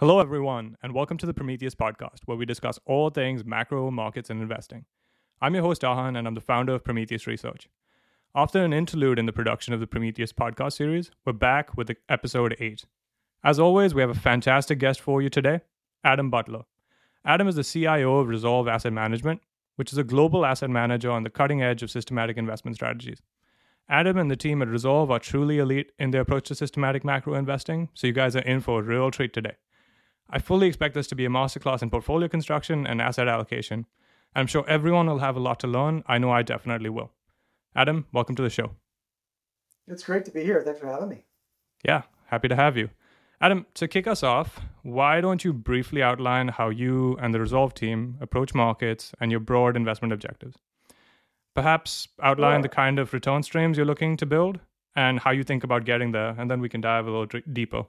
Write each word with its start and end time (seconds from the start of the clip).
Hello, 0.00 0.20
everyone, 0.20 0.76
and 0.80 0.94
welcome 0.94 1.18
to 1.18 1.26
the 1.26 1.34
Prometheus 1.34 1.74
podcast, 1.74 2.20
where 2.26 2.36
we 2.36 2.46
discuss 2.46 2.78
all 2.86 3.10
things 3.10 3.44
macro, 3.44 3.90
markets, 3.90 4.30
and 4.30 4.40
investing. 4.40 4.84
I'm 5.42 5.56
your 5.56 5.64
host, 5.64 5.82
Aahan, 5.82 6.16
and 6.16 6.28
I'm 6.28 6.36
the 6.36 6.40
founder 6.40 6.72
of 6.72 6.84
Prometheus 6.84 7.26
Research. 7.26 7.68
After 8.32 8.64
an 8.64 8.72
interlude 8.72 9.18
in 9.18 9.26
the 9.26 9.32
production 9.32 9.74
of 9.74 9.80
the 9.80 9.88
Prometheus 9.88 10.32
podcast 10.32 10.74
series, 10.74 11.10
we're 11.26 11.32
back 11.32 11.76
with 11.76 11.90
episode 12.08 12.54
8. 12.60 12.84
As 13.42 13.58
always, 13.58 13.92
we 13.92 14.00
have 14.00 14.10
a 14.10 14.14
fantastic 14.14 14.78
guest 14.78 15.00
for 15.00 15.20
you 15.20 15.28
today, 15.28 15.62
Adam 16.04 16.30
Butler. 16.30 16.62
Adam 17.24 17.48
is 17.48 17.56
the 17.56 17.64
CIO 17.64 18.18
of 18.18 18.28
Resolve 18.28 18.68
Asset 18.68 18.92
Management, 18.92 19.40
which 19.74 19.90
is 19.90 19.98
a 19.98 20.04
global 20.04 20.46
asset 20.46 20.70
manager 20.70 21.10
on 21.10 21.24
the 21.24 21.30
cutting 21.30 21.60
edge 21.60 21.82
of 21.82 21.90
systematic 21.90 22.36
investment 22.36 22.76
strategies. 22.76 23.20
Adam 23.88 24.16
and 24.16 24.30
the 24.30 24.36
team 24.36 24.62
at 24.62 24.68
Resolve 24.68 25.10
are 25.10 25.18
truly 25.18 25.58
elite 25.58 25.90
in 25.98 26.12
their 26.12 26.20
approach 26.20 26.46
to 26.46 26.54
systematic 26.54 27.04
macro 27.04 27.34
investing, 27.34 27.88
so 27.94 28.06
you 28.06 28.12
guys 28.12 28.36
are 28.36 28.42
in 28.42 28.60
for 28.60 28.78
a 28.78 28.84
real 28.84 29.10
treat 29.10 29.32
today. 29.32 29.56
I 30.30 30.38
fully 30.38 30.66
expect 30.68 30.94
this 30.94 31.06
to 31.08 31.14
be 31.14 31.24
a 31.24 31.30
masterclass 31.30 31.82
in 31.82 31.88
portfolio 31.88 32.28
construction 32.28 32.86
and 32.86 33.00
asset 33.00 33.28
allocation. 33.28 33.86
I'm 34.34 34.46
sure 34.46 34.64
everyone 34.68 35.06
will 35.06 35.20
have 35.20 35.36
a 35.36 35.40
lot 35.40 35.58
to 35.60 35.66
learn. 35.66 36.04
I 36.06 36.18
know 36.18 36.30
I 36.30 36.42
definitely 36.42 36.90
will. 36.90 37.12
Adam, 37.74 38.06
welcome 38.12 38.34
to 38.36 38.42
the 38.42 38.50
show. 38.50 38.72
It's 39.86 40.04
great 40.04 40.26
to 40.26 40.30
be 40.30 40.44
here. 40.44 40.62
Thanks 40.62 40.80
for 40.80 40.88
having 40.88 41.08
me. 41.08 41.24
Yeah, 41.82 42.02
happy 42.26 42.48
to 42.48 42.56
have 42.56 42.76
you. 42.76 42.90
Adam, 43.40 43.66
to 43.74 43.88
kick 43.88 44.06
us 44.06 44.22
off, 44.22 44.60
why 44.82 45.20
don't 45.20 45.44
you 45.44 45.52
briefly 45.52 46.02
outline 46.02 46.48
how 46.48 46.68
you 46.68 47.16
and 47.22 47.32
the 47.32 47.40
Resolve 47.40 47.72
team 47.72 48.18
approach 48.20 48.52
markets 48.52 49.12
and 49.20 49.30
your 49.30 49.40
broad 49.40 49.76
investment 49.76 50.12
objectives? 50.12 50.58
Perhaps 51.54 52.08
outline 52.22 52.58
sure. 52.58 52.62
the 52.62 52.68
kind 52.68 52.98
of 52.98 53.12
return 53.14 53.42
streams 53.42 53.76
you're 53.76 53.86
looking 53.86 54.16
to 54.16 54.26
build 54.26 54.60
and 54.94 55.20
how 55.20 55.30
you 55.30 55.44
think 55.44 55.64
about 55.64 55.84
getting 55.84 56.12
there, 56.12 56.34
and 56.36 56.50
then 56.50 56.60
we 56.60 56.68
can 56.68 56.80
dive 56.80 57.06
a 57.06 57.10
little 57.10 57.26
d- 57.26 57.42
deeper. 57.52 57.84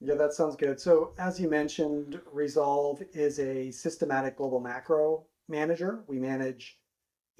Yeah, 0.00 0.14
that 0.16 0.34
sounds 0.34 0.56
good. 0.56 0.78
So, 0.78 1.12
as 1.18 1.40
you 1.40 1.48
mentioned, 1.48 2.20
Resolve 2.32 3.02
is 3.12 3.38
a 3.40 3.70
systematic 3.70 4.36
global 4.36 4.60
macro 4.60 5.24
manager. 5.48 6.04
We 6.06 6.18
manage 6.18 6.78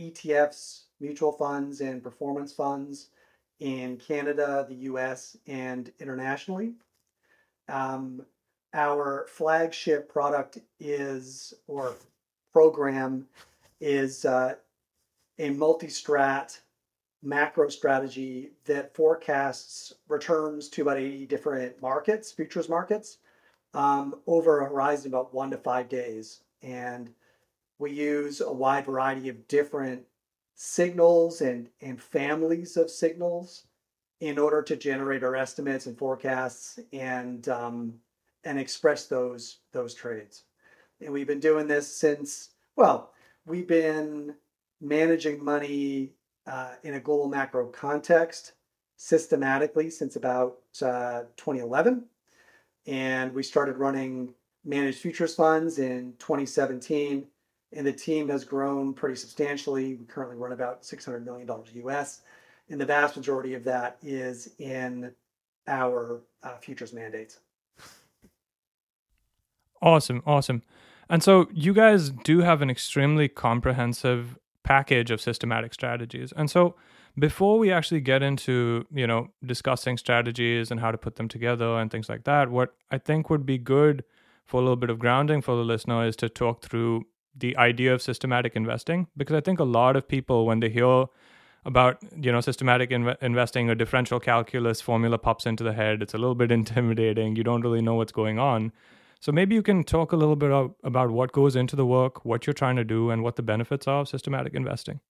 ETFs, 0.00 0.84
mutual 1.00 1.32
funds, 1.32 1.80
and 1.80 2.02
performance 2.02 2.52
funds 2.52 3.10
in 3.60 3.98
Canada, 3.98 4.64
the 4.68 4.76
US, 4.90 5.36
and 5.46 5.92
internationally. 5.98 6.74
Um, 7.68 8.24
our 8.72 9.26
flagship 9.28 10.08
product 10.08 10.58
is, 10.80 11.52
or 11.66 11.94
program 12.52 13.26
is 13.80 14.24
uh, 14.24 14.54
a 15.38 15.50
multi 15.50 15.88
strat 15.88 16.58
macro 17.22 17.68
strategy 17.68 18.50
that 18.64 18.94
forecasts 18.94 19.92
returns 20.08 20.68
to 20.68 20.82
about 20.82 20.98
80 20.98 21.26
different 21.26 21.82
markets, 21.82 22.32
futures 22.32 22.68
markets, 22.68 23.18
um, 23.74 24.14
over 24.26 24.60
a 24.60 24.68
horizon 24.68 25.08
of 25.08 25.20
about 25.20 25.34
one 25.34 25.50
to 25.50 25.58
five 25.58 25.88
days. 25.88 26.40
And 26.62 27.10
we 27.78 27.92
use 27.92 28.40
a 28.40 28.52
wide 28.52 28.86
variety 28.86 29.28
of 29.28 29.48
different 29.48 30.02
signals 30.54 31.40
and, 31.40 31.68
and 31.80 32.00
families 32.00 32.76
of 32.76 32.90
signals 32.90 33.64
in 34.20 34.38
order 34.38 34.62
to 34.62 34.76
generate 34.76 35.22
our 35.22 35.36
estimates 35.36 35.86
and 35.86 35.98
forecasts 35.98 36.78
and 36.92 37.48
um, 37.48 37.94
and 38.44 38.58
express 38.58 39.06
those 39.06 39.58
those 39.72 39.94
trades. 39.94 40.44
And 41.00 41.12
we've 41.12 41.26
been 41.26 41.40
doing 41.40 41.66
this 41.66 41.94
since 41.94 42.50
well, 42.76 43.12
we've 43.44 43.68
been 43.68 44.34
managing 44.80 45.44
money 45.44 46.12
uh, 46.46 46.72
in 46.82 46.94
a 46.94 47.00
global 47.00 47.28
macro 47.28 47.66
context 47.66 48.52
systematically 48.96 49.90
since 49.90 50.16
about 50.16 50.58
uh, 50.82 51.22
2011. 51.36 52.04
And 52.86 53.34
we 53.34 53.42
started 53.42 53.76
running 53.76 54.34
managed 54.64 54.98
futures 54.98 55.34
funds 55.34 55.78
in 55.78 56.14
2017. 56.18 57.26
And 57.72 57.86
the 57.86 57.92
team 57.92 58.28
has 58.28 58.44
grown 58.44 58.94
pretty 58.94 59.16
substantially. 59.16 59.96
We 59.96 60.06
currently 60.06 60.36
run 60.36 60.52
about 60.52 60.82
$600 60.82 61.24
million 61.24 61.48
US. 61.88 62.20
And 62.68 62.80
the 62.80 62.86
vast 62.86 63.16
majority 63.16 63.54
of 63.54 63.64
that 63.64 63.98
is 64.02 64.54
in 64.58 65.12
our 65.68 66.22
uh, 66.42 66.56
futures 66.58 66.92
mandates. 66.92 67.40
Awesome. 69.82 70.22
Awesome. 70.26 70.62
And 71.08 71.22
so 71.22 71.48
you 71.52 71.72
guys 71.72 72.10
do 72.10 72.40
have 72.40 72.62
an 72.62 72.70
extremely 72.70 73.28
comprehensive 73.28 74.38
package 74.66 75.10
of 75.10 75.20
systematic 75.20 75.72
strategies. 75.72 76.32
And 76.36 76.50
so 76.50 76.74
before 77.18 77.58
we 77.58 77.70
actually 77.72 78.00
get 78.00 78.22
into, 78.22 78.84
you 78.92 79.06
know, 79.06 79.28
discussing 79.44 79.96
strategies 79.96 80.70
and 80.70 80.80
how 80.80 80.90
to 80.90 80.98
put 80.98 81.16
them 81.16 81.28
together 81.28 81.78
and 81.78 81.90
things 81.90 82.08
like 82.08 82.24
that, 82.24 82.50
what 82.50 82.74
I 82.90 82.98
think 82.98 83.30
would 83.30 83.46
be 83.46 83.58
good 83.58 84.04
for 84.44 84.60
a 84.60 84.64
little 84.64 84.76
bit 84.76 84.90
of 84.90 84.98
grounding 84.98 85.40
for 85.40 85.56
the 85.56 85.62
listener 85.62 86.04
is 86.04 86.16
to 86.16 86.28
talk 86.28 86.62
through 86.62 87.06
the 87.34 87.56
idea 87.56 87.94
of 87.94 88.02
systematic 88.02 88.56
investing 88.56 89.06
because 89.16 89.36
I 89.36 89.40
think 89.40 89.60
a 89.60 89.64
lot 89.64 89.94
of 89.94 90.08
people 90.08 90.46
when 90.46 90.60
they 90.60 90.70
hear 90.70 91.06
about 91.64 91.98
you 92.18 92.32
know 92.32 92.40
systematic 92.40 92.90
inv- 92.90 93.16
investing 93.20 93.68
a 93.68 93.74
differential 93.74 94.20
calculus 94.20 94.80
formula 94.80 95.18
pops 95.18 95.46
into 95.46 95.62
the 95.64 95.72
head. 95.72 96.02
It's 96.02 96.14
a 96.14 96.18
little 96.18 96.34
bit 96.34 96.50
intimidating. 96.60 97.36
You 97.36 97.44
don't 97.44 97.62
really 97.62 97.82
know 97.82 97.94
what's 97.94 98.12
going 98.12 98.38
on 98.38 98.72
so 99.26 99.32
maybe 99.32 99.56
you 99.56 99.62
can 99.62 99.82
talk 99.82 100.12
a 100.12 100.16
little 100.16 100.36
bit 100.36 100.52
about 100.84 101.10
what 101.10 101.32
goes 101.32 101.56
into 101.56 101.74
the 101.74 101.84
work, 101.84 102.24
what 102.24 102.46
you're 102.46 102.54
trying 102.54 102.76
to 102.76 102.84
do, 102.84 103.10
and 103.10 103.24
what 103.24 103.34
the 103.34 103.42
benefits 103.42 103.88
are 103.88 104.02
of 104.02 104.08
systematic 104.08 104.54
investing. 104.54 105.00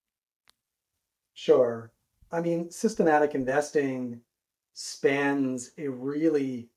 Sure. 1.34 1.93
I 2.32 2.41
mean, 2.41 2.71
systematic 2.71 3.34
investing 3.34 4.22
spans 4.72 5.72
a 5.77 5.88
really 5.88 6.71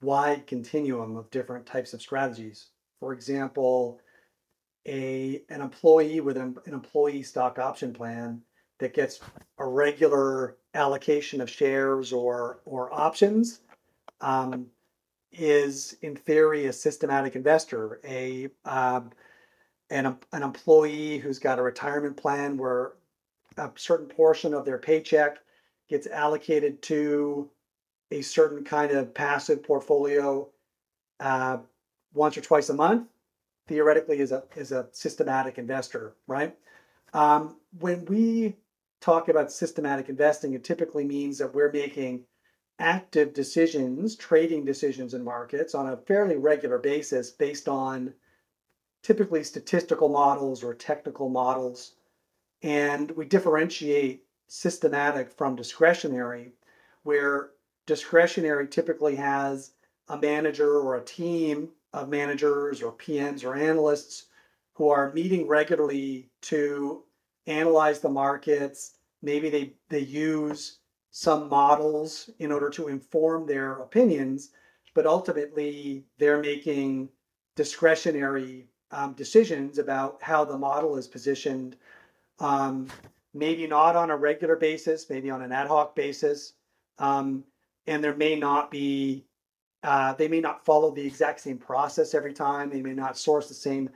wide 0.00 0.46
continuum 0.46 1.16
of 1.18 1.28
different 1.30 1.66
types 1.66 1.92
of 1.92 2.00
strategies. 2.00 2.68
For 2.98 3.12
example, 3.12 4.00
a 4.86 5.42
an 5.50 5.60
employee 5.60 6.20
with 6.20 6.38
an, 6.38 6.56
an 6.64 6.72
employee 6.72 7.22
stock 7.22 7.58
option 7.58 7.92
plan 7.92 8.40
that 8.78 8.94
gets 8.94 9.20
a 9.58 9.66
regular 9.66 10.56
allocation 10.72 11.42
of 11.42 11.50
shares 11.50 12.10
or 12.10 12.62
or 12.64 12.90
options 12.90 13.60
um, 14.22 14.68
is 15.32 15.96
in 16.02 16.16
theory 16.16 16.66
a 16.66 16.72
systematic 16.72 17.36
investor, 17.36 18.00
a 18.04 18.48
um, 18.64 19.10
an, 19.90 20.16
an 20.32 20.42
employee 20.42 21.18
who's 21.18 21.38
got 21.38 21.58
a 21.58 21.62
retirement 21.62 22.16
plan 22.16 22.56
where 22.56 22.92
a 23.56 23.70
certain 23.76 24.06
portion 24.06 24.54
of 24.54 24.64
their 24.64 24.78
paycheck 24.78 25.38
gets 25.88 26.06
allocated 26.06 26.82
to 26.82 27.48
a 28.10 28.20
certain 28.22 28.64
kind 28.64 28.92
of 28.92 29.14
passive 29.14 29.62
portfolio 29.62 30.48
uh, 31.20 31.58
once 32.14 32.36
or 32.36 32.40
twice 32.40 32.68
a 32.68 32.74
month, 32.74 33.08
theoretically 33.68 34.18
is 34.18 34.32
a 34.32 34.44
is 34.56 34.72
a 34.72 34.88
systematic 34.92 35.58
investor, 35.58 36.14
right? 36.26 36.56
Um, 37.12 37.56
when 37.78 38.04
we 38.06 38.56
talk 39.00 39.28
about 39.28 39.52
systematic 39.52 40.08
investing, 40.08 40.54
it 40.54 40.64
typically 40.64 41.04
means 41.04 41.38
that 41.38 41.54
we're 41.54 41.72
making 41.72 42.24
active 42.78 43.32
decisions, 43.32 44.16
trading 44.16 44.64
decisions 44.64 45.14
in 45.14 45.24
markets 45.24 45.74
on 45.74 45.88
a 45.88 45.96
fairly 45.96 46.36
regular 46.36 46.78
basis 46.78 47.30
based 47.30 47.68
on 47.68 48.12
typically 49.02 49.42
statistical 49.42 50.08
models 50.08 50.62
or 50.62 50.74
technical 50.74 51.28
models. 51.28 51.92
And 52.62 53.10
we 53.12 53.24
differentiate 53.24 54.24
systematic 54.48 55.30
from 55.30 55.56
discretionary, 55.56 56.52
where 57.02 57.50
discretionary 57.86 58.68
typically 58.68 59.16
has 59.16 59.72
a 60.08 60.18
manager 60.18 60.80
or 60.80 60.96
a 60.96 61.04
team 61.04 61.70
of 61.92 62.08
managers 62.08 62.82
or 62.82 62.92
PMs 62.92 63.44
or 63.44 63.54
analysts 63.54 64.26
who 64.74 64.88
are 64.88 65.12
meeting 65.12 65.48
regularly 65.48 66.28
to 66.42 67.02
analyze 67.46 68.00
the 68.00 68.08
markets. 68.08 68.98
Maybe 69.22 69.48
they, 69.48 69.72
they 69.88 70.00
use 70.00 70.78
some 71.10 71.48
models 71.48 72.30
in 72.38 72.52
order 72.52 72.70
to 72.70 72.88
inform 72.88 73.46
their 73.46 73.74
opinions, 73.74 74.50
but 74.94 75.06
ultimately 75.06 76.04
they're 76.18 76.40
making 76.40 77.08
discretionary 77.54 78.68
um, 78.90 79.14
decisions 79.14 79.78
about 79.78 80.22
how 80.22 80.44
the 80.44 80.58
model 80.58 80.96
is 80.96 81.08
positioned. 81.08 81.76
Um, 82.38 82.88
maybe 83.34 83.66
not 83.66 83.96
on 83.96 84.10
a 84.10 84.16
regular 84.16 84.56
basis, 84.56 85.08
maybe 85.10 85.30
on 85.30 85.42
an 85.42 85.52
ad 85.52 85.68
hoc 85.68 85.94
basis, 85.96 86.54
um, 86.98 87.44
and 87.86 88.02
there 88.02 88.16
may 88.16 88.36
not 88.36 88.70
be. 88.70 89.24
Uh, 89.82 90.14
they 90.14 90.26
may 90.26 90.40
not 90.40 90.64
follow 90.64 90.90
the 90.90 91.06
exact 91.06 91.40
same 91.40 91.58
process 91.58 92.14
every 92.14 92.32
time. 92.32 92.70
They 92.70 92.82
may 92.82 92.94
not 92.94 93.16
source 93.16 93.46
the 93.48 93.54
same 93.54 93.88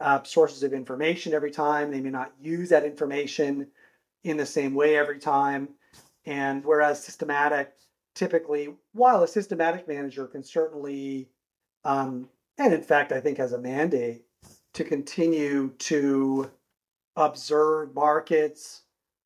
uh, 0.00 0.22
sources 0.22 0.62
of 0.62 0.72
information 0.72 1.32
every 1.32 1.50
time. 1.50 1.90
They 1.90 2.00
may 2.00 2.10
not 2.10 2.32
use 2.40 2.68
that 2.68 2.84
information 2.84 3.68
in 4.24 4.36
the 4.36 4.44
same 4.44 4.74
way 4.74 4.96
every 4.96 5.18
time. 5.18 5.68
And 6.28 6.62
whereas 6.62 7.02
systematic, 7.02 7.72
typically, 8.14 8.74
while 8.92 9.22
a 9.22 9.28
systematic 9.28 9.88
manager 9.88 10.26
can 10.26 10.42
certainly, 10.42 11.30
um, 11.86 12.28
and 12.58 12.74
in 12.74 12.82
fact, 12.82 13.12
I 13.12 13.20
think 13.20 13.38
has 13.38 13.54
a 13.54 13.58
mandate 13.58 14.24
to 14.74 14.84
continue 14.84 15.70
to 15.78 16.50
observe 17.16 17.94
markets, 17.94 18.82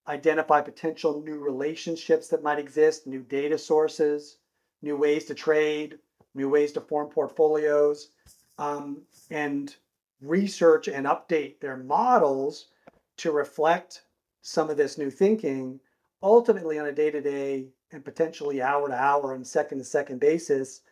identify 0.06 0.60
potential 0.60 1.20
new 1.24 1.40
relationships 1.40 2.28
that 2.28 2.44
might 2.44 2.60
exist, 2.60 3.04
new 3.04 3.22
data 3.22 3.58
sources, 3.58 4.36
new 4.80 4.96
ways 4.96 5.24
to 5.24 5.34
trade, 5.34 5.98
new 6.36 6.48
ways 6.48 6.70
to 6.70 6.80
form 6.80 7.08
portfolios, 7.08 8.10
um, 8.58 9.02
and 9.28 9.74
research 10.20 10.86
and 10.86 11.06
update 11.06 11.58
their 11.58 11.78
models 11.78 12.68
to 13.16 13.32
reflect 13.32 14.02
some 14.42 14.70
of 14.70 14.76
this 14.76 14.98
new 14.98 15.10
thinking, 15.10 15.80
ultimately 16.22 16.78
on 16.78 16.86
a 16.86 16.92
day 16.92 17.10
to 17.10 17.20
day 17.20 17.66
and 17.90 18.04
potentially 18.04 18.62
hour 18.62 18.88
to 18.88 18.94
hour 18.94 19.34
and 19.34 19.46
second 19.46 19.78
to 19.78 19.84
second 19.84 20.20
basis, 20.20 20.82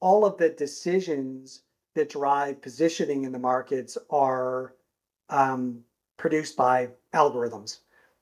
all 0.00 0.24
of 0.24 0.36
the 0.36 0.50
decisions 0.50 1.62
that 1.94 2.10
drive 2.10 2.60
positioning 2.60 3.24
in 3.24 3.32
the 3.32 3.38
markets 3.38 3.96
are 4.10 4.74
um, 5.30 5.80
produced 6.16 6.56
by 6.56 6.88
algorithms. 7.14 7.78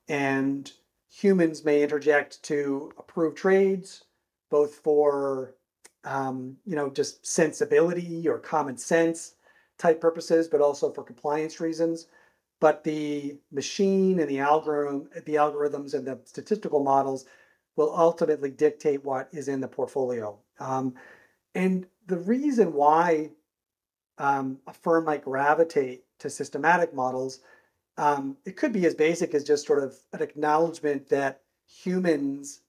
And 0.07 0.71
humans 1.09 1.63
may 1.65 1.83
interject 1.83 2.41
to 2.43 2.91
approve 2.97 3.35
trades, 3.35 4.05
both 4.49 4.75
for 4.75 5.55
um, 6.05 6.57
you 6.65 6.75
know 6.75 6.89
just 6.89 7.25
sensibility 7.25 8.27
or 8.27 8.37
common 8.37 8.77
sense 8.77 9.35
type 9.77 10.01
purposes, 10.01 10.47
but 10.47 10.61
also 10.61 10.91
for 10.91 11.03
compliance 11.03 11.59
reasons. 11.59 12.07
But 12.59 12.83
the 12.83 13.37
machine 13.51 14.19
and 14.19 14.29
the 14.29 14.39
algorithm, 14.39 15.09
the 15.25 15.35
algorithms 15.35 15.93
and 15.93 16.07
the 16.07 16.19
statistical 16.25 16.83
models 16.83 17.25
will 17.75 17.93
ultimately 17.95 18.51
dictate 18.51 19.03
what 19.03 19.29
is 19.31 19.47
in 19.47 19.59
the 19.59 19.67
portfolio. 19.67 20.37
Um, 20.59 20.93
and 21.55 21.85
the 22.07 22.17
reason 22.17 22.73
why 22.73 23.31
um, 24.17 24.59
a 24.67 24.73
firm 24.73 25.05
might 25.05 25.23
gravitate 25.23 26.03
to 26.19 26.29
systematic 26.29 26.93
models, 26.93 27.39
um, 27.97 28.37
it 28.45 28.55
could 28.57 28.73
be 28.73 28.85
as 28.85 28.95
basic 28.95 29.33
as 29.33 29.43
just 29.43 29.65
sort 29.67 29.83
of 29.83 29.95
an 30.13 30.21
acknowledgement 30.21 31.09
that 31.09 31.41
humans, 31.67 32.61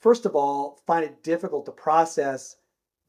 first 0.00 0.26
of 0.26 0.34
all, 0.34 0.80
find 0.86 1.04
it 1.04 1.22
difficult 1.22 1.66
to 1.66 1.72
process 1.72 2.56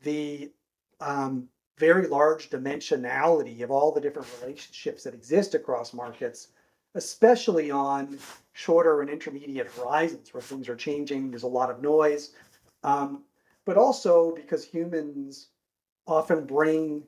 the 0.01 0.51
um, 1.00 1.48
very 1.81 2.07
large 2.07 2.51
dimensionality 2.51 3.63
of 3.63 3.72
all 3.72 3.92
the 3.92 4.00
different 4.00 4.28
relationships 4.39 5.04
that 5.04 5.16
exist 5.16 5.56
across 5.56 5.95
markets, 5.95 6.50
especially 6.94 7.72
on 7.72 8.19
shorter 8.54 9.01
and 9.01 9.10
intermediate 9.10 9.72
horizons 9.72 10.31
where 10.31 10.44
things 10.44 10.69
are 10.69 10.75
changing. 10.75 11.31
There's 11.31 11.42
a 11.42 11.48
lot 11.48 11.72
of 11.72 11.81
noise. 11.81 12.33
Um, 12.83 13.24
but 13.66 13.78
also 13.78 14.31
because 14.36 14.63
humans 14.63 15.48
often 16.06 16.45
bring 16.45 17.01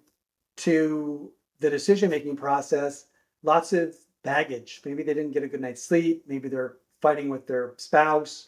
to 0.58 1.32
the 1.60 1.70
decision 1.70 2.10
making 2.10 2.36
process 2.36 3.06
lots 3.44 3.74
of 3.74 3.96
baggage. 4.24 4.82
Maybe 4.86 5.04
they 5.04 5.14
didn't 5.14 5.34
get 5.34 5.44
a 5.44 5.48
good 5.48 5.62
night's 5.62 5.84
sleep. 5.84 6.24
Maybe 6.28 6.50
they're 6.50 6.78
fighting 7.00 7.30
with 7.30 7.46
their 7.46 7.76
spouse. 7.78 8.48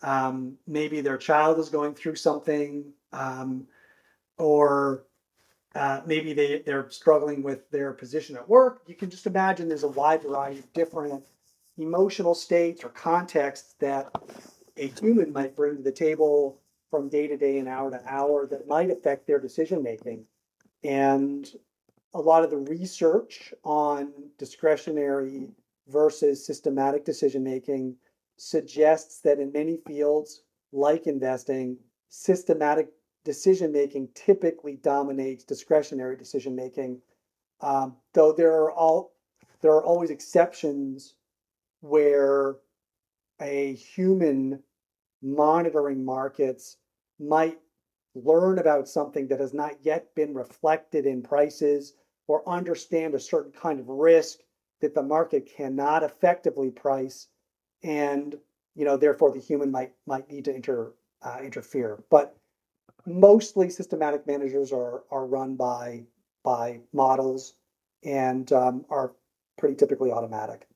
Um, 0.00 0.56
maybe 0.66 1.02
their 1.02 1.18
child 1.18 1.58
is 1.58 1.68
going 1.68 1.94
through 1.94 2.16
something, 2.16 2.92
um, 3.12 3.66
or 4.38 5.04
uh, 5.76 6.00
maybe 6.06 6.32
they, 6.32 6.62
they're 6.64 6.88
struggling 6.88 7.42
with 7.42 7.70
their 7.70 7.92
position 7.92 8.34
at 8.36 8.48
work. 8.48 8.82
You 8.86 8.94
can 8.94 9.10
just 9.10 9.26
imagine 9.26 9.68
there's 9.68 9.82
a 9.82 9.88
wide 9.88 10.22
variety 10.22 10.60
of 10.60 10.72
different 10.72 11.22
emotional 11.76 12.34
states 12.34 12.82
or 12.82 12.88
contexts 12.88 13.74
that 13.80 14.10
a 14.78 14.88
human 14.88 15.32
might 15.32 15.54
bring 15.54 15.76
to 15.76 15.82
the 15.82 15.92
table 15.92 16.58
from 16.90 17.10
day 17.10 17.26
to 17.26 17.36
day 17.36 17.58
and 17.58 17.68
hour 17.68 17.90
to 17.90 18.00
hour 18.06 18.46
that 18.46 18.66
might 18.66 18.90
affect 18.90 19.26
their 19.26 19.38
decision 19.38 19.82
making. 19.82 20.24
And 20.82 21.46
a 22.14 22.20
lot 22.20 22.42
of 22.42 22.50
the 22.50 22.56
research 22.56 23.52
on 23.62 24.12
discretionary 24.38 25.48
versus 25.88 26.46
systematic 26.46 27.04
decision 27.04 27.44
making 27.44 27.96
suggests 28.38 29.20
that 29.20 29.38
in 29.38 29.52
many 29.52 29.78
fields, 29.86 30.42
like 30.72 31.06
investing, 31.06 31.76
systematic 32.08 32.88
decision 33.26 33.72
making 33.72 34.08
typically 34.14 34.76
dominates 34.76 35.44
discretionary 35.44 36.16
decision 36.16 36.56
making. 36.56 37.02
Um, 37.60 37.96
though 38.14 38.32
there 38.32 38.52
are 38.52 38.72
all 38.72 39.12
there 39.60 39.72
are 39.72 39.84
always 39.84 40.10
exceptions 40.10 41.14
where 41.80 42.56
a 43.40 43.74
human 43.74 44.62
monitoring 45.22 46.04
markets 46.04 46.76
might 47.18 47.58
learn 48.14 48.58
about 48.58 48.88
something 48.88 49.26
that 49.28 49.40
has 49.40 49.52
not 49.52 49.74
yet 49.82 50.14
been 50.14 50.32
reflected 50.32 51.04
in 51.04 51.22
prices 51.22 51.94
or 52.28 52.48
understand 52.48 53.14
a 53.14 53.20
certain 53.20 53.52
kind 53.52 53.80
of 53.80 53.88
risk 53.88 54.38
that 54.80 54.94
the 54.94 55.02
market 55.02 55.50
cannot 55.56 56.02
effectively 56.02 56.70
price 56.70 57.28
and 57.82 58.36
you 58.74 58.84
know 58.84 58.96
therefore 58.96 59.32
the 59.32 59.40
human 59.40 59.70
might 59.70 59.92
might 60.06 60.30
need 60.30 60.44
to 60.44 60.54
inter, 60.54 60.92
uh, 61.22 61.38
interfere 61.42 62.04
but 62.10 62.38
mostly 63.06 63.70
systematic 63.70 64.26
managers 64.26 64.72
are 64.72 65.04
are 65.10 65.26
run 65.26 65.56
by 65.56 66.04
by 66.44 66.80
models 66.92 67.54
and 68.04 68.52
um, 68.52 68.84
are 68.90 69.12
pretty 69.56 69.74
typically 69.74 70.10
automatic 70.10 70.66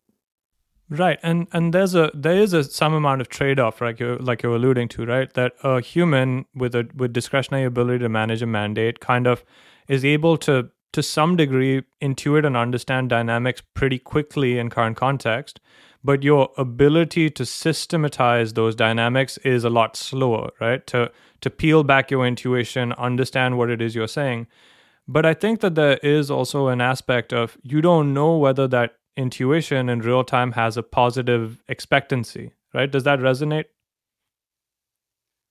Right, 0.90 1.20
and 1.22 1.46
and 1.52 1.72
there's 1.72 1.94
a 1.94 2.10
there 2.12 2.36
is 2.36 2.52
a 2.52 2.64
some 2.64 2.94
amount 2.94 3.20
of 3.20 3.28
trade 3.28 3.60
off, 3.60 3.80
like 3.80 4.00
you're 4.00 4.16
like 4.16 4.42
you're 4.42 4.56
alluding 4.56 4.88
to, 4.88 5.06
right? 5.06 5.32
That 5.34 5.52
a 5.62 5.80
human 5.80 6.46
with 6.52 6.74
a 6.74 6.88
with 6.96 7.12
discretionary 7.12 7.64
ability 7.64 8.00
to 8.00 8.08
manage 8.08 8.42
a 8.42 8.46
mandate 8.46 8.98
kind 8.98 9.28
of 9.28 9.44
is 9.86 10.04
able 10.04 10.36
to 10.38 10.68
to 10.92 11.02
some 11.02 11.36
degree 11.36 11.82
intuit 12.02 12.44
and 12.46 12.56
understand 12.56 13.08
dynamics 13.08 13.62
pretty 13.74 13.98
quickly 13.98 14.58
in 14.58 14.70
current 14.70 14.96
context, 14.96 15.60
but 16.02 16.22
your 16.22 16.50
ability 16.56 17.30
to 17.30 17.44
systematize 17.44 18.54
those 18.54 18.74
dynamics 18.74 19.36
is 19.38 19.64
a 19.64 19.70
lot 19.70 19.96
slower, 19.96 20.50
right? 20.60 20.86
To 20.88 21.10
to 21.42 21.50
peel 21.50 21.84
back 21.84 22.10
your 22.10 22.26
intuition, 22.26 22.92
understand 22.94 23.56
what 23.56 23.70
it 23.70 23.80
is 23.80 23.94
you're 23.94 24.08
saying. 24.08 24.46
But 25.08 25.24
I 25.24 25.34
think 25.34 25.60
that 25.60 25.74
there 25.74 25.98
is 26.02 26.30
also 26.30 26.68
an 26.68 26.80
aspect 26.80 27.32
of 27.32 27.56
you 27.62 27.80
don't 27.80 28.12
know 28.12 28.36
whether 28.36 28.68
that 28.68 28.96
intuition 29.16 29.88
in 29.88 30.00
real 30.00 30.24
time 30.24 30.52
has 30.52 30.76
a 30.76 30.82
positive 30.82 31.62
expectancy, 31.68 32.52
right? 32.74 32.90
Does 32.90 33.04
that 33.04 33.20
resonate? 33.20 33.66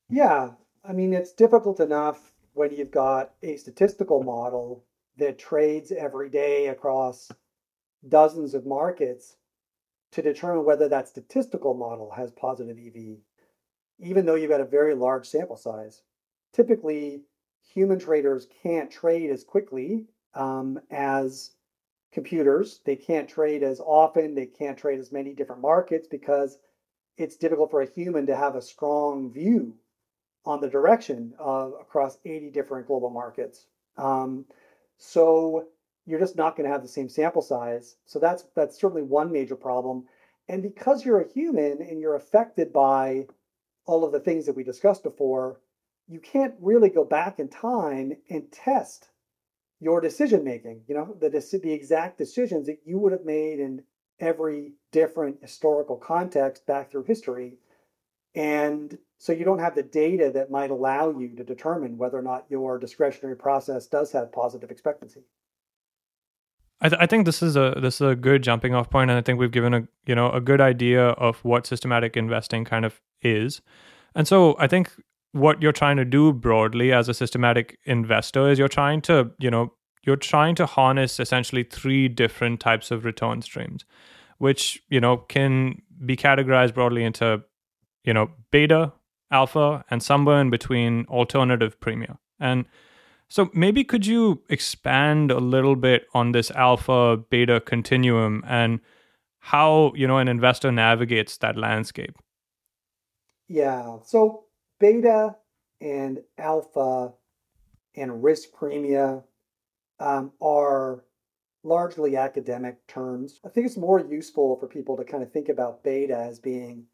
Yeah. 0.10 0.52
I 0.84 0.94
mean, 0.94 1.14
it's 1.14 1.34
difficult 1.34 1.80
enough 1.80 2.32
when 2.54 2.74
you've 2.76 2.92
got 2.92 3.34
a 3.44 3.58
statistical 3.58 4.24
model 4.24 4.84
that 5.20 5.38
trades 5.38 5.92
every 5.92 6.30
day 6.30 6.68
across 6.68 7.32
dozens 8.08 8.54
of 8.54 8.66
markets 8.66 9.36
to 10.12 10.22
determine 10.22 10.66
whether 10.66 10.90
that 10.90 11.08
statistical 11.08 11.74
model 11.74 12.12
has 12.12 12.32
positive 12.32 12.78
EV, 12.78 13.18
even 14.00 14.26
though 14.26 14.36
you've 14.36 14.50
got 14.50 14.62
a 14.62 14.66
very 14.66 14.96
large 14.96 15.28
sample 15.28 15.58
size. 15.58 16.02
Typically, 16.54 17.24
human 17.74 18.00
traders 18.00 18.48
can't 18.64 18.90
trade 18.90 19.30
as 19.30 19.44
quickly 19.44 20.06
um, 20.34 20.80
as 20.90 21.52
computers. 22.12 22.82
They 22.86 22.96
can't 22.96 23.30
trade 23.30 23.62
as 23.62 23.80
often, 23.80 24.34
they 24.34 24.48
can't 24.48 24.78
trade 24.78 25.00
as 25.00 25.12
many 25.12 25.34
different 25.34 25.62
markets 25.62 26.08
because 26.08 26.58
it's 27.18 27.36
difficult 27.36 27.70
for 27.70 27.82
a 27.82 27.90
human 27.90 28.26
to 28.28 28.36
have 28.36 28.56
a 28.56 28.62
strong 28.62 29.32
view 29.32 29.76
on 30.46 30.62
the 30.62 30.70
direction 30.70 31.34
of 31.38 31.74
across 31.80 32.18
80 32.26 32.50
different 32.50 32.88
global 32.88 33.10
markets. 33.10 33.68
Um, 33.98 34.46
so 35.00 35.70
you're 36.06 36.20
just 36.20 36.36
not 36.36 36.56
going 36.56 36.68
to 36.68 36.72
have 36.72 36.84
the 36.84 36.88
same 36.88 37.10
sample 37.10 37.42
size. 37.42 37.96
So 38.06 38.20
that's 38.20 38.44
that's 38.56 38.80
certainly 38.80 39.02
one 39.04 39.32
major 39.32 39.56
problem. 39.56 40.06
And 40.48 40.62
because 40.62 41.06
you're 41.06 41.22
a 41.22 41.32
human 41.32 41.82
and 41.82 42.00
you're 42.00 42.16
affected 42.16 42.74
by 42.74 43.28
all 43.86 44.04
of 44.04 44.12
the 44.12 44.20
things 44.20 44.46
that 44.46 44.56
we 44.56 44.64
discussed 44.64 45.04
before, 45.04 45.60
you 46.08 46.20
can't 46.20 46.56
really 46.60 46.90
go 46.90 47.06
back 47.06 47.40
in 47.40 47.48
time 47.48 48.14
and 48.30 48.52
test 48.52 49.10
your 49.80 50.02
decision 50.02 50.44
making, 50.44 50.82
you 50.88 50.96
know, 50.96 51.16
the, 51.20 51.30
the 51.30 51.72
exact 51.72 52.18
decisions 52.18 52.66
that 52.68 52.80
you 52.86 53.00
would 53.00 53.14
have 53.14 53.24
made 53.24 53.60
in 53.60 53.82
every 54.20 54.74
different 54.92 55.38
historical 55.42 55.96
context 55.96 56.66
back 56.66 56.92
through 56.92 57.04
history. 57.04 57.58
And 58.40 58.98
so 59.18 59.34
you 59.34 59.44
don't 59.44 59.60
have 59.60 59.76
the 59.76 59.84
data 59.84 60.32
that 60.34 60.50
might 60.50 60.72
allow 60.72 61.10
you 61.10 61.36
to 61.36 61.44
determine 61.44 61.98
whether 61.98 62.18
or 62.18 62.22
not 62.22 62.46
your 62.50 62.80
discretionary 62.80 63.36
process 63.36 63.86
does 63.86 64.14
have 64.14 64.32
positive 64.32 64.72
expectancy. 64.72 65.24
I, 66.80 66.88
th- 66.88 67.02
I, 67.02 67.06
think 67.06 67.26
this 67.26 67.44
is 67.44 67.58
a 67.58 67.78
this 67.82 67.96
is 67.96 68.08
a 68.08 68.16
good 68.16 68.42
jumping 68.42 68.74
off 68.74 68.90
point, 68.90 69.10
and 69.10 69.18
I 69.18 69.22
think 69.22 69.38
we've 69.38 69.52
given 69.52 69.74
a 69.74 69.86
you 70.06 70.16
know 70.16 70.32
a 70.32 70.40
good 70.40 70.62
idea 70.62 71.08
of 71.10 71.44
what 71.44 71.68
systematic 71.68 72.16
investing 72.16 72.64
kind 72.64 72.86
of 72.86 73.02
is, 73.22 73.60
and 74.16 74.26
so 74.26 74.56
I 74.58 74.68
think 74.68 74.94
what 75.34 75.62
you're 75.62 75.74
trying 75.74 75.98
to 75.98 76.06
do 76.06 76.32
broadly 76.32 76.94
as 76.94 77.10
a 77.10 77.14
systematic 77.14 77.78
investor 77.84 78.50
is 78.50 78.58
you're 78.58 78.70
trying 78.70 79.02
to, 79.02 79.32
you 79.38 79.52
know, 79.52 79.74
you're 80.06 80.16
trying 80.16 80.56
to 80.56 80.66
harness 80.66 81.20
essentially 81.20 81.64
three 81.64 82.08
different 82.08 82.62
types 82.62 82.90
of 82.90 83.04
return 83.04 83.42
streams, 83.42 83.84
which, 84.38 84.82
you 84.90 85.02
know, 85.02 85.18
can 85.18 85.82
be 86.06 86.16
categorized 86.16 86.74
broadly 86.74 87.04
into, 87.04 87.44
you 88.04 88.14
know, 88.14 88.32
beta, 88.52 88.94
alpha, 89.32 89.84
and 89.90 90.02
somewhere 90.02 90.42
in 90.42 90.50
between 90.50 91.06
alternative 91.10 91.80
premium. 91.80 92.18
And 92.40 92.66
so 93.28 93.50
maybe 93.54 93.84
could 93.84 94.06
you 94.06 94.42
expand 94.50 95.32
a 95.32 95.40
little 95.40 95.76
bit 95.76 96.08
on 96.14 96.32
this 96.32 96.50
alpha 96.52 97.18
beta 97.30 97.62
continuum 97.62 98.44
and 98.48 98.80
how, 99.40 99.94
you 99.96 100.08
know, 100.08 100.18
an 100.18 100.28
investor 100.28 100.72
navigates 100.72 101.38
that 101.38 101.58
landscape? 101.58 102.18
Yeah. 103.48 103.98
So 104.04 104.46
beta 104.80 105.36
and 105.80 106.20
alpha 106.38 107.14
and 107.96 108.24
risk 108.24 108.50
premia 108.60 109.24
um, 110.00 110.32
are 110.42 111.04
largely 111.64 112.16
academic 112.16 112.86
terms. 112.88 113.40
I 113.46 113.50
think 113.50 113.66
it's 113.66 113.78
more 113.78 114.00
useful 114.00 114.58
for 114.60 114.68
people 114.68 114.98
to 114.98 115.04
kind 115.04 115.24
of 115.24 115.32
think 115.32 115.50
about 115.50 115.84
beta 115.84 116.18
as 116.18 116.40
being 116.40 116.86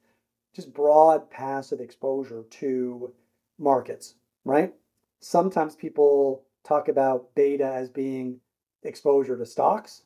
just 0.56 0.74
broad 0.74 1.30
passive 1.30 1.82
exposure 1.82 2.44
to 2.50 3.14
markets, 3.60 4.16
right? 4.46 4.74
Sometimes 5.20 5.76
people 5.76 6.46
talk 6.64 6.88
about 6.88 7.36
beta 7.36 7.66
as 7.66 7.90
being 7.90 8.40
exposure 8.84 9.38
to 9.38 9.46
stocks. 9.46 10.04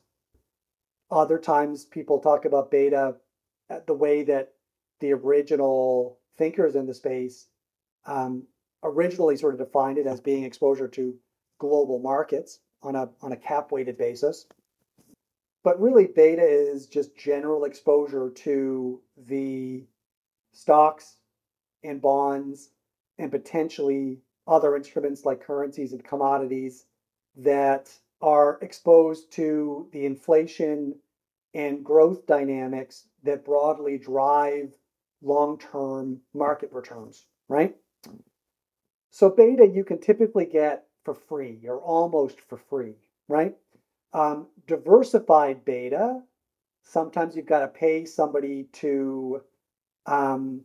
Other 1.10 1.38
times 1.38 1.84
people 1.84 2.18
talk 2.18 2.44
about 2.44 2.70
beta 2.70 3.16
the 3.86 3.94
way 3.94 4.22
that 4.24 4.52
the 5.00 5.12
original 5.12 6.18
thinkers 6.36 6.74
in 6.74 6.86
the 6.86 6.94
space 6.94 7.46
um, 8.06 8.44
originally 8.82 9.36
sort 9.36 9.54
of 9.54 9.60
defined 9.60 9.98
it 9.98 10.06
as 10.06 10.20
being 10.20 10.44
exposure 10.44 10.88
to 10.88 11.14
global 11.58 11.98
markets 11.98 12.60
on 12.82 12.96
a 12.96 13.08
on 13.20 13.32
a 13.32 13.36
cap 13.36 13.70
weighted 13.70 13.98
basis. 13.98 14.46
But 15.62 15.80
really, 15.80 16.06
beta 16.06 16.42
is 16.42 16.86
just 16.86 17.16
general 17.16 17.64
exposure 17.64 18.30
to 18.30 19.00
the 19.26 19.84
stocks 20.52 21.16
and 21.82 22.00
bonds 22.00 22.70
and 23.18 23.30
potentially 23.30 24.18
other 24.46 24.76
instruments 24.76 25.24
like 25.24 25.42
currencies 25.42 25.92
and 25.92 26.04
commodities 26.04 26.86
that 27.36 27.90
are 28.20 28.58
exposed 28.62 29.32
to 29.32 29.88
the 29.92 30.04
inflation 30.04 30.94
and 31.54 31.84
growth 31.84 32.26
dynamics 32.26 33.06
that 33.22 33.44
broadly 33.44 33.98
drive 33.98 34.72
long 35.22 35.58
term 35.58 36.20
market 36.34 36.72
returns, 36.72 37.26
right? 37.48 37.76
So, 39.10 39.30
beta 39.30 39.66
you 39.66 39.84
can 39.84 40.00
typically 40.00 40.46
get 40.46 40.86
for 41.04 41.14
free 41.14 41.60
or 41.66 41.78
almost 41.80 42.40
for 42.40 42.58
free, 42.58 42.94
right? 43.28 43.56
Um, 44.12 44.48
diversified 44.66 45.64
beta, 45.64 46.20
sometimes 46.82 47.36
you've 47.36 47.46
got 47.46 47.60
to 47.60 47.68
pay 47.68 48.04
somebody 48.04 48.64
to 48.74 49.42
um, 50.06 50.62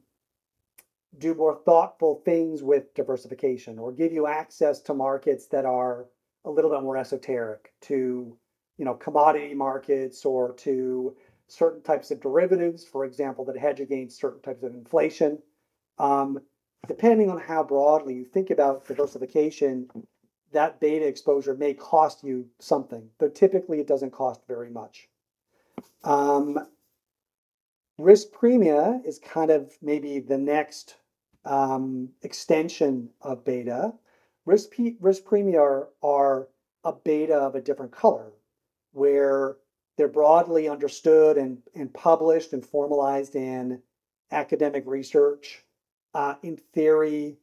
do 1.18 1.34
more 1.34 1.56
thoughtful 1.66 2.22
things 2.26 2.64
with 2.64 2.94
diversification 2.94 3.80
or 3.80 3.92
give 3.92 4.12
you 4.12 4.28
access 4.28 4.82
to 4.82 4.94
markets 4.94 5.48
that 5.48 5.66
are 5.66 6.08
a 6.46 6.50
little 6.50 6.72
bit 6.72 6.82
more 6.84 6.98
esoteric 6.98 7.74
to 7.82 8.38
you 8.78 8.86
know 8.86 8.94
commodity 8.94 9.54
markets 9.54 10.26
or 10.26 10.54
to 10.54 11.16
certain 11.48 11.82
types 11.82 12.12
of 12.12 12.20
derivatives 12.22 12.84
for 12.84 13.06
example 13.06 13.46
that 13.46 13.58
hedge 13.58 13.80
against 13.80 14.20
certain 14.20 14.42
types 14.42 14.64
of 14.64 14.74
inflation. 14.74 15.40
Um, 15.98 16.40
depending 16.88 17.32
on 17.32 17.40
how 17.40 17.64
broadly 17.64 18.14
you 18.14 18.26
think 18.26 18.50
about 18.50 18.86
diversification 18.86 19.90
that 20.52 20.80
beta 20.80 21.08
exposure 21.08 21.56
may 21.56 21.74
cost 21.74 22.24
you 22.24 22.48
something 22.60 23.10
but 23.18 23.36
typically 23.36 23.80
it 23.80 23.88
doesn't 23.88 24.12
cost 24.12 24.42
very 24.48 24.70
much. 24.70 25.08
Um, 26.04 26.60
risk 27.98 28.30
premia 28.32 29.06
is 29.06 29.20
kind 29.20 29.52
of 29.52 29.74
maybe 29.82 30.20
the 30.20 30.38
next 30.38 30.96
um, 31.46 32.10
extension 32.22 33.10
of 33.22 33.46
beta. 33.46 33.94
Risk, 34.46 34.70
risk 35.00 35.24
premia 35.24 35.60
are, 35.60 35.90
are 36.04 36.48
a 36.84 36.94
beta 36.94 37.36
of 37.36 37.56
a 37.56 37.62
different 37.62 37.92
color, 37.92 38.32
where 38.92 39.58
they're 39.98 40.08
broadly 40.08 40.68
understood 40.68 41.38
and, 41.38 41.58
and 41.74 41.94
published 41.94 42.54
and 42.54 42.66
formalized 42.66 43.36
in 43.36 43.82
academic 44.32 44.84
research. 44.86 45.64
Uh, 46.14 46.36
in 46.44 46.58
theory, 46.58 47.38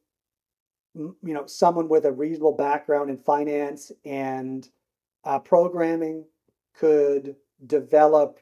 you 0.94 1.16
know, 1.22 1.46
someone 1.46 1.88
with 1.88 2.04
a 2.04 2.12
reasonable 2.12 2.52
background 2.52 3.10
in 3.10 3.16
finance 3.16 3.92
and 4.04 4.68
uh, 5.24 5.38
programming 5.38 6.24
could 6.74 7.36
develop 7.66 8.38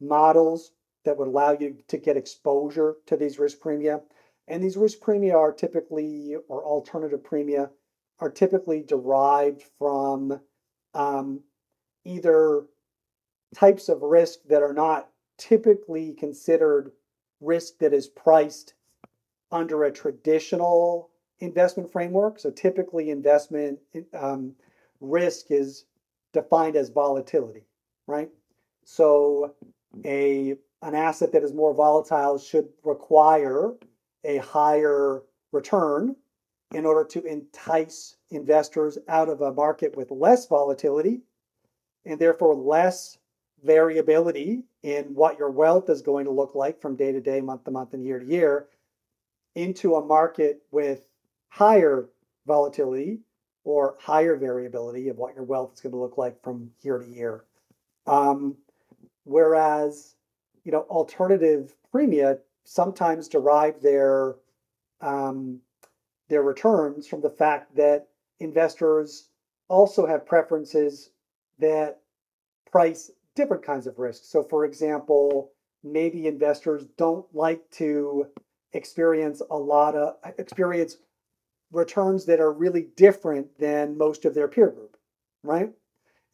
models 0.00 0.72
that 1.04 1.16
would 1.16 1.28
allow 1.28 1.52
you 1.52 1.76
to 1.88 1.96
get 1.96 2.16
exposure 2.16 2.96
to 3.06 3.16
these 3.16 3.38
risk 3.38 3.58
premia. 3.58 4.00
And 4.48 4.62
these 4.62 4.76
risk 4.76 4.98
premia 4.98 5.34
are 5.34 5.52
typically, 5.52 6.36
or 6.48 6.64
alternative 6.64 7.20
premia, 7.22 7.70
are 8.18 8.30
typically 8.30 8.82
derived 8.82 9.62
from 9.78 10.40
um, 10.94 11.40
either 12.04 12.64
types 13.54 13.88
of 13.88 14.02
risk 14.02 14.40
that 14.48 14.62
are 14.62 14.72
not 14.72 15.08
typically 15.38 16.12
considered 16.12 16.92
risk 17.40 17.78
that 17.78 17.92
is 17.92 18.06
priced 18.06 18.74
under 19.50 19.84
a 19.84 19.92
traditional 19.92 21.10
investment 21.40 21.90
framework. 21.90 22.38
So 22.38 22.50
typically, 22.50 23.10
investment 23.10 23.80
um, 24.14 24.54
risk 25.00 25.50
is 25.50 25.84
defined 26.32 26.76
as 26.76 26.88
volatility, 26.88 27.66
right? 28.06 28.30
So 28.84 29.54
a 30.04 30.56
an 30.82 30.94
asset 30.94 31.32
that 31.32 31.42
is 31.42 31.54
more 31.54 31.74
volatile 31.74 32.38
should 32.38 32.68
require 32.84 33.72
a 34.24 34.38
higher 34.38 35.22
return 35.52 36.16
in 36.74 36.86
order 36.86 37.04
to 37.04 37.24
entice 37.24 38.16
investors 38.30 38.98
out 39.08 39.28
of 39.28 39.40
a 39.40 39.52
market 39.52 39.96
with 39.96 40.10
less 40.10 40.46
volatility 40.46 41.20
and 42.04 42.18
therefore 42.18 42.54
less 42.54 43.18
variability 43.62 44.64
in 44.82 45.04
what 45.14 45.38
your 45.38 45.50
wealth 45.50 45.88
is 45.88 46.02
going 46.02 46.24
to 46.24 46.30
look 46.30 46.54
like 46.54 46.80
from 46.80 46.96
day 46.96 47.12
to 47.12 47.20
day, 47.20 47.40
month 47.40 47.64
to 47.64 47.70
month, 47.70 47.94
and 47.94 48.04
year 48.04 48.18
to 48.18 48.26
year 48.26 48.66
into 49.54 49.94
a 49.94 50.04
market 50.04 50.62
with 50.70 51.06
higher 51.48 52.08
volatility 52.46 53.20
or 53.64 53.96
higher 54.00 54.36
variability 54.36 55.08
of 55.08 55.16
what 55.18 55.34
your 55.34 55.44
wealth 55.44 55.72
is 55.74 55.80
going 55.80 55.92
to 55.92 55.98
look 55.98 56.18
like 56.18 56.42
from 56.42 56.70
year 56.80 56.98
to 56.98 57.06
year. 57.06 57.44
Um, 58.06 58.56
whereas, 59.24 60.16
you 60.64 60.72
know, 60.72 60.82
alternative 60.90 61.74
premia 61.92 62.38
sometimes 62.64 63.28
derive 63.28 63.80
their 63.82 64.36
um, 65.00 65.60
their 66.28 66.42
returns 66.42 67.06
from 67.06 67.20
the 67.20 67.30
fact 67.30 67.74
that 67.76 68.08
investors 68.40 69.28
also 69.68 70.06
have 70.06 70.24
preferences 70.26 71.10
that 71.58 72.00
price 72.70 73.10
different 73.34 73.64
kinds 73.64 73.86
of 73.86 73.98
risks. 73.98 74.28
So, 74.28 74.42
for 74.42 74.64
example, 74.64 75.52
maybe 75.82 76.26
investors 76.26 76.84
don't 76.96 77.26
like 77.34 77.68
to 77.72 78.26
experience 78.72 79.42
a 79.50 79.56
lot 79.56 79.94
of 79.94 80.14
experience 80.38 80.96
returns 81.72 82.26
that 82.26 82.40
are 82.40 82.52
really 82.52 82.88
different 82.96 83.58
than 83.58 83.98
most 83.98 84.24
of 84.24 84.34
their 84.34 84.48
peer 84.48 84.70
group, 84.70 84.96
right? 85.42 85.72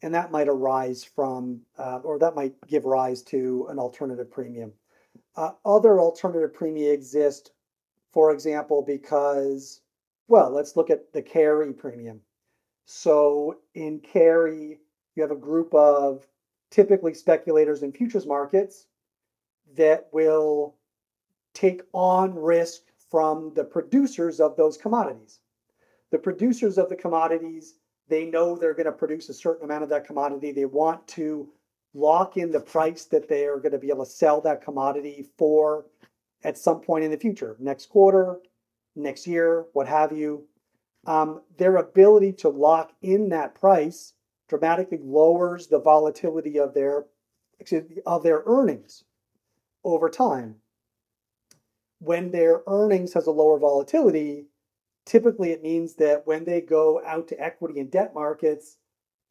And 0.01 0.13
that 0.13 0.31
might 0.31 0.47
arise 0.47 1.03
from, 1.03 1.61
uh, 1.77 1.99
or 2.03 2.19
that 2.19 2.35
might 2.35 2.55
give 2.67 2.85
rise 2.85 3.21
to 3.23 3.67
an 3.69 3.79
alternative 3.79 4.31
premium. 4.31 4.71
Uh, 5.35 5.51
other 5.65 5.99
alternative 5.99 6.55
premia 6.57 6.93
exist, 6.93 7.51
for 8.11 8.31
example, 8.31 8.81
because, 8.81 9.81
well, 10.27 10.49
let's 10.49 10.75
look 10.75 10.89
at 10.89 11.11
the 11.11 11.21
carry 11.21 11.73
premium. 11.73 12.21
So 12.85 13.59
in 13.75 13.99
carry, 13.99 14.79
you 15.15 15.21
have 15.21 15.31
a 15.31 15.35
group 15.35 15.73
of 15.73 16.25
typically 16.71 17.13
speculators 17.13 17.83
in 17.83 17.91
futures 17.91 18.25
markets 18.25 18.87
that 19.75 20.07
will 20.11 20.75
take 21.53 21.81
on 21.93 22.33
risk 22.35 22.83
from 23.09 23.53
the 23.55 23.63
producers 23.63 24.39
of 24.39 24.55
those 24.55 24.77
commodities. 24.77 25.39
The 26.11 26.19
producers 26.19 26.77
of 26.77 26.89
the 26.89 26.95
commodities, 26.95 27.75
they 28.09 28.25
know 28.25 28.55
they're 28.55 28.73
going 28.73 28.85
to 28.85 28.91
produce 28.91 29.29
a 29.29 29.33
certain 29.33 29.65
amount 29.65 29.83
of 29.83 29.89
that 29.89 30.05
commodity. 30.05 30.51
They 30.51 30.65
want 30.65 31.07
to 31.09 31.47
lock 31.93 32.37
in 32.37 32.51
the 32.51 32.59
price 32.59 33.05
that 33.05 33.29
they 33.29 33.45
are 33.45 33.59
going 33.59 33.71
to 33.71 33.77
be 33.77 33.89
able 33.89 34.05
to 34.05 34.11
sell 34.11 34.41
that 34.41 34.63
commodity 34.63 35.27
for 35.37 35.85
at 36.43 36.57
some 36.57 36.81
point 36.81 37.03
in 37.03 37.11
the 37.11 37.17
future, 37.17 37.55
next 37.59 37.87
quarter, 37.87 38.39
next 38.95 39.27
year, 39.27 39.65
what 39.73 39.87
have 39.87 40.11
you. 40.11 40.45
Um, 41.05 41.41
their 41.57 41.77
ability 41.77 42.33
to 42.33 42.49
lock 42.49 42.91
in 43.01 43.29
that 43.29 43.55
price 43.55 44.13
dramatically 44.47 44.99
lowers 45.01 45.67
the 45.67 45.79
volatility 45.79 46.59
of 46.59 46.73
their 46.73 47.05
of 48.05 48.23
their 48.23 48.43
earnings 48.45 49.03
over 49.83 50.09
time. 50.09 50.55
When 51.99 52.31
their 52.31 52.61
earnings 52.67 53.13
has 53.13 53.27
a 53.27 53.31
lower 53.31 53.59
volatility, 53.59 54.45
typically 55.05 55.51
it 55.51 55.63
means 55.63 55.95
that 55.95 56.25
when 56.25 56.43
they 56.43 56.61
go 56.61 57.01
out 57.05 57.27
to 57.29 57.39
equity 57.39 57.79
and 57.79 57.91
debt 57.91 58.13
markets 58.13 58.77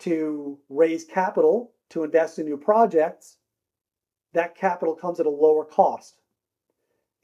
to 0.01 0.59
raise 0.69 1.05
capital 1.05 1.73
to 1.91 2.05
invest 2.05 2.39
in 2.39 2.47
new 2.47 2.57
projects, 2.57 3.39
that 4.33 4.55
capital 4.55 4.95
comes 4.95 5.21
at 5.21 5.27
a 5.27 5.31
lower 5.31 5.65
cost. 5.65 6.21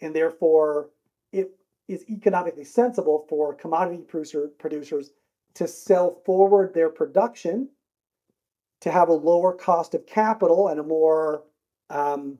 And 0.00 0.14
therefore, 0.14 0.90
it 1.32 1.50
is 1.88 2.08
economically 2.08 2.64
sensible 2.64 3.26
for 3.28 3.54
commodity 3.54 4.02
producer, 4.02 4.48
producers 4.58 5.10
to 5.54 5.68
sell 5.68 6.22
forward 6.24 6.74
their 6.74 6.88
production 6.88 7.68
to 8.80 8.90
have 8.90 9.08
a 9.08 9.12
lower 9.12 9.52
cost 9.52 9.94
of 9.94 10.06
capital 10.06 10.68
and 10.68 10.80
a 10.80 10.82
more 10.82 11.44
um, 11.90 12.38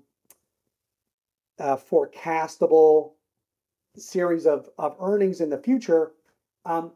uh, 1.58 1.76
forecastable 1.76 3.12
series 3.96 4.46
of, 4.46 4.68
of 4.78 4.96
earnings 5.00 5.40
in 5.40 5.50
the 5.50 5.58
future. 5.58 6.12
Um, 6.64 6.92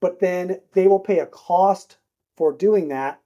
but 0.00 0.20
then 0.20 0.60
they 0.72 0.86
will 0.86 1.00
pay 1.00 1.18
a 1.18 1.26
cost 1.26 1.98
for 2.36 2.52
doing 2.52 2.88
that. 2.88 3.20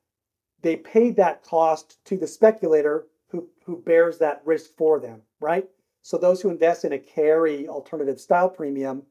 They 0.62 0.76
paid 0.76 1.16
that 1.16 1.42
cost 1.42 2.02
to 2.06 2.16
the 2.16 2.26
speculator 2.26 3.06
who, 3.28 3.48
who 3.64 3.82
bears 3.82 4.18
that 4.18 4.42
risk 4.44 4.70
for 4.76 5.00
them, 5.00 5.22
right? 5.40 5.68
So 6.02 6.16
those 6.16 6.40
who 6.40 6.50
invest 6.50 6.84
in 6.84 6.92
a 6.92 6.98
carry 6.98 7.68
alternative 7.68 8.20
style 8.20 8.48
premium 8.48 9.02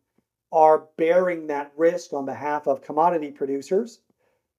are 0.52 0.88
bearing 0.98 1.48
that 1.48 1.72
risk 1.78 2.14
on 2.14 2.26
behalf 2.26 2.68
of 2.68 2.82
commodity 2.82 3.32
producers, 3.32 4.00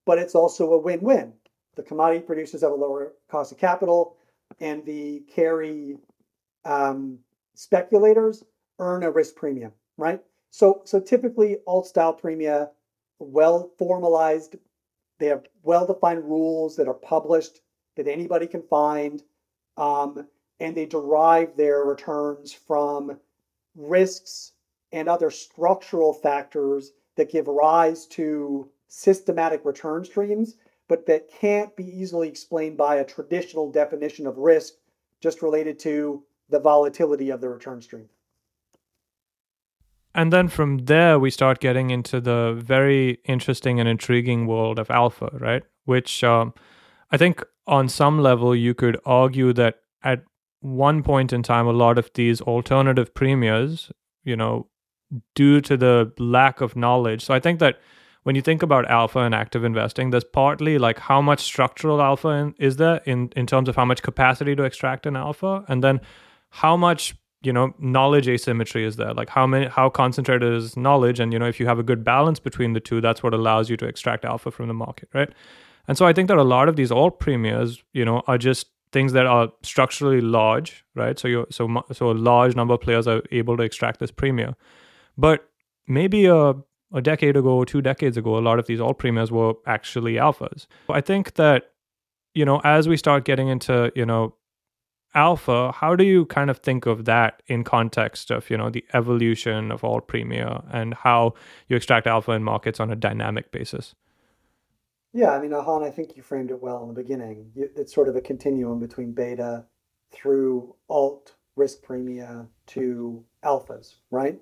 but 0.06 0.18
it's 0.18 0.34
also 0.34 0.72
a 0.72 0.78
win-win. 0.78 1.32
The 1.74 1.82
commodity 1.82 2.20
producers 2.20 2.62
have 2.62 2.72
a 2.72 2.74
lower 2.74 3.12
cost 3.30 3.52
of 3.52 3.58
capital, 3.58 4.16
and 4.60 4.84
the 4.84 5.22
carry 5.34 5.96
um, 6.64 7.18
speculators 7.54 8.44
earn 8.82 9.02
a 9.04 9.10
risk 9.10 9.36
premium, 9.36 9.72
right? 9.96 10.20
So, 10.50 10.82
so 10.84 11.00
typically 11.00 11.58
alt 11.66 11.86
style 11.86 12.14
premia, 12.14 12.70
well 13.18 13.72
formalized, 13.78 14.56
they 15.18 15.26
have 15.26 15.46
well 15.62 15.86
defined 15.86 16.24
rules 16.24 16.76
that 16.76 16.88
are 16.88 16.94
published 16.94 17.60
that 17.96 18.08
anybody 18.08 18.46
can 18.46 18.62
find, 18.62 19.22
um, 19.76 20.26
and 20.60 20.76
they 20.76 20.86
derive 20.86 21.56
their 21.56 21.84
returns 21.84 22.52
from 22.52 23.18
risks 23.76 24.52
and 24.92 25.08
other 25.08 25.30
structural 25.30 26.12
factors 26.12 26.92
that 27.16 27.30
give 27.30 27.46
rise 27.46 28.06
to 28.06 28.68
systematic 28.88 29.64
return 29.64 30.04
streams, 30.04 30.56
but 30.88 31.06
that 31.06 31.30
can't 31.30 31.74
be 31.76 31.84
easily 31.84 32.28
explained 32.28 32.76
by 32.76 32.96
a 32.96 33.04
traditional 33.04 33.70
definition 33.70 34.26
of 34.26 34.36
risk 34.38 34.74
just 35.20 35.40
related 35.40 35.78
to 35.78 36.22
the 36.50 36.58
volatility 36.58 37.30
of 37.30 37.40
the 37.40 37.48
return 37.48 37.80
stream. 37.80 38.08
And 40.14 40.32
then 40.32 40.48
from 40.48 40.78
there, 40.78 41.18
we 41.18 41.30
start 41.30 41.60
getting 41.60 41.90
into 41.90 42.20
the 42.20 42.60
very 42.62 43.18
interesting 43.24 43.80
and 43.80 43.88
intriguing 43.88 44.46
world 44.46 44.78
of 44.78 44.90
alpha, 44.90 45.30
right? 45.40 45.62
Which 45.84 46.22
um, 46.22 46.52
I 47.10 47.16
think 47.16 47.42
on 47.66 47.88
some 47.88 48.18
level 48.18 48.54
you 48.54 48.74
could 48.74 48.98
argue 49.06 49.52
that 49.54 49.76
at 50.02 50.22
one 50.60 51.02
point 51.02 51.32
in 51.32 51.42
time, 51.42 51.66
a 51.66 51.72
lot 51.72 51.98
of 51.98 52.10
these 52.14 52.40
alternative 52.42 53.14
premiers, 53.14 53.90
you 54.22 54.36
know, 54.36 54.68
due 55.34 55.60
to 55.60 55.76
the 55.76 56.12
lack 56.18 56.60
of 56.60 56.76
knowledge. 56.76 57.24
So 57.24 57.34
I 57.34 57.40
think 57.40 57.58
that 57.60 57.80
when 58.22 58.36
you 58.36 58.42
think 58.42 58.62
about 58.62 58.88
alpha 58.88 59.20
and 59.20 59.34
active 59.34 59.64
investing, 59.64 60.10
there's 60.10 60.24
partly 60.24 60.78
like 60.78 60.98
how 60.98 61.20
much 61.20 61.40
structural 61.40 62.00
alpha 62.00 62.28
in, 62.28 62.54
is 62.58 62.76
there 62.76 63.00
in, 63.04 63.32
in 63.34 63.46
terms 63.46 63.68
of 63.68 63.76
how 63.76 63.84
much 63.84 64.02
capacity 64.02 64.54
to 64.54 64.62
extract 64.62 65.06
an 65.06 65.16
alpha, 65.16 65.64
and 65.68 65.82
then 65.82 66.00
how 66.50 66.76
much 66.76 67.14
you 67.42 67.52
know 67.52 67.74
knowledge 67.78 68.28
asymmetry 68.28 68.84
is 68.84 68.96
there. 68.96 69.14
Like 69.14 69.28
how 69.28 69.46
many 69.46 69.66
how 69.66 69.88
concentrated 69.88 70.52
is 70.52 70.76
knowledge? 70.76 71.20
And 71.20 71.32
you 71.32 71.38
know 71.38 71.46
if 71.46 71.60
you 71.60 71.66
have 71.66 71.78
a 71.78 71.82
good 71.82 72.04
balance 72.04 72.38
between 72.40 72.72
the 72.72 72.80
two 72.80 73.00
that's 73.00 73.22
what 73.22 73.34
allows 73.34 73.70
you 73.70 73.76
to 73.78 73.86
extract 73.86 74.24
alpha 74.24 74.50
from 74.50 74.68
the 74.68 74.74
market 74.74 75.08
right? 75.14 75.30
And 75.88 75.98
so 75.98 76.06
i 76.06 76.12
think 76.12 76.28
that 76.28 76.38
a 76.38 76.44
lot 76.44 76.68
of 76.68 76.76
these 76.76 76.92
alt 76.92 77.18
premiums 77.18 77.82
you 77.92 78.04
know 78.04 78.22
are 78.26 78.38
just 78.38 78.68
things 78.92 79.12
that 79.14 79.26
are 79.26 79.50
structurally 79.62 80.20
large 80.20 80.84
right? 80.94 81.18
So 81.18 81.28
you 81.28 81.46
so 81.50 81.82
so 81.92 82.10
a 82.10 82.12
large 82.12 82.54
number 82.54 82.74
of 82.74 82.80
players 82.80 83.06
are 83.06 83.22
able 83.30 83.56
to 83.56 83.62
extract 83.62 84.00
this 84.00 84.10
premium. 84.10 84.54
But 85.16 85.48
maybe 85.86 86.26
a 86.26 86.54
a 86.94 87.00
decade 87.00 87.36
ago 87.36 87.56
or 87.56 87.64
two 87.64 87.80
decades 87.80 88.16
ago 88.16 88.36
a 88.36 88.40
lot 88.40 88.58
of 88.58 88.66
these 88.66 88.80
alt 88.80 88.98
premiums 88.98 89.32
were 89.32 89.54
actually 89.66 90.14
alphas. 90.14 90.66
I 90.88 91.00
think 91.00 91.34
that 91.34 91.70
you 92.34 92.44
know 92.44 92.60
as 92.64 92.88
we 92.88 92.96
start 92.96 93.24
getting 93.24 93.48
into 93.48 93.90
you 93.94 94.06
know 94.06 94.34
alpha 95.14 95.72
how 95.72 95.94
do 95.94 96.04
you 96.04 96.24
kind 96.26 96.50
of 96.50 96.58
think 96.58 96.86
of 96.86 97.04
that 97.04 97.42
in 97.46 97.64
context 97.64 98.30
of 98.30 98.48
you 98.48 98.56
know 98.56 98.70
the 98.70 98.84
evolution 98.94 99.70
of 99.70 99.84
alt 99.84 100.08
premia 100.08 100.64
and 100.72 100.94
how 100.94 101.34
you 101.68 101.76
extract 101.76 102.06
alpha 102.06 102.32
in 102.32 102.42
markets 102.42 102.80
on 102.80 102.90
a 102.90 102.96
dynamic 102.96 103.50
basis? 103.52 103.94
Yeah 105.12 105.30
i 105.30 105.40
mean 105.40 105.50
Aahan 105.50 105.82
i 105.82 105.90
think 105.90 106.16
you 106.16 106.22
framed 106.22 106.50
it 106.50 106.62
well 106.62 106.82
in 106.82 106.88
the 106.88 107.02
beginning. 107.02 107.52
It's 107.54 107.94
sort 107.94 108.08
of 108.08 108.16
a 108.16 108.20
continuum 108.20 108.80
between 108.80 109.12
beta 109.12 109.66
through 110.10 110.74
alt 110.88 111.34
risk 111.56 111.82
premia 111.84 112.46
to 112.68 113.24
alphas 113.44 113.96
right? 114.10 114.40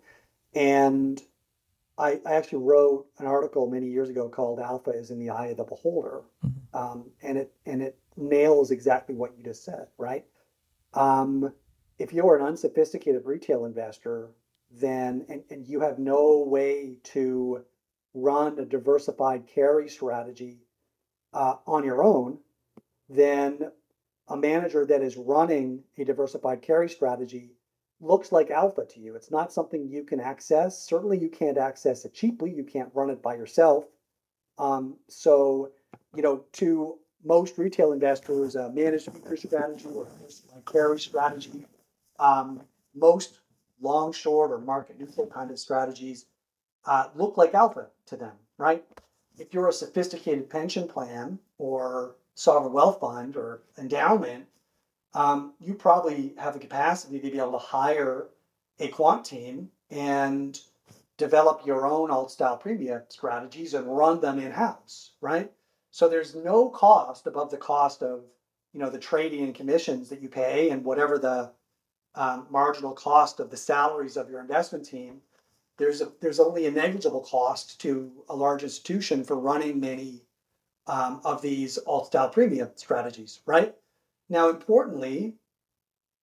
And 0.54 1.20
I, 1.98 2.20
I 2.26 2.34
actually 2.34 2.64
wrote 2.64 3.06
an 3.18 3.26
article 3.26 3.68
many 3.68 3.86
years 3.86 4.08
ago 4.08 4.28
called 4.28 4.58
alpha 4.58 4.90
is 4.90 5.10
in 5.10 5.18
the 5.18 5.30
eye 5.30 5.48
of 5.48 5.58
the 5.58 5.64
beholder. 5.64 6.22
Mm-hmm. 6.44 6.76
um, 6.76 7.10
and 7.22 7.36
it 7.38 7.52
and 7.66 7.82
it 7.82 7.98
nails 8.16 8.70
exactly 8.70 9.14
what 9.14 9.36
you 9.36 9.44
just 9.44 9.64
said 9.64 9.86
right 9.98 10.24
um, 10.94 11.52
if 11.98 12.12
you're 12.12 12.36
an 12.36 12.44
unsophisticated 12.44 13.22
retail 13.24 13.64
investor, 13.64 14.30
then 14.70 15.24
and, 15.28 15.42
and 15.50 15.66
you 15.66 15.80
have 15.80 15.98
no 15.98 16.44
way 16.46 16.98
to 17.02 17.64
run 18.14 18.58
a 18.58 18.64
diversified 18.64 19.46
carry 19.46 19.88
strategy 19.88 20.58
uh, 21.32 21.54
on 21.66 21.84
your 21.84 22.02
own, 22.02 22.38
then 23.08 23.70
a 24.28 24.36
manager 24.36 24.86
that 24.86 25.02
is 25.02 25.16
running 25.16 25.82
a 25.98 26.04
diversified 26.04 26.62
carry 26.62 26.88
strategy 26.88 27.50
looks 28.00 28.32
like 28.32 28.50
alpha 28.50 28.84
to 28.86 29.00
you. 29.00 29.14
It's 29.14 29.30
not 29.30 29.52
something 29.52 29.86
you 29.86 30.04
can 30.04 30.20
access. 30.20 30.82
Certainly, 30.82 31.18
you 31.18 31.28
can't 31.28 31.58
access 31.58 32.04
it 32.04 32.14
cheaply. 32.14 32.52
You 32.52 32.64
can't 32.64 32.90
run 32.94 33.10
it 33.10 33.22
by 33.22 33.34
yourself. 33.34 33.84
Um, 34.58 34.96
so, 35.08 35.70
you 36.14 36.22
know, 36.22 36.44
to 36.52 36.98
most 37.24 37.58
retail 37.58 37.92
investors 37.92 38.56
uh, 38.56 38.68
managed 38.70 39.04
speaker 39.04 39.36
strategy 39.36 39.86
or 39.94 40.06
carry 40.70 40.98
strategy. 40.98 41.66
Um, 42.18 42.62
most 42.94 43.38
long, 43.80 44.12
short, 44.12 44.50
or 44.50 44.58
market 44.58 44.98
neutral 44.98 45.26
kind 45.26 45.50
of 45.50 45.58
strategies 45.58 46.26
uh, 46.84 47.08
look 47.14 47.36
like 47.36 47.54
alpha 47.54 47.86
to 48.06 48.16
them, 48.16 48.32
right? 48.58 48.84
If 49.38 49.54
you're 49.54 49.68
a 49.68 49.72
sophisticated 49.72 50.50
pension 50.50 50.86
plan 50.86 51.38
or 51.58 52.16
sovereign 52.34 52.72
wealth 52.72 53.00
fund 53.00 53.36
or 53.36 53.62
endowment, 53.78 54.46
um, 55.14 55.54
you 55.60 55.74
probably 55.74 56.34
have 56.38 56.54
the 56.54 56.60
capacity 56.60 57.18
to 57.18 57.30
be 57.30 57.38
able 57.38 57.52
to 57.52 57.58
hire 57.58 58.28
a 58.78 58.88
quant 58.88 59.24
team 59.24 59.70
and 59.90 60.58
develop 61.16 61.66
your 61.66 61.86
own 61.86 62.10
alt 62.10 62.30
style 62.30 62.56
premium 62.56 63.02
strategies 63.08 63.74
and 63.74 63.86
run 63.86 64.20
them 64.20 64.38
in 64.38 64.52
house, 64.52 65.12
right? 65.20 65.52
So 65.90 66.08
there's 66.08 66.34
no 66.34 66.68
cost 66.68 67.26
above 67.26 67.50
the 67.50 67.56
cost 67.56 68.02
of 68.02 68.24
you 68.72 68.80
know 68.80 68.90
the 68.90 68.98
trading 68.98 69.44
and 69.44 69.54
commissions 69.54 70.08
that 70.08 70.20
you 70.22 70.28
pay 70.28 70.70
and 70.70 70.84
whatever 70.84 71.18
the 71.18 71.52
um, 72.14 72.46
marginal 72.50 72.92
cost 72.92 73.40
of 73.40 73.50
the 73.50 73.56
salaries 73.56 74.16
of 74.16 74.30
your 74.30 74.40
investment 74.40 74.84
team. 74.84 75.20
There's 75.78 76.00
a, 76.00 76.12
there's 76.20 76.40
only 76.40 76.66
a 76.66 76.70
negligible 76.70 77.22
cost 77.22 77.80
to 77.80 78.12
a 78.28 78.36
large 78.36 78.62
institution 78.62 79.24
for 79.24 79.38
running 79.38 79.80
many 79.80 80.22
um, 80.86 81.20
of 81.24 81.40
these 81.40 81.78
alt 81.86 82.06
style 82.06 82.28
premium 82.28 82.70
strategies, 82.74 83.40
right? 83.46 83.74
Now, 84.28 84.48
importantly, 84.48 85.34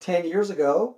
10 0.02 0.26
years 0.26 0.50
ago, 0.50 0.98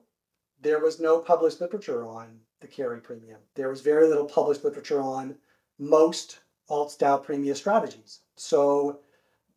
there 0.61 0.79
was 0.79 0.99
no 0.99 1.19
published 1.19 1.61
literature 1.61 2.05
on 2.05 2.39
the 2.59 2.67
carry 2.67 2.99
premium. 2.99 3.39
There 3.55 3.69
was 3.69 3.81
very 3.81 4.07
little 4.07 4.25
published 4.25 4.63
literature 4.63 4.99
on 4.99 5.35
most 5.77 6.39
alt 6.67 6.91
style 6.91 7.19
premium 7.19 7.55
strategies. 7.55 8.19
So 8.39 8.99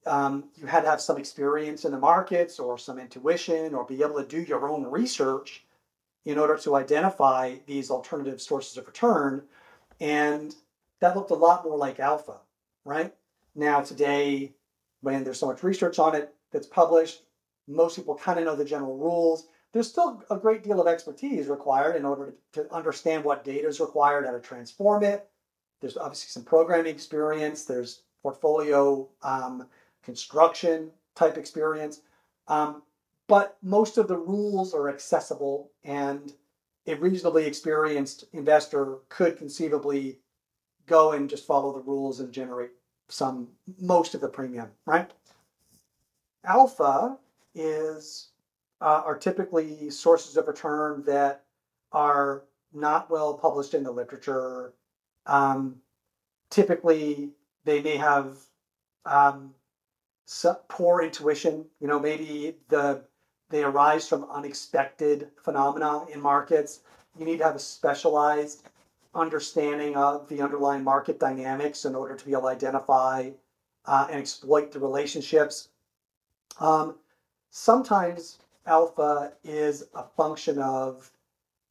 um, 0.07 0.51
you 0.57 0.67
had 0.67 0.81
to 0.81 0.91
have 0.91 1.01
some 1.01 1.17
experience 1.17 1.85
in 1.85 1.93
the 1.93 1.99
markets 1.99 2.59
or 2.59 2.77
some 2.77 2.99
intuition 2.99 3.75
or 3.75 3.85
be 3.85 4.03
able 4.03 4.21
to 4.21 4.27
do 4.27 4.43
your 4.43 4.69
own 4.69 4.85
research 4.85 5.65
in 6.25 6.39
order 6.39 6.57
to 6.59 6.75
identify 6.75 7.57
these 7.67 7.91
alternative 7.91 8.41
sources 8.41 8.77
of 8.77 8.87
return. 8.87 9.43
And 10.01 10.55
that 11.01 11.17
looked 11.17 11.31
a 11.31 11.35
lot 11.35 11.65
more 11.65 11.77
like 11.77 12.01
alpha, 12.01 12.41
right? 12.85 13.15
Now, 13.55 13.83
today, 13.83 14.53
when 15.01 15.23
there's 15.23 15.39
so 15.39 15.47
much 15.47 15.63
research 15.63 15.99
on 15.99 16.17
it 16.17 16.35
that's 16.51 16.67
published, 16.67 17.23
most 17.69 17.97
people 17.97 18.17
kind 18.17 18.39
of 18.39 18.45
know 18.45 18.57
the 18.57 18.65
general 18.65 18.97
rules. 18.97 19.47
There's 19.73 19.89
still 19.89 20.23
a 20.29 20.37
great 20.37 20.65
deal 20.65 20.81
of 20.81 20.89
expertise 20.89 21.47
required 21.47 21.95
in 21.95 22.05
order 22.05 22.35
to 22.55 22.73
understand 22.75 23.23
what 23.23 23.45
data 23.45 23.69
is 23.69 23.81
required, 23.81 24.27
how 24.27 24.33
to 24.33 24.41
transform 24.41 25.05
it. 25.05 25.29
There's 25.81 25.97
obviously 25.97 26.29
some 26.29 26.45
programming 26.45 26.93
experience. 26.93 27.65
There's 27.65 28.03
portfolio 28.23 29.09
um, 29.23 29.67
construction 30.03 30.91
type 31.15 31.37
experience. 31.37 32.01
Um, 32.49 32.83
but 33.29 33.57
most 33.63 33.99
of 33.99 34.09
the 34.09 34.17
rules 34.17 34.75
are 34.75 34.89
accessible, 34.89 35.71
and 35.85 36.33
a 36.87 36.95
reasonably 36.95 37.47
experienced 37.47 38.25
investor 38.33 38.99
could 39.09 39.37
conceivably 39.37 40.19
go 40.87 41.13
and 41.13 41.31
just 41.31 41.47
follow 41.47 41.73
the 41.73 41.81
rules 41.81 42.21
and 42.21 42.33
generate 42.33 42.71
some 43.09 43.49
most 43.79 44.15
of 44.15 44.21
the 44.21 44.29
premium, 44.29 44.69
right? 44.87 45.11
Alpha 46.45 47.17
is 47.55 48.29
uh, 48.81 49.03
are 49.05 49.17
typically 49.17 49.91
sources 49.91 50.37
of 50.37 50.49
return 50.49 51.05
that 51.07 51.45
are 51.93 52.45
not 52.73 53.11
well 53.11 53.35
published 53.35 53.75
in 53.75 53.85
the 53.85 53.91
literature. 53.91 54.73
Um, 55.27 55.77
typically, 56.51 57.31
they 57.65 57.81
may 57.81 57.97
have 57.97 58.39
um, 59.05 59.55
poor 60.69 61.03
intuition. 61.03 61.67
You 61.81 61.89
know, 61.89 61.99
maybe 62.01 62.57
the 62.69 63.03
they 63.51 63.63
arise 63.63 64.09
from 64.09 64.25
unexpected 64.31 65.29
phenomena 65.37 66.07
in 66.07 66.21
markets. 66.21 66.81
You 67.19 67.27
need 67.27 67.39
to 67.39 67.45
have 67.45 67.57
a 67.57 67.61
specialized 67.61 68.67
understanding 69.15 69.95
of 69.95 70.27
the 70.29 70.41
underlying 70.41 70.83
market 70.83 71.21
dynamics 71.21 71.85
in 71.85 71.95
order 71.95 72.17
to 72.17 72.25
be 72.25 72.33
able 72.33 72.43
to 72.43 72.49
identify 72.49 73.31
uh, 73.85 74.07
and 74.11 74.19
exploit 74.19 74.73
the 74.73 74.79
relationships. 74.79 75.69
Um, 76.61 76.97
sometimes 77.51 78.39
alpha 78.67 79.33
is 79.45 79.85
a 79.95 80.05
function 80.17 80.59
of 80.59 81.11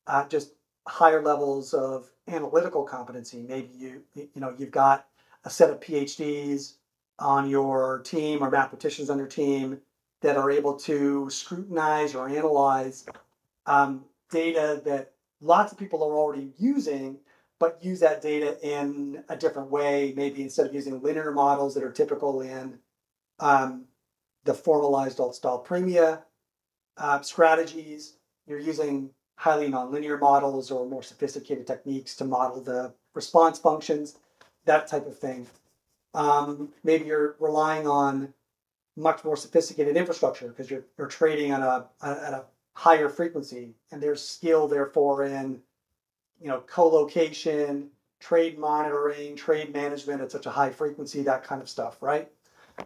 uh, 0.05 0.27
just 0.27 0.51
higher 0.87 1.23
levels 1.23 1.73
of 1.73 2.11
analytical 2.27 2.83
competency. 2.83 3.43
Maybe 3.47 3.69
you 3.75 4.03
you 4.13 4.29
know 4.35 4.53
you've 4.57 4.71
got 4.71 5.07
a 5.43 5.49
set 5.49 5.69
of 5.69 5.79
PhDs 5.79 6.73
on 7.19 7.49
your 7.49 7.99
team 7.99 8.43
or 8.43 8.49
mathematicians 8.49 9.09
on 9.09 9.17
your 9.17 9.27
team 9.27 9.79
that 10.21 10.37
are 10.37 10.51
able 10.51 10.75
to 10.75 11.29
scrutinize 11.29 12.15
or 12.15 12.29
analyze 12.29 13.05
um, 13.65 14.05
data 14.29 14.81
that 14.85 15.13
lots 15.39 15.71
of 15.71 15.77
people 15.77 16.03
are 16.03 16.17
already 16.17 16.51
using, 16.57 17.17
but 17.59 17.83
use 17.83 17.99
that 17.99 18.21
data 18.21 18.57
in 18.61 19.23
a 19.29 19.35
different 19.35 19.69
way. 19.69 20.13
Maybe 20.15 20.41
instead 20.41 20.67
of 20.67 20.73
using 20.73 21.01
linear 21.01 21.31
models 21.31 21.73
that 21.75 21.83
are 21.83 21.91
typical 21.91 22.41
in 22.41 22.79
um, 23.39 23.85
the 24.43 24.53
formalized 24.53 25.19
alt 25.19 25.35
style 25.35 25.63
premia 25.67 26.21
uh, 26.97 27.21
strategies, 27.21 28.17
you're 28.47 28.59
using 28.59 29.09
highly 29.35 29.69
nonlinear 29.69 30.19
models 30.19 30.69
or 30.69 30.87
more 30.87 31.03
sophisticated 31.03 31.65
techniques 31.65 32.15
to 32.15 32.25
model 32.25 32.61
the 32.61 32.93
response 33.15 33.57
functions, 33.57 34.17
that 34.65 34.87
type 34.87 35.07
of 35.07 35.17
thing. 35.17 35.47
Um, 36.13 36.69
maybe 36.83 37.05
you're 37.05 37.35
relying 37.39 37.87
on 37.87 38.33
much 38.97 39.23
more 39.23 39.37
sophisticated 39.37 39.95
infrastructure 39.95 40.49
because 40.49 40.69
you're, 40.69 40.85
you're 40.97 41.07
trading 41.07 41.51
at 41.51 41.61
a, 41.61 41.85
at 42.03 42.33
a 42.33 42.43
higher 42.73 43.09
frequency 43.09 43.73
and 43.91 44.01
there's 44.01 44.25
skill 44.25 44.67
therefore 44.67 45.23
in 45.25 45.59
you 46.41 46.47
know 46.47 46.61
co-location 46.61 47.89
trade 48.19 48.57
monitoring 48.57 49.35
trade 49.35 49.73
management 49.73 50.21
at 50.21 50.31
such 50.31 50.45
a 50.45 50.49
high 50.49 50.69
frequency 50.69 51.21
that 51.21 51.43
kind 51.43 51.61
of 51.61 51.69
stuff 51.69 52.01
right 52.01 52.31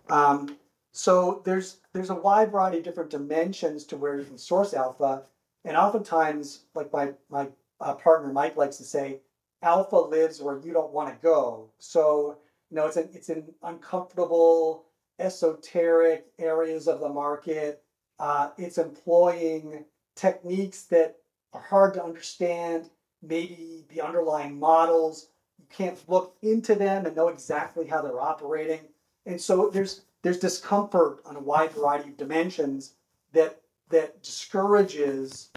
um, 0.09 0.57
so 0.91 1.41
there's 1.45 1.77
there's 1.93 2.09
a 2.09 2.15
wide 2.15 2.51
variety 2.51 2.79
of 2.79 2.83
different 2.83 3.09
dimensions 3.09 3.83
to 3.85 3.97
where 3.97 4.17
you 4.17 4.25
can 4.25 4.38
source 4.38 4.73
alpha 4.73 5.23
and 5.63 5.77
oftentimes 5.77 6.61
like 6.73 6.91
my 6.91 7.11
my 7.29 7.47
uh, 7.79 7.93
partner 7.93 8.33
mike 8.33 8.57
likes 8.57 8.77
to 8.77 8.83
say 8.83 9.19
alpha 9.65 9.95
lives 9.95 10.41
where 10.41 10.60
you 10.60 10.71
don't 10.71 10.93
want 10.93 11.10
to 11.10 11.21
go 11.21 11.69
so 11.80 12.38
you 12.69 12.75
know 12.75 12.86
it's 12.86 12.97
an 12.97 13.10
it's 13.13 13.30
in 13.30 13.43
uncomfortable 13.63 14.86
esoteric 15.19 16.28
areas 16.39 16.88
of 16.88 16.99
the 16.99 17.10
market 17.10 17.84
uh, 18.19 18.49
it's 18.58 18.78
employing 18.78 19.86
techniques 20.15 20.84
that 20.84 21.17
are 21.54 21.62
hard 21.62 21.93
to 21.95 22.04
understand, 22.04 22.89
maybe 23.21 23.86
the 23.89 24.01
underlying 24.01 24.60
models. 24.60 25.30
You 25.60 25.65
can't 25.69 26.10
look 26.10 26.36
into 26.41 26.75
them 26.75 27.06
and 27.06 27.15
know 27.15 27.30
exactly 27.30 27.88
how 27.88 28.01
they're 28.01 28.21
operating. 28.21 28.82
And 29.25 29.39
so 29.39 29.69
there's 29.69 30.01
there's 30.21 30.39
discomfort 30.39 31.21
on 31.25 31.36
a 31.36 31.39
wide 31.39 31.71
variety 31.71 32.10
of 32.10 32.17
dimensions 32.17 32.93
that 33.34 33.62
that 33.89 34.21
discourages 34.23 35.51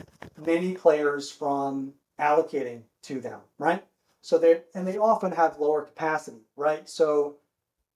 many 0.44 0.74
players 0.74 1.30
from 1.30 1.92
allocating 2.20 2.82
to 3.02 3.20
them, 3.20 3.40
right? 3.58 3.84
So 4.22 4.38
they 4.38 4.62
and 4.74 4.86
they 4.86 4.98
often 4.98 5.32
have 5.32 5.58
lower 5.58 5.82
capacity, 5.82 6.42
right? 6.56 6.88
So, 6.88 7.36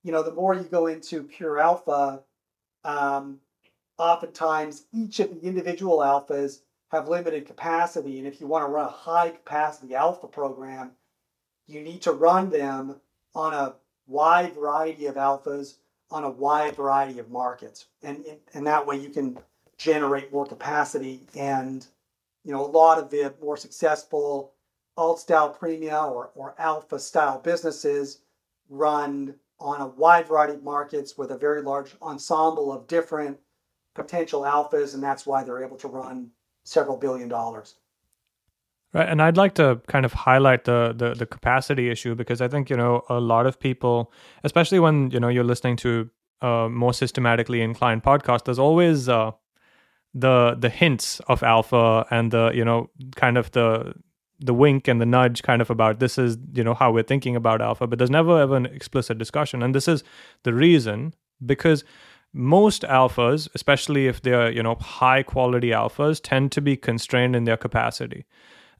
you 0.02 0.12
know, 0.12 0.22
the 0.22 0.32
more 0.32 0.54
you 0.54 0.62
go 0.62 0.86
into 0.86 1.22
pure 1.22 1.58
alpha, 1.58 2.22
um, 2.84 3.40
oftentimes 3.98 4.84
each 4.92 5.20
of 5.20 5.34
the 5.34 5.46
individual 5.46 5.98
alphas 5.98 6.60
have 6.90 7.08
limited 7.08 7.46
capacity. 7.46 8.18
And 8.18 8.26
if 8.26 8.40
you 8.40 8.46
want 8.46 8.64
to 8.64 8.68
run 8.68 8.86
a 8.86 8.90
high 8.90 9.30
capacity 9.30 9.94
alpha 9.94 10.26
program, 10.26 10.92
you 11.66 11.80
need 11.80 12.02
to 12.02 12.12
run 12.12 12.50
them 12.50 13.00
on 13.34 13.54
a 13.54 13.74
wide 14.06 14.54
variety 14.54 15.06
of 15.06 15.14
alphas 15.16 15.76
on 16.10 16.24
a 16.24 16.30
wide 16.30 16.76
variety 16.76 17.18
of 17.18 17.30
markets. 17.30 17.86
And, 18.02 18.24
and 18.52 18.66
that 18.66 18.86
way 18.86 18.96
you 18.96 19.08
can 19.08 19.38
generate 19.82 20.32
more 20.32 20.46
capacity 20.46 21.20
and 21.34 21.84
you 22.44 22.52
know 22.52 22.64
a 22.64 22.70
lot 22.70 22.98
of 22.98 23.10
the 23.10 23.34
more 23.42 23.56
successful 23.56 24.52
alt 24.96 25.20
style 25.20 25.56
premia 25.58 26.10
or, 26.10 26.30
or 26.34 26.54
alpha 26.58 26.98
style 26.98 27.38
businesses 27.38 28.20
run 28.68 29.34
on 29.58 29.80
a 29.80 29.86
wide 29.86 30.26
variety 30.26 30.54
of 30.54 30.62
markets 30.62 31.16
with 31.16 31.30
a 31.30 31.38
very 31.38 31.62
large 31.62 31.94
ensemble 32.02 32.72
of 32.72 32.86
different 32.86 33.38
potential 33.94 34.42
alphas, 34.42 34.94
and 34.94 35.02
that's 35.02 35.26
why 35.26 35.44
they're 35.44 35.62
able 35.62 35.76
to 35.76 35.88
run 35.88 36.30
several 36.64 36.96
billion 36.96 37.28
dollars. 37.28 37.76
Right, 38.92 39.08
and 39.08 39.22
I'd 39.22 39.36
like 39.36 39.54
to 39.54 39.80
kind 39.86 40.04
of 40.04 40.12
highlight 40.12 40.64
the, 40.64 40.94
the 40.96 41.14
the 41.14 41.26
capacity 41.26 41.90
issue 41.90 42.14
because 42.14 42.40
I 42.40 42.48
think 42.48 42.68
you 42.68 42.76
know 42.76 43.02
a 43.08 43.20
lot 43.20 43.46
of 43.46 43.58
people, 43.58 44.12
especially 44.44 44.80
when 44.80 45.10
you 45.10 45.20
know 45.20 45.28
you're 45.28 45.44
listening 45.44 45.76
to 45.78 46.10
a 46.40 46.68
more 46.68 46.92
systematically 46.92 47.62
inclined 47.62 48.02
podcast, 48.02 48.44
there's 48.44 48.58
always 48.58 49.08
uh, 49.08 49.30
the 50.12 50.56
the 50.58 50.68
hints 50.68 51.20
of 51.20 51.42
alpha 51.42 52.06
and 52.10 52.32
the 52.32 52.50
you 52.54 52.64
know 52.64 52.90
kind 53.16 53.38
of 53.38 53.50
the 53.52 53.94
the 54.44 54.54
wink 54.54 54.88
and 54.88 55.00
the 55.00 55.06
nudge 55.06 55.42
kind 55.42 55.62
of 55.62 55.70
about 55.70 55.98
this 55.98 56.18
is 56.18 56.36
you 56.54 56.64
know 56.64 56.74
how 56.74 56.92
we're 56.92 57.02
thinking 57.02 57.36
about 57.36 57.60
alpha, 57.60 57.86
but 57.86 57.98
there's 57.98 58.10
never 58.10 58.40
ever 58.40 58.56
an 58.56 58.66
explicit 58.66 59.18
discussion, 59.18 59.62
and 59.62 59.74
this 59.74 59.88
is 59.88 60.04
the 60.42 60.54
reason 60.54 61.14
because 61.44 61.84
most 62.34 62.82
alphas, 62.82 63.48
especially 63.54 64.06
if 64.06 64.22
they're, 64.22 64.50
you 64.50 64.62
know, 64.62 64.74
high 64.76 65.22
quality 65.22 65.68
alphas, 65.68 66.20
tend 66.22 66.50
to 66.52 66.60
be 66.60 66.76
constrained 66.76 67.36
in 67.36 67.44
their 67.44 67.56
capacity. 67.56 68.24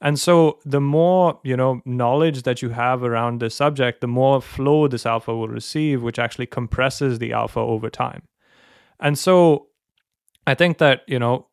And 0.01 0.19
so 0.19 0.59
the 0.65 0.81
more, 0.81 1.39
you 1.45 1.57
know, 1.57 1.81
knowledge 1.85 2.43
that 2.43 2.61
you 2.61 2.71
have 2.71 3.05
around 3.05 3.41
this 3.41 3.55
subject, 3.55 4.01
the 4.01 4.09
more 4.09 4.41
flow 4.43 4.89
this 4.89 5.07
alpha 5.07 5.35
will 5.35 5.49
receive, 5.49 6.03
which 6.03 6.19
actually 6.19 6.47
compresses 6.47 7.19
the 7.19 7.33
alpha 7.33 7.61
over 7.61 7.89
time. 7.89 8.23
And 8.99 9.19
so 9.19 9.69
I 10.47 10.55
think 10.55 10.79
that, 10.79 11.03
you 11.07 11.19
know, 11.19 11.47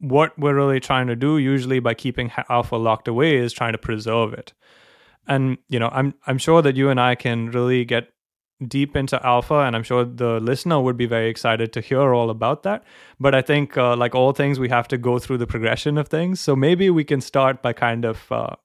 what 0.00 0.38
we're 0.38 0.54
really 0.54 0.80
trying 0.80 1.06
to 1.06 1.16
do 1.16 1.38
usually 1.38 1.78
by 1.78 1.94
keeping 1.94 2.30
alpha 2.48 2.76
locked 2.76 3.08
away 3.08 3.36
is 3.36 3.52
trying 3.52 3.72
to 3.72 3.78
preserve 3.78 4.32
it. 4.34 4.52
And, 5.26 5.58
you 5.68 5.78
know, 5.78 5.88
I'm 5.92 6.14
I'm 6.26 6.38
sure 6.38 6.62
that 6.62 6.76
you 6.76 6.88
and 6.90 7.00
I 7.00 7.14
can 7.14 7.50
really 7.50 7.84
get 7.84 8.08
deep 8.66 8.96
into 8.96 9.24
alpha 9.26 9.60
and 9.60 9.76
i'm 9.76 9.82
sure 9.82 10.02
the 10.02 10.40
listener 10.40 10.80
would 10.80 10.96
be 10.96 11.04
very 11.04 11.28
excited 11.28 11.72
to 11.74 11.80
hear 11.80 12.14
all 12.14 12.30
about 12.30 12.62
that. 12.62 12.82
But 13.20 13.34
i 13.34 13.42
think 13.42 13.76
uh, 13.76 13.96
like 13.96 14.14
all 14.14 14.32
things 14.32 14.58
we 14.58 14.70
have 14.70 14.88
to 14.88 14.98
go 14.98 15.18
through 15.18 15.38
the 15.38 15.46
progression 15.46 15.98
of 15.98 16.08
things. 16.08 16.40
So 16.40 16.56
maybe 16.56 16.88
we 16.90 17.04
can 17.04 17.20
start 17.20 17.62
by 17.62 17.72
kind 17.74 18.04
of 18.04 18.32
uh, 18.32 18.56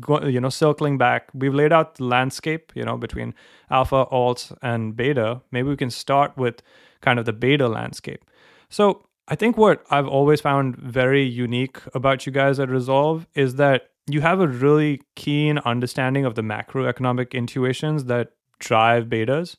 go, 0.00 0.22
you 0.26 0.40
know 0.40 0.48
circling 0.48 0.96
back. 0.96 1.28
We've 1.34 1.54
laid 1.54 1.72
out 1.72 1.96
the 1.96 2.04
landscape 2.04 2.72
you 2.74 2.84
know 2.84 2.96
between 2.96 3.34
alpha 3.70 4.06
alt 4.10 4.52
and 4.62 4.96
beta. 4.96 5.42
Maybe 5.50 5.68
we 5.68 5.76
can 5.76 5.90
start 5.90 6.36
with 6.36 6.62
kind 7.02 7.18
of 7.18 7.26
the 7.26 7.34
beta 7.34 7.68
landscape. 7.68 8.24
So 8.70 9.06
i 9.28 9.34
think 9.34 9.56
what 9.56 9.84
i've 9.90 10.06
always 10.06 10.40
found 10.40 10.76
very 10.76 11.24
unique 11.24 11.78
about 11.94 12.26
you 12.26 12.32
guys 12.32 12.58
at 12.58 12.68
resolve 12.68 13.26
is 13.34 13.56
that 13.56 13.90
you 14.06 14.20
have 14.20 14.40
a 14.40 14.48
really 14.48 15.00
keen 15.14 15.58
understanding 15.58 16.24
of 16.24 16.34
the 16.34 16.42
macroeconomic 16.42 17.32
intuitions 17.32 18.04
that 18.04 18.32
drive 18.58 19.06
betas. 19.06 19.56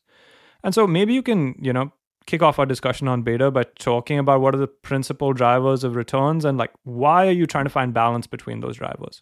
And 0.63 0.73
so 0.73 0.85
maybe 0.87 1.13
you 1.13 1.23
can, 1.23 1.55
you 1.59 1.73
know, 1.73 1.91
kick 2.25 2.41
off 2.41 2.59
our 2.59 2.65
discussion 2.65 3.07
on 3.07 3.21
beta 3.21 3.51
by 3.51 3.63
talking 3.77 4.17
about 4.17 4.41
what 4.41 4.55
are 4.55 4.59
the 4.59 4.67
principal 4.67 5.33
drivers 5.33 5.83
of 5.83 5.95
returns 5.95 6.43
and 6.43 6.57
like 6.57 6.71
why 6.83 7.27
are 7.27 7.31
you 7.31 7.45
trying 7.45 7.65
to 7.65 7.69
find 7.69 7.93
balance 7.93 8.27
between 8.27 8.61
those 8.61 8.77
drivers? 8.77 9.21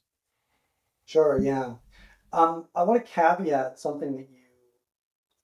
Sure, 1.06 1.38
yeah. 1.38 1.76
Um, 2.32 2.66
I 2.74 2.84
want 2.84 3.06
to 3.06 3.12
caveat 3.12 3.78
something 3.78 4.14
that 4.14 4.30
you 4.30 4.38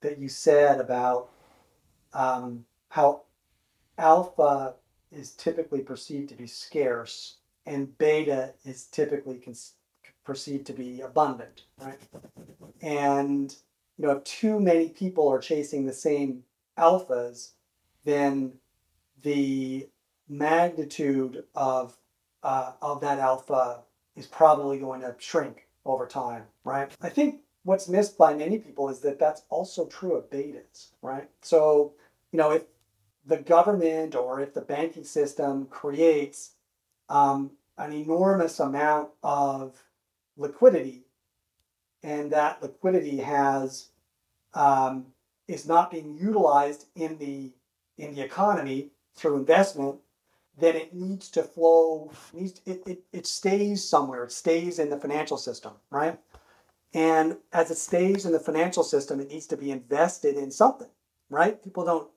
that 0.02 0.18
you 0.18 0.30
said 0.30 0.80
about 0.80 1.30
um, 2.14 2.66
how 2.88 3.24
alpha 3.98 4.76
is 5.12 5.32
typically 5.32 5.82
perceived 5.82 6.30
to 6.30 6.36
be 6.36 6.48
scarce 6.48 7.38
and 7.66 7.98
beta 7.98 8.54
is 8.66 8.86
typically 8.86 9.38
cons- 9.38 9.74
perceived 10.26 10.66
to 10.68 10.74
be 10.74 11.02
abundant, 11.02 11.64
right? 11.80 12.00
And 12.82 13.56
you 13.98 14.06
know, 14.06 14.12
if 14.12 14.24
too 14.24 14.60
many 14.60 14.90
people 14.90 15.28
are 15.28 15.40
chasing 15.40 15.86
the 15.86 15.94
same 15.94 16.44
alphas, 16.78 17.52
then 18.06 18.54
the 19.22 19.90
magnitude 20.28 21.44
of 21.56 21.98
uh, 22.44 22.72
of 22.82 23.02
that 23.02 23.20
alpha 23.20 23.82
is 24.16 24.26
probably 24.26 24.80
going 24.80 25.02
to 25.02 25.16
shrink 25.18 25.68
over 25.86 26.06
time, 26.06 26.44
right? 26.64 26.92
I 27.02 27.10
think 27.10 27.42
what's 27.64 27.90
missed 27.90 28.18
by 28.18 28.34
many 28.34 28.58
people 28.58 28.90
is 28.90 29.00
that 29.02 29.20
that's 29.20 29.44
also 29.50 29.86
true 29.88 30.16
of 30.16 30.30
betas, 30.30 30.92
right? 31.02 31.30
So, 31.42 31.94
you 32.32 32.38
know, 32.38 32.52
if 32.52 32.64
the 33.26 33.38
government 33.38 34.16
or 34.16 34.40
if 34.40 34.54
the 34.54 34.62
banking 34.62 35.04
system 35.04 35.66
creates 35.68 36.52
um, 37.10 37.52
an 37.78 37.94
enormous 37.94 38.60
amount 38.60 39.10
of 39.24 39.84
liquidity 40.38 41.04
and 42.04 42.32
that 42.32 42.62
liquidity 42.62 43.18
has 43.18 43.90
um, 44.54 45.06
is 45.48 45.68
not 45.68 45.92
being 45.92 46.18
utilized 46.18 46.86
in 46.96 47.18
the 47.18 47.52
in 47.98 48.16
the 48.16 48.22
economy 48.22 48.92
through 49.16 49.36
investment, 49.36 49.98
then 50.58 50.76
it 50.76 50.94
needs 50.94 51.30
to 51.30 51.44
flow. 51.44 52.12
Needs 52.34 52.62
it, 52.66 52.82
it, 52.86 53.04
it 53.12 53.28
stays 53.28 53.88
somewhere. 53.88 54.24
It 54.24 54.32
stays 54.32 54.80
in 54.80 54.90
the 54.90 54.98
financial 54.98 55.38
system, 55.38 55.74
right? 55.90 56.18
And 56.94 57.38
as 57.54 57.70
it 57.70 57.78
stays 57.78 58.26
in 58.26 58.32
the 58.32 58.40
financial 58.40 58.84
system, 58.84 59.20
it 59.20 59.30
needs 59.30 59.48
to 59.48 59.58
be 59.58 59.72
invested 59.72 60.36
in 60.36 60.50
something, 60.50 60.90
right? 61.30 61.62
People 61.64 61.86
don't 61.86 62.10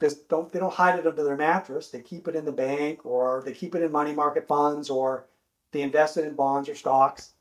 just 0.00 0.28
don't 0.28 0.52
they 0.52 0.58
don't 0.58 0.74
hide 0.74 0.98
it 0.98 1.06
under 1.06 1.22
their 1.22 1.36
mattress. 1.36 1.88
They 1.88 2.00
keep 2.00 2.28
it 2.28 2.36
in 2.36 2.44
the 2.44 2.52
bank 2.52 3.04
or 3.04 3.42
they 3.44 3.52
keep 3.52 3.74
it 3.74 3.82
in 3.82 3.92
money 3.92 4.12
market 4.12 4.46
funds 4.46 4.90
or 4.90 5.26
they 5.72 5.82
invest 5.82 6.16
it 6.16 6.24
in 6.24 6.34
bonds 6.34 6.68
or 6.68 6.74
stocks. 6.74 7.32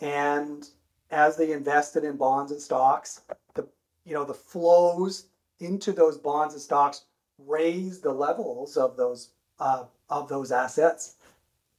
And 0.00 0.68
as 1.10 1.36
they 1.36 1.52
invested 1.52 2.04
in 2.04 2.16
bonds 2.16 2.52
and 2.52 2.60
stocks, 2.60 3.22
the 3.54 3.66
you 4.04 4.14
know 4.14 4.24
the 4.24 4.34
flows 4.34 5.26
into 5.60 5.92
those 5.92 6.16
bonds 6.16 6.54
and 6.54 6.62
stocks 6.62 7.04
raise 7.38 8.00
the 8.00 8.12
levels 8.12 8.76
of 8.76 8.96
those 8.96 9.30
uh, 9.58 9.84
of 10.08 10.28
those 10.28 10.52
assets. 10.52 11.16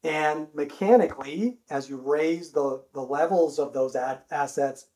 And 0.03 0.47
mechanically, 0.53 1.57
as 1.69 1.89
you 1.89 1.97
raise 1.97 2.51
the, 2.51 2.81
the 2.93 3.01
levels 3.01 3.59
of 3.59 3.73
those 3.73 3.97
ad- 3.97 4.21
assets, 4.31 4.87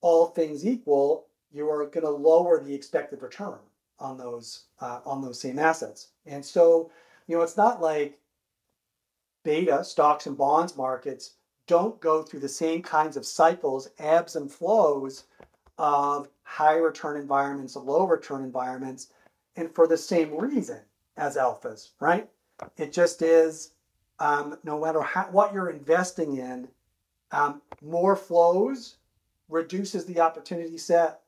all 0.00 0.26
things 0.26 0.64
equal, 0.64 1.26
you 1.52 1.68
are 1.68 1.84
going 1.86 2.06
to 2.06 2.10
lower 2.10 2.62
the 2.62 2.74
expected 2.74 3.20
return 3.20 3.58
on 3.98 4.16
those 4.16 4.64
uh, 4.80 5.00
on 5.04 5.22
those 5.22 5.40
same 5.40 5.58
assets. 5.58 6.08
And 6.26 6.44
so, 6.44 6.90
you 7.26 7.36
know, 7.36 7.42
it's 7.42 7.56
not 7.56 7.80
like 7.80 8.18
beta 9.44 9.84
stocks 9.84 10.26
and 10.26 10.36
bonds 10.36 10.76
markets 10.76 11.34
don't 11.66 12.00
go 12.00 12.22
through 12.22 12.40
the 12.40 12.48
same 12.48 12.82
kinds 12.82 13.16
of 13.16 13.26
cycles, 13.26 13.90
ebbs 13.98 14.36
and 14.36 14.50
flows 14.50 15.24
of 15.78 16.28
high 16.42 16.76
return 16.76 17.20
environments 17.20 17.76
and 17.76 17.84
low 17.84 18.06
return 18.06 18.42
environments, 18.44 19.08
and 19.56 19.74
for 19.74 19.86
the 19.86 19.96
same 19.96 20.36
reason 20.36 20.80
as 21.16 21.36
alphas, 21.36 21.90
right? 22.00 22.28
It 22.76 22.92
just 22.92 23.22
is 23.22 23.72
um, 24.18 24.58
no 24.64 24.80
matter 24.80 25.02
how, 25.02 25.24
what 25.30 25.52
you're 25.52 25.70
investing 25.70 26.36
in, 26.36 26.68
um, 27.32 27.60
more 27.82 28.16
flows 28.16 28.96
reduces 29.48 30.06
the 30.06 30.20
opportunity 30.20 30.78
set, 30.78 31.20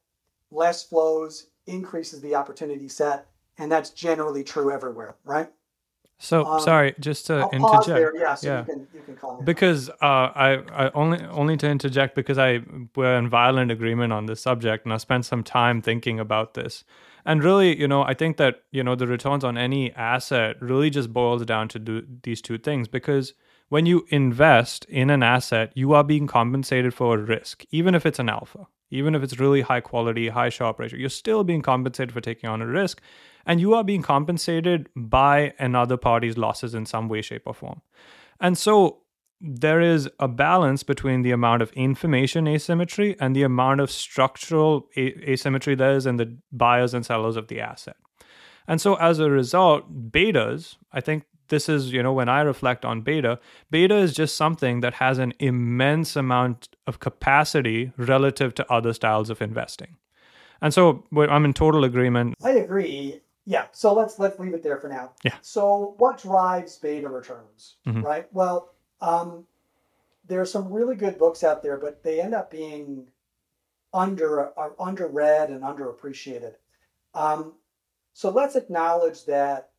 less 0.50 0.84
flows 0.84 1.48
increases 1.68 2.20
the 2.20 2.34
opportunity 2.34 2.88
set, 2.88 3.26
and 3.58 3.70
that's 3.70 3.90
generally 3.90 4.42
true 4.42 4.72
everywhere, 4.72 5.16
right? 5.24 5.48
So 6.18 6.44
um, 6.44 6.60
sorry, 6.60 6.94
just 6.98 7.26
to 7.26 7.34
I'll 7.34 7.50
interject. 7.50 7.86
There, 7.86 8.16
yeah, 8.16 8.34
so 8.34 8.48
yeah. 8.48 8.58
You 8.60 8.64
can, 8.64 8.88
you 8.92 9.16
can 9.16 9.44
because 9.44 9.88
uh, 9.88 9.94
I, 10.02 10.58
I 10.72 10.90
only 10.90 11.24
only 11.26 11.56
to 11.58 11.68
interject 11.68 12.16
because 12.16 12.38
I 12.38 12.60
we're 12.96 13.16
in 13.16 13.28
violent 13.28 13.70
agreement 13.70 14.12
on 14.12 14.26
this 14.26 14.40
subject, 14.40 14.84
and 14.84 14.92
I 14.92 14.96
spent 14.96 15.26
some 15.26 15.44
time 15.44 15.80
thinking 15.80 16.18
about 16.18 16.54
this. 16.54 16.84
And 17.24 17.44
really, 17.44 17.78
you 17.78 17.86
know, 17.86 18.02
I 18.02 18.14
think 18.14 18.36
that 18.38 18.62
you 18.72 18.82
know 18.82 18.96
the 18.96 19.06
returns 19.06 19.44
on 19.44 19.56
any 19.56 19.92
asset 19.92 20.60
really 20.60 20.90
just 20.90 21.12
boils 21.12 21.44
down 21.44 21.68
to 21.68 21.78
do 21.78 22.02
these 22.24 22.42
two 22.42 22.58
things 22.58 22.88
because 22.88 23.34
when 23.68 23.86
you 23.86 24.06
invest 24.08 24.86
in 24.86 25.10
an 25.10 25.22
asset, 25.22 25.72
you 25.74 25.92
are 25.92 26.02
being 26.02 26.26
compensated 26.26 26.94
for 26.94 27.14
a 27.14 27.18
risk, 27.18 27.64
even 27.70 27.94
if 27.94 28.04
it's 28.06 28.18
an 28.18 28.28
alpha, 28.28 28.66
even 28.90 29.14
if 29.14 29.22
it's 29.22 29.38
really 29.38 29.60
high 29.60 29.80
quality, 29.80 30.28
high 30.28 30.48
Sharpe 30.48 30.78
ratio, 30.78 30.98
you're 30.98 31.08
still 31.08 31.44
being 31.44 31.62
compensated 31.62 32.12
for 32.12 32.20
taking 32.20 32.48
on 32.48 32.62
a 32.62 32.66
risk 32.66 33.00
and 33.46 33.60
you 33.60 33.74
are 33.74 33.84
being 33.84 34.02
compensated 34.02 34.88
by 34.94 35.54
another 35.58 35.96
party's 35.96 36.36
losses 36.36 36.74
in 36.74 36.86
some 36.86 37.08
way, 37.08 37.22
shape, 37.22 37.42
or 37.46 37.54
form. 37.54 37.80
And 38.40 38.56
so 38.56 39.02
there 39.40 39.80
is 39.80 40.08
a 40.18 40.28
balance 40.28 40.82
between 40.82 41.22
the 41.22 41.30
amount 41.30 41.62
of 41.62 41.72
information 41.72 42.48
asymmetry 42.48 43.16
and 43.20 43.34
the 43.34 43.42
amount 43.42 43.80
of 43.80 43.90
structural 43.90 44.88
asymmetry 44.96 45.74
there 45.74 45.92
is 45.92 46.06
in 46.06 46.16
the 46.16 46.36
buyers 46.50 46.92
and 46.92 47.06
sellers 47.06 47.36
of 47.36 47.48
the 47.48 47.60
asset. 47.60 47.96
And 48.66 48.80
so 48.80 48.96
as 48.96 49.18
a 49.18 49.30
result, 49.30 50.10
betas, 50.10 50.76
I 50.92 51.00
think 51.00 51.24
this 51.48 51.68
is, 51.68 51.92
you 51.92 52.02
know, 52.02 52.12
when 52.12 52.28
I 52.28 52.40
reflect 52.40 52.84
on 52.84 53.02
beta, 53.02 53.38
beta 53.70 53.96
is 53.96 54.14
just 54.14 54.36
something 54.36 54.80
that 54.80 54.94
has 54.94 55.18
an 55.18 55.32
immense 55.38 56.16
amount 56.16 56.76
of 56.86 57.00
capacity 57.00 57.92
relative 57.96 58.54
to 58.54 58.72
other 58.72 58.92
styles 58.92 59.30
of 59.30 59.42
investing. 59.42 59.96
And 60.60 60.74
so 60.74 61.04
I'm 61.16 61.44
in 61.44 61.52
total 61.52 61.84
agreement. 61.84 62.34
I 62.42 62.50
agree. 62.50 63.20
Yeah. 63.44 63.66
So 63.72 63.94
let's 63.94 64.18
let's 64.18 64.38
leave 64.38 64.54
it 64.54 64.62
there 64.62 64.76
for 64.76 64.88
now. 64.88 65.12
Yeah. 65.24 65.36
So 65.40 65.94
what 65.98 66.18
drives 66.18 66.76
beta 66.76 67.08
returns? 67.08 67.76
Mm-hmm. 67.86 68.02
Right. 68.02 68.26
Well, 68.32 68.70
um, 69.00 69.46
there 70.26 70.40
are 70.40 70.46
some 70.46 70.72
really 70.72 70.96
good 70.96 71.18
books 71.18 71.42
out 71.42 71.62
there, 71.62 71.78
but 71.78 72.02
they 72.02 72.20
end 72.20 72.34
up 72.34 72.50
being 72.50 73.06
under 73.94 74.50
are 74.58 74.72
underread 74.78 75.46
and 75.46 75.62
underappreciated. 75.62 76.54
Um, 77.14 77.54
so 78.12 78.30
let's 78.30 78.56
acknowledge 78.56 79.24
that 79.26 79.70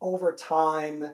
over 0.00 0.32
time, 0.32 1.10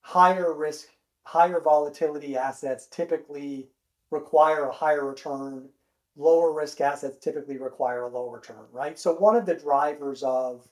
higher 0.00 0.52
risk, 0.52 0.88
higher 1.24 1.60
volatility 1.60 2.36
assets 2.36 2.86
typically 2.86 3.68
require 4.10 4.68
a 4.68 4.72
higher 4.72 5.06
return. 5.06 5.68
Lower 6.16 6.52
risk 6.52 6.80
assets 6.80 7.18
typically 7.18 7.58
require 7.58 8.02
a 8.02 8.08
low 8.08 8.30
return, 8.30 8.66
right? 8.72 8.98
So 8.98 9.14
one 9.14 9.34
of 9.34 9.46
the 9.46 9.54
drivers 9.54 10.22
of 10.22 10.68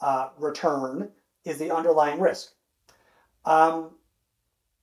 uh, 0.00 0.28
return 0.38 1.10
is 1.44 1.58
the 1.58 1.74
underlying 1.74 2.20
risk. 2.20 2.52
Um, 3.44 3.90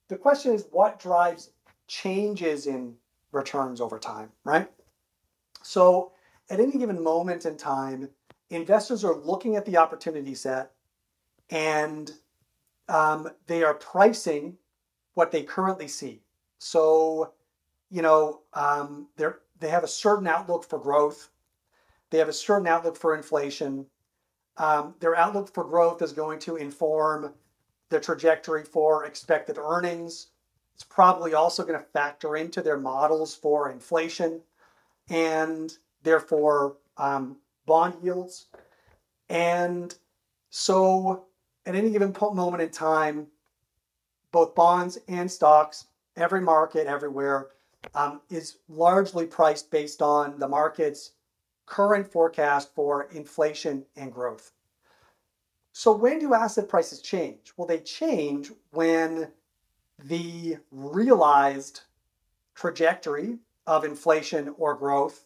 the 0.10 0.18
question 0.18 0.54
is 0.54 0.68
what 0.72 1.00
drives 1.00 1.52
changes 1.88 2.68
in 2.68 2.96
returns 3.32 3.80
over 3.80 3.98
time, 3.98 4.30
right? 4.44 4.70
So 5.62 6.12
at 6.50 6.60
any 6.60 6.78
given 6.78 7.02
moment 7.02 7.46
in 7.46 7.58
time, 7.58 8.10
investors 8.50 9.04
are 9.04 9.16
looking 9.16 9.56
at 9.56 9.66
the 9.66 9.78
opportunity 9.78 10.36
set 10.36 10.73
and 11.50 12.12
um, 12.90 13.30
they 13.48 13.64
are 13.64 13.74
pricing 13.74 14.58
what 15.14 15.32
they 15.32 15.44
currently 15.44 15.88
see. 15.88 16.22
So, 16.60 17.34
you 17.90 18.02
know, 18.02 18.42
um, 18.54 19.08
they're, 19.16 19.40
they 19.60 19.70
have 19.70 19.84
a 19.84 19.88
certain 19.88 20.28
outlook 20.28 20.68
for 20.68 20.80
growth. 20.80 21.30
They 22.10 22.18
have 22.18 22.30
a 22.30 22.34
certain 22.34 22.68
outlook 22.68 22.98
for 22.98 23.16
inflation. 23.16 23.86
Um, 24.58 24.96
their 25.00 25.16
outlook 25.16 25.54
for 25.54 25.64
growth 25.64 26.02
is 26.02 26.14
going 26.14 26.40
to 26.40 26.58
inform 26.58 27.34
the 27.90 28.00
trajectory 28.00 28.64
for 28.64 29.06
expected 29.06 29.58
earnings. 29.58 30.28
It's 30.76 30.84
probably 30.84 31.34
also 31.34 31.64
going 31.64 31.80
to 31.80 31.86
factor 31.86 32.36
into 32.36 32.62
their 32.62 32.80
models 32.80 33.36
for 33.36 33.72
inflation 33.72 34.42
and 35.10 35.78
therefore 36.02 36.78
um, 36.98 37.38
bond 37.66 37.96
yields. 38.04 38.48
And 39.30 39.96
so 40.50 41.26
at 41.66 41.76
any 41.76 41.90
given 41.90 42.16
moment 42.34 42.62
in 42.62 42.70
time, 42.70 43.28
both 44.32 44.56
bonds 44.56 44.98
and 45.08 45.32
stocks, 45.32 45.86
every 46.16 46.42
market, 46.42 46.88
everywhere, 46.88 47.50
um, 47.96 48.22
is 48.30 48.58
largely 48.68 49.26
priced 49.26 49.70
based 49.72 50.02
on 50.02 50.40
the 50.40 50.48
market's 50.48 51.12
current 51.66 52.12
forecast 52.12 52.74
for 52.74 53.10
inflation 53.12 53.86
and 53.96 54.12
growth. 54.12 54.52
So, 55.72 55.92
when 55.92 56.20
do 56.20 56.34
asset 56.34 56.70
prices 56.70 57.02
change? 57.02 57.52
Well, 57.58 57.68
they 57.68 57.80
change 57.80 58.52
when 58.72 59.32
the 60.04 60.58
realized 60.72 61.82
trajectory 62.56 63.40
of 63.66 63.86
inflation 63.86 64.54
or 64.58 64.76
growth 64.76 65.26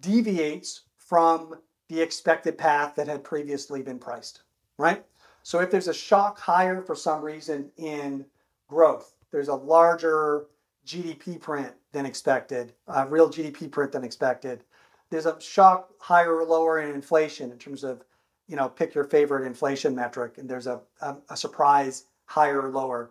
deviates 0.00 0.82
from 0.96 1.54
the 1.88 2.00
expected 2.00 2.56
path 2.56 2.94
that 2.96 3.08
had 3.08 3.22
previously 3.22 3.82
been 3.82 3.98
priced, 3.98 4.42
right? 4.78 5.04
So 5.42 5.60
if 5.60 5.70
there's 5.70 5.88
a 5.88 5.94
shock 5.94 6.38
higher 6.38 6.82
for 6.82 6.94
some 6.94 7.22
reason 7.22 7.70
in 7.76 8.26
growth, 8.68 9.14
there's 9.30 9.48
a 9.48 9.54
larger 9.54 10.46
GDP 10.86 11.40
print 11.40 11.72
than 11.92 12.06
expected, 12.06 12.72
a 12.86 13.06
real 13.06 13.28
GDP 13.28 13.70
print 13.70 13.92
than 13.92 14.04
expected. 14.04 14.64
There's 15.10 15.26
a 15.26 15.40
shock 15.40 15.90
higher 15.98 16.36
or 16.36 16.44
lower 16.44 16.80
in 16.80 16.94
inflation 16.94 17.50
in 17.50 17.58
terms 17.58 17.84
of, 17.84 18.04
you 18.48 18.56
know, 18.56 18.68
pick 18.68 18.94
your 18.94 19.04
favorite 19.04 19.46
inflation 19.46 19.94
metric, 19.94 20.38
and 20.38 20.48
there's 20.48 20.66
a, 20.66 20.80
a, 21.00 21.16
a 21.30 21.36
surprise 21.36 22.04
higher 22.26 22.60
or 22.60 22.70
lower. 22.70 23.10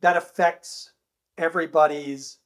That 0.00 0.16
affects 0.16 0.92
everybody's 1.38 2.38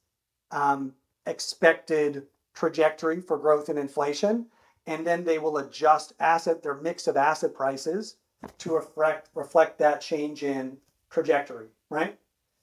um, 0.51 0.93
expected 1.25 2.27
trajectory 2.53 3.21
for 3.21 3.37
growth 3.37 3.69
and 3.69 3.79
inflation, 3.79 4.47
and 4.87 5.05
then 5.05 5.23
they 5.23 5.37
will 5.37 5.57
adjust 5.57 6.13
asset 6.19 6.63
their 6.63 6.75
mix 6.75 7.07
of 7.07 7.17
asset 7.17 7.53
prices 7.53 8.17
to 8.57 8.75
reflect 8.75 9.29
reflect 9.35 9.77
that 9.79 10.01
change 10.01 10.43
in 10.43 10.77
trajectory, 11.09 11.67
right? 11.89 12.17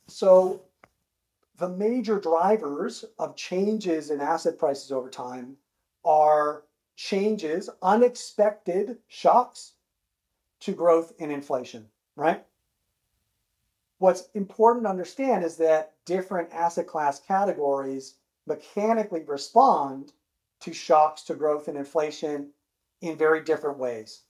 So 0.06 0.62
the 1.58 1.68
major 1.68 2.18
drivers 2.18 3.04
of 3.18 3.36
changes 3.36 4.10
in 4.10 4.20
asset 4.20 4.58
prices 4.58 4.92
over 4.92 5.10
time 5.10 5.56
are 6.04 6.64
changes, 6.96 7.68
unexpected 7.82 8.98
shocks 9.08 9.74
to 10.60 10.72
growth 10.72 11.12
and 11.20 11.30
inflation, 11.30 11.88
right? 12.16 12.44
What's 13.98 14.28
important 14.34 14.84
to 14.84 14.90
understand 14.90 15.44
is 15.44 15.56
that 15.56 15.94
different 16.04 16.52
asset 16.52 16.86
class 16.86 17.20
categories 17.20 18.14
mechanically 18.46 19.22
respond 19.24 20.12
to 20.60 20.72
shocks 20.72 21.22
to 21.24 21.34
growth 21.34 21.68
and 21.68 21.76
inflation 21.76 22.50
in 23.00 23.16
very 23.16 23.42
different 23.42 23.78
ways. 23.78 24.22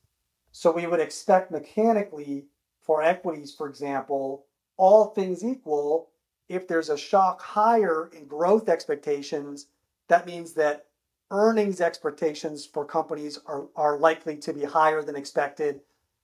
So 0.52 0.72
we 0.72 0.86
would 0.86 1.00
expect 1.00 1.50
mechanically 1.50 2.46
for 2.80 3.02
equities, 3.02 3.54
for 3.54 3.68
example, 3.68 4.46
all 4.76 5.06
things 5.06 5.44
equal, 5.44 6.10
if 6.48 6.66
there's 6.66 6.88
a 6.88 6.96
shock 6.96 7.42
higher 7.42 8.10
in 8.16 8.26
growth 8.26 8.68
expectations, 8.68 9.66
that 10.08 10.26
means 10.26 10.54
that 10.54 10.86
earnings 11.30 11.80
expectations 11.80 12.64
for 12.64 12.84
companies 12.84 13.38
are, 13.46 13.66
are 13.76 13.98
likely 13.98 14.36
to 14.36 14.52
be 14.52 14.64
higher 14.64 15.02
than 15.02 15.16
expected, 15.16 15.80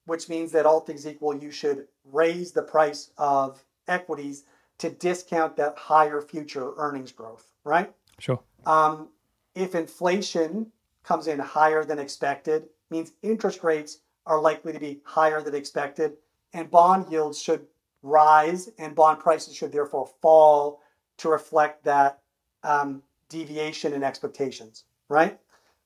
which 0.06 0.28
means 0.28 0.52
that 0.52 0.64
all 0.64 0.80
things 0.80 1.06
equal, 1.06 1.36
you 1.36 1.50
should 1.50 1.86
raise 2.10 2.52
the 2.52 2.62
price 2.62 3.10
of 3.18 3.62
equities 3.86 4.44
to 4.78 4.90
discount 4.90 5.56
that 5.56 5.76
higher 5.76 6.20
future 6.20 6.72
earnings 6.78 7.12
growth, 7.12 7.50
right? 7.64 7.92
Sure. 8.18 8.40
Um, 8.64 9.08
if 9.54 9.74
inflation 9.74 10.72
comes 11.02 11.26
in 11.26 11.38
higher 11.38 11.84
than 11.84 11.98
expected, 11.98 12.68
means 12.90 13.12
interest 13.22 13.62
rates 13.62 13.98
are 14.26 14.40
likely 14.40 14.72
to 14.72 14.80
be 14.80 15.00
higher 15.04 15.42
than 15.42 15.54
expected, 15.54 16.14
and 16.52 16.70
bond 16.70 17.10
yields 17.10 17.40
should 17.40 17.66
rise, 18.02 18.70
and 18.78 18.94
bond 18.94 19.18
prices 19.18 19.54
should 19.54 19.72
therefore 19.72 20.10
fall 20.20 20.80
to 21.18 21.28
reflect 21.28 21.84
that 21.84 22.20
um, 22.62 23.02
deviation 23.28 23.92
in 23.92 24.02
expectations, 24.02 24.84
right? 25.08 25.38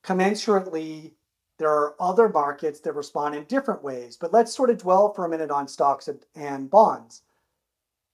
Commensurately, 0.05 1.13
there 1.59 1.71
are 1.71 1.97
other 1.99 2.29
markets 2.29 2.81
that 2.81 2.95
respond 2.95 3.35
in 3.35 3.45
different 3.45 3.83
ways, 3.83 4.17
but 4.17 4.33
let's 4.33 4.55
sort 4.55 4.71
of 4.71 4.79
dwell 4.79 5.13
for 5.13 5.25
a 5.25 5.29
minute 5.29 5.51
on 5.51 5.67
stocks 5.67 6.09
and, 6.09 6.21
and 6.35 6.71
bonds. 6.71 7.23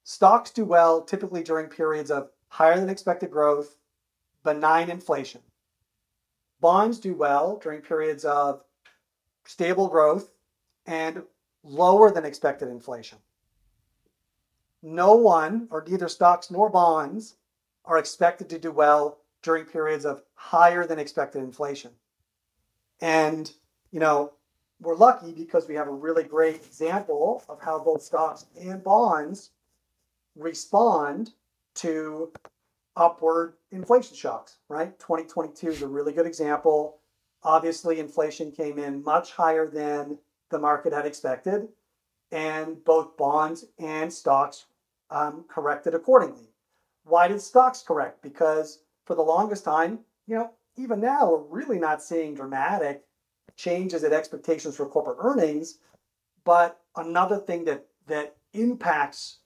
Stocks 0.02 0.50
do 0.50 0.64
well 0.64 1.02
typically 1.02 1.42
during 1.42 1.66
periods 1.68 2.10
of 2.10 2.30
higher 2.48 2.78
than 2.78 2.88
expected 2.88 3.30
growth, 3.30 3.76
benign 4.42 4.90
inflation. 4.90 5.40
Bonds 6.60 6.98
do 6.98 7.14
well 7.14 7.58
during 7.62 7.80
periods 7.80 8.24
of 8.24 8.62
stable 9.44 9.88
growth 9.88 10.30
and 10.86 11.22
lower 11.62 12.10
than 12.10 12.24
expected 12.24 12.68
inflation. 12.68 13.18
No 14.82 15.14
one, 15.14 15.68
or 15.70 15.84
neither 15.86 16.08
stocks 16.08 16.50
nor 16.50 16.68
bonds, 16.68 17.36
are 17.84 17.98
expected 17.98 18.50
to 18.50 18.58
do 18.58 18.70
well 18.70 19.18
during 19.42 19.64
periods 19.64 20.04
of 20.04 20.22
higher 20.34 20.86
than 20.86 20.98
expected 20.98 21.42
inflation. 21.42 21.90
And, 23.00 23.50
you 23.90 24.00
know, 24.00 24.32
we're 24.80 24.96
lucky 24.96 25.32
because 25.32 25.68
we 25.68 25.74
have 25.74 25.88
a 25.88 25.92
really 25.92 26.24
great 26.24 26.56
example 26.56 27.42
of 27.48 27.60
how 27.60 27.78
both 27.78 28.02
stocks 28.02 28.46
and 28.60 28.82
bonds 28.82 29.50
respond 30.36 31.32
to 31.76 32.32
upward 32.96 33.54
inflation 33.72 34.16
shocks, 34.16 34.58
right? 34.68 34.98
2022 34.98 35.68
is 35.68 35.82
a 35.82 35.86
really 35.86 36.12
good 36.12 36.26
example. 36.26 36.98
Obviously, 37.44 38.00
inflation 38.00 38.50
came 38.50 38.78
in 38.78 39.04
much 39.04 39.32
higher 39.32 39.68
than 39.68 40.18
the 40.50 40.58
market 40.58 40.92
had 40.92 41.06
expected, 41.06 41.68
and 42.32 42.82
both 42.84 43.16
bonds 43.16 43.66
and 43.78 44.12
stocks 44.12 44.66
um, 45.10 45.44
corrected 45.48 45.94
accordingly. 45.94 46.48
Why 47.04 47.28
did 47.28 47.40
stocks 47.40 47.82
correct? 47.82 48.22
Because 48.22 48.80
for 49.04 49.14
the 49.14 49.22
longest 49.22 49.64
time, 49.64 50.00
you 50.26 50.36
know, 50.36 50.50
even 50.76 51.00
now, 51.00 51.30
we're 51.30 51.60
really 51.60 51.78
not 51.78 52.02
seeing 52.02 52.34
dramatic 52.34 53.04
changes 53.56 54.04
in 54.04 54.12
expectations 54.12 54.76
for 54.76 54.86
corporate 54.86 55.18
earnings. 55.20 55.78
But 56.44 56.80
another 56.96 57.38
thing 57.38 57.64
that 57.64 57.86
that 58.06 58.36
impacts 58.52 59.38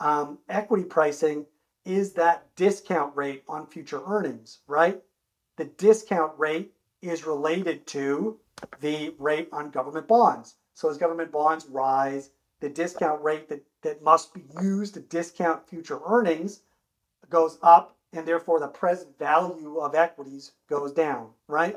um, 0.00 0.38
equity 0.48 0.84
pricing 0.84 1.46
is 1.84 2.12
that 2.14 2.46
discount 2.56 3.16
rate 3.16 3.44
on 3.48 3.66
future 3.66 4.02
earnings, 4.06 4.58
right? 4.66 5.00
The 5.56 5.64
discount 5.64 6.32
rate 6.38 6.72
is 7.08 7.26
related 7.26 7.86
to 7.88 8.38
the 8.80 9.14
rate 9.18 9.48
on 9.52 9.70
government 9.70 10.08
bonds. 10.08 10.56
So 10.74 10.90
as 10.90 10.98
government 10.98 11.32
bonds 11.32 11.66
rise, 11.66 12.30
the 12.60 12.68
discount 12.68 13.22
rate 13.22 13.48
that, 13.48 13.62
that 13.82 14.02
must 14.02 14.34
be 14.34 14.44
used 14.60 14.94
to 14.94 15.00
discount 15.00 15.68
future 15.68 16.00
earnings 16.06 16.62
goes 17.28 17.58
up, 17.62 17.96
and 18.12 18.26
therefore 18.26 18.60
the 18.60 18.68
present 18.68 19.18
value 19.18 19.78
of 19.78 19.94
equities 19.94 20.52
goes 20.68 20.92
down, 20.92 21.30
right? 21.48 21.76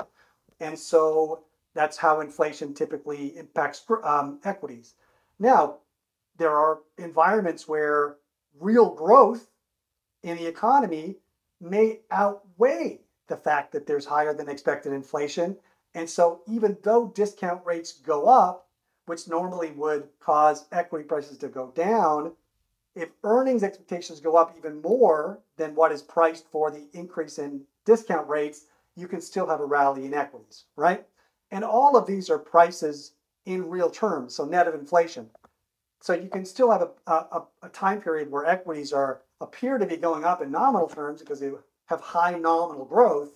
And 0.60 0.78
so 0.78 1.44
that's 1.74 1.96
how 1.96 2.20
inflation 2.20 2.74
typically 2.74 3.36
impacts 3.36 3.84
um, 4.02 4.40
equities. 4.44 4.94
Now, 5.38 5.78
there 6.36 6.56
are 6.56 6.80
environments 6.98 7.68
where 7.68 8.16
real 8.58 8.94
growth 8.94 9.48
in 10.22 10.36
the 10.36 10.46
economy 10.46 11.16
may 11.60 12.00
outweigh 12.10 13.00
the 13.30 13.36
fact 13.36 13.72
that 13.72 13.86
there's 13.86 14.04
higher 14.04 14.34
than 14.34 14.50
expected 14.50 14.92
inflation. 14.92 15.56
And 15.94 16.08
so, 16.08 16.42
even 16.46 16.76
though 16.82 17.08
discount 17.08 17.64
rates 17.64 17.92
go 17.92 18.28
up, 18.28 18.68
which 19.06 19.26
normally 19.26 19.70
would 19.70 20.08
cause 20.20 20.66
equity 20.70 21.04
prices 21.04 21.38
to 21.38 21.48
go 21.48 21.72
down, 21.74 22.32
if 22.94 23.08
earnings 23.24 23.62
expectations 23.62 24.20
go 24.20 24.36
up 24.36 24.54
even 24.58 24.82
more 24.82 25.40
than 25.56 25.74
what 25.74 25.92
is 25.92 26.02
priced 26.02 26.46
for 26.50 26.70
the 26.70 26.86
increase 26.92 27.38
in 27.38 27.62
discount 27.86 28.28
rates, 28.28 28.66
you 28.94 29.08
can 29.08 29.20
still 29.20 29.46
have 29.46 29.60
a 29.60 29.64
rally 29.64 30.04
in 30.04 30.12
equities, 30.12 30.64
right? 30.76 31.06
And 31.50 31.64
all 31.64 31.96
of 31.96 32.06
these 32.06 32.28
are 32.28 32.38
prices 32.38 33.12
in 33.46 33.68
real 33.68 33.90
terms, 33.90 34.34
so 34.34 34.44
net 34.44 34.68
of 34.68 34.74
inflation. 34.74 35.30
So 36.00 36.14
you 36.14 36.28
can 36.28 36.44
still 36.44 36.70
have 36.70 36.82
a, 36.82 37.12
a, 37.12 37.42
a 37.62 37.68
time 37.68 38.00
period 38.00 38.30
where 38.30 38.44
equities 38.44 38.92
are 38.92 39.22
appear 39.40 39.78
to 39.78 39.86
be 39.86 39.96
going 39.96 40.24
up 40.24 40.42
in 40.42 40.50
nominal 40.50 40.88
terms 40.88 41.20
because 41.20 41.40
they 41.40 41.50
have 41.90 42.00
high 42.00 42.38
nominal 42.38 42.84
growth, 42.84 43.32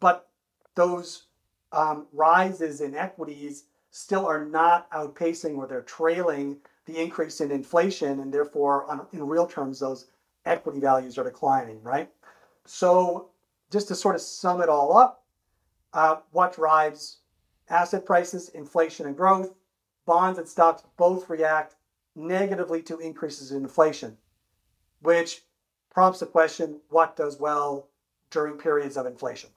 but 0.00 0.28
those 0.74 1.26
um, 1.70 2.06
rises 2.12 2.80
in 2.80 2.94
equities 2.94 3.64
still 3.90 4.26
are 4.26 4.44
not 4.44 4.90
outpacing 4.90 5.56
or 5.56 5.66
they're 5.66 5.82
trailing 5.82 6.58
the 6.86 7.00
increase 7.00 7.40
in 7.40 7.52
inflation, 7.52 8.20
and 8.20 8.34
therefore, 8.34 8.90
on, 8.90 9.06
in 9.12 9.26
real 9.26 9.46
terms, 9.46 9.78
those 9.78 10.08
equity 10.44 10.80
values 10.80 11.16
are 11.16 11.24
declining, 11.24 11.80
right? 11.82 12.10
So, 12.66 13.30
just 13.70 13.88
to 13.88 13.94
sort 13.94 14.16
of 14.16 14.20
sum 14.20 14.60
it 14.60 14.68
all 14.68 14.96
up, 14.96 15.24
uh, 15.92 16.16
what 16.32 16.56
drives 16.56 17.18
asset 17.70 18.04
prices, 18.04 18.48
inflation, 18.50 19.06
and 19.06 19.16
growth? 19.16 19.54
Bonds 20.04 20.38
and 20.38 20.48
stocks 20.48 20.82
both 20.96 21.30
react 21.30 21.76
negatively 22.16 22.82
to 22.82 22.98
increases 22.98 23.52
in 23.52 23.58
inflation 23.62 24.18
which 25.02 25.42
prompts 25.92 26.20
the 26.20 26.26
question 26.26 26.80
what 26.88 27.16
does 27.16 27.38
well 27.38 27.88
during 28.30 28.54
periods 28.54 28.96
of 28.96 29.06
inflation? 29.06 29.50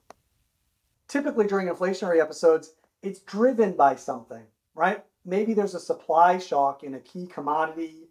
Typically, 1.08 1.46
during 1.46 1.68
inflationary 1.68 2.20
episodes, 2.20 2.74
it's 3.02 3.20
driven 3.20 3.72
by 3.72 3.94
something, 3.94 4.42
right? 4.74 5.04
Maybe 5.24 5.54
there's 5.54 5.74
a 5.74 5.80
supply 5.80 6.38
shock 6.38 6.82
in 6.82 6.94
a 6.94 7.00
key 7.00 7.26
commodity, 7.26 8.08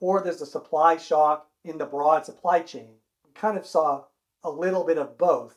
or 0.00 0.22
there's 0.22 0.42
a 0.42 0.46
supply 0.46 0.96
shock 0.96 1.48
in 1.64 1.78
the 1.78 1.84
broad 1.84 2.24
supply 2.24 2.60
chain. 2.60 2.94
We 3.24 3.32
kind 3.34 3.58
of 3.58 3.66
saw 3.66 4.04
a 4.42 4.50
little 4.50 4.84
bit 4.84 4.98
of 4.98 5.18
both 5.18 5.56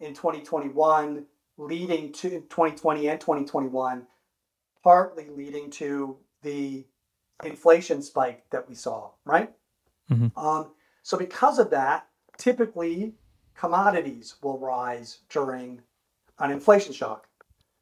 in 0.00 0.14
2021, 0.14 1.26
leading 1.58 2.12
to 2.12 2.30
2020 2.30 3.08
and 3.08 3.20
2021, 3.20 4.06
partly 4.82 5.28
leading 5.28 5.70
to 5.70 6.16
the 6.42 6.86
inflation 7.44 8.02
spike 8.02 8.44
that 8.50 8.68
we 8.68 8.74
saw, 8.74 9.10
right? 9.24 9.52
Mm-hmm. 10.10 10.38
Um, 10.38 10.72
so 11.02 11.16
because 11.18 11.58
of 11.58 11.70
that, 11.70 12.06
typically 12.38 13.14
commodities 13.54 14.36
will 14.42 14.58
rise 14.58 15.18
during 15.28 15.80
an 16.38 16.50
inflation 16.50 16.92
shock. 16.92 17.28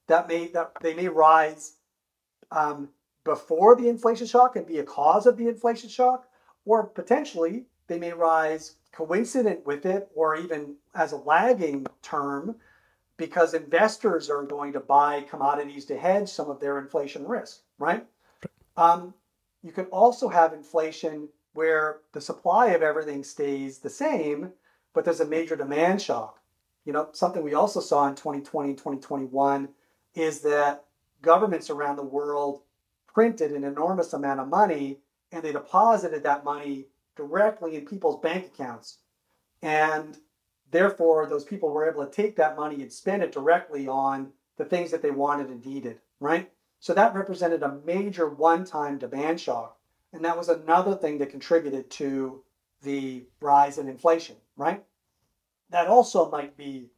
That 0.09 0.29
may 0.29 0.49
that 0.49 0.73
they 0.81 0.95
may 0.95 1.09
rise 1.09 1.77
um, 2.51 2.89
before 3.25 3.77
the 3.77 3.89
inflation 3.89 4.27
shock 4.27 4.57
and 4.57 4.67
be 4.67 4.79
a 4.79 4.85
cause 4.85 5.27
of 5.27 5.37
the 5.37 5.49
inflation 5.49 5.89
shock, 5.89 6.29
or 6.65 6.87
potentially 6.87 7.67
they 7.87 7.99
may 7.99 8.13
rise 8.13 8.77
coincident 8.93 9.65
with 9.65 9.87
it, 9.87 10.11
or 10.15 10.37
even 10.37 10.75
as 10.95 11.13
a 11.13 11.17
lagging 11.17 11.87
term, 12.03 12.57
because 13.17 13.55
investors 13.55 14.29
are 14.29 14.43
going 14.43 14.73
to 14.73 14.81
buy 14.81 15.21
commodities 15.23 15.85
to 15.85 15.97
hedge 15.97 16.29
some 16.29 16.51
of 16.51 16.59
their 16.59 16.79
inflation 16.79 17.27
risk. 17.27 17.61
Right. 17.79 18.05
Um, 18.77 19.15
you 19.63 19.73
can 19.73 19.87
also 19.87 20.29
have 20.29 20.53
inflation 20.53 21.29
where 21.53 22.01
the 22.13 22.21
supply 22.21 22.69
of 22.69 22.83
everything 22.83 23.25
stays 23.25 23.79
the 23.79 23.91
same, 23.91 24.53
but 24.95 25.05
there's 25.05 25.21
a 25.21 25.27
major 25.27 25.57
demand 25.57 26.01
shock. 26.01 26.41
You 26.85 26.93
know, 26.93 27.09
something 27.13 27.43
we 27.43 27.55
also 27.55 27.81
saw 27.81 28.07
in 28.09 28.15
2020 28.15 28.71
and 28.71 28.79
2021 28.79 29.69
is 30.15 30.41
that 30.41 30.85
governments 31.23 31.71
around 31.71 31.97
the 31.97 32.03
world 32.03 32.63
printed 33.07 33.53
an 33.53 33.65
enormous 33.65 34.13
amount 34.13 34.41
of 34.41 34.49
money 34.49 35.01
and 35.33 35.43
they 35.43 35.53
deposited 35.53 36.23
that 36.23 36.45
money 36.45 36.87
directly 37.17 37.77
in 37.77 37.87
people's 37.87 38.21
bank 38.21 38.47
accounts. 38.47 38.99
And 39.63 40.17
therefore, 40.71 41.27
those 41.27 41.45
people 41.45 41.71
were 41.71 41.89
able 41.89 42.05
to 42.05 42.11
take 42.11 42.37
that 42.37 42.57
money 42.57 42.83
and 42.83 42.93
spend 42.93 43.23
it 43.23 43.33
directly 43.33 43.87
on 43.87 44.33
the 44.57 44.65
things 44.65 44.91
that 44.91 45.03
they 45.03 45.11
wanted 45.11 45.49
and 45.49 45.65
needed, 45.65 46.01
right? 46.19 46.51
So 46.81 46.95
that 46.95 47.15
represented 47.15 47.63
a 47.63 47.79
major 47.85 48.29
one 48.29 48.65
time 48.65 48.99
demand 48.99 49.41
shock. 49.41 49.77
And 50.13 50.25
that 50.25 50.37
was 50.37 50.49
another 50.49 50.95
thing 50.95 51.19
that 51.19 51.31
contributed 51.31 51.91
to 51.93 52.43
the 52.83 53.25
rise 53.41 53.79
in 53.79 53.89
inflation, 53.89 54.37
right? 54.57 54.83
That 55.71 55.87
also 55.87 56.31
might 56.31 56.57
be 56.57 56.91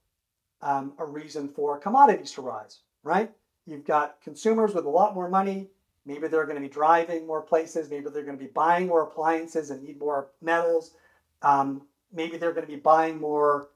um, 0.62 0.94
a 0.98 1.04
reason 1.04 1.48
for 1.48 1.78
commodities 1.78 2.32
to 2.32 2.42
rise, 2.42 2.80
right? 3.02 3.30
You've 3.66 3.84
got 3.84 4.20
consumers 4.22 4.74
with 4.74 4.86
a 4.86 4.90
lot 4.90 5.14
more 5.14 5.28
money. 5.28 5.68
Maybe 6.06 6.26
they're 6.28 6.46
going 6.46 6.56
to 6.56 6.62
be 6.62 6.68
driving 6.68 7.26
more 7.26 7.42
places. 7.42 7.90
Maybe 7.90 8.08
they're 8.08 8.24
going 8.24 8.38
to 8.38 8.44
be 8.44 8.50
buying 8.50 8.86
more 8.86 9.02
appliances 9.02 9.70
and 9.70 9.82
need 9.82 9.98
more 9.98 10.30
metals. 10.40 10.94
Um, 11.42 11.82
maybe 12.12 12.38
they're 12.38 12.52
going 12.52 12.66
to 12.66 12.72
be 12.72 12.78
buying 12.80 13.20
more 13.20 13.68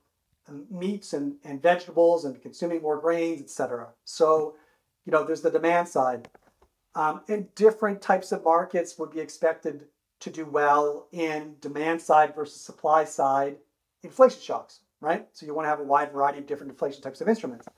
meats 0.70 1.12
and, 1.12 1.36
and 1.44 1.62
vegetables 1.62 2.24
and 2.24 2.40
consuming 2.40 2.82
more 2.82 3.00
grains, 3.00 3.40
etc. 3.40 3.88
So, 4.04 4.54
you 5.04 5.12
know, 5.12 5.24
there's 5.24 5.42
the 5.42 5.50
demand 5.50 5.88
side. 5.88 6.28
Um, 6.96 7.20
and 7.28 7.54
different 7.54 8.00
types 8.00 8.32
of 8.32 8.42
markets 8.42 8.98
would 8.98 9.10
be 9.10 9.20
expected 9.20 9.84
to 10.20 10.30
do 10.30 10.46
well 10.46 11.08
in 11.12 11.56
demand 11.60 12.00
side 12.00 12.34
versus 12.34 12.58
supply 12.58 13.04
side 13.04 13.58
inflation 14.02 14.40
shocks, 14.40 14.80
right? 15.02 15.28
So 15.32 15.44
you 15.44 15.54
want 15.54 15.66
to 15.66 15.68
have 15.68 15.80
a 15.80 15.84
wide 15.84 16.10
variety 16.10 16.38
of 16.38 16.46
different 16.46 16.72
inflation 16.72 17.02
types 17.02 17.20
of 17.20 17.28
instruments. 17.28 17.68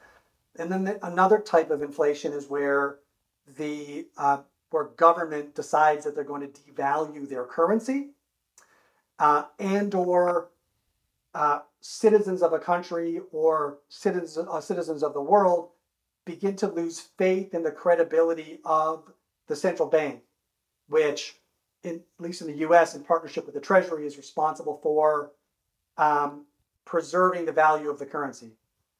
And 0.56 0.70
then 0.70 0.84
the, 0.84 1.04
another 1.04 1.40
type 1.40 1.72
of 1.72 1.82
inflation 1.82 2.32
is 2.32 2.48
where 2.48 3.00
the 3.56 4.06
uh, 4.16 4.42
where 4.70 4.84
government 4.84 5.56
decides 5.56 6.04
that 6.04 6.14
they're 6.14 6.22
going 6.22 6.52
to 6.52 6.60
devalue 6.60 7.28
their 7.28 7.44
currency, 7.44 8.10
uh, 9.18 9.44
and 9.58 9.94
or 9.96 10.50
uh, 11.34 11.60
citizens 11.80 12.40
of 12.40 12.52
a 12.52 12.58
country 12.60 13.20
or 13.32 13.78
citizens 13.88 14.46
uh, 14.48 14.60
citizens 14.60 15.02
of 15.02 15.12
the 15.12 15.22
world 15.22 15.70
begin 16.28 16.54
to 16.54 16.68
lose 16.68 17.00
faith 17.16 17.54
in 17.54 17.62
the 17.62 17.70
credibility 17.70 18.60
of 18.66 19.10
the 19.46 19.56
central 19.56 19.88
bank, 19.88 20.20
which, 20.86 21.36
in, 21.82 22.02
at 22.18 22.22
least 22.22 22.42
in 22.42 22.48
the 22.48 22.58
U.S., 22.58 22.94
in 22.94 23.02
partnership 23.02 23.46
with 23.46 23.54
the 23.54 23.60
Treasury, 23.60 24.06
is 24.06 24.18
responsible 24.18 24.78
for 24.82 25.32
um, 25.96 26.44
preserving 26.84 27.46
the 27.46 27.52
value 27.52 27.88
of 27.88 27.98
the 27.98 28.04
currency. 28.04 28.52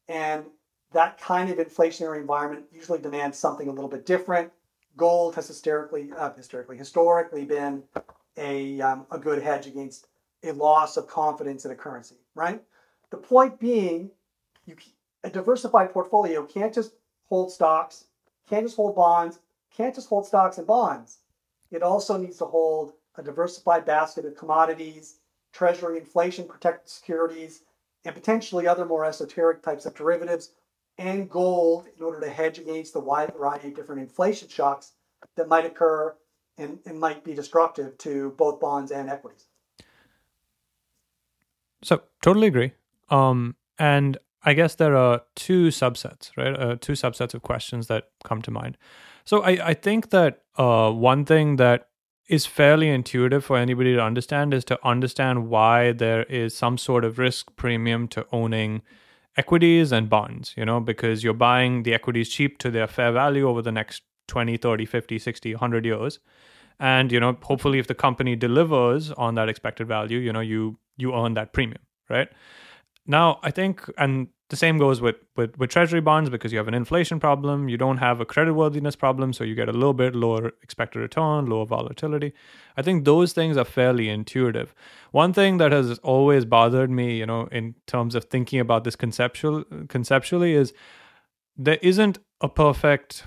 And 0.09 0.47
that 0.93 1.21
kind 1.21 1.51
of 1.51 1.59
inflationary 1.59 2.19
environment 2.19 2.65
usually 2.73 2.99
demands 2.99 3.39
something 3.39 3.69
a 3.69 3.73
little 3.73 3.91
bit 3.91 4.07
different. 4.07 4.51
Gold 4.97 5.35
has 5.35 5.47
historically, 5.47 6.11
uh, 6.17 6.33
historically, 6.33 6.79
historically 6.79 7.45
been 7.45 7.83
a, 8.39 8.81
um, 8.81 9.07
a 9.11 9.19
good 9.19 9.43
hedge 9.43 9.67
against 9.67 10.07
a 10.45 10.53
loss 10.53 10.97
of 10.97 11.07
confidence 11.07 11.67
in 11.67 11.73
a 11.73 11.75
currency, 11.75 12.17
right? 12.35 12.63
The 13.11 13.19
point 13.19 13.61
being, 13.61 14.13
you, 14.65 14.77
a 15.25 15.31
diversified 15.31 15.93
portfolio 15.93 16.45
can't 16.47 16.73
just 16.73 16.93
hold 17.29 17.53
stocks, 17.53 18.05
can't 18.49 18.65
just 18.65 18.77
hold 18.77 18.97
bonds, 18.97 19.41
can't 19.75 19.95
just 19.95 20.09
hold 20.09 20.27
stocks 20.27 20.59
and 20.59 20.67
bonds. 20.67 21.19
It 21.71 21.83
also 21.83 22.17
needs 22.17 22.39
to 22.39 22.47
hold 22.47 22.93
a 23.17 23.23
diversified 23.23 23.85
basket 23.85 24.25
of 24.25 24.37
commodities, 24.37 25.19
treasury 25.53 25.99
inflation 25.99 26.47
protected 26.47 26.89
securities, 26.89 27.63
and 28.05 28.15
potentially 28.15 28.67
other 28.67 28.87
more 28.87 29.05
esoteric 29.05 29.63
types 29.63 29.85
of 29.85 29.95
derivatives 29.95 30.53
and 30.99 31.31
gold 31.31 31.87
in 31.97 32.03
order 32.03 32.21
to 32.21 32.31
hedge 32.31 32.59
against 32.59 32.93
the 32.93 33.01
wide 33.01 33.33
variety 33.35 33.69
of 33.69 33.75
different 33.75 34.01
inflation 34.01 34.49
shocks 34.49 34.93
that 35.37 35.49
might 35.49 35.67
occur 35.67 36.15
and, 36.57 36.79
and 36.87 36.99
might 36.99 37.23
be 37.23 37.35
destructive 37.35 37.97
to 37.99 38.35
both 38.37 38.61
bonds 38.61 38.91
and 38.91 39.09
equities. 39.09 39.47
So, 41.83 42.03
totally 42.23 42.49
agree. 42.49 42.73
Um, 43.11 43.55
and 43.79 44.19
I 44.49 44.55
guess 44.55 44.77
there 44.77 44.97
are 44.97 45.21
two 45.37 45.69
subsets, 45.69 46.31
right? 46.39 46.59
Uh, 46.59 46.77
two 46.81 46.95
subsets 46.95 47.35
of 47.35 47.43
questions 47.43 47.87
that 47.89 48.05
come 48.25 48.41
to 48.43 48.51
mind. 48.51 48.79
So, 49.27 49.43
I, 49.43 49.51
I 49.71 49.75
think 49.75 50.09
that 50.09 50.41
uh, 50.57 50.91
one 50.91 51.27
thing 51.27 51.57
that 51.57 51.89
is 52.29 52.47
fairly 52.47 52.89
intuitive 52.89 53.45
for 53.45 53.59
anybody 53.59 53.95
to 53.95 54.03
understand 54.03 54.55
is 54.55 54.65
to 54.65 54.79
understand 54.83 55.49
why 55.49 55.93
there 55.93 56.23
is 56.25 56.57
some 56.57 56.79
sort 56.79 57.05
of 57.05 57.19
risk 57.19 57.55
premium 57.57 58.09
to 58.09 58.25
owning 58.33 58.81
equities 59.37 59.93
and 59.93 60.09
bonds, 60.09 60.55
you 60.57 60.65
know, 60.65 60.81
because 60.81 61.23
you're 61.23 61.35
buying 61.35 61.83
the 61.83 61.93
equities 61.93 62.31
cheap 62.31 62.57
to 62.59 62.71
their 62.71 62.87
fair 62.87 63.13
value 63.13 63.47
over 63.47 63.61
the 63.61 63.73
next 63.73 64.03
20, 64.29 64.57
30, 64.57 64.87
50, 64.87 65.19
60, 65.19 65.55
100 65.55 65.85
years. 65.85 66.21
And, 66.81 67.13
you 67.13 67.21
know, 67.21 67.37
hopefully 67.43 67.79
if 67.79 67.87
the 67.87 67.95
company 67.95 68.35
delivers 68.35 69.11
on 69.13 69.35
that 69.35 69.51
expected 69.51 69.89
value, 69.89 70.19
you 70.19 70.33
know, 70.33 70.41
you 70.41 70.79
you 70.97 71.15
earn 71.15 71.35
that 71.35 71.53
premium, 71.53 71.83
right? 72.09 72.29
Now, 73.07 73.41
I 73.43 73.51
think, 73.51 73.91
and 73.97 74.29
the 74.49 74.57
same 74.57 74.79
goes 74.79 75.01
with, 75.01 75.17
with, 75.37 75.59
with 75.59 75.69
treasury 75.71 76.01
bonds 76.01 76.31
because 76.31 76.53
you 76.53 76.59
have 76.59 76.69
an 76.69 76.75
inflation 76.75 77.21
problem. 77.21 77.69
You 77.69 77.77
don't 77.77 77.99
have 77.99 78.21
a 78.21 78.25
creditworthiness 78.25 78.97
problem, 78.97 79.35
so 79.35 79.45
you 79.45 79.55
get 79.55 79.69
a 79.69 79.73
little 79.73 79.93
bit 79.93 80.15
lower 80.15 80.53
expected 80.63 81.01
return, 81.01 81.47
lower 81.47 81.67
volatility. 81.67 82.33
I 82.77 82.83
think 82.83 83.05
those 83.05 83.35
things 83.35 83.59
are 83.59 83.65
fairly 83.65 84.09
intuitive. 84.09 84.75
One 85.11 85.35
thing 85.35 85.59
that 85.59 85.73
has 85.73 85.99
always 85.99 86.47
bothered 86.47 86.91
me, 86.91 87.19
you 87.19 87.27
know, 87.27 87.49
in 87.53 87.75
terms 87.87 88.15
of 88.15 88.25
thinking 88.25 88.59
about 88.59 88.85
this 88.85 88.97
conceptual 88.97 89.65
conceptually 89.89 90.55
is 90.55 90.73
there 91.57 91.79
isn't 91.83 92.19
a 92.41 92.49
perfect 92.49 93.25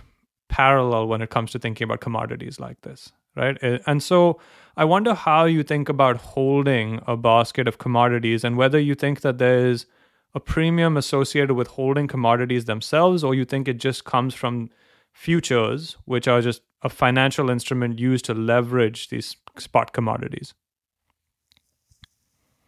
parallel 0.50 1.08
when 1.08 1.22
it 1.22 1.30
comes 1.30 1.52
to 1.52 1.60
thinking 1.60 1.86
about 1.86 2.02
commodities 2.02 2.60
like 2.60 2.82
this, 2.82 3.12
right? 3.36 3.58
And 3.62 4.02
so 4.02 4.40
I 4.76 4.86
wonder 4.86 5.14
how 5.14 5.46
you 5.46 5.62
think 5.62 5.88
about 5.88 6.18
holding 6.18 7.00
a 7.06 7.16
basket 7.16 7.68
of 7.68 7.78
commodities 7.78 8.44
and 8.44 8.58
whether 8.58 8.80
you 8.80 8.96
think 8.96 9.22
that 9.22 9.38
there's 9.38 9.86
a 10.34 10.40
premium 10.40 10.98
associated 10.98 11.54
with 11.54 11.68
holding 11.68 12.08
commodities 12.08 12.66
themselves, 12.66 13.24
or 13.24 13.36
you 13.36 13.46
think 13.46 13.68
it 13.68 13.78
just 13.78 14.06
comes 14.06 14.34
from 14.34 14.70
futures, 15.12 15.98
which 16.06 16.28
are 16.28 16.42
just 16.42 16.62
a 16.82 16.90
financial 16.90 17.50
instrument 17.50 18.00
used 18.00 18.26
to 18.26 18.34
leverage 18.34 19.10
these 19.10 19.36
spot 19.58 19.94
commodities? 19.94 20.54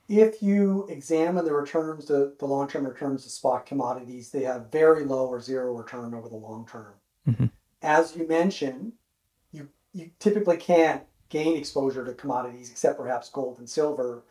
If 0.10 0.44
you 0.44 0.86
examine 0.90 1.46
the 1.46 1.54
returns, 1.54 2.06
the, 2.06 2.36
the 2.38 2.46
long 2.46 2.68
term 2.68 2.86
returns 2.86 3.26
of 3.26 3.32
spot 3.32 3.66
commodities, 3.66 4.30
they 4.30 4.44
have 4.44 4.72
very 4.72 5.06
low 5.06 5.28
or 5.28 5.40
zero 5.40 5.74
return 5.74 6.14
over 6.14 6.28
the 6.28 6.36
long 6.36 6.68
term. 6.70 6.94
Mm-hmm. 7.28 7.46
As 7.82 8.16
you 8.16 8.28
mentioned, 8.28 8.94
you, 9.52 9.70
you 9.94 10.12
typically 10.20 10.58
can't 10.58 11.04
gain 11.30 11.58
exposure 11.58 12.06
to 12.06 12.14
commodities 12.14 12.70
except 12.70 13.00
perhaps 13.00 13.30
gold 13.30 13.60
and 13.60 13.70
silver 13.70 14.24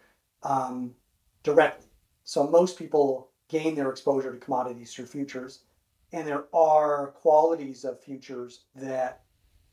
um, 0.43 0.95
directly. 1.43 1.87
So 2.33 2.49
most 2.49 2.78
people 2.78 3.28
gain 3.49 3.74
their 3.74 3.91
exposure 3.91 4.33
to 4.33 4.39
commodities 4.39 4.95
through 4.95 5.05
futures, 5.05 5.64
and 6.12 6.26
there 6.26 6.47
are 6.55 7.09
qualities 7.09 7.85
of 7.85 8.01
futures 8.01 8.64
that 8.74 9.20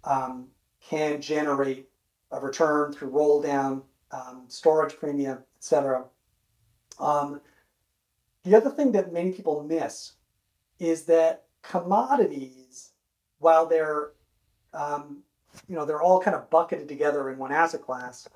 um, 0.03 0.49
can 0.81 1.21
generate 1.21 1.87
a 2.31 2.39
return 2.41 2.91
through 2.91 3.11
roll 3.11 3.41
down, 3.41 3.83
um, 4.11 4.43
storage 4.49 4.97
premium, 4.97 5.37
etc. 5.57 6.03
Um, 6.99 7.39
the 8.43 8.57
other 8.57 8.71
thing 8.71 8.91
that 8.91 9.13
many 9.13 9.31
people 9.31 9.63
miss 9.63 10.15
is 10.79 11.05
that 11.05 11.45
commodities, 11.61 12.89
while 13.37 13.67
they're 13.67 14.11
um, 14.73 15.23
you 15.69 15.77
know 15.77 15.85
they're 15.85 16.01
all 16.01 16.19
kind 16.19 16.35
of 16.35 16.49
bucketed 16.49 16.89
together 16.89 17.29
in 17.29 17.37
one 17.37 17.53
asset 17.53 17.83
class, 17.83 18.27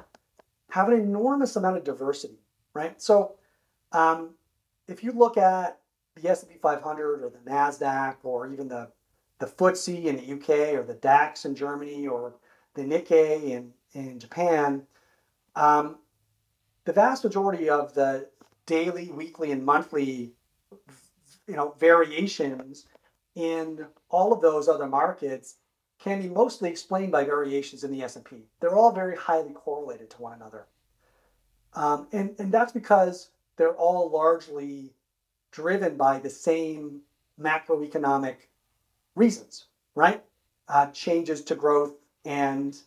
have 0.69 0.87
an 0.87 0.93
enormous 0.93 1.57
amount 1.57 1.75
of 1.75 1.83
diversity, 1.83 2.39
right? 2.73 3.01
So 3.01 3.35
um, 3.93 4.31
if 4.87 5.03
you 5.03 5.11
look 5.11 5.37
at 5.37 5.79
the 6.15 6.29
S&P 6.29 6.55
500 6.61 7.23
or 7.23 7.29
the 7.29 7.49
Nasdaq 7.49 8.17
or 8.23 8.47
even 8.47 8.67
the 8.67 8.89
the 9.39 9.45
FTSE 9.47 10.05
in 10.05 10.15
the 10.15 10.33
UK 10.33 10.73
or 10.73 10.83
the 10.83 10.93
DAX 10.93 11.43
in 11.43 11.55
Germany 11.55 12.07
or 12.07 12.35
the 12.75 12.83
Nikkei 12.83 13.49
in 13.49 13.73
in 13.93 14.19
Japan, 14.19 14.83
um, 15.55 15.97
the 16.85 16.93
vast 16.93 17.23
majority 17.23 17.69
of 17.69 17.93
the 17.93 18.29
daily, 18.65 19.11
weekly, 19.11 19.51
and 19.51 19.63
monthly, 19.65 20.33
you 21.47 21.55
know, 21.55 21.75
variations 21.79 22.85
in 23.35 23.85
all 24.09 24.33
of 24.33 24.41
those 24.41 24.67
other 24.67 24.87
markets 24.87 25.55
can 25.99 26.21
be 26.21 26.27
mostly 26.27 26.69
explained 26.69 27.11
by 27.11 27.23
variations 27.23 27.83
in 27.83 27.91
the 27.91 28.03
S&P. 28.03 28.43
They're 28.59 28.75
all 28.75 28.91
very 28.91 29.15
highly 29.15 29.53
correlated 29.53 30.09
to 30.11 30.21
one 30.21 30.33
another. 30.33 30.65
Um, 31.73 32.07
and, 32.11 32.35
and 32.39 32.51
that's 32.51 32.71
because 32.71 33.29
they're 33.57 33.75
all 33.75 34.09
largely 34.09 34.93
driven 35.51 35.97
by 35.97 36.19
the 36.19 36.29
same 36.29 37.01
macroeconomic 37.39 38.35
reasons, 39.15 39.67
right? 39.95 40.23
Uh, 40.67 40.87
changes 40.87 41.43
to 41.43 41.55
growth 41.55 41.93
and 42.25 42.77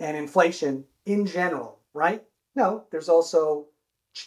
and 0.00 0.16
inflation 0.16 0.84
in 1.06 1.26
general, 1.26 1.78
right? 1.94 2.24
No, 2.54 2.84
there's 2.90 3.08
also 3.08 3.66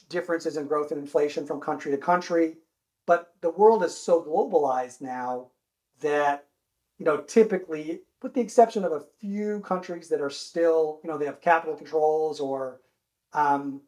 differences 0.09 0.57
in 0.57 0.67
growth 0.67 0.91
and 0.91 1.01
inflation 1.01 1.45
from 1.45 1.59
country 1.59 1.91
to 1.91 1.97
country, 1.97 2.57
but 3.05 3.33
the 3.41 3.49
world 3.49 3.83
is 3.83 3.95
so 3.95 4.23
globalized 4.23 5.01
now 5.01 5.47
that 6.01 6.47
you 6.97 7.05
know 7.05 7.17
typically 7.21 8.01
with 8.21 8.33
the 8.33 8.41
exception 8.41 8.83
of 8.83 8.91
a 8.91 9.05
few 9.19 9.59
countries 9.61 10.09
that 10.09 10.21
are 10.21 10.29
still 10.29 10.99
you 11.03 11.09
know 11.09 11.17
they 11.17 11.25
have 11.25 11.41
capital 11.41 11.75
controls 11.75 12.39
or 12.39 12.81
um, 13.33 13.81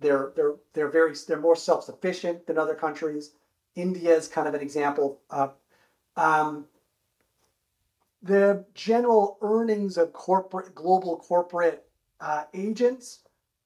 they're 0.00 0.32
they're 0.36 0.54
they're 0.74 0.88
very 0.88 1.14
they're 1.26 1.40
more 1.40 1.56
self 1.56 1.84
sufficient 1.84 2.46
than 2.46 2.58
other 2.58 2.74
countries. 2.74 3.32
India 3.74 4.14
is 4.14 4.28
kind 4.28 4.48
of 4.48 4.54
an 4.54 4.60
example. 4.60 5.20
Of, 5.30 5.54
um, 6.16 6.66
the 8.22 8.64
general 8.74 9.38
earnings 9.42 9.96
of 9.96 10.12
corporate 10.12 10.74
global 10.74 11.18
corporate 11.18 11.86
uh, 12.20 12.44
agents 12.52 13.20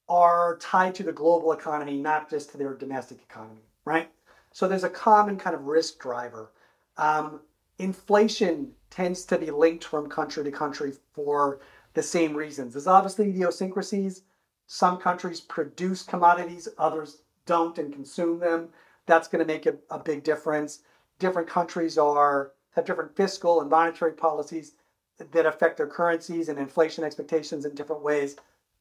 are 0.07 0.57
tied 0.57 0.93
to 0.95 1.03
the 1.03 1.11
global 1.11 1.53
economy, 1.53 1.97
not 1.97 2.29
just 2.29 2.51
to 2.51 2.57
their 2.57 2.75
domestic 2.75 3.21
economy, 3.21 3.63
right? 3.85 4.09
So 4.51 4.67
there's 4.67 4.83
a 4.83 4.89
common 4.89 5.37
kind 5.37 5.55
of 5.55 5.65
risk 5.65 5.99
driver. 5.99 6.51
Um, 6.97 7.41
inflation 7.79 8.71
tends 8.91 9.25
to 9.25 9.39
be 9.39 9.49
linked 9.49 9.85
from 9.85 10.07
country 10.07 10.43
to 10.43 10.51
country 10.51 10.93
for 11.13 11.59
the 11.95 12.03
same 12.03 12.35
reasons. 12.35 12.73
There's 12.73 12.85
obviously 12.85 13.29
idiosyncrasies 13.29 14.21
some 14.67 14.97
countries 14.97 15.41
produce 15.41 16.03
commodities, 16.03 16.67
others 16.77 17.21
don't 17.45 17.77
and 17.77 17.93
consume 17.93 18.39
them. 18.39 18.69
that's 19.05 19.27
going 19.27 19.45
to 19.45 19.53
make 19.53 19.65
a, 19.65 19.75
a 19.89 19.99
big 19.99 20.23
difference. 20.23 20.79
Different 21.19 21.47
countries 21.47 21.97
are 21.97 22.53
have 22.71 22.85
different 22.85 23.15
fiscal 23.15 23.61
and 23.61 23.69
monetary 23.69 24.13
policies 24.13 24.73
that 25.17 25.45
affect 25.45 25.77
their 25.77 25.87
currencies 25.87 26.49
and 26.49 26.57
inflation 26.57 27.03
expectations 27.03 27.65
in 27.65 27.75
different 27.75 28.01
ways. 28.01 28.35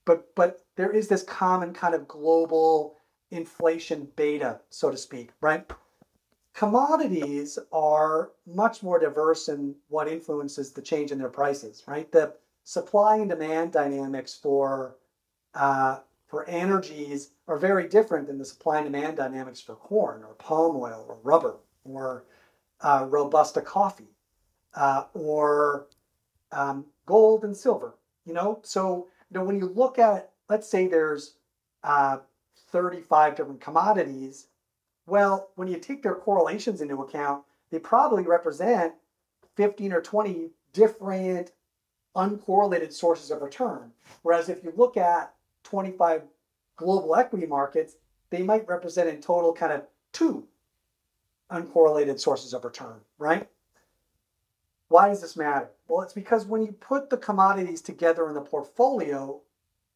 But 0.05 0.35
but 0.35 0.65
there 0.77 0.91
is 0.91 1.09
this 1.09 1.23
common 1.23 1.75
kind 1.75 1.95
of 1.95 2.09
global 2.09 2.97
inflation 3.31 4.09
beta, 4.17 4.61
so 4.71 4.91
to 4.91 4.97
speak, 4.97 5.31
right? 5.41 5.71
Commodities 6.55 7.59
are 7.73 8.31
much 8.47 8.83
more 8.83 8.99
diverse 8.99 9.49
in 9.49 9.75
what 9.89 10.07
influences 10.07 10.73
the 10.73 10.83
change 10.83 11.11
in 11.11 11.19
their 11.19 11.31
prices, 11.31 11.83
right? 11.87 12.11
The 12.13 12.35
supply 12.65 13.17
and 13.17 13.31
demand 13.31 13.73
dynamics 13.73 14.35
for 14.35 14.97
uh, 15.55 15.99
for 16.27 16.49
energies 16.49 17.31
are 17.47 17.59
very 17.59 17.89
different 17.89 18.27
than 18.27 18.39
the 18.39 18.45
supply 18.45 18.79
and 18.79 18.91
demand 18.91 19.17
dynamics 19.17 19.61
for 19.61 19.75
corn 19.75 20.23
or 20.23 20.35
palm 20.35 20.77
oil 20.77 21.05
or 21.09 21.19
rubber 21.23 21.57
or 21.85 22.25
uh, 22.81 23.07
robusta 23.09 23.61
coffee 23.61 24.15
uh, 24.75 25.05
or 25.15 25.87
um, 26.53 26.87
gold 27.07 27.45
and 27.45 27.57
silver. 27.57 27.95
You 28.25 28.35
know, 28.35 28.61
so 28.63 29.09
you 29.31 29.39
know 29.39 29.45
when 29.45 29.59
you 29.59 29.67
look 29.67 29.99
at, 29.99 30.31
let's 30.49 30.69
say 30.69 30.87
there's 30.87 31.35
uh, 31.85 32.19
35 32.71 33.37
different 33.37 33.61
commodities. 33.61 34.47
Well, 35.07 35.51
when 35.57 35.69
you 35.69 35.79
take 35.79 36.03
their 36.03 36.15
correlations 36.15 36.81
into 36.81 37.03
account, 37.03 37.43
they 37.71 37.79
probably 37.79 38.23
represent 38.23 38.95
15 39.57 39.93
or 39.93 40.01
20 40.01 40.51
different 40.73 41.51
uncorrelated 42.17 42.93
sources 42.93 43.31
of 43.31 43.43
return. 43.43 43.93
Whereas 44.23 44.49
if 44.49 44.63
you 44.63 44.73
look 44.77 44.97
at 44.97 45.35
25 45.65 46.23
global 46.77 47.15
equity 47.17 47.47
markets, 47.47 47.97
they 48.31 48.43
might 48.43 48.69
represent 48.69 49.09
in 49.09 49.21
total 49.21 49.53
kind 49.53 49.73
of 49.73 49.83
two 50.13 50.47
uncorrelated 51.51 52.19
sources 52.19 52.55
of 52.55 52.65
return, 52.65 53.01
right? 53.19 53.49
Why 54.89 55.09
does 55.09 55.21
this 55.21 55.37
matter? 55.37 55.71
Well, 55.89 56.03
it's 56.03 56.13
because 56.13 56.47
when 56.47 56.63
you 56.63 56.73
put 56.73 57.11
the 57.11 57.17
commodities 57.17 57.81
together 57.81 58.29
in 58.29 58.35
the 58.35 58.41
portfolio, 58.41 59.41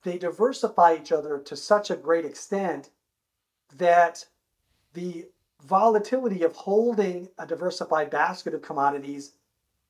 they 0.03 0.19
diversify 0.19 0.97
each 0.97 1.13
other 1.13 1.39
to 1.39 1.57
such 1.57 1.91
a 1.91 1.97
great 1.97 2.25
extent 2.25 2.91
that 3.77 4.25
the 4.95 5.27
volatility 5.65 6.43
of 6.43 6.55
holding 6.55 7.29
a 7.39 7.47
diversified 7.47 8.11
basket 8.11 8.55
of 8.55 8.63
commodities 8.63 9.33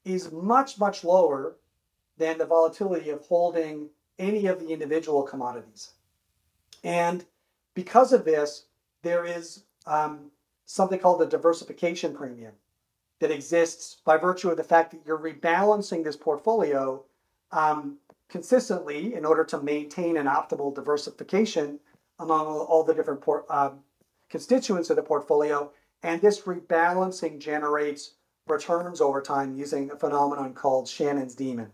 is 0.05 0.33
much, 0.33 0.79
much 0.79 1.05
lower 1.05 1.57
than 2.17 2.39
the 2.39 2.47
volatility 2.47 3.11
of 3.11 3.21
holding 3.27 3.91
any 4.19 4.47
of 4.47 4.61
the 4.61 4.69
individual 4.69 5.23
commodities. 5.23 5.93
And 6.85 7.25
because 7.75 8.13
of 8.13 8.25
this, 8.25 8.67
there 9.03 9.25
is 9.25 9.65
um, 9.87 10.31
something 10.65 10.99
called 10.99 11.21
the 11.21 11.27
diversification 11.27 12.15
premium 12.15 12.53
that 13.21 13.31
exists 13.31 13.99
by 14.05 14.17
virtue 14.17 14.51
of 14.51 14.57
the 14.57 14.65
fact 14.65 14.91
that 14.91 15.01
you're 15.07 15.19
rebalancing 15.19 16.05
this 16.05 16.17
portfolio 16.17 17.03
um, 17.53 17.99
consistently 18.29 19.15
in 19.15 19.25
order 19.25 19.45
to 19.45 19.63
maintain 19.63 20.17
an 20.17 20.27
optimal 20.27 20.75
diversification 20.75 21.79
among 22.19 22.47
all 22.47 22.83
the 22.83 22.95
different 22.95 23.21
por- 23.21 23.47
uh, 23.49 23.71
constituents 24.29 24.91
of 24.91 24.97
the 24.97 25.03
portfolio. 25.03 25.71
And 26.03 26.21
this 26.21 26.43
rebalancing 26.43 27.39
generates 27.39 28.13
returns 28.47 29.01
over 29.01 29.21
time 29.23 29.57
using 29.57 29.91
a 29.91 29.97
phenomenon 29.97 30.55
called 30.55 30.89
Shannon's 30.89 31.35
demon. 31.35 31.71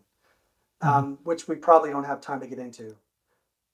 Um, 0.82 1.18
which 1.24 1.48
we 1.48 1.56
probably 1.56 1.90
don't 1.90 2.04
have 2.04 2.20
time 2.20 2.40
to 2.40 2.46
get 2.46 2.58
into. 2.58 2.94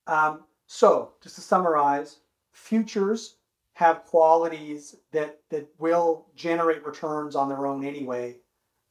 Um, 0.06 0.44
so, 0.66 1.12
just 1.22 1.34
to 1.36 1.40
summarize, 1.40 2.18
futures 2.52 3.36
have 3.74 4.04
qualities 4.04 4.96
that 5.12 5.40
that 5.50 5.68
will 5.78 6.26
generate 6.36 6.84
returns 6.84 7.34
on 7.34 7.48
their 7.48 7.66
own 7.66 7.84
anyway. 7.84 8.36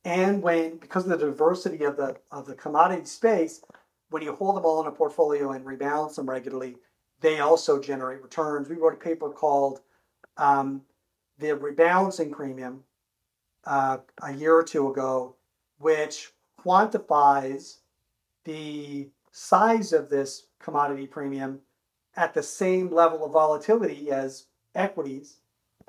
And 0.05 0.41
when 0.41 0.77
because 0.77 1.03
of 1.03 1.09
the 1.09 1.25
diversity 1.25 1.83
of 1.83 1.97
the 1.97 2.17
of 2.31 2.45
the 2.45 2.55
commodity 2.55 3.05
space, 3.05 3.61
when 4.09 4.23
you 4.23 4.33
hold 4.33 4.55
them 4.55 4.65
all 4.65 4.81
in 4.81 4.87
a 4.87 4.91
portfolio 4.91 5.51
and 5.51 5.65
rebalance 5.65 6.15
them 6.15 6.29
regularly, 6.29 6.77
they 7.19 7.39
also 7.39 7.81
generate 7.81 8.23
returns. 8.23 8.69
We 8.69 8.77
wrote 8.77 8.93
a 8.93 8.97
paper 8.97 9.29
called 9.29 9.81
um, 10.37 10.81
the 11.39 11.49
rebalancing 11.49 12.31
premium 12.31 12.83
uh, 13.65 13.97
a 14.23 14.33
year 14.33 14.55
or 14.55 14.63
two 14.63 14.89
ago, 14.89 15.35
which 15.79 16.31
quantifies 16.63 17.77
the 18.47 19.09
size 19.31 19.91
of 19.91 20.09
this 20.09 20.47
commodity 20.57 21.05
premium 21.05 21.59
at 22.15 22.33
the 22.33 22.41
same 22.41 22.89
level 22.89 23.25
of 23.25 23.33
volatility 23.33 24.09
as 24.09 24.45
equities 24.73 25.41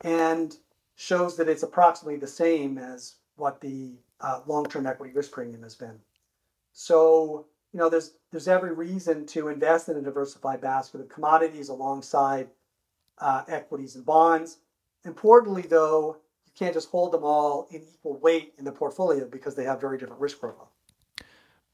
and 0.02 0.56
shows 0.96 1.36
that 1.36 1.48
it's 1.48 1.62
approximately 1.62 2.18
the 2.18 2.26
same 2.26 2.76
as 2.76 3.14
what 3.36 3.60
the 3.60 3.92
uh, 4.20 4.40
long-term 4.46 4.86
equity 4.86 5.14
risk 5.14 5.30
premium 5.30 5.62
has 5.62 5.76
been. 5.76 5.98
So, 6.72 7.46
you 7.72 7.78
know, 7.78 7.88
there's 7.88 8.14
there's 8.32 8.48
every 8.48 8.72
reason 8.72 9.24
to 9.26 9.48
invest 9.48 9.88
in 9.88 9.96
a 9.96 10.02
diversified 10.02 10.60
basket 10.60 11.00
of 11.00 11.08
commodities 11.08 11.68
alongside 11.68 12.48
uh, 13.18 13.44
equities 13.46 13.94
and 13.94 14.04
bonds. 14.04 14.58
Importantly, 15.04 15.62
though, 15.62 16.16
you 16.44 16.52
can't 16.58 16.74
just 16.74 16.90
hold 16.90 17.12
them 17.12 17.22
all 17.22 17.68
in 17.70 17.82
equal 17.82 18.18
weight 18.18 18.54
in 18.58 18.64
the 18.64 18.72
portfolio 18.72 19.28
because 19.28 19.54
they 19.54 19.64
have 19.64 19.80
very 19.80 19.96
different 19.96 20.20
risk 20.20 20.40
profile. 20.40 20.72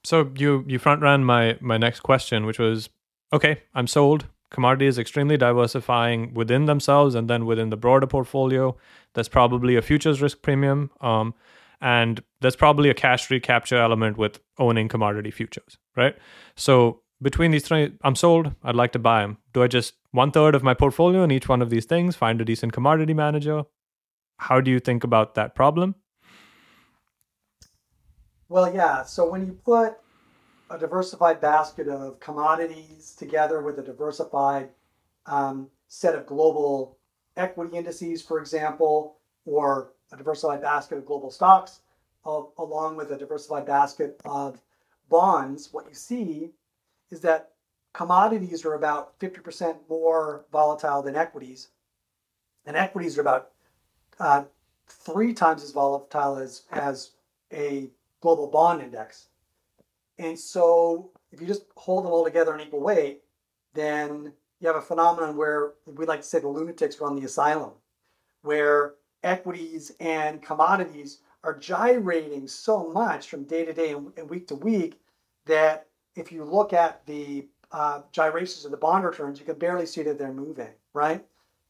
So 0.04 0.30
you 0.36 0.64
you 0.68 0.78
front 0.78 1.02
ran 1.02 1.24
my 1.24 1.56
my 1.60 1.78
next 1.78 2.00
question, 2.00 2.46
which 2.46 2.58
was, 2.58 2.90
okay, 3.32 3.62
I'm 3.74 3.86
sold 3.86 4.26
commodity 4.54 4.86
is 4.86 4.98
extremely 4.98 5.36
diversifying 5.36 6.32
within 6.32 6.66
themselves 6.66 7.16
and 7.16 7.28
then 7.28 7.44
within 7.44 7.70
the 7.70 7.76
broader 7.76 8.06
portfolio. 8.06 8.76
There's 9.14 9.28
probably 9.28 9.74
a 9.74 9.82
futures 9.82 10.22
risk 10.22 10.42
premium. 10.42 10.90
Um, 11.00 11.34
and 11.80 12.22
there's 12.40 12.54
probably 12.54 12.88
a 12.88 12.94
cash 12.94 13.30
recapture 13.30 13.76
element 13.76 14.16
with 14.16 14.38
owning 14.58 14.88
commodity 14.88 15.32
futures, 15.32 15.76
right? 15.96 16.16
So 16.56 17.00
between 17.20 17.50
these 17.50 17.64
three, 17.64 17.92
I'm 18.02 18.14
sold. 18.14 18.54
I'd 18.62 18.76
like 18.76 18.92
to 18.92 18.98
buy 19.00 19.22
them. 19.22 19.38
Do 19.52 19.64
I 19.64 19.66
just 19.66 19.94
one 20.12 20.30
third 20.30 20.54
of 20.54 20.62
my 20.62 20.72
portfolio 20.72 21.24
in 21.24 21.32
each 21.32 21.48
one 21.48 21.60
of 21.60 21.68
these 21.68 21.84
things, 21.84 22.14
find 22.14 22.40
a 22.40 22.44
decent 22.44 22.72
commodity 22.72 23.12
manager? 23.12 23.64
How 24.38 24.60
do 24.60 24.70
you 24.70 24.78
think 24.78 25.02
about 25.02 25.34
that 25.34 25.56
problem? 25.56 25.96
Well, 28.54 28.72
yeah. 28.72 29.02
So 29.02 29.28
when 29.28 29.44
you 29.44 29.58
put 29.64 29.96
a 30.70 30.78
diversified 30.78 31.40
basket 31.40 31.88
of 31.88 32.20
commodities 32.20 33.16
together 33.18 33.60
with 33.60 33.80
a 33.80 33.82
diversified 33.82 34.68
um, 35.26 35.70
set 35.88 36.14
of 36.14 36.24
global 36.24 36.96
equity 37.36 37.76
indices, 37.76 38.22
for 38.22 38.38
example, 38.38 39.16
or 39.44 39.90
a 40.12 40.16
diversified 40.16 40.62
basket 40.62 40.98
of 40.98 41.04
global 41.04 41.32
stocks, 41.32 41.80
uh, 42.24 42.42
along 42.58 42.96
with 42.96 43.10
a 43.10 43.18
diversified 43.18 43.66
basket 43.66 44.20
of 44.24 44.60
bonds, 45.08 45.70
what 45.72 45.88
you 45.88 45.94
see 45.94 46.52
is 47.10 47.18
that 47.22 47.54
commodities 47.92 48.64
are 48.64 48.74
about 48.74 49.18
50% 49.18 49.78
more 49.88 50.44
volatile 50.52 51.02
than 51.02 51.16
equities, 51.16 51.70
and 52.66 52.76
equities 52.76 53.18
are 53.18 53.22
about 53.22 53.50
uh, 54.20 54.44
three 54.86 55.34
times 55.34 55.64
as 55.64 55.72
volatile 55.72 56.36
as, 56.36 56.62
as 56.70 57.10
a 57.52 57.90
global 58.24 58.46
bond 58.46 58.80
index. 58.80 59.28
And 60.18 60.38
so 60.38 61.10
if 61.30 61.42
you 61.42 61.46
just 61.46 61.66
hold 61.76 62.04
them 62.04 62.12
all 62.12 62.24
together 62.24 62.54
in 62.54 62.62
equal 62.62 62.80
weight, 62.80 63.20
then 63.74 64.32
you 64.60 64.66
have 64.66 64.76
a 64.76 64.80
phenomenon 64.80 65.36
where 65.36 65.74
we 65.84 66.06
like 66.06 66.22
to 66.22 66.26
say 66.26 66.40
the 66.40 66.48
lunatics 66.48 66.98
run 67.00 67.16
the 67.16 67.26
asylum, 67.26 67.72
where 68.40 68.94
equities 69.22 69.92
and 70.00 70.40
commodities 70.42 71.18
are 71.42 71.58
gyrating 71.58 72.48
so 72.48 72.88
much 72.88 73.28
from 73.28 73.44
day 73.44 73.66
to 73.66 73.74
day 73.74 73.92
and 73.92 74.30
week 74.30 74.48
to 74.48 74.54
week 74.54 75.02
that 75.44 75.88
if 76.16 76.32
you 76.32 76.44
look 76.44 76.72
at 76.72 77.04
the 77.04 77.46
uh, 77.72 78.00
gyrations 78.10 78.64
of 78.64 78.70
the 78.70 78.78
bond 78.78 79.04
returns, 79.04 79.38
you 79.38 79.44
can 79.44 79.58
barely 79.58 79.84
see 79.84 80.02
that 80.02 80.18
they're 80.18 80.32
moving, 80.32 80.72
right? 80.94 81.22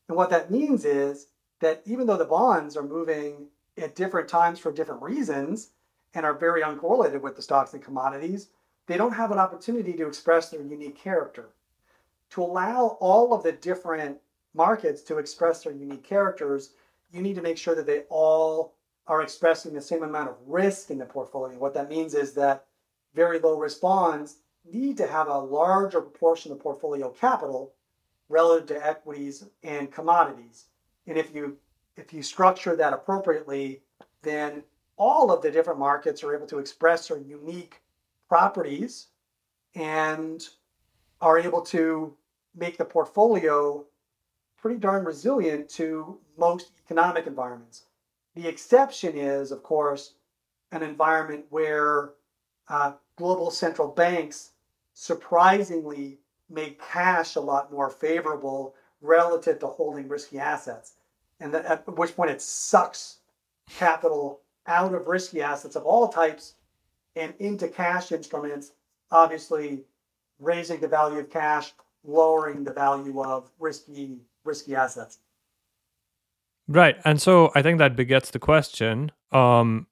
And 0.08 0.16
what 0.16 0.30
that 0.30 0.52
means 0.52 0.84
is 0.84 1.26
that 1.60 1.82
even 1.84 2.06
though 2.06 2.16
the 2.16 2.24
bonds 2.24 2.76
are 2.76 2.84
moving 2.84 3.48
at 3.76 3.96
different 3.96 4.28
times 4.28 4.60
for 4.60 4.70
different 4.70 5.02
reasons, 5.02 5.70
and 6.14 6.24
are 6.24 6.34
very 6.34 6.62
uncorrelated 6.62 7.20
with 7.20 7.36
the 7.36 7.42
stocks 7.42 7.74
and 7.74 7.82
commodities, 7.82 8.48
they 8.86 8.96
don't 8.96 9.12
have 9.12 9.30
an 9.30 9.38
opportunity 9.38 9.92
to 9.94 10.06
express 10.06 10.50
their 10.50 10.62
unique 10.62 10.96
character. 10.96 11.50
To 12.30 12.42
allow 12.42 12.98
all 13.00 13.32
of 13.32 13.42
the 13.42 13.52
different 13.52 14.18
markets 14.54 15.02
to 15.02 15.18
express 15.18 15.64
their 15.64 15.72
unique 15.72 16.04
characters, 16.04 16.70
you 17.12 17.22
need 17.22 17.34
to 17.34 17.42
make 17.42 17.58
sure 17.58 17.74
that 17.74 17.86
they 17.86 18.02
all 18.08 18.74
are 19.06 19.22
expressing 19.22 19.74
the 19.74 19.80
same 19.80 20.02
amount 20.02 20.30
of 20.30 20.36
risk 20.46 20.90
in 20.90 20.98
the 20.98 21.04
portfolio. 21.04 21.58
What 21.58 21.74
that 21.74 21.90
means 21.90 22.14
is 22.14 22.32
that 22.34 22.66
very 23.14 23.38
low 23.38 23.58
risk 23.58 23.80
bonds 23.80 24.38
need 24.70 24.96
to 24.96 25.06
have 25.06 25.28
a 25.28 25.38
larger 25.38 26.00
proportion 26.00 26.52
of 26.52 26.60
portfolio 26.60 27.10
capital 27.10 27.72
relative 28.28 28.66
to 28.68 28.86
equities 28.86 29.44
and 29.62 29.92
commodities. 29.92 30.66
And 31.06 31.18
if 31.18 31.34
you 31.34 31.58
if 31.96 32.12
you 32.12 32.22
structure 32.22 32.74
that 32.74 32.92
appropriately, 32.92 33.82
then 34.22 34.64
all 34.96 35.30
of 35.30 35.42
the 35.42 35.50
different 35.50 35.78
markets 35.78 36.22
are 36.22 36.34
able 36.34 36.46
to 36.46 36.58
express 36.58 37.08
their 37.08 37.18
unique 37.18 37.80
properties 38.28 39.08
and 39.74 40.48
are 41.20 41.38
able 41.38 41.62
to 41.62 42.14
make 42.54 42.76
the 42.76 42.84
portfolio 42.84 43.84
pretty 44.56 44.78
darn 44.78 45.04
resilient 45.04 45.68
to 45.68 46.18
most 46.38 46.72
economic 46.84 47.26
environments. 47.26 47.84
The 48.34 48.48
exception 48.48 49.16
is, 49.16 49.52
of 49.52 49.62
course, 49.62 50.14
an 50.72 50.82
environment 50.82 51.44
where 51.50 52.12
uh, 52.68 52.92
global 53.16 53.50
central 53.50 53.88
banks 53.88 54.52
surprisingly 54.94 56.18
make 56.48 56.80
cash 56.80 57.36
a 57.36 57.40
lot 57.40 57.72
more 57.72 57.90
favorable 57.90 58.74
relative 59.00 59.58
to 59.58 59.66
holding 59.66 60.08
risky 60.08 60.38
assets. 60.38 60.92
And 61.40 61.52
that, 61.52 61.64
at 61.66 61.98
which 61.98 62.16
point 62.16 62.30
it 62.30 62.40
sucks 62.40 63.18
capital 63.68 64.40
out 64.66 64.94
of 64.94 65.06
risky 65.06 65.42
assets 65.42 65.76
of 65.76 65.84
all 65.84 66.08
types 66.08 66.54
and 67.16 67.34
into 67.38 67.68
cash 67.68 68.12
instruments, 68.12 68.72
obviously 69.10 69.84
raising 70.38 70.80
the 70.80 70.88
value 70.88 71.18
of 71.18 71.30
cash, 71.30 71.72
lowering 72.04 72.64
the 72.64 72.72
value 72.72 73.22
of 73.22 73.50
risky 73.58 74.18
risky 74.44 74.74
assets. 74.74 75.18
Right. 76.66 76.96
And 77.04 77.20
so 77.20 77.50
I 77.54 77.62
think 77.62 77.78
that 77.78 77.96
begets 77.96 78.30
the 78.30 78.38
question, 78.38 79.12
um, 79.32 79.86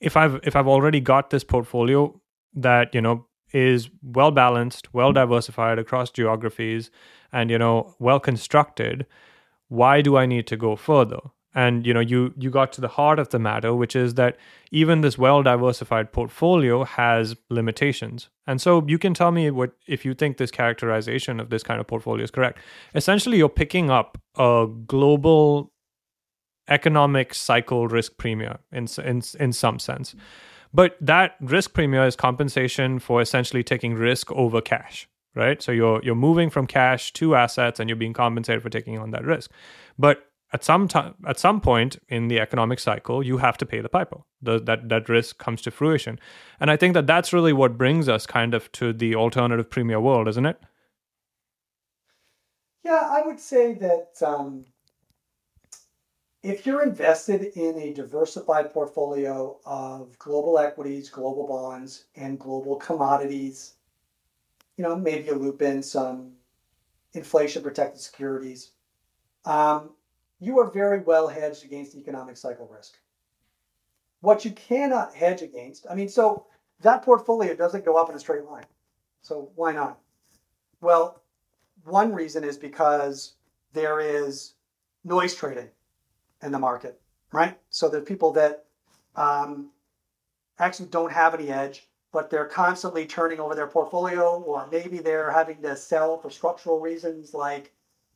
if 0.00 0.16
I've 0.16 0.40
if 0.42 0.54
I've 0.56 0.68
already 0.68 1.00
got 1.00 1.30
this 1.30 1.44
portfolio 1.44 2.20
that, 2.54 2.94
you 2.94 3.00
know, 3.00 3.26
is 3.52 3.88
well 4.02 4.30
balanced, 4.30 4.92
well 4.92 5.12
diversified 5.12 5.78
across 5.78 6.10
geographies 6.10 6.90
and, 7.32 7.50
you 7.50 7.58
know, 7.58 7.94
well 7.98 8.20
constructed, 8.20 9.06
why 9.68 10.00
do 10.00 10.16
I 10.16 10.26
need 10.26 10.46
to 10.48 10.56
go 10.56 10.76
further? 10.76 11.18
And 11.54 11.86
you 11.86 11.94
know 11.94 12.00
you 12.00 12.34
you 12.36 12.50
got 12.50 12.72
to 12.72 12.80
the 12.80 12.88
heart 12.88 13.18
of 13.18 13.28
the 13.30 13.38
matter 13.38 13.74
which 13.74 13.94
is 13.94 14.14
that 14.14 14.36
even 14.70 15.00
this 15.00 15.16
well 15.16 15.42
diversified 15.42 16.12
portfolio 16.12 16.84
has 16.84 17.36
limitations. 17.50 18.28
And 18.46 18.60
so 18.60 18.84
you 18.86 18.98
can 18.98 19.14
tell 19.14 19.30
me 19.30 19.50
what 19.50 19.72
if 19.86 20.04
you 20.04 20.14
think 20.14 20.36
this 20.36 20.50
characterization 20.50 21.40
of 21.40 21.50
this 21.50 21.62
kind 21.62 21.80
of 21.80 21.86
portfolio 21.86 22.24
is 22.24 22.30
correct. 22.30 22.58
Essentially 22.94 23.38
you're 23.38 23.48
picking 23.48 23.90
up 23.90 24.18
a 24.36 24.66
global 24.86 25.72
economic 26.68 27.34
cycle 27.34 27.86
risk 27.88 28.16
premium 28.16 28.58
in 28.72 28.88
in 29.04 29.22
in 29.38 29.52
some 29.52 29.78
sense. 29.78 30.14
But 30.72 30.96
that 31.00 31.36
risk 31.40 31.72
premium 31.72 32.04
is 32.04 32.16
compensation 32.16 32.98
for 32.98 33.20
essentially 33.20 33.62
taking 33.62 33.94
risk 33.94 34.32
over 34.32 34.60
cash 34.60 35.08
right? 35.36 35.60
So 35.60 35.72
you're 35.72 36.00
you're 36.04 36.14
moving 36.14 36.48
from 36.48 36.66
cash 36.66 37.12
to 37.14 37.34
assets 37.34 37.80
and 37.80 37.88
you're 37.88 37.96
being 37.96 38.12
compensated 38.12 38.62
for 38.62 38.70
taking 38.70 38.98
on 38.98 39.10
that 39.10 39.24
risk. 39.24 39.50
But 39.98 40.26
at 40.54 40.62
some 40.62 40.86
time 40.86 41.14
at 41.26 41.38
some 41.38 41.60
point 41.60 41.98
in 42.08 42.28
the 42.28 42.38
economic 42.40 42.78
cycle 42.78 43.22
you 43.22 43.38
have 43.38 43.58
to 43.58 43.66
pay 43.66 43.80
the 43.80 43.88
piper 43.88 44.18
the, 44.40 44.60
that 44.60 44.88
that 44.88 45.08
risk 45.08 45.38
comes 45.38 45.60
to 45.60 45.70
fruition. 45.70 46.18
And 46.60 46.70
i 46.70 46.76
think 46.76 46.94
that 46.94 47.06
that's 47.06 47.32
really 47.32 47.52
what 47.52 47.76
brings 47.76 48.08
us 48.08 48.24
kind 48.24 48.54
of 48.54 48.70
to 48.72 48.92
the 48.92 49.16
alternative 49.16 49.68
premia 49.68 50.00
world 50.00 50.28
isn't 50.28 50.46
it? 50.46 50.58
Yeah 52.84 53.08
i 53.10 53.20
would 53.26 53.40
say 53.40 53.74
that 53.74 54.10
um, 54.24 54.64
if 56.42 56.66
you're 56.66 56.82
invested 56.82 57.40
in 57.56 57.78
a 57.78 57.92
diversified 57.92 58.72
portfolio 58.72 59.58
of 59.66 60.16
global 60.18 60.58
equities 60.58 61.10
global 61.10 61.48
bonds 61.48 62.04
and 62.14 62.38
global 62.38 62.76
commodities 62.76 63.74
you 64.76 64.84
know 64.84 64.94
maybe 64.94 65.26
you 65.26 65.34
loop 65.34 65.62
in 65.62 65.82
some 65.82 66.32
inflation 67.14 67.60
protected 67.62 68.00
securities 68.00 68.70
um, 69.46 69.90
you 70.44 70.58
are 70.58 70.70
very 70.70 71.00
well 71.00 71.28
hedged 71.28 71.64
against 71.64 71.96
economic 71.96 72.36
cycle 72.36 72.68
risk. 72.74 72.98
What 74.20 74.44
you 74.44 74.52
cannot 74.52 75.14
hedge 75.14 75.42
against, 75.42 75.86
I 75.90 75.94
mean, 75.94 76.08
so 76.08 76.46
that 76.80 77.02
portfolio 77.02 77.54
doesn't 77.54 77.84
go 77.84 77.96
up 77.96 78.10
in 78.10 78.16
a 78.16 78.20
straight 78.20 78.44
line. 78.44 78.64
So 79.22 79.50
why 79.54 79.72
not? 79.72 79.98
Well, 80.80 81.22
one 81.84 82.12
reason 82.12 82.44
is 82.44 82.56
because 82.56 83.34
there 83.72 84.00
is 84.00 84.54
noise 85.04 85.34
trading 85.34 85.68
in 86.42 86.52
the 86.52 86.58
market, 86.58 87.00
right? 87.32 87.58
So 87.70 87.88
there's 87.88 88.04
people 88.04 88.32
that 88.32 88.66
um, 89.16 89.70
actually 90.58 90.88
don't 90.88 91.12
have 91.12 91.34
any 91.34 91.48
edge, 91.48 91.88
but 92.12 92.30
they're 92.30 92.46
constantly 92.46 93.06
turning 93.06 93.40
over 93.40 93.54
their 93.54 93.66
portfolio, 93.66 94.42
or 94.42 94.68
maybe 94.70 94.98
they're 94.98 95.30
having 95.30 95.60
to 95.62 95.76
sell 95.76 96.18
for 96.18 96.30
structural 96.30 96.80
reasons, 96.80 97.34
like 97.34 97.72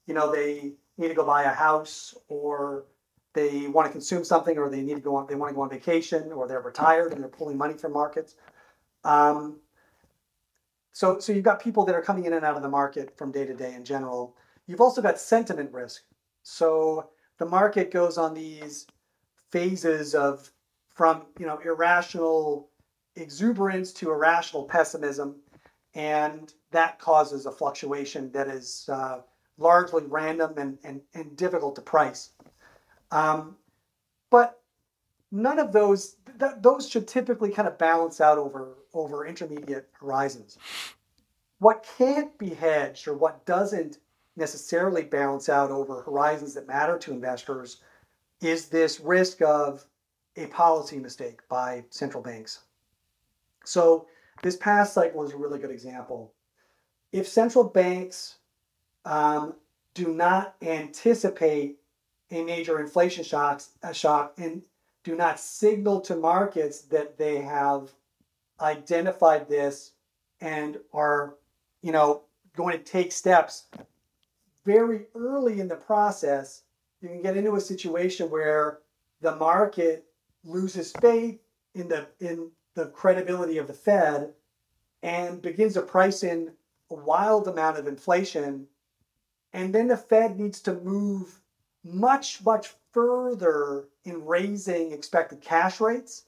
you 0.07 0.15
know 0.15 0.33
they 0.33 0.73
need 0.99 1.09
to 1.09 1.15
go 1.15 1.25
buy 1.25 1.45
a 1.45 1.53
house 1.53 2.15
or 2.29 2.85
they 3.35 3.69
want 3.69 3.87
to 3.87 3.93
consume 3.93 4.25
something 4.25 4.59
or 4.59 4.69
they 4.69 4.83
need 4.83 4.95
to 4.95 5.01
go 5.01 5.17
on 5.17 5.27
they 5.29 5.35
want 5.35 5.51
to 5.51 5.55
go 5.55 5.63
on 5.63 5.71
vacation 5.71 6.33
or 6.33 6.49
they're 6.49 6.61
retired 6.61 7.13
and 7.13 7.23
they're 7.23 7.31
pulling 7.31 7.57
money 7.57 7.75
from 7.75 7.93
markets. 7.93 8.35
Um, 9.05 9.61
so 10.93 11.19
so 11.19 11.33
you've 11.33 11.45
got 11.45 11.63
people 11.63 11.85
that 11.85 11.95
are 11.95 12.03
coming 12.03 12.25
in 12.25 12.33
and 12.33 12.45
out 12.45 12.57
of 12.57 12.63
the 12.63 12.69
market 12.69 13.17
from 13.17 13.31
day 13.31 13.47
to 13.47 13.55
day 13.55 13.75
in 13.75 13.85
general. 13.85 14.37
You've 14.67 14.81
also 14.81 15.01
got 15.01 15.19
sentiment 15.19 15.73
risk. 15.73 16.03
So 16.43 17.11
the 17.39 17.47
market 17.47 17.91
goes 17.91 18.19
on 18.19 18.35
these 18.35 18.87
phases 19.51 20.15
of 20.15 20.51
from 20.95 21.27
you 21.39 21.47
know 21.47 21.59
irrational 21.59 22.71
exuberance 23.17 23.93
to 23.93 24.11
irrational 24.11 24.65
pessimism 24.65 25.37
and 25.95 26.53
that 26.71 26.99
causes 26.99 27.47
a 27.47 27.53
fluctuation 27.53 28.31
that 28.33 28.49
is 28.49 28.89
uh, 28.93 29.21
largely 29.59 30.05
random 30.07 30.55
and, 30.57 30.79
and, 30.85 31.01
and 31.15 31.37
difficult 31.37 31.75
to 31.77 31.83
price. 31.83 32.31
Um, 33.11 33.57
but 34.31 34.61
none 35.31 35.59
of 35.59 35.73
those 35.73 36.17
th- 36.39 36.53
those 36.61 36.89
should 36.89 37.09
typically 37.09 37.51
kind 37.51 37.69
of 37.69 37.79
balance 37.79 38.21
out 38.21 38.39
over 38.39 38.77
over 38.95 39.27
intermediate 39.27 39.89
horizons. 39.93 40.59
What 41.59 41.87
can't 41.99 42.37
be 42.39 42.51
hedged 42.51 43.09
or 43.09 43.15
what 43.15 43.45
doesn't 43.45 43.99
necessarily 44.37 45.03
balance 45.03 45.49
out 45.49 45.71
over 45.71 46.03
horizons 46.03 46.55
that 46.55 46.69
matter 46.69 46.97
to 46.99 47.13
investors 47.13 47.83
is 48.41 48.69
this 48.69 49.01
risk 49.01 49.43
of 49.43 49.85
a 50.37 50.47
policy 50.47 50.99
mistake 50.99 51.41
by 51.49 51.85
central 51.91 52.23
banks. 52.23 52.61
So 53.65 54.07
this 54.43 54.57
past 54.57 54.95
cycle 54.95 55.25
is 55.25 55.33
a 55.33 55.37
really 55.37 55.59
good 55.59 55.73
example. 55.73 56.33
If 57.11 57.27
central 57.27 57.65
banks 57.65 58.38
um, 59.09 59.55
do 59.95 60.13
not 60.13 60.55
anticipate 60.61 61.79
a 62.31 62.45
major 62.45 62.79
inflation 62.79 63.25
shocks, 63.25 63.71
a 63.83 63.95
shock 63.95 64.35
and 64.37 64.63
do 65.03 65.17
not 65.17 65.41
signal 65.41 66.01
to 66.03 66.15
markets 66.15 66.83
that 66.83 67.17
they 67.17 67.41
have 67.41 67.91
identified 68.61 69.49
this 69.49 69.93
and 70.43 70.77
are, 70.93 71.37
you 71.81 71.91
know, 71.91 72.23
going 72.55 72.77
to 72.77 72.85
take 72.85 73.11
steps 73.11 73.69
very 74.67 75.07
early 75.15 75.61
in 75.61 75.69
the 75.69 75.77
process, 75.77 76.65
you 77.01 77.09
can 77.09 77.23
get 77.23 77.39
into 77.39 77.55
a 77.55 77.61
situation 77.61 78.29
where 78.29 78.81
the 79.23 79.35
market 79.37 80.05
loses 80.45 80.93
faith 81.01 81.41
in 81.75 81.89
the 81.89 82.07
in 82.21 82.51
the 82.75 82.87
credibility 82.87 83.57
of 83.57 83.67
the 83.67 83.73
Fed 83.73 84.35
and 85.03 85.41
begins 85.41 85.75
to 85.75 85.83
price 85.83 86.23
in 86.23 86.53
a 86.91 86.95
wild 86.95 87.49
amount 87.49 87.79
of 87.79 87.87
inflation 87.87 88.67
and 89.53 89.75
then 89.75 89.89
the 89.89 89.97
Fed 89.97 90.39
needs 90.39 90.61
to 90.63 90.75
move 90.75 91.41
much, 91.85 92.45
much 92.45 92.75
further 92.93 93.89
in 94.05 94.25
raising 94.25 94.93
expected 94.93 95.41
cash 95.41 95.81
rates 95.81 96.25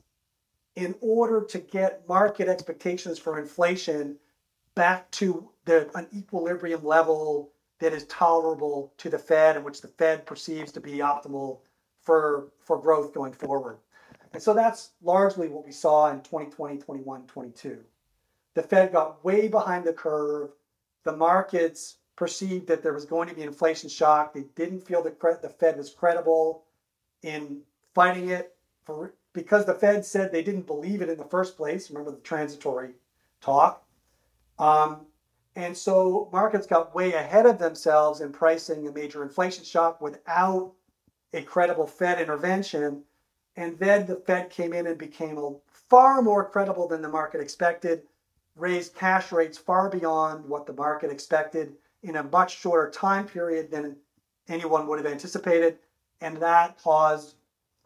in 0.76 0.94
order 1.00 1.42
to 1.44 1.58
get 1.58 2.08
market 2.08 2.48
expectations 2.48 3.18
for 3.18 3.38
inflation 3.38 4.16
back 4.74 5.10
to 5.10 5.50
the, 5.64 5.90
an 5.94 6.06
equilibrium 6.14 6.84
level 6.84 7.50
that 7.80 7.92
is 7.92 8.04
tolerable 8.06 8.92
to 8.98 9.08
the 9.08 9.18
Fed 9.18 9.56
and 9.56 9.64
which 9.64 9.80
the 9.80 9.88
Fed 9.88 10.24
perceives 10.26 10.72
to 10.72 10.80
be 10.80 10.98
optimal 10.98 11.58
for, 12.02 12.48
for 12.60 12.80
growth 12.80 13.12
going 13.12 13.32
forward. 13.32 13.78
And 14.32 14.42
so 14.42 14.54
that's 14.54 14.90
largely 15.02 15.48
what 15.48 15.66
we 15.66 15.72
saw 15.72 16.10
in 16.10 16.20
2020, 16.20 16.78
21, 16.78 17.26
22. 17.26 17.78
The 18.54 18.62
Fed 18.62 18.92
got 18.92 19.24
way 19.24 19.48
behind 19.48 19.84
the 19.84 19.92
curve. 19.92 20.50
The 21.04 21.16
markets 21.16 21.96
perceived 22.20 22.66
that 22.66 22.82
there 22.82 22.92
was 22.92 23.06
going 23.06 23.26
to 23.26 23.34
be 23.34 23.40
inflation 23.40 23.88
shock. 23.88 24.34
They 24.34 24.44
didn't 24.54 24.86
feel 24.86 25.02
that 25.04 25.18
the 25.40 25.48
Fed 25.48 25.78
was 25.78 25.88
credible 25.88 26.64
in 27.22 27.62
fighting 27.94 28.28
it 28.28 28.54
for 28.84 29.14
because 29.32 29.64
the 29.64 29.72
Fed 29.72 30.04
said 30.04 30.30
they 30.30 30.42
didn't 30.42 30.66
believe 30.66 31.00
it 31.00 31.08
in 31.08 31.16
the 31.16 31.24
first 31.24 31.56
place. 31.56 31.90
Remember 31.90 32.10
the 32.10 32.18
transitory 32.18 32.90
talk. 33.40 33.82
Um, 34.58 35.06
and 35.56 35.74
so 35.74 36.28
markets 36.30 36.66
got 36.66 36.94
way 36.94 37.14
ahead 37.14 37.46
of 37.46 37.58
themselves 37.58 38.20
in 38.20 38.32
pricing 38.32 38.86
a 38.86 38.92
major 38.92 39.22
inflation 39.22 39.64
shock 39.64 40.02
without 40.02 40.74
a 41.32 41.40
credible 41.40 41.86
Fed 41.86 42.20
intervention. 42.20 43.02
And 43.56 43.78
then 43.78 44.04
the 44.04 44.16
Fed 44.16 44.50
came 44.50 44.74
in 44.74 44.86
and 44.86 44.98
became 44.98 45.38
a, 45.38 45.54
far 45.88 46.20
more 46.20 46.50
credible 46.50 46.86
than 46.86 47.00
the 47.00 47.08
market 47.08 47.40
expected, 47.40 48.02
raised 48.56 48.94
cash 48.94 49.32
rates 49.32 49.56
far 49.56 49.88
beyond 49.88 50.44
what 50.44 50.66
the 50.66 50.74
market 50.74 51.10
expected, 51.10 51.76
in 52.02 52.16
a 52.16 52.24
much 52.24 52.58
shorter 52.58 52.90
time 52.90 53.26
period 53.26 53.70
than 53.70 53.96
anyone 54.48 54.86
would 54.86 54.98
have 54.98 55.12
anticipated. 55.12 55.78
And 56.20 56.36
that 56.38 56.78
caused 56.82 57.34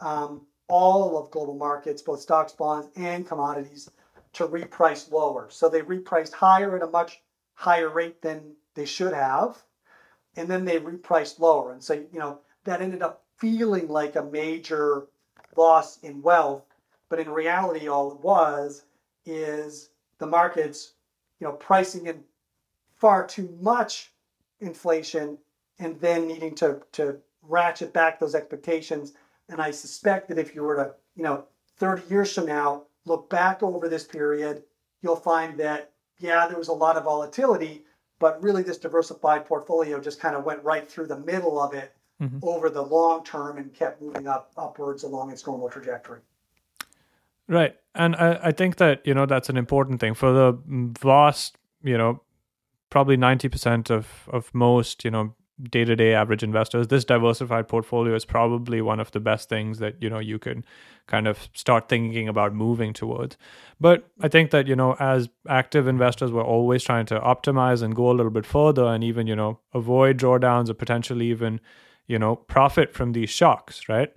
um, 0.01 0.47
all 0.69 1.19
of 1.19 1.31
global 1.31 1.55
markets, 1.55 2.03
both 2.03 2.21
stocks, 2.21 2.53
bonds, 2.53 2.89
and 2.97 3.27
commodities, 3.27 3.91
to 4.35 4.47
reprice 4.49 5.11
lower. 5.13 5.49
So 5.51 5.69
they 5.69 5.83
repriced 5.83 6.33
higher 6.33 6.77
at 6.77 6.83
a 6.83 6.89
much 6.89 7.23
higher 7.55 7.89
rate 7.89 8.23
than 8.23 8.55
they 8.75 8.87
should 8.87 9.13
have. 9.15 9.63
and 10.37 10.49
then 10.49 10.65
they 10.65 10.79
repriced 10.81 11.39
lower. 11.39 11.73
And 11.73 11.83
so, 11.83 11.95
you 11.95 12.19
know, 12.19 12.41
that 12.65 12.83
ended 12.83 13.03
up 13.03 13.23
feeling 13.39 13.89
like 13.89 14.17
a 14.17 14.25
major 14.25 15.07
loss 15.57 15.99
in 15.99 16.23
wealth. 16.23 16.65
But 17.09 17.21
in 17.21 17.31
reality, 17.31 17.89
all 17.89 18.13
it 18.13 18.21
was 18.21 18.85
is 19.27 19.91
the 20.19 20.27
markets, 20.27 20.95
you 21.41 21.47
know, 21.47 21.53
pricing 21.55 22.07
in 22.07 22.23
far 23.05 23.27
too 23.27 23.55
much 23.61 24.15
inflation 24.61 25.37
and 25.79 26.01
then 26.01 26.27
needing 26.27 26.55
to, 26.55 26.81
to 26.91 27.19
ratchet 27.43 27.93
back 27.93 28.19
those 28.19 28.35
expectations. 28.35 29.13
And 29.51 29.61
I 29.61 29.73
suspect 29.73 30.27
that 30.29 30.39
if 30.39 30.55
you 30.55 30.63
were 30.63 30.77
to, 30.77 30.95
you 31.15 31.23
know, 31.23 31.45
30 31.77 32.09
years 32.09 32.35
from 32.35 32.47
now, 32.47 32.85
look 33.05 33.29
back 33.29 33.63
over 33.63 33.91
this 33.91 34.05
period, 34.05 34.63
you'll 35.03 35.17
find 35.17 35.61
that, 35.61 35.91
yeah, 36.19 36.47
there 36.47 36.57
was 36.57 36.69
a 36.69 36.73
lot 36.73 36.97
of 36.97 37.05
volatility, 37.05 37.85
but 38.21 38.43
really 38.43 38.63
this 38.63 38.79
diversified 38.79 39.45
portfolio 39.45 40.01
just 40.01 40.19
kind 40.19 40.35
of 40.35 40.45
went 40.45 40.65
right 40.65 40.91
through 40.91 41.09
the 41.09 41.19
middle 41.19 41.61
of 41.61 41.75
it 41.75 41.95
mm-hmm. 42.23 42.39
over 42.43 42.71
the 42.71 42.81
long 42.81 43.23
term 43.23 43.59
and 43.59 43.75
kept 43.75 44.01
moving 44.01 44.27
up 44.27 44.51
upwards 44.57 45.03
along 45.03 45.31
its 45.31 45.47
normal 45.47 45.69
trajectory. 45.69 46.21
Right. 47.49 47.77
And 47.95 48.17
I, 48.17 48.41
I 48.45 48.53
think 48.53 48.77
that, 48.77 49.07
you 49.07 49.13
know, 49.13 49.27
that's 49.27 49.51
an 49.51 49.59
important 49.59 50.01
thing 50.01 50.15
for 50.15 50.33
the 50.33 50.59
vast, 50.67 51.59
you 51.83 51.99
know, 51.99 52.23
probably 52.95 53.17
90% 53.17 53.91
of, 53.91 54.29
of 54.29 54.55
most, 54.55 55.05
you 55.05 55.11
know, 55.11 55.35
day-to-day 55.71 56.15
average 56.15 56.43
investors 56.43 56.89
this 56.89 57.05
diversified 57.05 57.69
portfolio 57.69 58.15
is 58.17 58.25
probably 58.25 58.81
one 58.81 58.99
of 58.99 59.11
the 59.13 59.21
best 59.21 59.49
things 59.49 59.79
that 59.79 59.95
you 60.03 60.11
know 60.11 60.19
you 60.19 60.37
can 60.37 60.65
kind 61.07 61.29
of 61.29 61.49
start 61.55 61.89
thinking 61.89 62.29
about 62.29 62.53
moving 62.53 62.93
towards. 62.93 63.37
But 63.81 64.09
i 64.21 64.27
think 64.27 64.51
that 64.51 64.67
you 64.67 64.75
know 64.75 64.97
as 64.99 65.29
active 65.49 65.87
investors 65.87 66.33
we're 66.33 66.51
always 66.57 66.83
trying 66.83 67.07
to 67.07 67.21
optimize 67.21 67.83
and 67.85 67.95
go 67.95 68.11
a 68.11 68.17
little 68.19 68.33
bit 68.33 68.45
further 68.45 68.85
and 68.87 69.05
even 69.05 69.29
you 69.29 69.37
know 69.37 69.61
avoid 69.73 70.19
drawdowns 70.19 70.69
or 70.69 70.75
potentially 70.75 71.31
even 71.31 71.61
you 72.09 72.19
know 72.19 72.35
profit 72.35 72.93
from 72.93 73.13
these 73.13 73.31
shocks 73.31 73.89
right? 73.89 74.11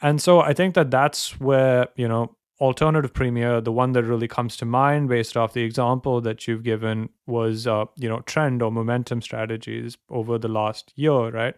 And 0.00 0.22
so 0.22 0.40
i 0.40 0.52
think 0.54 0.74
that 0.76 0.92
that's 0.92 1.40
where 1.40 1.88
you 1.96 2.06
know 2.06 2.36
alternative 2.60 3.12
premia, 3.12 3.62
the 3.62 3.72
one 3.72 3.92
that 3.92 4.04
really 4.04 4.28
comes 4.28 4.56
to 4.56 4.64
mind 4.64 5.08
based 5.08 5.36
off 5.36 5.52
the 5.52 5.62
example 5.62 6.20
that 6.20 6.46
you've 6.48 6.64
given 6.64 7.08
was, 7.26 7.66
uh, 7.66 7.84
you 7.96 8.08
know, 8.08 8.20
trend 8.20 8.62
or 8.62 8.72
momentum 8.72 9.22
strategies 9.22 9.96
over 10.10 10.38
the 10.38 10.48
last 10.48 10.92
year, 10.96 11.30
right? 11.30 11.54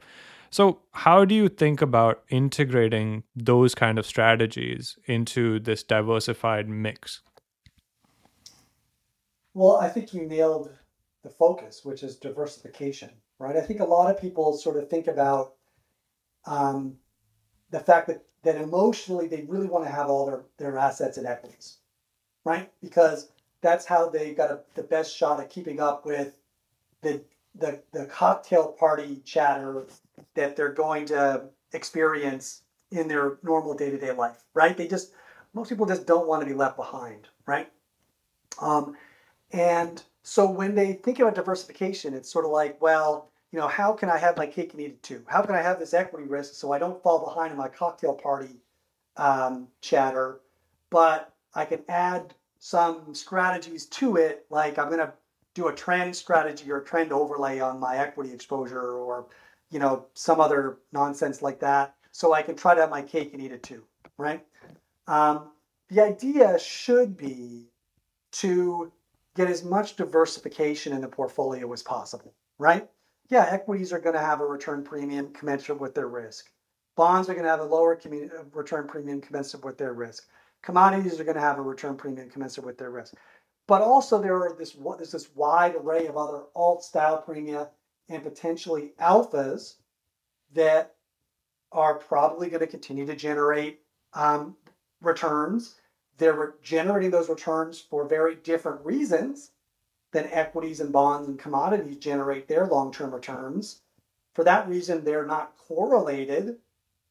So, 0.51 0.81
how 0.93 1.25
do 1.25 1.35
you 1.35 1.49
think 1.49 1.81
about 1.81 2.25
integrating 2.29 3.23
those 3.37 3.75
kind 3.75 3.99
of 3.99 4.07
strategies 4.07 4.99
into 5.07 5.61
this 5.61 5.85
diversified 5.85 6.69
mix? 6.69 7.23
Well, 9.55 9.77
I 9.77 9.89
think 9.89 10.13
you 10.13 10.27
nailed 10.27 10.71
the 11.23 11.31
focus, 11.31 11.85
which 11.85 12.03
is 12.03 12.17
diversification, 12.17 13.11
right? 13.39 13.57
I 13.57 13.61
think 13.61 13.81
a 13.81 13.85
lot 13.85 14.11
of 14.11 14.21
people 14.21 14.57
sort 14.57 14.77
of 14.77 14.89
think 14.89 15.07
about 15.07 15.55
um, 16.47 16.97
the 17.71 17.81
fact 17.81 18.09
that 18.09 18.25
that 18.43 18.57
emotionally 18.57 19.27
they 19.27 19.45
really 19.49 19.67
want 19.67 19.85
to 19.85 19.91
have 19.91 20.09
all 20.09 20.27
their, 20.27 20.43
their 20.59 20.79
assets 20.79 21.19
and 21.19 21.27
equities, 21.27 21.79
right? 22.45 22.71
Because 22.81 23.31
that's 23.61 23.85
how 23.85 24.09
they 24.09 24.33
got 24.33 24.51
a, 24.51 24.61
the 24.75 24.83
best 24.83 25.15
shot 25.15 25.41
at 25.41 25.51
keeping 25.51 25.81
up 25.81 26.07
with 26.07 26.37
the, 27.03 27.23
the, 27.55 27.83
the 27.93 28.07
cocktail 28.07 28.69
party 28.73 29.21
chatter 29.25 29.85
that 30.35 30.57
they're 30.57 30.73
going 30.73 31.05
to 31.07 31.43
experience 31.73 32.63
in 32.91 33.09
their 33.09 33.39
normal 33.43 33.75
day 33.75 33.91
to 33.91 33.99
day 33.99 34.13
life, 34.13 34.43
right? 34.55 34.77
They 34.77 34.89
just, 34.89 35.13
most 35.53 35.69
people 35.69 35.87
just 35.87 36.07
don't 36.07 36.27
want 36.27 36.43
to 36.43 36.47
be 36.47 36.55
left 36.55 36.77
behind, 36.77 37.29
right? 37.47 37.71
Um, 38.61 38.97
and 39.53 40.03
so 40.23 40.49
when 40.49 40.75
they 40.75 40.95
think 40.95 41.19
about 41.19 41.35
diversification, 41.35 42.15
it's 42.15 42.31
sort 42.31 42.45
of 42.45 42.51
like, 42.51 42.81
well, 42.81 43.30
you 43.53 43.59
know, 43.59 43.69
how 43.69 43.93
can 43.93 44.09
I 44.09 44.19
have 44.19 44.37
my 44.37 44.47
cake 44.47 44.73
and 44.73 44.81
eat 44.81 44.87
it 44.87 45.03
too? 45.03 45.25
How 45.27 45.43
can 45.43 45.55
I 45.55 45.63
have 45.63 45.79
this 45.79 45.95
equity 45.95 46.27
risk 46.27 46.55
so 46.55 46.73
I 46.73 46.79
don't 46.79 47.03
fall 47.03 47.25
behind 47.25 47.53
in 47.53 47.59
my 47.59 47.69
cocktail 47.69 48.15
party 48.15 48.61
um, 49.17 49.69
chatter, 49.81 50.41
but 50.91 51.33
I 51.55 51.65
can 51.65 51.83
add 51.89 52.35
some 52.59 53.15
strategies 53.15 53.87
to 53.87 54.17
it, 54.17 54.47
like 54.51 54.79
I'm 54.79 54.89
going 54.89 54.99
to 55.01 55.13
do 55.55 55.69
a 55.69 55.75
trend 55.75 56.15
strategy 56.15 56.71
or 56.71 56.79
a 56.79 56.85
trend 56.85 57.13
overlay 57.13 57.59
on 57.59 57.81
my 57.81 57.97
equity 57.97 58.33
exposure 58.33 58.93
or, 58.93 59.27
you 59.71 59.79
know, 59.79 60.07
some 60.15 60.41
other 60.41 60.79
nonsense 60.93 61.43
like 61.43 61.59
that. 61.61 61.95
So 62.13 62.33
I 62.33 62.43
can 62.43 62.55
try 62.55 62.75
to 62.75 62.81
have 62.81 62.91
my 62.91 63.03
cake 63.03 63.33
and 63.33 63.43
eat 63.43 63.53
it 63.53 63.63
too, 63.63 63.83
right? 64.17 64.45
Um, 65.09 65.51
the 65.89 66.01
idea 66.01 66.59
should 66.59 67.17
be 67.17 67.67
to 68.33 68.93
get 69.35 69.49
as 69.49 69.65
much 69.65 69.97
diversification 69.97 70.93
in 70.93 71.01
the 71.01 71.09
portfolio 71.09 71.73
as 71.73 71.83
possible, 71.83 72.33
right? 72.59 72.89
Yeah, 73.31 73.47
equities 73.49 73.93
are 73.93 74.01
going 74.01 74.17
to 74.17 74.21
have 74.21 74.41
a 74.41 74.47
return 74.47 74.83
premium 74.83 75.33
commensurate 75.33 75.81
with 75.81 75.95
their 75.95 76.09
risk. 76.09 76.51
Bonds 76.97 77.29
are 77.29 77.35
going 77.35 77.45
to 77.45 77.51
have 77.51 77.61
a 77.61 77.65
lower 77.65 77.99
uh, 78.05 78.45
return 78.53 78.89
premium 78.89 79.21
commensurate 79.21 79.65
with 79.65 79.79
their 79.79 79.95
risk. 79.95 80.27
Commodities 80.63 81.19
are 81.19 81.25
going 81.25 81.37
to 81.37 81.41
have 81.41 81.59
a 81.59 81.63
return 81.63 81.97
premium 81.97 82.29
commensurate 82.29 82.67
with 82.67 82.77
their 82.77 82.91
risk. 82.91 83.15
But 83.69 83.83
also 83.83 84.21
there 84.21 84.35
are 84.35 84.57
this 84.59 84.77
there's 84.97 85.13
this 85.13 85.35
wide 85.37 85.77
array 85.77 86.09
of 86.09 86.17
other 86.17 86.43
alt 86.57 86.83
style 86.83 87.25
premia 87.27 87.69
and 88.09 88.23
potentially 88.23 88.93
alphas 89.01 89.77
that 90.53 90.97
are 91.71 91.95
probably 91.95 92.49
going 92.49 92.61
to 92.61 92.67
continue 92.67 93.07
to 93.07 93.15
generate 93.15 93.79
um, 94.13 94.57
returns. 95.01 95.77
They're 96.19 96.55
generating 96.63 97.13
those 97.13 97.29
returns 97.29 97.81
for 97.81 98.09
very 98.09 98.35
different 98.35 98.85
reasons 98.85 99.53
than 100.13 100.29
equities 100.33 100.81
and 100.81 100.93
bonds 100.93 101.29
and 101.29 101.39
commodities 101.39 101.99
generate 101.99 102.49
their 102.49 102.67
long 102.67 102.93
term 102.93 103.15
returns. 103.15 103.83
For 104.35 104.45
that 104.45 104.69
reason, 104.69 105.05
they're 105.05 105.27
not 105.27 105.57
correlated. 105.57 106.59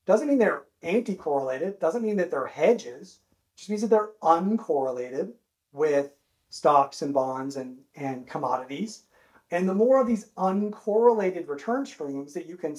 Doesn't 0.06 0.28
mean 0.28 0.40
they're 0.40 0.64
anti 0.82 1.16
correlated, 1.16 1.80
doesn't 1.80 2.04
mean 2.04 2.18
that 2.18 2.32
they're 2.32 2.48
hedges, 2.48 3.20
just 3.56 3.70
means 3.70 3.82
that 3.82 3.90
they're 3.90 4.12
uncorrelated 4.24 5.34
with 5.72 6.12
stocks 6.50 7.02
and 7.02 7.14
bonds 7.14 7.58
and, 7.58 7.78
and 7.96 8.28
commodities. 8.28 9.04
And 9.52 9.68
the 9.68 9.74
more 9.74 10.00
of 10.00 10.08
these 10.08 10.30
uncorrelated 10.38 11.48
return 11.48 11.86
streams 11.86 12.34
that 12.34 12.46
you 12.46 12.58
can 12.58 12.76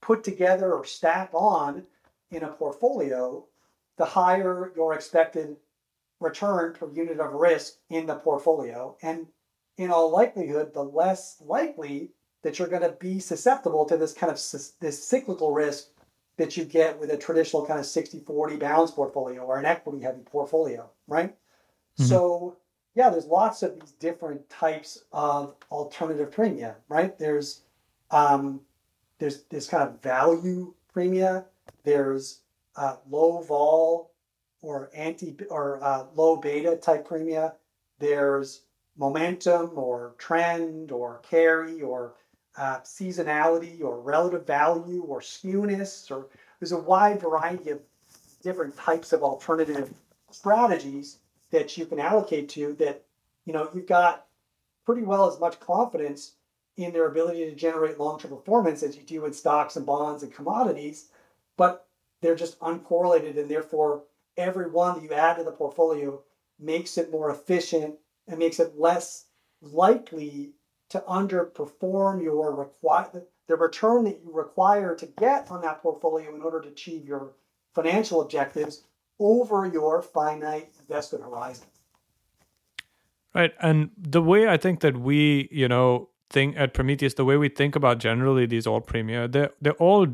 put 0.00 0.24
together 0.24 0.72
or 0.72 0.84
stack 0.84 1.30
on 1.32 1.86
in 2.30 2.42
a 2.42 2.48
portfolio, 2.48 3.44
the 3.96 4.04
higher 4.04 4.72
your 4.74 4.94
expected 4.94 5.56
return 6.20 6.72
per 6.72 6.90
unit 6.90 7.20
of 7.20 7.32
risk 7.32 7.74
in 7.90 8.06
the 8.06 8.14
portfolio. 8.14 8.96
And 9.02 9.26
in 9.76 9.90
all 9.90 10.10
likelihood, 10.10 10.72
the 10.72 10.84
less 10.84 11.36
likely 11.40 12.10
that 12.42 12.58
you're 12.58 12.68
going 12.68 12.82
to 12.82 12.96
be 13.00 13.18
susceptible 13.18 13.84
to 13.86 13.96
this 13.96 14.12
kind 14.12 14.30
of 14.30 14.36
this 14.80 15.06
cyclical 15.06 15.52
risk 15.52 15.88
that 16.36 16.56
you 16.56 16.64
get 16.64 16.98
with 16.98 17.10
a 17.10 17.16
traditional 17.16 17.64
kind 17.64 17.78
of 17.78 17.86
60-40 17.86 18.58
balance 18.58 18.90
portfolio 18.90 19.42
or 19.42 19.58
an 19.58 19.64
equity 19.64 20.02
heavy 20.02 20.22
portfolio, 20.22 20.88
right? 21.06 21.30
Mm-hmm. 21.30 22.04
So 22.04 22.56
yeah, 22.94 23.10
there's 23.10 23.26
lots 23.26 23.62
of 23.62 23.74
these 23.80 23.92
different 23.92 24.48
types 24.48 25.04
of 25.12 25.54
alternative 25.70 26.30
premia, 26.30 26.74
right? 26.88 27.18
There's 27.18 27.62
um, 28.10 28.60
there's 29.18 29.44
this 29.44 29.66
kind 29.66 29.88
of 29.88 30.00
value 30.02 30.74
premia. 30.94 31.44
There's 31.82 32.40
uh, 32.76 32.96
low 33.08 33.42
vol 33.42 34.12
or 34.62 34.90
anti 34.94 35.36
or 35.50 35.82
uh, 35.82 36.06
low 36.14 36.36
beta 36.36 36.76
type 36.76 37.06
premia. 37.06 37.54
There's 37.98 38.62
momentum 38.96 39.72
or 39.76 40.14
trend 40.18 40.92
or 40.92 41.20
carry 41.28 41.82
or 41.82 42.14
uh, 42.56 42.78
seasonality 42.80 43.82
or 43.82 44.00
relative 44.00 44.46
value 44.46 45.02
or 45.02 45.20
skewness 45.20 46.10
or 46.10 46.28
there's 46.60 46.72
a 46.72 46.78
wide 46.78 47.20
variety 47.20 47.70
of 47.70 47.80
different 48.42 48.76
types 48.76 49.12
of 49.12 49.22
alternative 49.22 49.92
strategies 50.30 51.18
that 51.50 51.76
you 51.76 51.86
can 51.86 51.98
allocate 51.98 52.48
to 52.48 52.74
that 52.74 53.04
you 53.44 53.52
know 53.52 53.68
you've 53.74 53.86
got 53.86 54.26
pretty 54.86 55.02
well 55.02 55.28
as 55.28 55.40
much 55.40 55.58
confidence 55.58 56.34
in 56.76 56.92
their 56.92 57.08
ability 57.08 57.44
to 57.44 57.54
generate 57.54 57.98
long-term 57.98 58.30
performance 58.30 58.82
as 58.82 58.96
you 58.96 59.02
do 59.02 59.24
in 59.24 59.32
stocks 59.32 59.76
and 59.76 59.86
bonds 59.86 60.22
and 60.22 60.32
commodities 60.32 61.08
but 61.56 61.88
they're 62.20 62.34
just 62.36 62.58
uncorrelated 62.60 63.36
and 63.36 63.50
therefore 63.50 64.04
every 64.36 64.70
one 64.70 64.94
that 64.94 65.02
you 65.02 65.12
add 65.12 65.36
to 65.36 65.44
the 65.44 65.50
portfolio 65.50 66.20
makes 66.60 66.98
it 66.98 67.10
more 67.10 67.30
efficient 67.30 67.94
and 68.28 68.38
makes 68.38 68.60
it 68.60 68.78
less 68.78 69.26
likely 69.60 70.52
to 70.90 71.00
underperform 71.08 72.22
your 72.22 72.54
require 72.54 73.24
the 73.46 73.56
return 73.56 74.04
that 74.04 74.20
you 74.24 74.32
require 74.32 74.94
to 74.94 75.06
get 75.18 75.50
on 75.50 75.60
that 75.62 75.82
portfolio 75.82 76.34
in 76.34 76.42
order 76.42 76.60
to 76.60 76.68
achieve 76.68 77.06
your 77.06 77.32
financial 77.74 78.22
objectives 78.22 78.84
over 79.18 79.66
your 79.66 80.00
finite 80.00 80.70
investment 80.80 81.24
horizon. 81.24 81.66
Right. 83.34 83.52
And 83.60 83.90
the 83.98 84.22
way 84.22 84.48
I 84.48 84.56
think 84.56 84.80
that 84.80 84.96
we, 84.96 85.48
you 85.50 85.68
know, 85.68 86.08
think 86.30 86.56
at 86.56 86.72
Prometheus, 86.72 87.14
the 87.14 87.24
way 87.24 87.36
we 87.36 87.48
think 87.48 87.76
about 87.76 87.98
generally 87.98 88.46
these 88.46 88.66
alt 88.66 88.86
premia, 88.86 89.30
they're 89.30 89.50
they're 89.60 89.72
all 89.74 90.06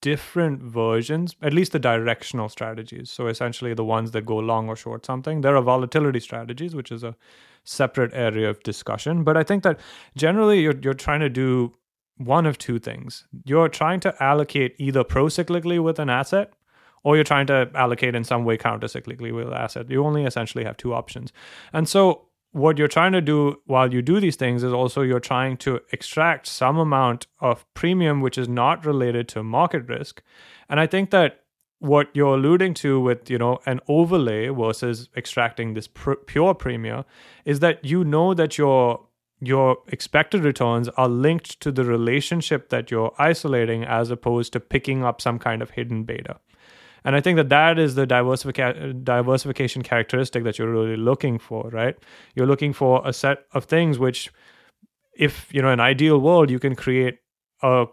different 0.00 0.62
versions, 0.62 1.36
at 1.42 1.52
least 1.52 1.72
the 1.72 1.78
directional 1.78 2.48
strategies. 2.48 3.10
So 3.10 3.26
essentially 3.26 3.74
the 3.74 3.84
ones 3.84 4.12
that 4.12 4.26
go 4.26 4.36
long 4.36 4.68
or 4.68 4.76
short 4.76 5.04
something. 5.04 5.40
There 5.42 5.56
are 5.56 5.62
volatility 5.62 6.20
strategies, 6.20 6.74
which 6.74 6.90
is 6.90 7.04
a 7.04 7.16
separate 7.64 8.12
area 8.14 8.48
of 8.48 8.62
discussion. 8.62 9.24
But 9.24 9.36
I 9.36 9.42
think 9.42 9.62
that 9.62 9.78
generally 10.16 10.60
you're 10.60 10.78
you're 10.82 10.94
trying 10.94 11.20
to 11.20 11.28
do 11.28 11.74
one 12.16 12.46
of 12.46 12.58
two 12.58 12.78
things. 12.78 13.26
You're 13.44 13.68
trying 13.68 14.00
to 14.00 14.22
allocate 14.22 14.74
either 14.78 15.04
pro-cyclically 15.04 15.82
with 15.82 15.98
an 15.98 16.10
asset 16.10 16.52
or 17.02 17.14
you're 17.16 17.24
trying 17.24 17.46
to 17.46 17.70
allocate 17.74 18.14
in 18.14 18.24
some 18.24 18.44
way 18.44 18.58
counter-cyclically 18.58 19.34
with 19.34 19.46
an 19.46 19.54
asset. 19.54 19.90
You 19.90 20.04
only 20.04 20.24
essentially 20.24 20.64
have 20.64 20.76
two 20.76 20.92
options. 20.92 21.32
And 21.72 21.88
so 21.88 22.26
what 22.52 22.78
you're 22.78 22.88
trying 22.88 23.12
to 23.12 23.20
do 23.20 23.60
while 23.66 23.92
you 23.92 24.02
do 24.02 24.18
these 24.18 24.36
things 24.36 24.62
is 24.62 24.72
also 24.72 25.02
you're 25.02 25.20
trying 25.20 25.56
to 25.58 25.80
extract 25.92 26.46
some 26.46 26.78
amount 26.78 27.26
of 27.40 27.64
premium 27.74 28.20
which 28.20 28.36
is 28.36 28.48
not 28.48 28.84
related 28.84 29.28
to 29.28 29.42
market 29.42 29.88
risk. 29.88 30.22
And 30.68 30.80
I 30.80 30.86
think 30.86 31.10
that 31.10 31.40
what 31.78 32.08
you're 32.12 32.34
alluding 32.34 32.74
to 32.74 33.00
with 33.00 33.30
you 33.30 33.38
know 33.38 33.58
an 33.66 33.80
overlay 33.88 34.48
versus 34.48 35.08
extracting 35.16 35.74
this 35.74 35.88
pr- 35.88 36.14
pure 36.26 36.54
premium 36.54 37.04
is 37.44 37.60
that 37.60 37.84
you 37.84 38.04
know 38.04 38.34
that 38.34 38.58
your 38.58 39.06
your 39.40 39.78
expected 39.88 40.44
returns 40.44 40.88
are 40.90 41.08
linked 41.08 41.58
to 41.60 41.72
the 41.72 41.84
relationship 41.84 42.68
that 42.68 42.90
you're 42.90 43.14
isolating 43.18 43.82
as 43.84 44.10
opposed 44.10 44.52
to 44.52 44.60
picking 44.60 45.02
up 45.02 45.20
some 45.20 45.38
kind 45.38 45.62
of 45.62 45.70
hidden 45.70 46.04
beta 46.04 46.38
and 47.04 47.16
I 47.16 47.20
think 47.20 47.36
that 47.36 47.48
that 47.48 47.78
is 47.78 47.94
the 47.94 48.06
diversification 48.06 49.02
diversification 49.04 49.82
characteristic 49.82 50.44
that 50.44 50.58
you're 50.58 50.70
really 50.70 50.96
looking 50.96 51.38
for, 51.38 51.68
right? 51.70 51.96
You're 52.34 52.46
looking 52.46 52.72
for 52.72 53.02
a 53.04 53.12
set 53.12 53.38
of 53.52 53.64
things 53.64 53.98
which, 53.98 54.30
if 55.16 55.52
you 55.52 55.62
know, 55.62 55.70
an 55.70 55.80
ideal 55.80 56.18
world, 56.20 56.50
you 56.50 56.58
can 56.58 56.74
create 56.74 57.18
a 57.62 57.86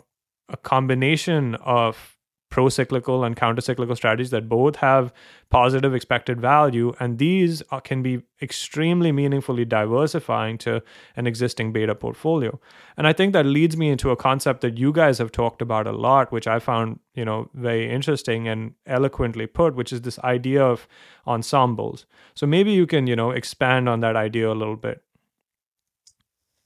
a 0.49 0.57
combination 0.57 1.55
of 1.55 2.16
pro-cyclical 2.49 3.23
and 3.23 3.35
counter-cyclical 3.35 3.95
strategies 3.95 4.29
that 4.29 4.47
both 4.47 4.77
have 4.77 5.13
positive 5.49 5.93
expected 5.93 6.39
value 6.39 6.93
and 6.99 7.17
these 7.17 7.61
are, 7.71 7.81
can 7.81 8.01
be 8.01 8.21
extremely 8.41 9.11
meaningfully 9.11 9.65
diversifying 9.65 10.57
to 10.57 10.81
an 11.15 11.27
existing 11.27 11.73
beta 11.73 11.93
portfolio. 11.93 12.59
And 12.95 13.05
i 13.05 13.13
think 13.13 13.33
that 13.33 13.45
leads 13.45 13.75
me 13.75 13.89
into 13.89 14.11
a 14.11 14.15
concept 14.15 14.61
that 14.61 14.77
you 14.77 14.91
guys 14.93 15.17
have 15.17 15.31
talked 15.31 15.61
about 15.61 15.87
a 15.87 15.91
lot 15.91 16.31
which 16.31 16.47
i 16.47 16.59
found 16.59 16.99
you 17.13 17.25
know 17.25 17.49
very 17.53 17.91
interesting 17.91 18.47
and 18.47 18.73
eloquently 18.85 19.47
put 19.47 19.75
which 19.75 19.91
is 19.91 20.01
this 20.01 20.19
idea 20.19 20.63
of 20.63 20.87
ensembles. 21.25 22.05
So 22.35 22.47
maybe 22.47 22.71
you 22.71 22.87
can 22.87 23.07
you 23.07 23.15
know 23.15 23.31
expand 23.31 23.89
on 23.89 23.99
that 24.01 24.15
idea 24.15 24.49
a 24.49 24.53
little 24.53 24.77
bit. 24.77 25.03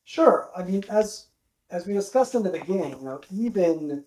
Sure. 0.04 0.52
I 0.56 0.64
mean 0.64 0.84
as 0.90 1.28
as 1.70 1.88
we 1.88 1.94
discussed 1.94 2.36
in 2.36 2.44
the 2.44 2.50
beginning 2.50 2.92
you 3.00 3.06
know 3.06 3.22
even 3.32 4.04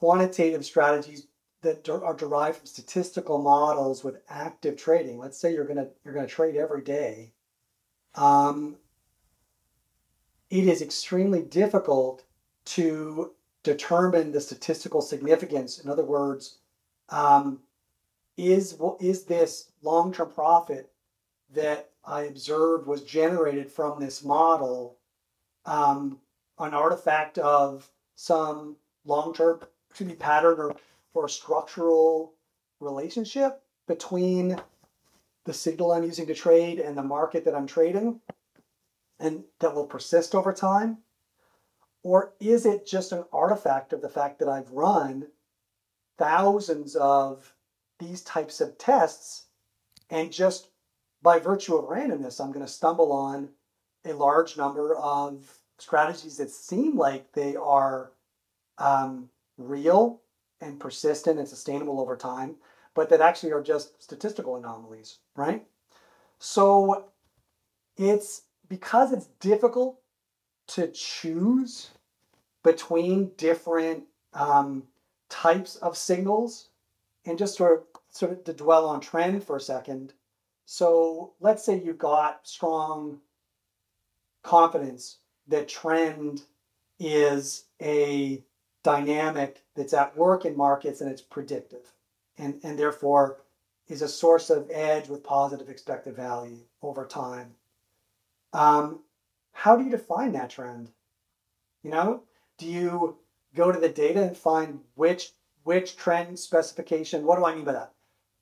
quantitative 0.00 0.64
strategies 0.64 1.28
that 1.62 1.88
are 1.88 2.14
derived 2.14 2.56
from 2.56 2.66
statistical 2.66 3.38
models 3.40 4.02
with 4.02 4.22
active 4.28 4.76
trading. 4.76 5.18
Let's 5.18 5.38
say 5.38 5.52
you're 5.52 5.66
gonna 5.66 5.88
you're 6.04 6.14
gonna 6.14 6.26
trade 6.26 6.56
every 6.56 6.82
day. 6.82 7.32
Um, 8.14 8.76
it 10.48 10.66
is 10.66 10.82
extremely 10.82 11.42
difficult 11.42 12.24
to 12.64 13.32
determine 13.62 14.32
the 14.32 14.40
statistical 14.40 15.02
significance. 15.02 15.78
In 15.78 15.90
other 15.90 16.04
words, 16.04 16.58
um, 17.10 17.60
is 18.38 18.78
is 19.00 19.24
this 19.24 19.70
long 19.82 20.12
term 20.12 20.30
profit 20.30 20.90
that 21.52 21.90
I 22.04 22.22
observed 22.22 22.86
was 22.86 23.04
generated 23.04 23.70
from 23.70 24.00
this 24.00 24.24
model 24.24 24.96
um, 25.66 26.18
an 26.58 26.74
artifact 26.74 27.36
of 27.38 27.90
some 28.14 28.76
long 29.04 29.34
term 29.34 29.60
to 29.94 30.04
be 30.04 30.14
pattern 30.14 30.58
or, 30.58 30.76
or 31.14 31.26
a 31.26 31.30
structural 31.30 32.34
relationship 32.80 33.62
between 33.86 34.60
the 35.44 35.52
signal 35.52 35.92
I'm 35.92 36.04
using 36.04 36.26
to 36.26 36.34
trade 36.34 36.78
and 36.78 36.96
the 36.96 37.02
market 37.02 37.44
that 37.44 37.54
I'm 37.54 37.66
trading 37.66 38.20
and 39.18 39.44
that 39.58 39.74
will 39.74 39.86
persist 39.86 40.34
over 40.34 40.52
time? 40.52 40.98
Or 42.02 42.32
is 42.40 42.64
it 42.64 42.86
just 42.86 43.12
an 43.12 43.24
artifact 43.32 43.92
of 43.92 44.00
the 44.00 44.08
fact 44.08 44.38
that 44.38 44.48
I've 44.48 44.70
run 44.70 45.26
thousands 46.18 46.96
of 46.96 47.54
these 47.98 48.22
types 48.22 48.60
of 48.60 48.78
tests 48.78 49.46
and 50.08 50.32
just 50.32 50.68
by 51.22 51.38
virtue 51.38 51.76
of 51.76 51.88
randomness, 51.88 52.40
I'm 52.40 52.52
going 52.52 52.64
to 52.64 52.72
stumble 52.72 53.12
on 53.12 53.50
a 54.04 54.12
large 54.12 54.56
number 54.56 54.96
of 54.96 55.58
strategies 55.78 56.38
that 56.38 56.50
seem 56.50 56.96
like 56.96 57.32
they 57.32 57.56
are 57.56 58.12
um, 58.78 59.28
real 59.60 60.20
and 60.60 60.80
persistent 60.80 61.38
and 61.38 61.48
sustainable 61.48 62.00
over 62.00 62.16
time, 62.16 62.56
but 62.94 63.08
that 63.10 63.20
actually 63.20 63.52
are 63.52 63.62
just 63.62 64.02
statistical 64.02 64.56
anomalies, 64.56 65.18
right? 65.36 65.66
So 66.38 67.06
it's 67.96 68.42
because 68.68 69.12
it's 69.12 69.26
difficult 69.40 70.00
to 70.68 70.88
choose 70.88 71.90
between 72.62 73.32
different 73.36 74.04
um, 74.34 74.84
types 75.28 75.76
of 75.76 75.96
signals 75.96 76.68
and 77.26 77.38
just 77.38 77.56
sort 77.56 77.78
of 77.78 77.84
sort 78.10 78.32
of 78.32 78.44
to 78.44 78.52
dwell 78.52 78.86
on 78.86 79.00
trend 79.00 79.44
for 79.44 79.56
a 79.56 79.60
second. 79.60 80.12
So 80.66 81.34
let's 81.40 81.64
say 81.64 81.80
you've 81.80 81.98
got 81.98 82.46
strong 82.46 83.20
confidence 84.42 85.18
that 85.48 85.68
trend 85.68 86.42
is 86.98 87.64
a 87.82 88.44
dynamic 88.82 89.64
that's 89.74 89.92
at 89.92 90.16
work 90.16 90.44
in 90.44 90.56
markets 90.56 91.00
and 91.00 91.10
it's 91.10 91.22
predictive 91.22 91.92
and, 92.38 92.60
and 92.62 92.78
therefore 92.78 93.38
is 93.88 94.02
a 94.02 94.08
source 94.08 94.50
of 94.50 94.70
edge 94.70 95.08
with 95.08 95.24
positive 95.24 95.68
expected 95.68 96.14
value 96.14 96.60
over 96.82 97.04
time. 97.04 97.54
Um, 98.52 99.00
how 99.52 99.76
do 99.76 99.84
you 99.84 99.90
define 99.90 100.32
that 100.32 100.50
trend? 100.50 100.90
You 101.82 101.90
know, 101.90 102.22
do 102.56 102.66
you 102.66 103.18
go 103.54 103.72
to 103.72 103.78
the 103.78 103.88
data 103.88 104.22
and 104.22 104.36
find 104.36 104.80
which 104.94 105.32
which 105.64 105.96
trend 105.96 106.38
specification? 106.38 107.24
What 107.26 107.36
do 107.36 107.44
I 107.44 107.54
mean 107.54 107.64
by 107.64 107.72
that? 107.72 107.92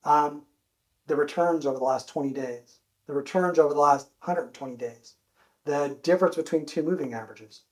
Um, 0.05 0.43
the 1.07 1.17
returns 1.17 1.67
over 1.67 1.79
the 1.79 1.85
last 1.85 2.09
20 2.09 2.31
days, 2.31 2.79
the 3.07 3.13
returns 3.13 3.59
over 3.59 3.75
the 3.75 3.81
last 3.81 4.11
120 4.21 4.77
days, 4.77 5.15
the 5.65 5.99
difference 6.03 6.37
between 6.37 6.65
two 6.65 6.83
moving 6.83 7.15
averages. 7.15 7.63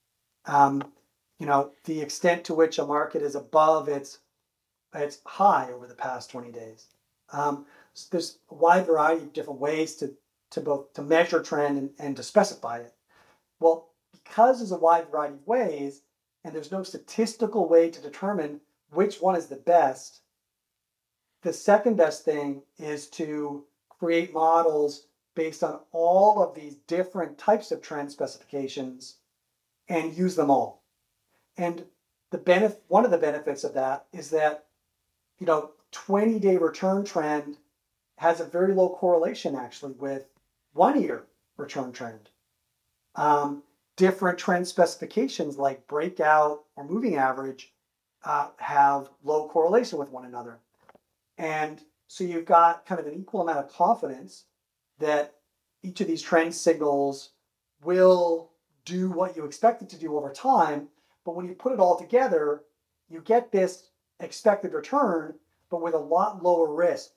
Um, 0.47 0.83
you 1.39 1.47
know, 1.47 1.73
the 1.85 2.01
extent 2.01 2.45
to 2.45 2.55
which 2.55 2.79
a 2.79 2.87
market 2.87 3.23
is 3.23 3.35
above 3.35 3.89
its 3.89 4.19
its 4.95 5.21
high 5.27 5.71
over 5.73 5.87
the 5.87 5.95
past 5.95 6.31
20 6.31 6.53
days. 6.53 6.87
Um, 7.33 7.67
so 7.93 8.09
there's 8.11 8.39
a 8.51 8.55
wide 8.55 8.87
variety 8.87 9.23
of 9.23 9.33
different 9.33 9.61
ways 9.61 9.97
to 9.97 10.15
to 10.51 10.61
both 10.61 10.93
to 10.95 11.03
measure 11.03 11.43
trend 11.43 11.79
and, 11.79 11.91
and 11.99 12.17
to 12.17 12.23
specify 12.23 12.79
it. 12.79 12.95
Well, 13.61 13.91
because 14.13 14.59
there's 14.59 14.73
a 14.73 14.79
wide 14.79 15.11
variety 15.11 15.35
of 15.35 15.47
ways, 15.47 16.03
and 16.45 16.55
there's 16.55 16.73
no 16.73 16.83
statistical 16.83 17.69
way 17.69 17.91
to 17.91 18.01
determine 18.01 18.61
which 18.91 19.21
one 19.21 19.37
is 19.37 19.47
the 19.47 19.57
best, 19.57 20.21
the 21.43 21.53
second 21.53 21.97
best 21.97 22.25
thing 22.25 22.63
is 22.79 23.09
to 23.11 23.65
create 23.89 24.33
models 24.33 25.07
based 25.35 25.63
on 25.63 25.81
all 25.93 26.43
of 26.43 26.55
these 26.55 26.77
different 26.87 27.37
types 27.39 27.71
of 27.71 27.83
trend 27.83 28.11
specifications 28.11 29.17
and 29.89 30.17
use 30.17 30.35
them 30.35 30.51
all. 30.51 30.83
And 31.57 31.85
the 32.31 32.39
benefit, 32.39 32.83
one 32.89 33.05
of 33.05 33.11
the 33.11 33.19
benefits 33.19 33.65
of 33.65 33.75
that 33.75 34.07
is 34.13 34.31
that, 34.31 34.67
you 35.39 35.47
know, 35.47 35.71
20 35.93 36.39
day 36.39 36.57
return 36.57 37.05
trend 37.05 37.57
has 38.19 38.41
a 38.41 38.45
very 38.45 38.75
low 38.75 38.91
correlation 38.91 39.55
actually 39.55 39.93
with 39.93 40.27
one 40.73 41.01
year 41.01 41.25
return 41.57 41.93
trend. 41.93 42.29
Um, 43.15 43.63
different 43.97 44.39
trend 44.39 44.67
specifications 44.69 45.57
like 45.57 45.87
breakout 45.87 46.65
or 46.77 46.85
moving 46.85 47.17
average 47.17 47.73
uh, 48.25 48.49
have 48.59 49.09
low 49.25 49.49
correlation 49.49 49.99
with 49.99 50.11
one 50.11 50.27
another. 50.27 50.59
And 51.39 51.81
so 52.09 52.25
you've 52.25 52.45
got 52.45 52.87
kind 52.87 53.01
of 53.01 53.07
an 53.07 53.15
equal 53.15 53.43
amount 53.43 53.59
of 53.59 53.73
confidence 53.73 54.45
that 54.99 55.35
each 55.83 56.01
of 56.01 56.07
these 56.07 56.23
trend 56.23 56.55
signals 56.55 57.31
will 57.83 58.51
do 58.85 59.11
what 59.11 59.37
you 59.37 59.45
expect 59.45 59.83
it 59.83 59.89
to 59.91 59.99
do 59.99 60.17
over 60.17 60.33
time 60.33 60.89
but 61.27 61.35
when 61.35 61.47
you 61.47 61.55
put 61.55 61.73
it 61.73 61.81
all 61.81 61.99
together, 61.99 62.63
you 63.11 63.21
get 63.21 63.51
this 63.51 63.91
expected 64.21 64.73
return, 64.73 65.35
but 65.69 65.83
with 65.83 65.93
a 65.93 65.99
lot 65.99 66.43
lower 66.43 66.73
risk, 66.73 67.11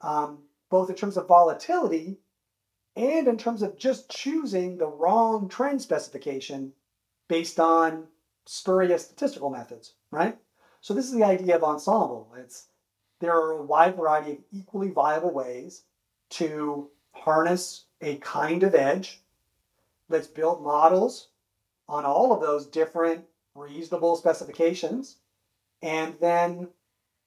um, 0.00 0.38
both 0.70 0.88
in 0.88 0.96
terms 0.96 1.18
of 1.18 1.28
volatility 1.28 2.18
and 2.96 3.28
in 3.28 3.36
terms 3.36 3.60
of 3.60 3.78
just 3.78 4.08
choosing 4.08 4.78
the 4.78 4.86
wrong 4.86 5.50
trend 5.50 5.82
specification 5.82 6.72
based 7.28 7.60
on 7.60 8.06
spurious 8.46 9.04
statistical 9.04 9.50
methods, 9.50 9.92
right? 10.10 10.38
So 10.80 10.94
this 10.94 11.04
is 11.04 11.12
the 11.12 11.24
idea 11.24 11.56
of 11.56 11.62
ensemble. 11.62 12.32
It's 12.38 12.68
there 13.20 13.34
are 13.34 13.52
a 13.52 13.62
wide 13.62 13.96
variety 13.96 14.32
of 14.32 14.38
equally 14.50 14.90
viable 14.90 15.32
ways 15.32 15.82
to 16.30 16.88
harness 17.12 17.84
a 18.00 18.16
kind 18.16 18.62
of 18.62 18.74
edge. 18.74 19.20
Let's 20.08 20.26
build 20.26 20.62
models 20.62 21.28
on 21.88 22.04
all 22.04 22.32
of 22.32 22.40
those 22.40 22.66
different 22.66 23.24
reasonable 23.54 24.16
specifications 24.16 25.16
and 25.82 26.14
then 26.20 26.68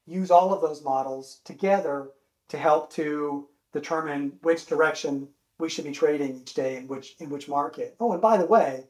use 0.05 0.31
all 0.31 0.53
of 0.53 0.61
those 0.61 0.83
models 0.83 1.39
together 1.45 2.09
to 2.49 2.57
help 2.57 2.91
to 2.93 3.47
determine 3.73 4.37
which 4.41 4.65
direction 4.65 5.27
we 5.59 5.69
should 5.69 5.85
be 5.85 5.91
trading 5.91 6.41
each 6.41 6.53
day 6.53 6.77
in 6.77 6.87
which 6.87 7.15
in 7.19 7.29
which 7.29 7.47
market. 7.47 7.95
Oh, 7.99 8.11
and 8.11 8.21
by 8.21 8.37
the 8.37 8.45
way, 8.45 8.85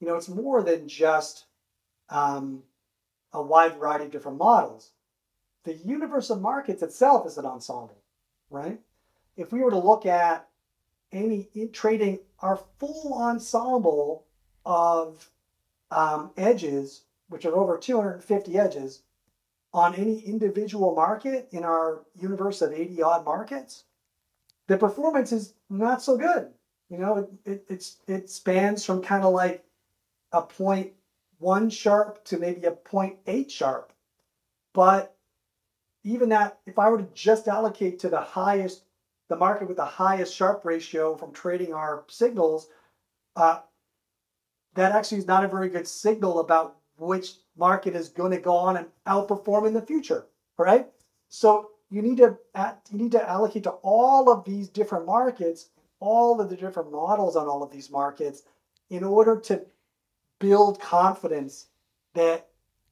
you 0.00 0.06
know, 0.06 0.14
it's 0.14 0.28
more 0.28 0.62
than 0.62 0.88
just 0.88 1.46
um, 2.08 2.62
a 3.32 3.42
wide 3.42 3.76
variety 3.76 4.06
of 4.06 4.10
different 4.10 4.38
models. 4.38 4.92
The 5.64 5.74
universe 5.74 6.30
of 6.30 6.40
markets 6.40 6.82
itself 6.82 7.26
is 7.26 7.36
an 7.36 7.44
ensemble, 7.44 7.98
right? 8.48 8.80
If 9.36 9.52
we 9.52 9.60
were 9.60 9.70
to 9.70 9.78
look 9.78 10.06
at 10.06 10.48
any 11.12 11.48
trading 11.72 12.20
our 12.40 12.60
full 12.78 13.14
ensemble 13.14 14.24
of 14.68 15.30
um, 15.90 16.30
edges, 16.36 17.00
which 17.30 17.46
are 17.46 17.56
over 17.56 17.78
250 17.78 18.58
edges, 18.58 19.02
on 19.72 19.94
any 19.94 20.20
individual 20.20 20.94
market 20.94 21.48
in 21.50 21.64
our 21.64 22.02
universe 22.20 22.60
of 22.60 22.72
80 22.72 23.02
odd 23.02 23.24
markets, 23.24 23.84
the 24.66 24.76
performance 24.76 25.32
is 25.32 25.54
not 25.70 26.02
so 26.02 26.16
good. 26.18 26.52
You 26.90 26.98
know, 26.98 27.28
it, 27.44 27.64
it, 27.68 27.90
it 28.06 28.30
spans 28.30 28.84
from 28.84 29.02
kind 29.02 29.24
of 29.24 29.32
like 29.32 29.64
a 30.32 30.42
point 30.42 30.92
one 31.38 31.70
Sharpe 31.70 32.24
to 32.24 32.38
maybe 32.38 32.64
a 32.66 32.72
point 32.72 33.16
eight 33.26 33.50
Sharpe. 33.50 33.92
But 34.74 35.14
even 36.04 36.28
that, 36.30 36.58
if 36.66 36.78
I 36.78 36.90
were 36.90 36.98
to 36.98 37.08
just 37.14 37.48
allocate 37.48 38.00
to 38.00 38.10
the 38.10 38.20
highest, 38.20 38.82
the 39.28 39.36
market 39.36 39.68
with 39.68 39.78
the 39.78 39.84
highest 39.84 40.34
Sharpe 40.34 40.64
ratio 40.64 41.16
from 41.16 41.32
trading 41.32 41.72
our 41.72 42.04
signals, 42.08 42.68
uh, 43.36 43.60
that 44.78 44.92
actually 44.92 45.18
is 45.18 45.26
not 45.26 45.44
a 45.44 45.48
very 45.48 45.68
good 45.68 45.88
signal 45.88 46.40
about 46.40 46.76
which 46.98 47.34
market 47.56 47.94
is 47.94 48.08
going 48.08 48.30
to 48.30 48.38
go 48.38 48.54
on 48.54 48.76
and 48.76 48.86
outperform 49.06 49.66
in 49.66 49.74
the 49.74 49.82
future. 49.82 50.26
Right? 50.56 50.86
So 51.28 51.70
you 51.90 52.02
need 52.02 52.18
to 52.18 52.36
you 52.90 52.98
need 52.98 53.12
to 53.12 53.28
allocate 53.28 53.64
to 53.64 53.70
all 53.82 54.30
of 54.30 54.44
these 54.44 54.68
different 54.68 55.06
markets, 55.06 55.70
all 56.00 56.40
of 56.40 56.48
the 56.50 56.56
different 56.56 56.92
models 56.92 57.36
on 57.36 57.48
all 57.48 57.62
of 57.62 57.70
these 57.70 57.90
markets, 57.90 58.42
in 58.90 59.02
order 59.04 59.38
to 59.40 59.62
build 60.38 60.80
confidence 60.80 61.66
that 62.14 62.48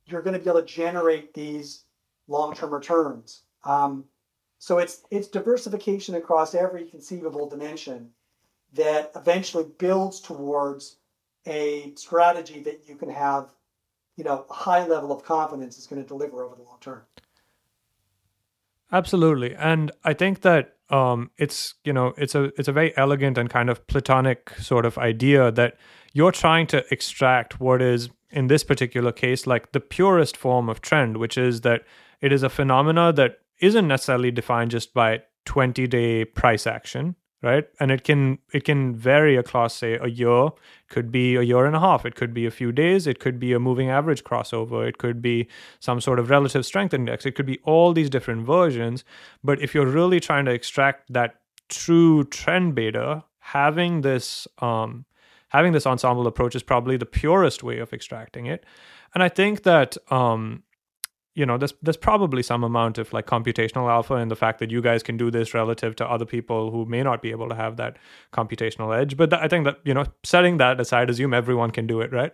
you're 0.07 0.23
going 0.23 0.35
to 0.35 0.41
be 0.41 0.51
able 0.51 0.61
to 0.61 0.67
generate 0.67 1.35
these 1.35 1.85
long-term 2.29 2.73
returns. 2.73 3.43
Um, 3.65 4.05
so 4.59 4.79
it's 4.79 5.03
it's 5.11 5.29
diversification 5.29 6.15
across 6.15 6.55
every 6.55 6.87
conceivable 6.87 7.49
dimension 7.49 8.11
that 8.73 9.13
eventually 9.15 9.67
builds 9.79 10.21
towards 10.21 10.97
a 11.47 11.93
strategy 11.97 12.61
that 12.61 12.83
you 12.87 12.97
can 12.97 13.09
have, 13.11 13.51
you 14.17 14.25
know, 14.25 14.45
a 14.49 14.53
high 14.53 14.87
level 14.87 15.13
of 15.13 15.25
confidence 15.25 15.79
is 15.79 15.87
going 15.87 16.03
to 16.03 16.09
deliver 16.09 16.43
over 16.43 16.57
the 16.57 16.63
long 16.63 16.79
term. 16.81 17.03
Absolutely, 18.93 19.55
and 19.57 19.91
I 20.05 20.15
think 20.15 20.43
that 20.43 20.77
um, 20.91 21.31
it's 21.39 21.75
you 21.85 21.93
know 21.93 22.15
it's 22.17 22.35
a 22.35 22.45
it's 22.59 22.69
a 22.69 22.73
very 22.73 22.97
elegant 22.97 23.37
and 23.37 23.51
kind 23.51 23.69
of 23.69 23.85
platonic 23.89 24.51
sort 24.61 24.87
of 24.87 24.97
idea 24.97 25.51
that 25.51 25.77
you're 26.13 26.33
trying 26.33 26.69
to 26.69 26.85
extract 26.93 27.59
what 27.61 27.83
is 27.83 28.09
in 28.31 28.47
this 28.47 28.63
particular 28.63 29.13
case 29.13 29.47
like 29.47 29.73
the 29.73 29.81
purest 29.81 30.37
form 30.37 30.69
of 30.69 30.81
trend, 30.81 31.17
which 31.17 31.37
is 31.37 31.63
that 31.63 31.83
it 32.21 32.33
is 32.33 32.43
a 32.43 32.49
phenomena 32.49 33.13
that 33.13 33.39
isn't 33.61 33.89
necessarily 33.89 34.31
defined 34.31 34.71
just 34.71 34.95
by 34.95 35.23
20 35.47 35.87
day 35.87 36.25
price 36.25 36.67
action 36.67 37.17
right? 37.47 37.69
And 37.79 37.93
it 37.93 38.03
can 38.03 38.39
it 38.53 38.65
can 38.65 38.95
vary 38.97 39.37
across 39.37 39.77
say 39.77 39.95
a 39.95 40.09
year. 40.09 40.51
Could 40.89 41.13
be 41.13 41.37
a 41.37 41.43
year 41.43 41.65
and 41.65 41.77
a 41.77 41.81
half. 41.81 42.05
It 42.05 42.17
could 42.17 42.35
be 42.35 42.45
a 42.45 42.51
few 42.51 42.73
days. 42.73 43.07
It 43.07 43.21
could 43.21 43.39
be 43.39 43.53
a 43.53 43.61
moving 43.61 43.89
average 43.89 44.25
crossover. 44.25 44.87
It 44.87 44.99
could 44.99 45.23
be 45.23 45.47
some 45.79 46.01
sort 46.01 46.19
of 46.19 46.29
relative 46.29 46.67
strength 46.67 46.93
index. 46.93 47.25
It 47.25 47.37
could 47.37 47.47
be 47.47 47.61
all 47.63 47.93
these 47.93 48.11
different 48.11 48.45
versions. 48.45 49.05
But 49.45 49.63
if 49.63 49.75
you're 49.75 49.87
really 50.01 50.19
trying 50.19 50.45
to 50.47 50.51
extract 50.51 51.13
that 51.13 51.37
true 51.69 52.25
trend 52.25 52.75
beta 52.75 53.25
having 53.39 54.01
this 54.01 54.49
um 54.59 55.05
having 55.51 55.73
this 55.73 55.87
ensemble 55.87 56.27
approach 56.27 56.57
is 56.57 56.65
probably 56.65 56.97
the 56.97 57.07
purest 57.07 57.63
way 57.63 57.79
of 57.79 57.93
extracting 57.93 58.47
it. 58.47 58.67
And 59.15 59.23
i 59.23 59.29
think 59.29 59.63
that 59.63 59.97
um 60.11 60.63
you 61.37 61.45
know 61.45 61.59
there's 61.59 61.75
there's 61.83 61.99
probably 61.99 62.43
some 62.43 62.65
amount 62.65 62.99
of 62.99 63.13
like 63.13 63.27
computational 63.27 63.91
alpha 63.91 64.15
in 64.15 64.29
the 64.29 64.35
fact 64.35 64.59
that 64.59 64.71
you 64.71 64.81
guys 64.81 65.03
can 65.03 65.17
do 65.17 65.31
this 65.31 65.55
relative 65.55 65.95
to 65.97 66.11
other 66.11 66.25
people 66.25 66.71
who 66.71 66.85
may 66.87 67.03
not 67.03 67.23
be 67.23 67.31
able 67.31 67.49
to 67.49 67.55
have 67.55 67.77
that 67.77 67.99
computational 68.33 68.99
edge. 68.99 69.17
But 69.17 69.31
th- 69.31 69.43
i 69.43 69.47
think 69.47 69.65
that 69.67 69.79
you 69.85 69.95
know 69.95 70.05
setting 70.25 70.57
that 70.57 70.81
aside 70.81 71.11
assume 71.11 71.35
everyone 71.35 71.71
can 71.71 71.87
do 71.87 72.01
it 72.01 72.13
right? 72.13 72.33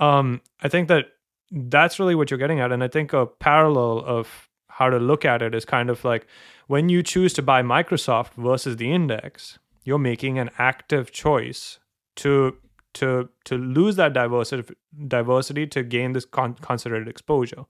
Um, 0.00 0.40
i 0.62 0.68
think 0.68 0.88
that 0.88 1.06
that's 1.52 1.98
really 1.98 2.14
what 2.14 2.30
you're 2.30 2.38
getting 2.38 2.60
at. 2.60 2.72
And 2.72 2.84
i 2.84 2.88
think 2.88 3.12
a 3.12 3.26
parallel 3.26 4.00
of 4.00 4.48
how 4.68 4.90
to 4.90 4.98
look 4.98 5.24
at 5.24 5.42
it 5.42 5.54
is 5.54 5.64
kind 5.64 5.90
of 5.90 6.04
like 6.04 6.26
when 6.66 6.88
you 6.88 7.02
choose 7.02 7.32
to 7.34 7.42
buy 7.42 7.62
microsoft 7.62 8.34
versus 8.34 8.76
the 8.76 8.92
index 8.92 9.58
you're 9.84 9.98
making 9.98 10.38
an 10.38 10.50
active 10.58 11.10
choice 11.12 11.78
to 12.16 12.56
to 12.94 13.28
to 13.44 13.56
lose 13.56 13.96
that 13.96 14.12
diversity 14.12 14.74
diversity 15.06 15.66
to 15.66 15.82
gain 15.82 16.12
this 16.12 16.24
con- 16.24 16.56
concentrated 16.60 17.08
exposure 17.08 17.64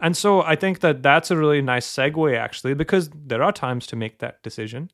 and 0.00 0.16
so 0.16 0.42
I 0.42 0.56
think 0.56 0.80
that 0.80 1.02
that's 1.02 1.30
a 1.30 1.36
really 1.36 1.62
nice 1.62 1.86
segue, 1.86 2.36
actually, 2.36 2.74
because 2.74 3.10
there 3.14 3.42
are 3.42 3.52
times 3.52 3.86
to 3.88 3.96
make 3.96 4.18
that 4.18 4.42
decision. 4.42 4.90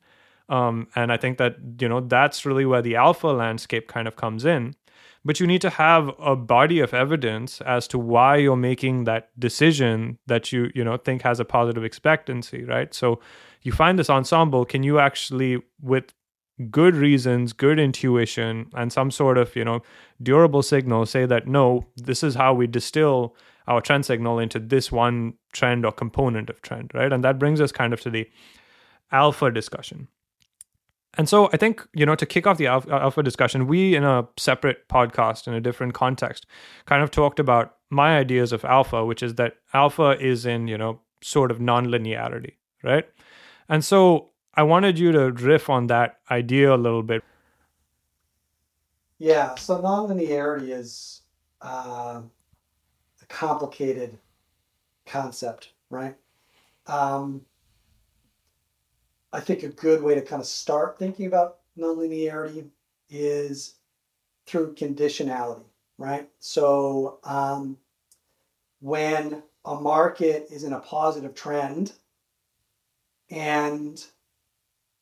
Um, 0.49 0.87
and 0.95 1.11
I 1.11 1.17
think 1.17 1.37
that, 1.37 1.55
you 1.79 1.87
know, 1.87 2.01
that's 2.01 2.45
really 2.45 2.65
where 2.65 2.81
the 2.81 2.95
alpha 2.95 3.27
landscape 3.27 3.87
kind 3.87 4.07
of 4.07 4.15
comes 4.15 4.43
in. 4.45 4.75
But 5.23 5.39
you 5.39 5.47
need 5.47 5.61
to 5.61 5.69
have 5.69 6.11
a 6.19 6.35
body 6.35 6.79
of 6.79 6.93
evidence 6.93 7.61
as 7.61 7.87
to 7.89 7.99
why 7.99 8.37
you're 8.37 8.55
making 8.55 9.03
that 9.03 9.29
decision 9.39 10.17
that 10.25 10.51
you, 10.51 10.71
you 10.73 10.83
know, 10.83 10.97
think 10.97 11.21
has 11.21 11.39
a 11.39 11.45
positive 11.45 11.83
expectancy, 11.83 12.63
right? 12.63 12.93
So 12.93 13.19
you 13.61 13.71
find 13.71 13.99
this 13.99 14.09
ensemble, 14.09 14.65
can 14.65 14.83
you 14.83 14.99
actually, 14.99 15.61
with 15.79 16.13
good 16.69 16.95
reasons, 16.95 17.53
good 17.53 17.79
intuition, 17.79 18.71
and 18.73 18.91
some 18.91 19.11
sort 19.11 19.37
of, 19.37 19.55
you 19.55 19.63
know, 19.63 19.81
durable 20.21 20.63
signal 20.63 21.05
say 21.05 21.25
that 21.25 21.47
no, 21.47 21.85
this 21.95 22.23
is 22.23 22.35
how 22.35 22.53
we 22.53 22.67
distill 22.67 23.35
our 23.67 23.81
trend 23.81 24.05
signal 24.05 24.39
into 24.39 24.59
this 24.59 24.91
one 24.91 25.33
trend 25.53 25.85
or 25.85 25.91
component 25.91 26.49
of 26.49 26.61
trend, 26.61 26.91
right? 26.93 27.11
And 27.11 27.23
that 27.23 27.39
brings 27.39 27.61
us 27.61 27.71
kind 27.71 27.93
of 27.93 28.01
to 28.01 28.09
the 28.09 28.29
alpha 29.11 29.51
discussion. 29.51 30.07
And 31.17 31.27
so 31.27 31.49
I 31.51 31.57
think, 31.57 31.85
you 31.93 32.05
know, 32.05 32.15
to 32.15 32.25
kick 32.25 32.47
off 32.47 32.57
the 32.57 32.67
alpha 32.67 33.21
discussion, 33.21 33.67
we 33.67 33.95
in 33.95 34.03
a 34.03 34.27
separate 34.37 34.87
podcast 34.87 35.47
in 35.47 35.53
a 35.53 35.59
different 35.59 35.93
context 35.93 36.45
kind 36.85 37.03
of 37.03 37.11
talked 37.11 37.39
about 37.39 37.75
my 37.89 38.17
ideas 38.17 38.53
of 38.53 38.63
alpha, 38.63 39.05
which 39.05 39.21
is 39.21 39.35
that 39.35 39.57
alpha 39.73 40.17
is 40.19 40.45
in, 40.45 40.67
you 40.67 40.77
know, 40.77 41.01
sort 41.21 41.51
of 41.51 41.59
nonlinearity, 41.59 42.53
right? 42.83 43.05
And 43.67 43.83
so 43.83 44.29
I 44.55 44.63
wanted 44.63 44.97
you 44.97 45.11
to 45.11 45.31
riff 45.31 45.69
on 45.69 45.87
that 45.87 46.19
idea 46.29 46.73
a 46.73 46.77
little 46.77 47.03
bit. 47.03 47.23
Yeah, 49.17 49.55
so 49.55 49.81
nonlinearity 49.81 50.71
is 50.71 51.21
uh, 51.61 52.21
complicated 53.31 54.17
concept, 55.05 55.71
right? 55.89 56.15
Um, 56.85 57.45
I 59.33 59.39
think 59.39 59.63
a 59.63 59.69
good 59.69 60.03
way 60.03 60.15
to 60.15 60.21
kind 60.21 60.41
of 60.41 60.47
start 60.47 60.99
thinking 60.99 61.25
about 61.25 61.59
nonlinearity 61.77 62.67
is 63.09 63.75
through 64.45 64.75
conditionality, 64.75 65.63
right? 65.97 66.29
So 66.39 67.19
um, 67.23 67.77
when 68.81 69.41
a 69.63 69.75
market 69.75 70.47
is 70.51 70.63
in 70.63 70.73
a 70.73 70.79
positive 70.79 71.33
trend 71.33 71.93
and 73.29 74.03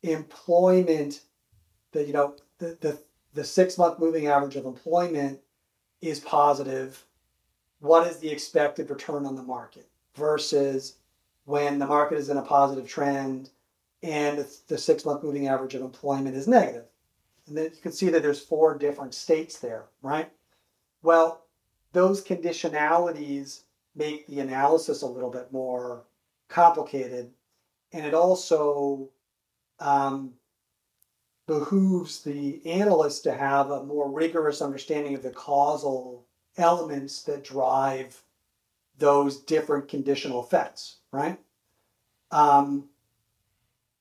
employment, 0.03 1.21
the 1.91 2.05
you 2.05 2.13
know 2.13 2.36
the 2.59 2.77
the, 2.80 2.99
the 3.34 3.43
six 3.43 3.77
month 3.77 3.97
moving 3.97 4.27
average 4.27 4.55
of 4.55 4.65
employment 4.65 5.39
is 6.01 6.19
positive 6.19 7.03
what 7.80 8.07
is 8.07 8.17
the 8.17 8.30
expected 8.30 8.89
return 8.89 9.25
on 9.25 9.36
the 9.36 9.43
market 9.43 9.88
versus 10.15 10.97
when 11.45 11.80
the 11.80 11.88
market 11.88 12.17
is 12.17 12.30
in 12.30 12.38
a 12.38 12.41
positive 12.41 12.88
trend 12.88 13.49
and 14.03 14.45
the 14.67 14.77
six 14.77 15.05
month 15.05 15.23
moving 15.23 15.47
average 15.47 15.75
of 15.75 15.82
employment 15.82 16.36
is 16.36 16.47
negative. 16.47 16.86
And 17.47 17.57
then 17.57 17.65
you 17.65 17.82
can 17.82 17.91
see 17.91 18.09
that 18.09 18.21
there's 18.21 18.41
four 18.41 18.77
different 18.77 19.13
states 19.13 19.59
there, 19.59 19.86
right? 20.01 20.32
Well, 21.01 21.45
those 21.93 22.23
conditionalities 22.23 23.63
make 23.95 24.27
the 24.27 24.39
analysis 24.39 25.01
a 25.01 25.07
little 25.07 25.32
bit 25.32 25.51
more 25.51 26.03
complicated. 26.47 27.32
And 27.91 28.05
it 28.05 28.13
also 28.13 29.09
um, 29.80 30.34
behooves 31.47 32.21
the 32.21 32.63
analyst 32.65 33.23
to 33.23 33.34
have 33.34 33.71
a 33.71 33.84
more 33.84 34.09
rigorous 34.11 34.61
understanding 34.61 35.15
of 35.15 35.23
the 35.23 35.32
causal 35.32 36.25
elements 36.60 37.24
that 37.24 37.43
drive 37.43 38.22
those 38.97 39.38
different 39.38 39.88
conditional 39.88 40.43
effects, 40.43 40.97
right? 41.12 41.39
Um, 42.32 42.89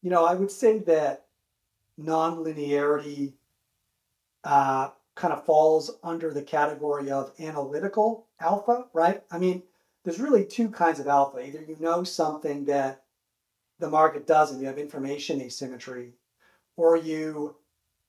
you 0.03 0.11
know, 0.11 0.25
I 0.25 0.35
would 0.35 0.51
say 0.51 0.79
that 0.81 1.27
nonlinearity 2.01 3.33
uh, 4.45 4.91
kind 5.15 5.33
of 5.33 5.45
falls 5.45 5.99
under 6.03 6.33
the 6.33 6.43
category 6.43 7.11
of 7.11 7.33
analytical 7.41 8.27
alpha, 8.41 8.87
right? 8.93 9.23
I 9.31 9.39
mean, 9.39 9.63
there's 10.05 10.21
really 10.21 10.45
two 10.45 10.69
kinds 10.69 11.01
of 11.01 11.09
alpha. 11.09 11.41
Either 11.41 11.61
you 11.61 11.77
know 11.81 12.05
something 12.05 12.65
that 12.67 13.03
the 13.79 13.91
market 13.91 14.27
doesn't, 14.27 14.61
you 14.61 14.67
have 14.67 14.79
information 14.79 15.41
asymmetry, 15.41 16.13
or 16.77 16.97
you 16.97 17.57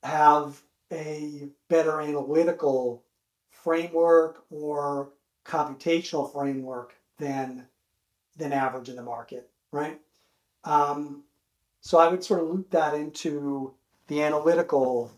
have 0.04 0.62
a 0.92 1.50
better 1.68 2.02
analytical 2.02 3.04
framework 3.64 4.44
or 4.50 5.10
computational 5.46 6.32
framework 6.32 6.94
than 7.18 7.68
than 8.38 8.54
average 8.54 8.90
in 8.90 8.96
the 8.96 9.04
market, 9.04 9.50
right? 9.72 10.00
Um, 10.64 11.24
so 11.82 11.98
I 11.98 12.08
would 12.08 12.24
sort 12.24 12.42
of 12.42 12.50
loop 12.50 12.70
that 12.72 12.94
into 12.94 13.74
the 14.08 14.24
analytical 14.24 15.12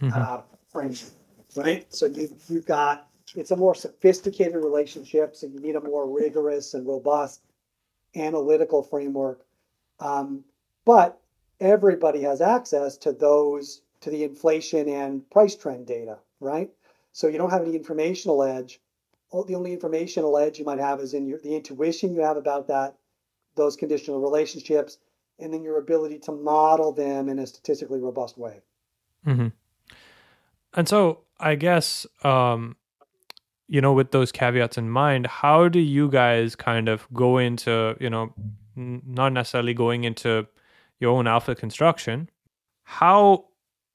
Mhm. 0.00 0.16
uh, 0.16 0.42
framework, 0.68 1.12
right? 1.56 1.92
So 1.94 2.06
you, 2.06 2.28
you've 2.48 2.66
got 2.66 3.08
it's 3.34 3.50
a 3.50 3.56
more 3.56 3.74
sophisticated 3.74 4.56
relationship, 4.56 5.34
so 5.36 5.46
you 5.46 5.60
need 5.60 5.76
a 5.76 5.80
more 5.80 6.06
rigorous 6.08 6.74
and 6.74 6.86
robust 6.86 7.40
analytical 8.14 8.82
framework. 8.82 9.46
Um, 10.00 10.44
but 10.84 11.20
everybody 11.60 12.22
has 12.22 12.40
access 12.40 12.96
to 12.98 13.12
those 13.12 13.82
to 14.00 14.10
the 14.10 14.24
inflation 14.24 14.88
and 14.88 15.28
price 15.30 15.54
trend 15.54 15.86
data, 15.86 16.18
right? 16.40 16.70
So 17.12 17.28
you 17.28 17.38
don't 17.38 17.50
have 17.50 17.62
any 17.62 17.76
informational 17.76 18.42
edge. 18.42 18.80
Oh, 19.32 19.44
The 19.44 19.54
only 19.54 19.72
informational 19.72 20.36
edge 20.36 20.58
you 20.58 20.64
might 20.64 20.78
have 20.78 21.00
is 21.00 21.14
in 21.14 21.26
your 21.26 21.38
the 21.38 21.54
intuition 21.54 22.14
you 22.14 22.20
have 22.20 22.36
about 22.36 22.68
that 22.68 22.96
those 23.54 23.76
conditional 23.76 24.20
relationships, 24.20 24.98
and 25.38 25.52
then 25.52 25.62
your 25.62 25.78
ability 25.78 26.18
to 26.18 26.32
model 26.32 26.92
them 26.92 27.28
in 27.28 27.38
a 27.38 27.46
statistically 27.46 28.00
robust 28.00 28.38
way. 28.38 28.60
hmm 29.24 29.48
And 30.74 30.88
so 30.88 31.24
I 31.38 31.54
guess 31.54 32.06
um, 32.24 32.76
you 33.68 33.80
know, 33.80 33.92
with 33.92 34.10
those 34.10 34.32
caveats 34.32 34.76
in 34.76 34.90
mind, 34.90 35.26
how 35.26 35.68
do 35.68 35.78
you 35.78 36.10
guys 36.10 36.54
kind 36.54 36.88
of 36.88 37.06
go 37.12 37.38
into, 37.38 37.96
you 38.00 38.10
know, 38.10 38.34
n- 38.76 39.02
not 39.06 39.32
necessarily 39.32 39.74
going 39.74 40.04
into 40.04 40.46
your 41.00 41.16
own 41.16 41.26
alpha 41.26 41.54
construction? 41.54 42.28
How 42.82 43.46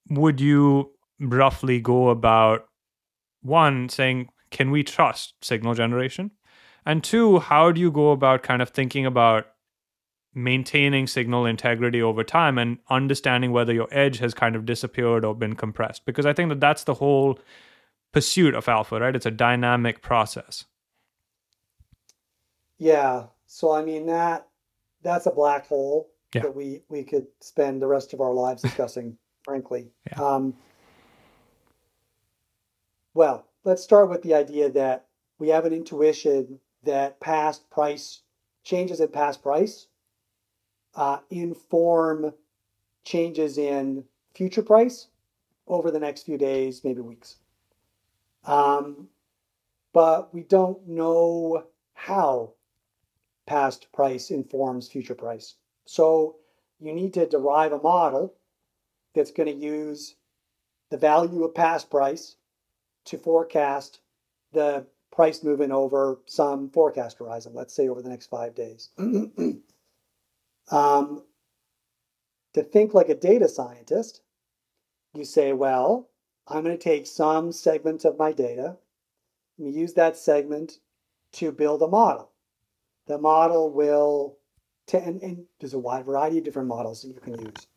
would 0.09 0.41
you 0.41 0.91
roughly 1.19 1.79
go 1.79 2.09
about 2.09 2.66
one 3.41 3.89
saying, 3.89 4.29
can 4.51 4.71
we 4.71 4.83
trust 4.83 5.33
signal 5.41 5.73
generation? 5.73 6.31
And 6.85 7.03
two, 7.03 7.39
how 7.39 7.71
do 7.71 7.81
you 7.81 7.91
go 7.91 8.11
about 8.11 8.43
kind 8.43 8.61
of 8.61 8.69
thinking 8.69 9.05
about 9.05 9.47
maintaining 10.33 11.07
signal 11.07 11.45
integrity 11.45 12.01
over 12.01 12.23
time 12.23 12.57
and 12.57 12.77
understanding 12.89 13.51
whether 13.51 13.73
your 13.73 13.87
edge 13.91 14.19
has 14.19 14.33
kind 14.33 14.55
of 14.55 14.65
disappeared 14.65 15.25
or 15.25 15.35
been 15.35 15.55
compressed? 15.55 16.05
Because 16.05 16.25
I 16.25 16.33
think 16.33 16.49
that 16.49 16.59
that's 16.59 16.85
the 16.85 16.93
whole 16.95 17.39
pursuit 18.13 18.55
of 18.55 18.69
alpha, 18.69 18.99
right? 18.99 19.15
It's 19.15 19.25
a 19.25 19.31
dynamic 19.31 20.01
process. 20.01 20.65
Yeah. 22.77 23.25
So 23.47 23.71
I 23.71 23.83
mean 23.83 24.05
that 24.07 24.47
that's 25.01 25.25
a 25.25 25.31
black 25.31 25.67
hole 25.67 26.09
Yeah. 26.33 26.43
that 26.43 26.55
we 26.55 26.83
we 26.89 27.03
could 27.03 27.27
spend 27.41 27.81
the 27.81 27.87
rest 27.87 28.13
of 28.13 28.21
our 28.21 28.33
lives 28.33 28.61
discussing, 28.61 29.17
frankly. 29.43 29.91
Yeah. 30.11 30.23
Um, 30.23 30.53
well, 33.17 33.47
let's 33.63 33.81
start 33.81 34.11
with 34.11 34.21
the 34.21 34.35
idea 34.35 34.69
that 34.69 35.07
we 35.39 35.47
have 35.47 35.65
an 35.65 35.73
intuition 35.73 36.59
that 36.83 37.19
past 37.19 37.67
price 37.71 38.21
changes 38.63 38.99
in 38.99 39.07
past 39.07 39.41
price 39.41 39.87
uh, 40.93 41.17
inform 41.31 42.31
changes 43.03 43.57
in 43.57 44.03
future 44.35 44.61
price 44.61 45.07
over 45.65 45.89
the 45.89 45.99
next 45.99 46.27
few 46.27 46.37
days, 46.37 46.83
maybe 46.83 47.01
weeks. 47.01 47.37
Um, 48.45 49.07
but 49.93 50.31
we 50.31 50.43
don't 50.43 50.87
know 50.87 51.63
how 51.95 52.53
past 53.47 53.91
price 53.91 54.29
informs 54.29 54.89
future 54.89 55.15
price. 55.15 55.55
So 55.85 56.35
you 56.79 56.93
need 56.93 57.15
to 57.15 57.25
derive 57.25 57.71
a 57.73 57.81
model 57.81 58.35
that's 59.15 59.31
going 59.31 59.49
to 59.49 59.65
use 59.65 60.13
the 60.91 60.97
value 60.97 61.43
of 61.43 61.55
past 61.55 61.89
price 61.89 62.35
to 63.07 63.17
forecast 63.17 63.99
the 64.53 64.85
price 65.11 65.43
movement 65.43 65.71
over 65.71 66.19
some 66.25 66.69
forecast 66.69 67.17
horizon, 67.19 67.53
let's 67.55 67.73
say 67.73 67.87
over 67.87 68.01
the 68.01 68.09
next 68.09 68.27
five 68.27 68.53
days. 68.55 68.89
um, 70.71 71.23
to 72.53 72.63
think 72.63 72.93
like 72.93 73.09
a 73.09 73.15
data 73.15 73.47
scientist, 73.47 74.21
you 75.13 75.25
say, 75.25 75.53
well, 75.53 76.09
I'm 76.47 76.63
going 76.63 76.77
to 76.77 76.83
take 76.83 77.07
some 77.07 77.51
segment 77.51 78.05
of 78.05 78.17
my 78.17 78.31
data 78.31 78.77
and 79.57 79.73
use 79.73 79.93
that 79.93 80.17
segment 80.17 80.79
to 81.33 81.51
build 81.51 81.81
a 81.81 81.87
model. 81.87 82.31
The 83.07 83.17
model 83.17 83.71
will, 83.71 84.37
t- 84.85 84.97
and, 84.97 85.21
and 85.21 85.45
there's 85.59 85.73
a 85.73 85.79
wide 85.79 86.05
variety 86.05 86.37
of 86.37 86.43
different 86.43 86.67
models 86.67 87.01
that 87.01 87.09
you 87.09 87.19
can 87.19 87.39
use. 87.39 87.67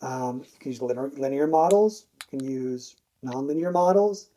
Um, 0.00 0.40
you 0.40 0.58
can 0.58 0.72
use 0.72 0.82
linear, 0.82 1.10
linear 1.16 1.46
models, 1.46 2.06
you 2.32 2.38
can 2.38 2.48
use 2.48 2.96
nonlinear 3.24 3.72
models, 3.72 4.30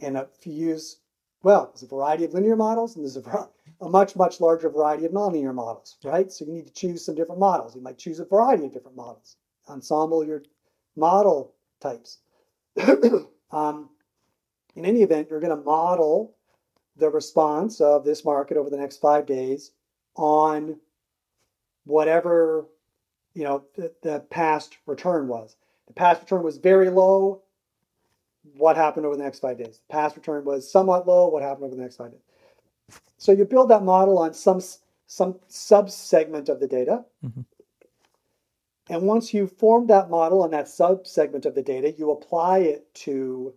and 0.00 0.16
if 0.16 0.46
you 0.46 0.52
use, 0.52 0.98
well, 1.42 1.66
there's 1.66 1.82
a 1.82 1.86
variety 1.86 2.24
of 2.24 2.34
linear 2.34 2.56
models 2.56 2.96
and 2.96 3.04
there's 3.04 3.16
a, 3.16 3.48
a 3.80 3.88
much, 3.88 4.16
much 4.16 4.40
larger 4.40 4.68
variety 4.68 5.04
of 5.06 5.12
nonlinear 5.12 5.54
models, 5.54 5.96
right? 6.04 6.30
So 6.30 6.44
you 6.44 6.52
need 6.52 6.66
to 6.66 6.72
choose 6.72 7.04
some 7.04 7.14
different 7.14 7.40
models. 7.40 7.74
You 7.74 7.82
might 7.82 7.98
choose 7.98 8.20
a 8.20 8.24
variety 8.24 8.66
of 8.66 8.72
different 8.72 8.96
models. 8.96 9.36
Ensemble 9.68 10.24
your 10.24 10.42
model 10.96 11.54
types. 11.80 12.18
um, 13.50 13.90
in 14.74 14.84
any 14.84 15.02
event, 15.02 15.28
you're 15.30 15.40
going 15.40 15.56
to 15.56 15.64
model 15.64 16.36
the 16.96 17.08
response 17.10 17.80
of 17.80 18.04
this 18.04 18.24
market 18.24 18.56
over 18.56 18.70
the 18.70 18.76
next 18.76 18.98
five 18.98 19.26
days 19.26 19.72
on 20.14 20.78
whatever 21.84 22.66
you 23.34 23.44
know 23.44 23.64
the, 23.76 23.92
the 24.02 24.20
past 24.30 24.78
return 24.86 25.28
was. 25.28 25.56
The 25.86 25.92
past 25.92 26.22
return 26.22 26.42
was 26.42 26.56
very 26.56 26.90
low. 26.90 27.42
What 28.54 28.76
happened 28.76 29.06
over 29.06 29.16
the 29.16 29.22
next 29.22 29.40
five 29.40 29.58
days? 29.58 29.80
The 29.88 29.92
past 29.92 30.16
return 30.16 30.44
was 30.44 30.70
somewhat 30.70 31.06
low. 31.06 31.28
What 31.28 31.42
happened 31.42 31.66
over 31.66 31.74
the 31.74 31.82
next 31.82 31.96
five 31.96 32.12
days? 32.12 32.20
So 33.18 33.32
you 33.32 33.44
build 33.44 33.70
that 33.70 33.82
model 33.82 34.18
on 34.18 34.34
some 34.34 34.60
some 35.06 35.38
sub 35.48 35.90
segment 35.90 36.48
of 36.48 36.60
the 36.60 36.66
data. 36.66 37.04
Mhm. 37.24 37.44
And 38.88 39.06
once 39.06 39.34
you 39.34 39.46
form 39.46 39.86
that 39.88 40.10
model 40.10 40.42
on 40.42 40.50
that 40.50 40.68
sub 40.68 41.06
segment 41.06 41.46
of 41.46 41.54
the 41.54 41.62
data, 41.62 41.92
you 41.92 42.10
apply 42.10 42.58
it 42.60 42.94
to 42.94 43.54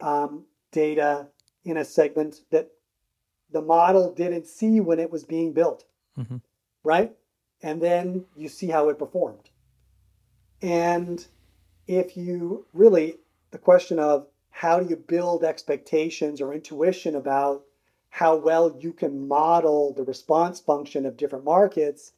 um, 0.00 0.46
data 0.70 1.28
in 1.64 1.76
a 1.76 1.84
segment 1.84 2.44
that 2.50 2.70
the 3.50 3.62
model 3.62 4.12
didn't 4.12 4.46
see 4.46 4.80
when 4.80 4.98
it 4.98 5.10
was 5.10 5.24
being 5.24 5.52
built, 5.52 5.84
Mhm. 6.16 6.40
right? 6.84 7.16
And 7.62 7.80
then 7.80 8.26
you 8.36 8.48
see 8.48 8.68
how 8.68 8.88
it 8.90 8.98
performed. 8.98 9.50
And 10.62 11.26
if 11.86 12.16
you 12.16 12.66
really, 12.72 13.18
the 13.50 13.58
question 13.58 13.98
of 13.98 14.26
how 14.50 14.80
do 14.80 14.88
you 14.88 14.96
build 14.96 15.44
expectations 15.44 16.40
or 16.40 16.52
intuition 16.52 17.14
about 17.14 17.64
how 18.10 18.36
well 18.36 18.76
you 18.80 18.92
can 18.92 19.28
model 19.28 19.92
the 19.94 20.02
response 20.02 20.60
function 20.60 21.06
of 21.06 21.16
different 21.16 21.44
markets, 21.44 22.12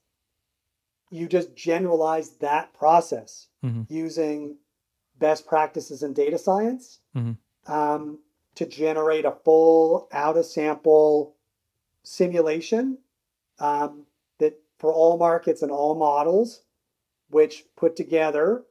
you 1.10 1.26
just 1.28 1.54
generalize 1.54 2.30
that 2.36 2.72
process 2.72 3.48
Mhm. 3.62 3.86
using 3.90 4.58
best 5.18 5.46
practices 5.46 6.02
in 6.02 6.12
data 6.12 6.38
science 6.38 7.00
Mhm. 7.14 7.36
um, 7.66 8.22
to 8.54 8.64
generate 8.66 9.24
a 9.24 9.32
full 9.32 10.08
out 10.12 10.36
of 10.36 10.46
sample 10.46 11.36
simulation 12.02 12.98
um, 13.58 14.06
that 14.38 14.58
for 14.78 14.90
all 14.92 15.18
markets 15.18 15.60
and 15.60 15.70
all 15.70 15.94
models, 15.94 16.62
which 17.28 17.66
put 17.76 17.94
together, 17.94 18.64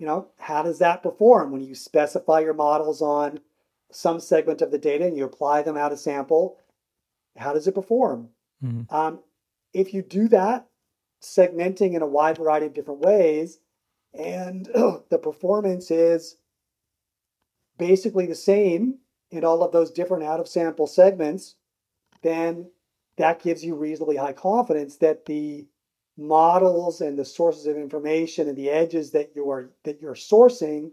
you 0.00 0.06
know, 0.06 0.28
how 0.38 0.62
does 0.62 0.78
that 0.78 1.02
perform 1.02 1.52
when 1.52 1.60
you 1.60 1.74
specify 1.74 2.40
your 2.40 2.54
models 2.54 3.02
on 3.02 3.38
some 3.92 4.18
segment 4.18 4.62
of 4.62 4.70
the 4.70 4.78
data 4.78 5.04
and 5.04 5.14
you 5.14 5.24
apply 5.24 5.60
them 5.60 5.76
out 5.76 5.92
of 5.92 5.98
sample? 6.00 6.56
How 7.36 7.52
does 7.52 7.68
it 7.68 7.74
perform? 7.74 8.30
Mhm. 8.64 8.90
Um, 8.90 9.22
if 9.74 9.92
you 9.92 10.00
do 10.00 10.26
that, 10.28 10.66
segmenting 11.20 11.92
in 11.92 12.00
a 12.00 12.06
wide 12.06 12.38
variety 12.38 12.64
of 12.64 12.72
different 12.72 13.00
ways, 13.00 13.60
and 14.14 14.64
the 15.10 15.20
performance 15.22 15.90
is 15.90 16.38
basically 17.76 18.24
the 18.24 18.34
same 18.34 19.00
in 19.30 19.44
all 19.44 19.62
of 19.62 19.70
those 19.70 19.90
different 19.90 20.24
out 20.24 20.40
of 20.40 20.48
sample 20.48 20.86
segments, 20.86 21.56
then 22.22 22.70
that 23.16 23.42
gives 23.42 23.62
you 23.62 23.74
reasonably 23.74 24.16
high 24.16 24.32
confidence 24.32 24.96
that 24.96 25.26
the 25.26 25.66
models 26.20 27.00
and 27.00 27.18
the 27.18 27.24
sources 27.24 27.66
of 27.66 27.76
information 27.76 28.48
and 28.48 28.56
the 28.56 28.70
edges 28.70 29.10
that 29.12 29.32
you're 29.34 29.70
that 29.84 30.00
you're 30.00 30.14
sourcing 30.14 30.90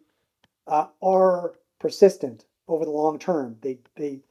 uh, 0.68 0.88
are 1.02 1.54
persistent 1.80 2.46
over 2.68 2.86
the 2.86 2.92
long 2.92 3.20
term. 3.20 3.58
They 3.62 3.80
they 3.96 4.22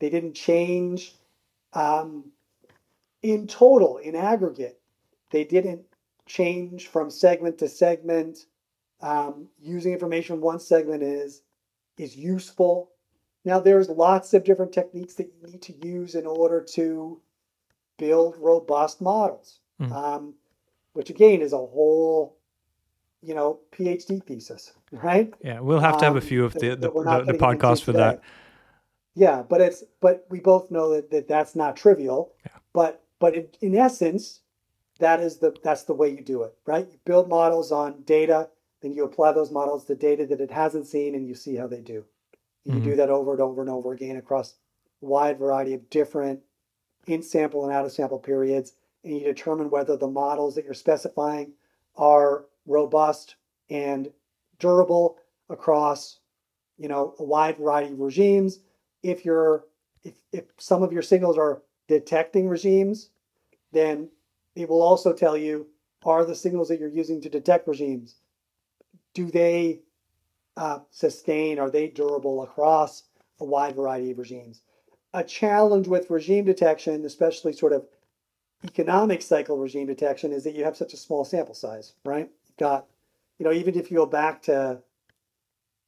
they 0.00 0.10
didn't 0.10 0.34
change 0.34 1.14
um, 1.72 2.32
in 3.22 3.46
total 3.46 3.98
in 3.98 4.14
aggregate. 4.14 4.80
They 5.30 5.44
didn't 5.44 5.82
change 6.26 6.88
from 6.88 7.10
segment 7.10 7.58
to 7.58 7.68
segment. 7.68 8.46
Um, 9.00 9.48
using 9.60 9.92
information 9.92 10.40
one 10.40 10.60
segment 10.60 11.02
is 11.02 11.42
is 11.98 12.16
useful. 12.16 12.90
Now 13.44 13.58
there's 13.60 13.88
lots 13.88 14.34
of 14.34 14.44
different 14.44 14.72
techniques 14.72 15.14
that 15.14 15.32
you 15.34 15.48
need 15.50 15.62
to 15.62 15.86
use 15.86 16.14
in 16.14 16.26
order 16.26 16.60
to 16.74 17.20
build 17.98 18.36
robust 18.38 19.00
models, 19.00 19.60
Mhm. 19.80 19.92
um, 19.92 20.34
which 20.92 21.10
again 21.10 21.40
is 21.42 21.52
a 21.52 21.56
whole, 21.58 22.36
you 23.22 23.34
know, 23.34 23.60
PhD 23.72 24.22
thesis, 24.24 24.72
right? 24.90 25.32
Yeah, 25.42 25.60
we'll 25.60 25.80
have 25.80 25.98
to 25.98 26.04
have 26.04 26.14
a 26.14 26.18
Um, 26.18 26.24
few 26.24 26.44
of 26.44 26.54
the 26.54 26.70
the, 26.70 26.76
the, 26.90 27.24
the 27.26 27.38
podcast 27.38 27.82
for 27.82 27.92
that. 27.92 28.20
Yeah, 29.14 29.42
but 29.42 29.60
it's 29.60 29.84
but 30.00 30.26
we 30.30 30.40
both 30.40 30.70
know 30.70 30.90
that, 30.94 31.10
that 31.10 31.28
that's 31.28 31.54
not 31.54 31.76
trivial. 31.76 32.32
Yeah. 32.44 32.52
But 32.72 33.02
but 33.18 33.34
in, 33.34 33.48
in 33.60 33.76
essence, 33.76 34.40
that 34.98 35.20
is 35.20 35.38
the 35.38 35.54
that's 35.62 35.84
the 35.84 35.94
way 35.94 36.08
you 36.10 36.22
do 36.22 36.42
it, 36.44 36.54
right? 36.66 36.88
You 36.90 36.98
build 37.04 37.28
models 37.28 37.70
on 37.72 38.02
data, 38.02 38.48
then 38.80 38.92
you 38.92 39.04
apply 39.04 39.32
those 39.32 39.50
models 39.50 39.84
to 39.86 39.94
data 39.94 40.26
that 40.26 40.40
it 40.40 40.50
hasn't 40.50 40.86
seen, 40.86 41.14
and 41.14 41.26
you 41.28 41.34
see 41.34 41.56
how 41.56 41.66
they 41.66 41.80
do. 41.80 42.04
You 42.64 42.74
Mhm. 42.74 42.84
do 42.84 42.96
that 42.96 43.10
over 43.10 43.32
and 43.32 43.40
over 43.40 43.60
and 43.60 43.70
over 43.70 43.92
again 43.92 44.16
across 44.16 44.54
a 45.02 45.06
wide 45.06 45.38
variety 45.38 45.74
of 45.74 45.90
different 45.90 46.40
in 47.06 47.22
sample 47.22 47.64
and 47.64 47.72
out 47.72 47.84
of 47.84 47.92
sample 47.92 48.20
periods, 48.20 48.74
and 49.04 49.18
you 49.18 49.24
determine 49.24 49.70
whether 49.70 49.96
the 49.96 50.06
models 50.06 50.54
that 50.54 50.64
you're 50.64 50.74
specifying 50.74 51.52
are 51.96 52.46
robust 52.66 53.36
and 53.70 54.10
durable 54.58 55.18
across 55.50 56.20
you 56.78 56.88
know 56.88 57.14
a 57.18 57.24
wide 57.24 57.58
variety 57.58 57.92
of 57.92 58.00
regimes. 58.00 58.60
If 59.02 59.24
you're 59.24 59.64
if, 60.04 60.14
if 60.32 60.44
some 60.58 60.82
of 60.82 60.92
your 60.92 61.02
signals 61.02 61.38
are 61.38 61.62
detecting 61.88 62.48
regimes 62.48 63.10
then 63.72 64.08
it 64.54 64.68
will 64.68 64.82
also 64.82 65.12
tell 65.12 65.36
you 65.36 65.66
are 66.04 66.24
the 66.24 66.34
signals 66.34 66.68
that 66.68 66.78
you're 66.78 66.88
using 66.88 67.20
to 67.20 67.28
detect 67.28 67.66
regimes 67.66 68.16
do 69.14 69.30
they 69.30 69.80
uh, 70.56 70.80
sustain 70.90 71.58
are 71.58 71.70
they 71.70 71.88
durable 71.88 72.42
across 72.42 73.04
a 73.40 73.44
wide 73.44 73.74
variety 73.74 74.10
of 74.10 74.18
regimes? 74.18 74.62
A 75.14 75.24
challenge 75.24 75.88
with 75.88 76.10
regime 76.10 76.44
detection 76.44 77.04
especially 77.04 77.52
sort 77.52 77.72
of 77.72 77.86
economic 78.64 79.22
cycle 79.22 79.58
regime 79.58 79.86
detection 79.86 80.32
is 80.32 80.44
that 80.44 80.54
you 80.54 80.64
have 80.64 80.76
such 80.76 80.92
a 80.92 80.96
small 80.96 81.24
sample 81.24 81.54
size 81.54 81.94
right 82.04 82.30
you've 82.46 82.56
got 82.56 82.86
you 83.38 83.44
know 83.44 83.52
even 83.52 83.74
if 83.74 83.90
you 83.90 83.96
go 83.96 84.06
back 84.06 84.42
to 84.42 84.78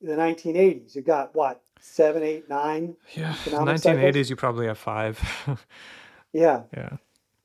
the 0.01 0.13
1980s 0.13 0.95
you've 0.95 1.05
got 1.05 1.35
what 1.35 1.63
seven 1.81 2.23
eight 2.23 2.49
nine 2.49 2.97
Yeah, 3.15 3.35
Economic 3.47 3.77
1980s, 3.77 4.31
you 4.31 4.37
probably 4.37 4.67
have 4.67 4.79
five. 4.79 5.21
yeah 6.33 6.63
yeah, 6.77 6.97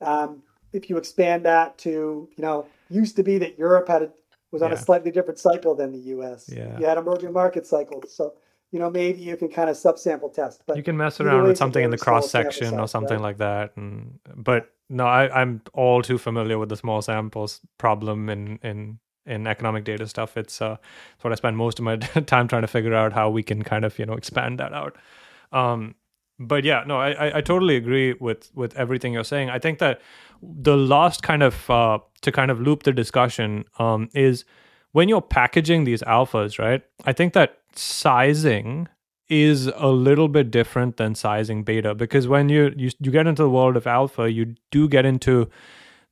um, 0.02 0.42
if 0.74 0.90
you 0.90 0.98
expand 0.98 1.46
that 1.46 1.78
to 1.80 1.90
you 2.36 2.42
know 2.42 2.66
used 2.90 3.16
to 3.16 3.24
be 3.24 3.38
that 3.38 3.58
europe 3.58 3.88
had 3.88 4.04
a, 4.04 4.12
was 4.52 4.62
on 4.62 4.72
a 4.72 4.78
slightly 4.78 5.12
different 5.12 5.40
cycle 5.40 5.76
than 5.76 5.92
the 5.92 6.00
us 6.00 6.50
Yeah. 6.50 6.80
you 6.80 6.86
had 6.86 6.98
a 6.98 7.02
emerging 7.02 7.34
market 7.34 7.68
cycles 7.68 8.14
so 8.16 8.34
you 8.72 8.80
know 8.80 8.90
maybe 8.90 9.20
you 9.20 9.36
can 9.38 9.50
kind 9.50 9.70
of 9.70 9.76
subsample 9.76 10.34
test 10.34 10.64
but 10.66 10.76
you 10.78 10.84
can 10.84 10.98
mess 10.98 11.20
around 11.20 11.44
with 11.44 11.58
something 11.58 11.84
in 11.84 11.92
the 11.92 11.98
cross 11.98 12.32
section 12.32 12.80
or 12.80 12.88
something 12.88 13.18
right? 13.18 13.24
like 13.24 13.38
that, 13.38 13.76
and 13.78 14.20
but 14.36 14.72
no, 14.90 15.06
I, 15.06 15.42
I'm 15.42 15.62
all 15.74 16.02
too 16.02 16.18
familiar 16.18 16.58
with 16.58 16.70
the 16.70 16.78
small 16.78 17.02
samples 17.02 17.62
problem 17.78 18.30
in 18.30 18.60
in 18.64 19.00
in 19.26 19.46
economic 19.46 19.84
data 19.84 20.08
stuff. 20.08 20.36
It's 20.36 20.62
uh, 20.62 20.78
it's 21.16 21.24
what 21.24 21.32
I 21.32 21.36
spend 21.36 21.58
most 21.58 21.80
of 21.80 21.86
my 21.86 21.98
time 22.26 22.48
trying 22.48 22.64
to 22.64 22.68
figure 22.68 22.96
out 22.96 23.14
how 23.14 23.30
we 23.30 23.44
can 23.44 23.64
kind 23.64 23.86
of 23.86 23.98
you 24.00 24.06
know 24.06 24.14
expand 24.14 24.60
that 24.60 24.74
out. 24.74 24.98
Um, 25.52 25.96
but 26.40 26.64
yeah, 26.64 26.84
no, 26.88 26.98
I, 26.98 27.38
I 27.38 27.42
totally 27.42 27.76
agree 27.76 28.14
with 28.14 28.50
with 28.56 28.76
everything 28.76 29.14
you're 29.14 29.24
saying. 29.24 29.50
I 29.50 29.60
think 29.60 29.80
that 29.80 30.02
the 30.42 30.78
last 30.78 31.22
kind 31.22 31.44
of 31.44 31.70
uh, 31.70 32.00
to 32.22 32.32
kind 32.32 32.50
of 32.50 32.60
loop 32.60 32.84
the 32.84 32.94
discussion 32.94 33.66
um, 33.78 34.10
is 34.14 34.46
when 34.94 35.10
you're 35.10 35.22
packaging 35.22 35.84
these 35.84 36.02
alphas, 36.04 36.58
right? 36.58 36.82
I 37.06 37.14
think 37.14 37.34
that 37.34 37.60
sizing 37.76 38.88
is 39.30 39.68
a 39.76 39.88
little 39.88 40.28
bit 40.28 40.52
different 40.52 40.98
than 40.98 41.16
sizing 41.16 41.64
beta 41.64 41.94
because 41.94 42.28
when 42.28 42.50
you, 42.50 42.74
you 42.76 42.90
you 43.00 43.12
get 43.12 43.28
into 43.28 43.44
the 43.44 43.50
world 43.50 43.78
of 43.78 43.86
alpha, 43.86 44.32
you 44.32 44.56
do 44.72 44.88
get 44.88 45.06
into 45.06 45.50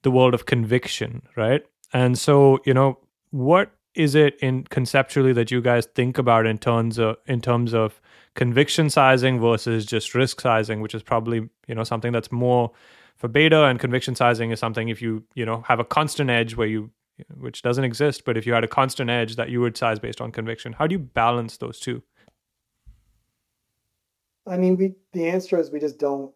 the 0.04 0.12
world 0.12 0.34
of 0.34 0.46
conviction, 0.46 1.24
right? 1.36 1.66
And 1.94 2.18
so, 2.18 2.60
you 2.66 2.74
know, 2.74 3.00
what 3.32 3.72
is 3.96 4.14
it 4.14 4.38
in 4.42 4.64
conceptually 4.66 5.34
that 5.34 5.50
you 5.50 5.62
guys 5.62 5.88
think 5.96 6.18
about 6.20 6.46
in 6.46 6.58
terms 6.60 7.00
of 7.00 7.18
in 7.26 7.42
terms 7.42 7.74
of 7.74 8.00
conviction 8.36 8.90
sizing 8.90 9.40
versus 9.40 9.86
just 9.86 10.14
risk 10.14 10.40
sizing, 10.40 10.82
which 10.82 10.94
is 10.94 11.02
probably, 11.02 11.50
you 11.68 11.76
know, 11.76 11.84
something 11.84 12.12
that's 12.12 12.32
more 12.32 12.72
for 13.16 13.28
beta 13.28 13.66
and 13.66 13.80
conviction 13.80 14.16
sizing 14.16 14.52
is 14.52 14.60
something 14.60 14.90
if 14.90 15.02
you, 15.02 15.24
you 15.34 15.44
know, 15.44 15.64
have 15.68 15.80
a 15.80 15.84
constant 15.84 16.30
edge 16.30 16.56
where 16.56 16.68
you 16.68 16.92
which 17.36 17.64
doesn't 17.64 17.84
exist, 17.84 18.26
but 18.26 18.38
if 18.38 18.46
you 18.46 18.54
had 18.54 18.64
a 18.64 18.68
constant 18.68 19.10
edge 19.10 19.38
that 19.38 19.50
you 19.50 19.60
would 19.60 19.76
size 19.76 19.98
based 19.98 20.22
on 20.22 20.32
conviction, 20.32 20.74
how 20.74 20.86
do 20.86 20.94
you 20.94 21.00
balance 21.00 21.58
those 21.58 21.80
two? 21.80 22.04
I 24.48 24.58
mean, 24.58 24.78
we 24.78 24.96
the 25.14 25.28
answer 25.28 25.58
is 25.60 25.72
we 25.72 25.80
just 25.80 26.00
don't 26.00 26.34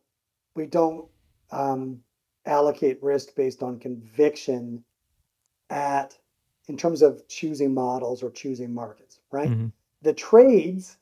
we 0.55 0.65
don't 0.65 1.09
um, 1.51 2.03
allocate 2.45 3.01
risk 3.01 3.35
based 3.35 3.63
on 3.63 3.79
conviction 3.79 4.83
at 5.69 6.17
in 6.67 6.77
terms 6.77 7.01
of 7.01 7.27
choosing 7.27 7.73
models 7.73 8.23
or 8.23 8.31
choosing 8.31 8.73
markets, 8.73 9.19
right? 9.31 9.49
Mhm. 9.49 9.71
The 10.01 10.13
trades 10.13 10.97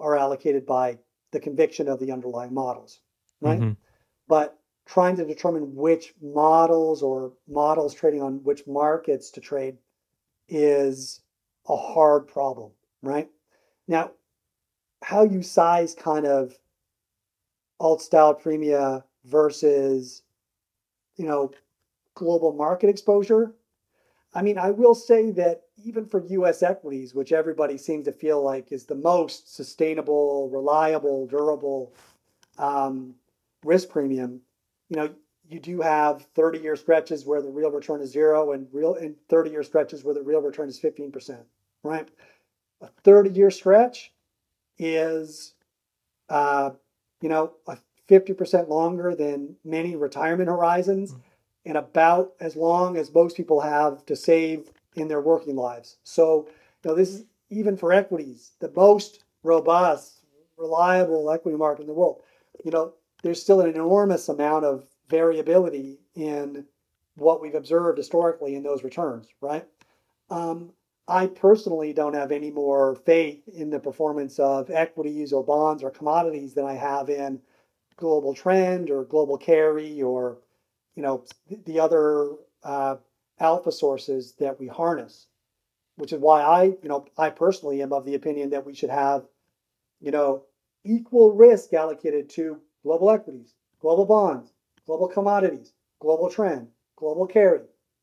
are 0.00 0.16
allocated 0.16 0.66
by 0.66 0.98
the 1.30 1.40
conviction 1.40 1.88
of 1.88 1.98
the 2.00 2.12
underlying 2.12 2.54
models, 2.54 3.00
right? 3.40 3.60
Mhm. 3.60 3.76
But 4.28 4.58
trying 4.86 5.16
to 5.16 5.24
determine 5.24 5.74
which 5.74 6.14
models 6.20 7.02
or 7.02 7.32
models 7.46 7.94
trading 7.94 8.22
on 8.22 8.42
which 8.44 8.66
markets 8.66 9.30
to 9.32 9.40
trade 9.40 9.78
is 10.48 11.22
a 11.68 11.76
hard 11.76 12.28
problem, 12.28 12.72
right? 13.02 13.30
Now, 13.88 14.12
how 15.04 15.22
you 15.22 15.42
size 15.42 15.94
kind 15.94 16.26
of 16.26 16.58
alt 17.78 18.00
style 18.00 18.34
premia 18.34 19.04
versus, 19.26 20.22
you 21.16 21.26
know, 21.26 21.50
global 22.14 22.54
market 22.54 22.88
exposure. 22.88 23.52
I 24.32 24.40
mean, 24.40 24.56
I 24.56 24.70
will 24.70 24.94
say 24.94 25.30
that 25.32 25.64
even 25.84 26.06
for 26.06 26.24
US 26.24 26.62
equities, 26.62 27.14
which 27.14 27.32
everybody 27.32 27.76
seems 27.76 28.06
to 28.06 28.12
feel 28.12 28.42
like 28.42 28.72
is 28.72 28.86
the 28.86 28.94
most 28.94 29.54
sustainable, 29.54 30.48
reliable, 30.48 31.26
durable 31.26 31.92
um, 32.56 33.14
risk 33.62 33.90
premium, 33.90 34.40
you 34.88 34.96
know, 34.96 35.10
you 35.46 35.60
do 35.60 35.82
have 35.82 36.22
30 36.34 36.60
year 36.60 36.76
stretches 36.76 37.26
where 37.26 37.42
the 37.42 37.50
real 37.50 37.70
return 37.70 38.00
is 38.00 38.10
zero 38.10 38.52
and 38.52 38.68
real 38.72 38.94
and 38.94 39.16
30 39.28 39.50
year 39.50 39.62
stretches 39.62 40.02
where 40.02 40.14
the 40.14 40.22
real 40.22 40.40
return 40.40 40.70
is 40.70 40.80
15%, 40.80 41.44
right? 41.82 42.08
A 42.80 42.88
30 43.02 43.30
year 43.30 43.50
stretch 43.50 44.13
is, 44.78 45.54
uh, 46.28 46.70
you 47.20 47.28
know, 47.28 47.52
a 47.66 47.78
50% 48.08 48.68
longer 48.68 49.14
than 49.14 49.56
many 49.64 49.96
retirement 49.96 50.48
horizons 50.48 51.14
and 51.64 51.76
about 51.76 52.32
as 52.40 52.56
long 52.56 52.96
as 52.96 53.14
most 53.14 53.36
people 53.36 53.60
have 53.60 54.04
to 54.06 54.16
save 54.16 54.70
in 54.94 55.08
their 55.08 55.20
working 55.20 55.56
lives. 55.56 55.96
So, 56.04 56.48
you 56.84 56.90
know, 56.90 56.94
this 56.94 57.10
is 57.10 57.24
even 57.50 57.76
for 57.76 57.92
equities, 57.92 58.52
the 58.60 58.70
most 58.76 59.24
robust, 59.42 60.24
reliable 60.56 61.30
equity 61.30 61.56
market 61.56 61.82
in 61.82 61.88
the 61.88 61.94
world. 61.94 62.22
You 62.64 62.70
know, 62.70 62.92
there's 63.22 63.40
still 63.40 63.60
an 63.60 63.70
enormous 63.70 64.28
amount 64.28 64.64
of 64.64 64.84
variability 65.08 65.98
in 66.14 66.66
what 67.16 67.40
we've 67.40 67.54
observed 67.54 67.98
historically 67.98 68.54
in 68.54 68.62
those 68.62 68.84
returns, 68.84 69.28
right? 69.40 69.66
Um, 70.30 70.72
I 71.06 71.26
personally 71.26 71.92
don't 71.92 72.14
have 72.14 72.32
any 72.32 72.50
more 72.50 72.94
faith 72.94 73.46
in 73.48 73.70
the 73.70 73.80
performance 73.80 74.38
of 74.38 74.70
equities 74.70 75.32
or 75.32 75.44
bonds 75.44 75.82
or 75.82 75.90
commodities 75.90 76.54
than 76.54 76.64
I 76.64 76.74
have 76.74 77.10
in 77.10 77.40
global 77.96 78.34
trend 78.34 78.90
or 78.90 79.04
global 79.04 79.36
carry 79.36 80.02
or 80.02 80.38
you 80.94 81.02
know 81.02 81.24
the 81.66 81.78
other 81.80 82.32
uh, 82.62 82.96
alpha 83.38 83.72
sources 83.72 84.34
that 84.38 84.58
we 84.58 84.66
harness 84.66 85.26
which 85.96 86.12
is 86.12 86.20
why 86.20 86.40
i 86.42 86.64
you 86.64 86.88
know 86.88 87.06
i 87.18 87.30
personally 87.30 87.82
am 87.82 87.92
of 87.92 88.04
the 88.04 88.14
opinion 88.14 88.50
that 88.50 88.64
we 88.64 88.74
should 88.74 88.90
have 88.90 89.24
you 90.00 90.10
know 90.10 90.44
equal 90.84 91.32
risk 91.32 91.72
allocated 91.72 92.28
to 92.28 92.60
global 92.82 93.10
equities 93.10 93.54
global 93.80 94.04
bonds 94.04 94.52
global 94.86 95.08
commodities 95.08 95.72
global 96.00 96.30
trend 96.30 96.68
global 96.96 97.26
carry 97.26 97.60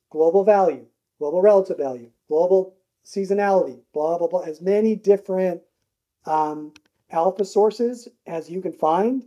global 0.09 0.43
value 0.43 0.85
global 1.19 1.41
relative 1.41 1.77
value 1.77 2.09
global 2.27 2.75
seasonality 3.05 3.79
blah 3.93 4.17
blah 4.17 4.27
blah 4.27 4.41
as 4.41 4.61
many 4.61 4.95
different 4.95 5.61
um, 6.25 6.71
alpha 7.11 7.43
sources 7.45 8.07
as 8.27 8.49
you 8.49 8.61
can 8.61 8.73
find. 8.73 9.25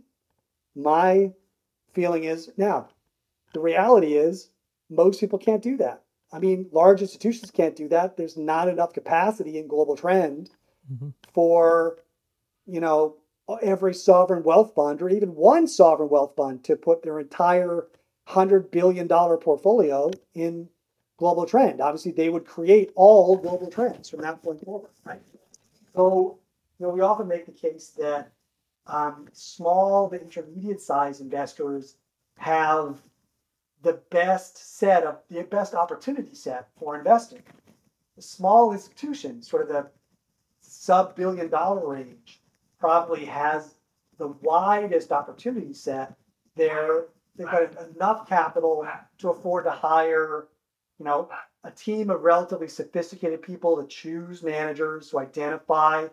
My 0.75 1.31
feeling 1.93 2.23
is 2.25 2.51
now 2.57 2.89
the 3.53 3.59
reality 3.59 4.13
is 4.15 4.49
most 4.89 5.19
people 5.19 5.39
can't 5.39 5.61
do 5.63 5.77
that. 5.77 6.03
I 6.31 6.39
mean 6.39 6.67
large 6.71 7.01
institutions 7.01 7.51
can't 7.51 7.75
do 7.75 7.87
that. 7.89 8.17
There's 8.17 8.37
not 8.37 8.67
enough 8.67 8.93
capacity 8.93 9.57
in 9.57 9.67
global 9.67 9.95
trend 9.95 10.49
Mhm. 10.91 11.13
for 11.33 11.97
you 12.67 12.79
know 12.79 13.15
every 13.61 13.93
sovereign 13.93 14.43
wealth 14.43 14.73
fund 14.75 15.01
or 15.01 15.09
even 15.09 15.35
one 15.35 15.67
sovereign 15.67 16.09
wealth 16.09 16.33
fund 16.35 16.63
to 16.63 16.75
put 16.75 17.03
their 17.03 17.19
entire 17.19 17.87
100 18.27 18.71
billion 18.71 19.07
dollar 19.07 19.37
portfolio 19.37 20.09
in 20.33 20.67
global 21.17 21.45
trend. 21.45 21.81
Obviously 21.81 22.11
they 22.11 22.29
would 22.29 22.45
create 22.45 22.91
all 22.95 23.37
global 23.37 23.69
trends 23.69 24.09
from 24.09 24.21
that 24.21 24.41
point 24.41 24.63
forward 24.63 24.91
right? 25.05 25.21
So 25.95 26.39
you 26.79 26.85
know 26.85 26.93
we 26.93 27.01
often 27.01 27.27
make 27.27 27.45
the 27.45 27.51
case 27.51 27.89
that 27.97 28.31
um, 28.87 29.27
small 29.33 30.09
to 30.09 30.21
intermediate 30.21 30.81
size 30.81 31.21
investors 31.21 31.95
have 32.37 33.01
the 33.81 34.01
best 34.11 34.77
set 34.77 35.03
of 35.03 35.19
the 35.29 35.43
best 35.43 35.73
opportunity 35.73 36.35
set 36.35 36.69
for 36.77 36.97
investing. 36.97 37.43
The 38.15 38.21
small 38.21 38.73
institutions, 38.73 39.49
sort 39.49 39.63
of 39.63 39.69
the 39.69 39.89
sub 40.61 41.15
billion 41.15 41.49
dollar 41.49 41.87
range, 41.87 42.41
probably 42.79 43.25
has 43.25 43.75
the 44.17 44.29
widest 44.41 45.11
opportunity 45.11 45.73
set, 45.73 46.15
they're 46.55 47.05
they've 47.35 47.47
got 47.47 47.75
enough 47.95 48.27
capital 48.27 48.87
to 49.17 49.29
afford 49.29 49.65
to 49.65 49.71
hire, 49.71 50.47
you 50.99 51.05
know, 51.05 51.29
a 51.63 51.71
team 51.71 52.09
of 52.09 52.21
relatively 52.21 52.67
sophisticated 52.67 53.41
people 53.41 53.81
to 53.81 53.87
choose 53.87 54.43
managers 54.43 55.09
to 55.09 55.19
identify 55.19 56.07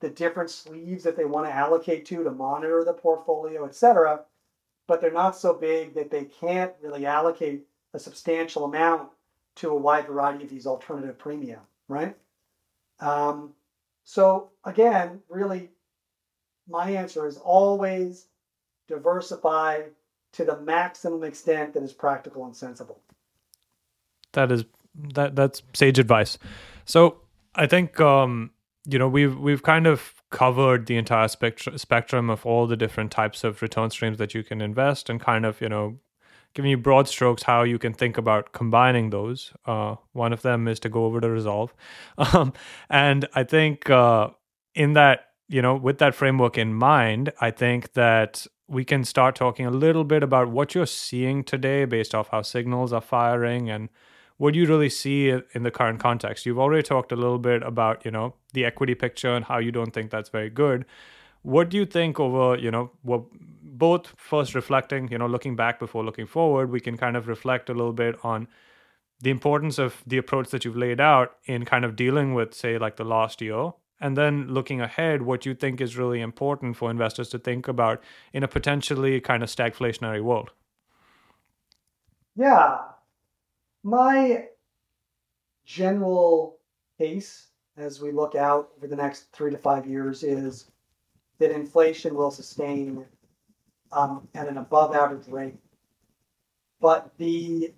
the 0.00 0.10
different 0.10 0.50
sleeves 0.50 1.04
that 1.04 1.16
they 1.16 1.24
want 1.24 1.46
to 1.46 1.52
allocate 1.52 2.04
to 2.06 2.24
to 2.24 2.30
monitor 2.30 2.82
the 2.84 2.92
portfolio, 2.92 3.64
et 3.64 3.74
cetera. 3.74 4.20
But 4.88 5.00
they're 5.00 5.12
not 5.12 5.36
so 5.36 5.54
big 5.54 5.94
that 5.94 6.10
they 6.10 6.24
can't 6.24 6.72
really 6.82 7.06
allocate 7.06 7.66
a 7.94 7.98
substantial 7.98 8.64
amount 8.64 9.10
to 9.56 9.70
a 9.70 9.76
wide 9.76 10.06
variety 10.06 10.44
of 10.44 10.50
these 10.50 10.66
alternative 10.66 11.18
premium, 11.18 11.60
right? 11.88 12.16
Um, 13.00 13.52
so 14.04 14.50
again, 14.64 15.20
really, 15.28 15.70
my 16.68 16.90
answer 16.90 17.26
is 17.26 17.36
always 17.36 18.26
diversify 18.88 19.82
to 20.32 20.44
the 20.44 20.60
maximum 20.60 21.22
extent 21.22 21.74
that 21.74 21.82
is 21.82 21.92
practical 21.92 22.46
and 22.46 22.56
sensible. 22.56 23.00
That 24.32 24.52
is 24.52 24.64
that 25.14 25.36
that's 25.36 25.62
sage 25.74 25.98
advice. 25.98 26.38
So 26.84 27.18
I 27.54 27.66
think 27.66 28.00
um, 28.00 28.50
you 28.86 28.98
know 28.98 29.08
we've 29.08 29.38
we've 29.38 29.62
kind 29.62 29.86
of 29.86 30.14
covered 30.30 30.86
the 30.86 30.96
entire 30.96 31.28
spectrum 31.28 31.76
spectrum 31.78 32.30
of 32.30 32.44
all 32.46 32.66
the 32.66 32.76
different 32.76 33.10
types 33.10 33.44
of 33.44 33.62
return 33.62 33.90
streams 33.90 34.18
that 34.18 34.34
you 34.34 34.42
can 34.42 34.60
invest 34.60 35.10
and 35.10 35.20
kind 35.20 35.44
of 35.44 35.60
you 35.60 35.68
know 35.68 35.98
giving 36.54 36.70
you 36.70 36.76
broad 36.76 37.08
strokes 37.08 37.44
how 37.44 37.62
you 37.62 37.78
can 37.78 37.94
think 37.94 38.18
about 38.18 38.52
combining 38.52 39.08
those. 39.08 39.52
Uh, 39.64 39.96
one 40.12 40.32
of 40.32 40.42
them 40.42 40.68
is 40.68 40.78
to 40.80 40.88
go 40.88 41.06
over 41.06 41.20
to 41.20 41.28
Resolve, 41.28 41.74
um, 42.18 42.52
and 42.90 43.28
I 43.34 43.44
think 43.44 43.88
uh, 43.90 44.30
in 44.74 44.94
that 44.94 45.26
you 45.48 45.62
know 45.62 45.74
with 45.74 45.98
that 45.98 46.14
framework 46.14 46.58
in 46.58 46.74
mind, 46.74 47.32
I 47.40 47.50
think 47.50 47.92
that 47.94 48.46
we 48.68 48.84
can 48.84 49.04
start 49.04 49.34
talking 49.34 49.66
a 49.66 49.70
little 49.70 50.04
bit 50.04 50.22
about 50.22 50.48
what 50.48 50.74
you're 50.74 50.86
seeing 50.86 51.44
today 51.44 51.84
based 51.84 52.14
off 52.14 52.28
how 52.28 52.40
signals 52.40 52.92
are 52.92 53.02
firing 53.02 53.68
and 53.68 53.90
what 54.42 54.54
do 54.54 54.58
you 54.58 54.66
really 54.66 54.88
see 54.88 55.28
in 55.28 55.62
the 55.62 55.70
current 55.70 56.00
context? 56.00 56.44
You've 56.44 56.58
already 56.58 56.82
talked 56.82 57.12
a 57.12 57.14
little 57.14 57.38
bit 57.38 57.62
about, 57.62 58.04
you 58.04 58.10
know, 58.10 58.34
the 58.54 58.64
equity 58.64 58.96
picture 58.96 59.36
and 59.36 59.44
how 59.44 59.58
you 59.58 59.70
don't 59.70 59.92
think 59.92 60.10
that's 60.10 60.30
very 60.30 60.50
good. 60.50 60.84
What 61.42 61.68
do 61.68 61.76
you 61.76 61.86
think 61.86 62.18
over, 62.18 62.58
you 62.58 62.72
know, 62.72 62.90
what 63.02 63.22
both 63.62 64.12
first 64.16 64.56
reflecting, 64.56 65.06
you 65.12 65.18
know, 65.18 65.28
looking 65.28 65.54
back 65.54 65.78
before 65.78 66.04
looking 66.04 66.26
forward, 66.26 66.72
we 66.72 66.80
can 66.80 66.96
kind 66.96 67.16
of 67.16 67.28
reflect 67.28 67.70
a 67.70 67.72
little 67.72 67.92
bit 67.92 68.16
on 68.24 68.48
the 69.20 69.30
importance 69.30 69.78
of 69.78 70.02
the 70.08 70.18
approach 70.18 70.48
that 70.50 70.64
you've 70.64 70.76
laid 70.76 71.00
out 71.00 71.36
in 71.44 71.64
kind 71.64 71.84
of 71.84 71.94
dealing 71.94 72.34
with, 72.34 72.52
say, 72.52 72.78
like 72.78 72.96
the 72.96 73.04
last 73.04 73.40
year, 73.40 73.70
and 74.00 74.16
then 74.16 74.48
looking 74.48 74.80
ahead, 74.80 75.22
what 75.22 75.46
you 75.46 75.54
think 75.54 75.80
is 75.80 75.96
really 75.96 76.20
important 76.20 76.76
for 76.76 76.90
investors 76.90 77.28
to 77.28 77.38
think 77.38 77.68
about 77.68 78.02
in 78.32 78.42
a 78.42 78.48
potentially 78.48 79.20
kind 79.20 79.44
of 79.44 79.48
stagflationary 79.48 80.20
world. 80.20 80.50
Yeah, 82.34 82.78
my 83.82 84.46
general 85.64 86.58
case 86.98 87.48
as 87.76 88.00
we 88.00 88.12
look 88.12 88.34
out 88.34 88.70
over 88.76 88.86
the 88.86 88.96
next 88.96 89.32
three 89.32 89.50
to 89.50 89.58
five 89.58 89.86
years 89.86 90.22
is 90.22 90.70
that 91.38 91.50
inflation 91.50 92.14
will 92.14 92.30
sustain 92.30 93.04
um, 93.92 94.28
at 94.34 94.48
an 94.48 94.58
above 94.58 94.94
average 94.94 95.26
rate. 95.28 95.56
But 96.80 97.10
the 97.18 97.72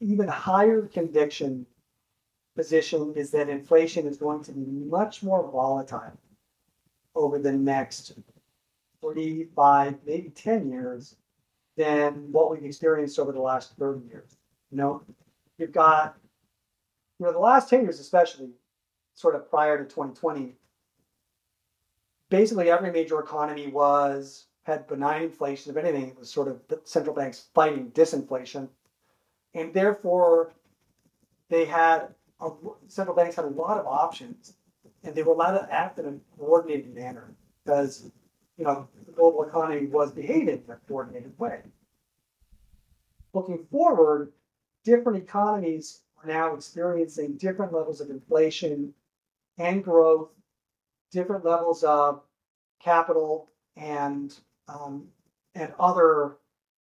even 0.00 0.28
higher 0.28 0.82
conviction 0.82 1.66
position 2.56 3.12
is 3.16 3.30
that 3.30 3.48
inflation 3.48 4.06
is 4.06 4.16
going 4.16 4.42
to 4.44 4.52
be 4.52 4.64
much 4.66 5.22
more 5.22 5.50
volatile 5.50 6.18
over 7.14 7.38
the 7.38 7.52
next 7.52 8.14
three, 9.00 9.48
five, 9.56 9.96
maybe 10.06 10.30
10 10.30 10.70
years 10.70 11.16
than 11.76 12.30
what 12.32 12.50
we've 12.50 12.64
experienced 12.64 13.18
over 13.18 13.32
the 13.32 13.40
last 13.40 13.76
30 13.78 14.06
years. 14.08 14.36
You 14.72 14.78
know, 14.78 15.02
you've 15.58 15.72
got, 15.72 16.16
you 17.18 17.26
know, 17.26 17.32
the 17.32 17.38
last 17.38 17.68
10 17.68 17.82
years, 17.82 18.00
especially 18.00 18.50
sort 19.14 19.36
of 19.36 19.48
prior 19.50 19.76
to 19.76 19.84
2020, 19.84 20.54
basically 22.30 22.70
every 22.70 22.90
major 22.90 23.20
economy 23.20 23.66
was 23.66 24.46
had 24.62 24.86
benign 24.86 25.24
inflation. 25.24 25.70
If 25.70 25.76
anything, 25.76 26.08
it 26.08 26.18
was 26.18 26.30
sort 26.30 26.48
of 26.48 26.60
the 26.68 26.80
central 26.84 27.14
banks 27.14 27.48
fighting 27.54 27.90
disinflation. 27.90 28.68
And 29.54 29.74
therefore, 29.74 30.54
they 31.50 31.66
had, 31.66 32.14
a, 32.40 32.50
central 32.88 33.14
banks 33.14 33.36
had 33.36 33.44
a 33.44 33.48
lot 33.48 33.76
of 33.78 33.86
options 33.86 34.54
and 35.04 35.14
they 35.14 35.22
were 35.22 35.34
allowed 35.34 35.58
to 35.58 35.72
act 35.72 35.98
in 35.98 36.06
a 36.06 36.38
coordinated 36.38 36.94
manner 36.94 37.34
because, 37.62 38.10
you 38.56 38.64
know, 38.64 38.88
the 39.04 39.12
global 39.12 39.42
economy 39.42 39.86
was 39.86 40.12
behaving 40.12 40.62
in 40.66 40.72
a 40.72 40.76
coordinated 40.88 41.38
way. 41.38 41.60
Looking 43.34 43.66
forward, 43.70 44.32
different 44.84 45.22
economies 45.22 46.00
are 46.22 46.28
now 46.28 46.54
experiencing 46.54 47.36
different 47.36 47.72
levels 47.72 48.00
of 48.00 48.10
inflation 48.10 48.94
and 49.58 49.84
growth, 49.84 50.30
different 51.10 51.44
levels 51.44 51.84
of 51.84 52.22
capital 52.82 53.48
and 53.76 54.34
um, 54.68 55.08
and 55.54 55.72
other, 55.78 56.36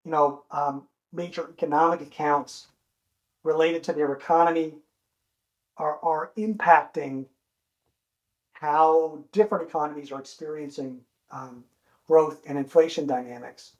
you 0.05 0.11
know, 0.11 0.43
um, 0.51 0.87
major 1.11 1.49
economic 1.51 2.01
accounts 2.01 2.67
related 3.43 3.83
to 3.83 3.93
their 3.93 4.13
economy 4.13 4.75
are, 5.77 5.99
are 6.01 6.31
impacting 6.37 7.25
how 8.53 9.23
different 9.31 9.67
economies 9.67 10.11
are 10.11 10.19
experiencing 10.19 11.01
um, 11.31 11.63
growth 12.07 12.41
and 12.47 12.57
inflation 12.57 13.07
dynamics. 13.07 13.75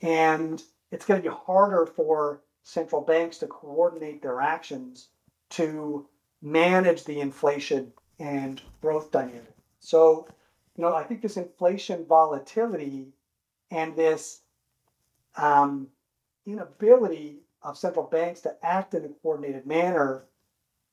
And 0.00 0.62
it's 0.92 1.04
going 1.04 1.20
to 1.20 1.28
be 1.28 1.34
harder 1.34 1.84
for 1.84 2.40
central 2.68 3.00
banks 3.00 3.38
to 3.38 3.46
coordinate 3.46 4.20
their 4.20 4.42
actions 4.42 5.08
to 5.48 6.06
manage 6.42 7.02
the 7.04 7.18
inflation 7.18 7.90
and 8.18 8.60
growth 8.82 9.10
dynamic. 9.10 9.54
So, 9.80 10.28
you 10.76 10.82
know, 10.82 10.94
I 10.94 11.02
think 11.02 11.22
this 11.22 11.38
inflation 11.38 12.04
volatility 12.04 13.14
and 13.70 13.96
this 13.96 14.42
um, 15.36 15.88
inability 16.44 17.38
of 17.62 17.78
central 17.78 18.04
banks 18.04 18.42
to 18.42 18.54
act 18.62 18.92
in 18.92 19.02
a 19.06 19.08
coordinated 19.22 19.64
manner 19.64 20.24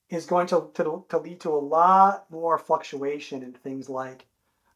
is 0.09 0.25
going 0.25 0.47
to, 0.47 0.69
to, 0.75 1.03
to 1.09 1.17
lead 1.17 1.41
to 1.41 1.49
a 1.49 1.59
lot 1.59 2.25
more 2.31 2.57
fluctuation 2.57 3.43
in 3.43 3.51
things 3.51 3.89
like 3.89 4.25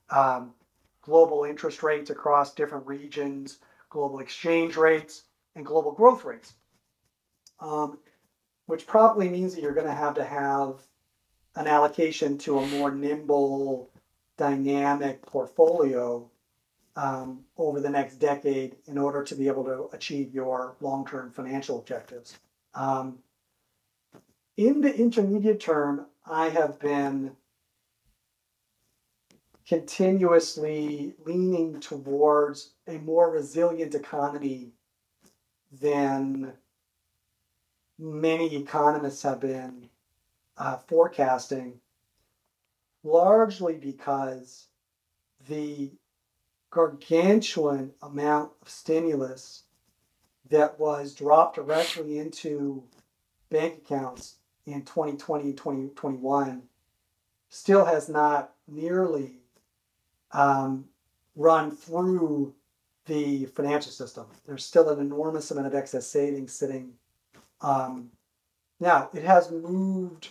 um, 0.09 0.51
global 1.01 1.45
interest 1.45 1.81
rates 1.81 2.09
across 2.09 2.53
different 2.53 2.85
regions, 2.85 3.59
global 3.89 4.19
exchange 4.19 4.75
rates, 4.75 5.23
and 5.55 5.65
global 5.65 5.93
growth 5.93 6.25
rates 6.25 6.55
um, 7.59 7.99
which 8.65 8.87
probably 8.87 9.29
means 9.29 9.55
that 9.55 9.61
you're 9.61 9.73
going 9.73 9.87
to 9.87 9.93
have 9.93 10.15
to 10.15 10.23
have 10.23 10.81
an 11.55 11.67
allocation 11.67 12.37
to 12.37 12.59
a 12.59 12.67
more 12.67 12.91
nimble, 12.91 13.89
dynamic 14.37 15.21
portfolio 15.25 16.29
um, 16.95 17.43
over 17.57 17.79
the 17.79 17.89
next 17.89 18.15
decade 18.15 18.75
in 18.87 18.97
order 18.97 19.23
to 19.23 19.35
be 19.35 19.47
able 19.47 19.63
to 19.63 19.89
achieve 19.93 20.33
your 20.33 20.75
long 20.81 21.05
term 21.05 21.31
financial 21.31 21.79
objectives. 21.79 22.37
Um, 22.73 23.19
in 24.57 24.81
the 24.81 24.93
intermediate 24.93 25.59
term, 25.59 26.05
I 26.25 26.49
have 26.49 26.79
been 26.79 27.35
continuously 29.67 31.13
leaning 31.25 31.79
towards 31.79 32.71
a 32.87 32.97
more 32.97 33.31
resilient 33.31 33.95
economy 33.95 34.71
than 35.71 36.53
many 37.99 38.55
economists 38.55 39.21
have 39.23 39.41
been 39.41 39.89
uh, 40.57 40.77
forecasting, 40.77 41.79
largely 43.03 43.75
because 43.75 44.67
the 45.47 45.91
gargantuan 46.71 47.91
amount 48.01 48.51
of 48.61 48.69
stimulus 48.69 49.63
that 50.49 50.79
was 50.79 51.13
dropped 51.13 51.55
directly 51.55 52.17
into 52.17 52.83
bank 53.49 53.81
accounts 53.85 54.35
in 54.65 54.81
2020 54.83 55.43
and 55.43 55.57
2021 55.57 56.61
still 57.49 57.85
has 57.85 58.07
not 58.07 58.53
nearly 58.67 59.37
um, 60.31 60.85
run 61.35 61.71
through 61.71 62.53
the 63.05 63.45
financial 63.47 63.91
system. 63.91 64.25
There's 64.45 64.63
still 64.63 64.89
an 64.89 64.99
enormous 64.99 65.49
amount 65.49 65.67
of 65.67 65.73
excess 65.75 66.05
savings 66.05 66.53
sitting 66.53 66.93
um, 67.61 68.11
now, 68.79 69.09
it 69.13 69.23
has 69.23 69.51
moved 69.51 70.29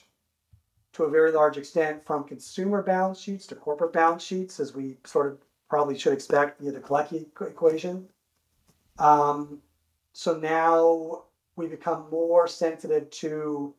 to 0.94 1.04
a 1.04 1.10
very 1.10 1.32
large 1.32 1.56
extent 1.58 2.04
from 2.04 2.24
consumer 2.24 2.82
balance 2.82 3.20
sheets 3.20 3.46
to 3.48 3.54
corporate 3.54 3.92
balance 3.92 4.22
sheets, 4.22 4.58
as 4.58 4.74
we 4.74 4.96
sort 5.04 5.26
of 5.26 5.38
probably 5.68 5.98
should 5.98 6.14
expect 6.14 6.60
via 6.60 6.72
the 6.72 6.80
Kalecki 6.80 7.26
equation. 7.40 8.08
Um, 8.98 9.60
so 10.12 10.36
now 10.38 11.24
we 11.56 11.66
become 11.66 12.08
more 12.10 12.48
sensitive 12.48 13.10
to 13.10 13.74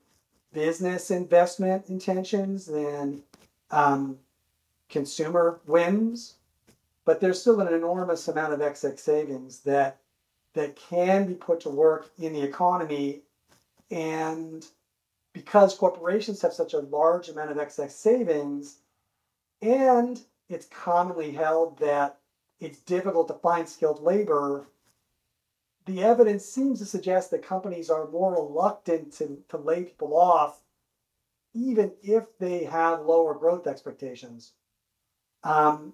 business 0.54 1.12
investment 1.12 1.90
intentions 1.90 2.66
than 2.66 3.24
um, 3.72 4.18
consumer 4.90 5.60
whims. 5.66 6.36
but 7.06 7.20
there's 7.20 7.42
still 7.42 7.60
an 7.60 7.74
enormous 7.74 8.28
amount 8.28 8.54
of 8.54 8.62
excess 8.62 9.02
savings 9.02 9.62
that 9.62 9.98
that 10.54 10.76
can 10.76 11.26
be 11.26 11.34
put 11.34 11.60
to 11.60 11.70
work 11.70 12.12
in 12.20 12.34
the 12.34 12.42
economy 12.42 13.22
and 13.92 14.66
because 15.34 15.78
corporations 15.78 16.42
have 16.42 16.54
such 16.54 16.74
a 16.74 16.80
large 16.80 17.30
amount 17.30 17.52
of 17.52 17.58
excess 17.58 17.96
savings 17.96 18.80
and 19.62 20.22
it's 20.50 20.68
commonly 20.68 21.32
held 21.32 21.78
that 21.80 22.20
it's 22.60 22.80
difficult 22.80 23.28
to 23.28 23.34
find 23.36 23.68
skilled 23.68 24.02
labor 24.02 24.68
the 25.86 26.04
evidence 26.04 26.46
seems 26.46 26.80
to 26.80 26.86
suggest 26.86 27.32
that 27.32 27.42
companies 27.42 27.90
are 27.90 28.10
more 28.10 28.34
reluctant 28.34 29.12
to, 29.14 29.42
to 29.50 29.58
lay 29.58 29.84
people 29.84 30.16
off 30.16 30.62
even 31.54 31.92
if 32.04 32.26
they 32.38 32.64
have 32.64 33.02
lower 33.02 33.34
growth 33.34 33.66
expectations. 33.66 34.54
Um, 35.44 35.94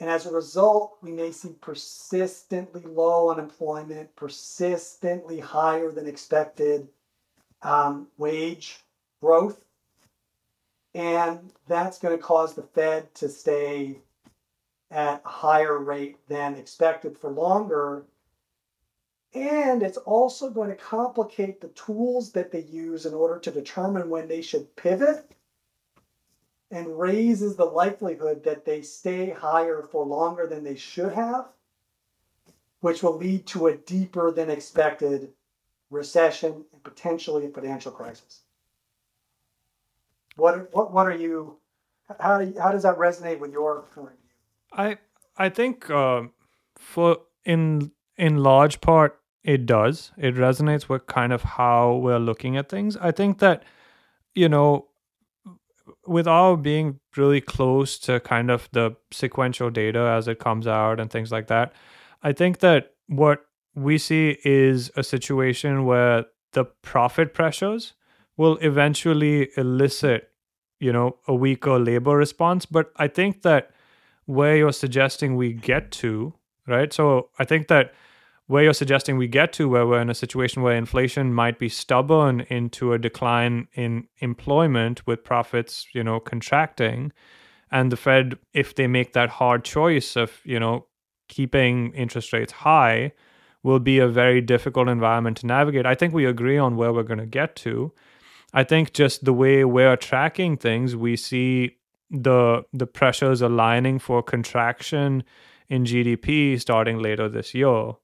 and 0.00 0.10
as 0.10 0.26
a 0.26 0.32
result, 0.32 0.98
we 1.00 1.12
may 1.12 1.30
see 1.30 1.54
persistently 1.60 2.82
low 2.82 3.30
unemployment, 3.30 4.14
persistently 4.16 5.40
higher 5.40 5.90
than 5.90 6.06
expected 6.06 6.88
um, 7.64 8.06
wage 8.18 8.78
growth. 9.20 9.64
And 10.94 11.52
that's 11.66 11.98
going 11.98 12.16
to 12.16 12.22
cause 12.22 12.54
the 12.54 12.62
Fed 12.62 13.12
to 13.16 13.28
stay 13.28 13.98
at 14.90 15.22
a 15.24 15.28
higher 15.28 15.78
rate 15.78 16.18
than 16.28 16.54
expected 16.54 17.18
for 17.18 17.30
longer. 17.30 18.04
And 19.32 19.82
it's 19.82 19.96
also 19.96 20.50
going 20.50 20.70
to 20.70 20.76
complicate 20.76 21.60
the 21.60 21.68
tools 21.68 22.30
that 22.32 22.52
they 22.52 22.62
use 22.62 23.06
in 23.06 23.14
order 23.14 23.40
to 23.40 23.50
determine 23.50 24.08
when 24.08 24.28
they 24.28 24.40
should 24.40 24.76
pivot 24.76 25.28
and 26.70 26.98
raises 26.98 27.56
the 27.56 27.64
likelihood 27.64 28.44
that 28.44 28.64
they 28.64 28.82
stay 28.82 29.30
higher 29.30 29.82
for 29.82 30.06
longer 30.06 30.46
than 30.46 30.62
they 30.62 30.76
should 30.76 31.12
have, 31.12 31.46
which 32.80 33.02
will 33.02 33.16
lead 33.16 33.46
to 33.46 33.66
a 33.66 33.76
deeper 33.76 34.30
than 34.30 34.50
expected 34.50 35.32
recession 35.94 36.64
and 36.72 36.82
potentially 36.82 37.46
a 37.46 37.48
financial 37.48 37.92
crisis. 37.92 38.40
What 40.36 40.72
what 40.74 40.92
what 40.92 41.06
are 41.06 41.16
you? 41.16 41.58
How 42.20 42.44
how 42.60 42.72
does 42.72 42.82
that 42.82 42.98
resonate 42.98 43.38
with 43.38 43.52
your 43.52 43.84
current 43.94 44.18
view? 44.20 44.34
I 44.72 44.98
I 45.36 45.48
think 45.48 45.88
uh, 45.90 46.22
for 46.76 47.18
in 47.44 47.92
in 48.16 48.38
large 48.38 48.80
part 48.80 49.20
it 49.42 49.66
does. 49.66 50.10
It 50.16 50.34
resonates 50.34 50.88
with 50.88 51.06
kind 51.06 51.32
of 51.32 51.42
how 51.42 51.96
we're 51.96 52.18
looking 52.18 52.56
at 52.56 52.68
things. 52.68 52.96
I 52.96 53.10
think 53.10 53.38
that 53.38 53.62
you 54.34 54.48
know 54.48 54.88
with 56.06 56.26
our 56.26 56.56
being 56.56 57.00
really 57.16 57.40
close 57.40 57.98
to 57.98 58.20
kind 58.20 58.50
of 58.50 58.68
the 58.72 58.96
sequential 59.10 59.70
data 59.70 60.00
as 60.00 60.28
it 60.28 60.38
comes 60.38 60.66
out 60.66 60.98
and 60.98 61.10
things 61.10 61.30
like 61.30 61.46
that, 61.48 61.72
I 62.22 62.32
think 62.32 62.58
that 62.58 62.94
what 63.06 63.46
we 63.74 63.98
see 63.98 64.38
is 64.44 64.90
a 64.96 65.02
situation 65.02 65.84
where 65.84 66.26
the 66.52 66.64
profit 66.64 67.34
pressures 67.34 67.94
will 68.36 68.56
eventually 68.58 69.50
elicit, 69.56 70.30
you 70.80 70.92
know, 70.92 71.16
a 71.26 71.34
weaker 71.34 71.78
labor 71.78 72.16
response. 72.16 72.66
But 72.66 72.92
I 72.96 73.08
think 73.08 73.42
that 73.42 73.70
where 74.26 74.56
you're 74.56 74.72
suggesting 74.72 75.36
we 75.36 75.52
get 75.52 75.90
to, 75.92 76.34
right? 76.66 76.92
So 76.92 77.30
I 77.38 77.44
think 77.44 77.68
that 77.68 77.92
where 78.46 78.64
you're 78.64 78.74
suggesting 78.74 79.16
we 79.16 79.26
get 79.26 79.52
to, 79.54 79.68
where 79.68 79.86
we're 79.86 80.00
in 80.00 80.10
a 80.10 80.14
situation 80.14 80.62
where 80.62 80.76
inflation 80.76 81.32
might 81.32 81.58
be 81.58 81.68
stubborn 81.68 82.40
into 82.48 82.92
a 82.92 82.98
decline 82.98 83.68
in 83.74 84.06
employment 84.18 85.06
with 85.06 85.24
profits, 85.24 85.86
you 85.94 86.04
know, 86.04 86.20
contracting, 86.20 87.12
and 87.70 87.90
the 87.90 87.96
Fed, 87.96 88.38
if 88.52 88.74
they 88.74 88.86
make 88.86 89.14
that 89.14 89.30
hard 89.30 89.64
choice 89.64 90.14
of, 90.14 90.40
you 90.44 90.60
know, 90.60 90.86
keeping 91.28 91.92
interest 91.94 92.32
rates 92.32 92.52
high, 92.52 93.12
will 93.64 93.80
be 93.80 93.98
a 93.98 94.06
very 94.06 94.40
difficult 94.40 94.88
environment 94.88 95.38
to 95.38 95.46
navigate. 95.46 95.86
I 95.86 95.96
think 95.96 96.14
we 96.14 96.24
agree 96.24 96.58
on 96.58 96.76
where 96.76 96.92
we're 96.92 97.02
going 97.02 97.18
to 97.18 97.26
get 97.26 97.56
to. 97.56 97.92
I 98.52 98.62
think 98.62 98.92
just 98.92 99.24
the 99.24 99.32
way 99.32 99.64
we're 99.64 99.96
tracking 99.96 100.56
things, 100.56 100.94
we 100.94 101.16
see 101.16 101.78
the 102.08 102.64
the 102.72 102.86
pressures 102.86 103.42
aligning 103.42 103.98
for 103.98 104.22
contraction 104.22 105.24
in 105.68 105.84
GDP 105.84 106.60
starting 106.60 107.00
later 107.00 107.28
this 107.28 107.54
year 107.54 107.94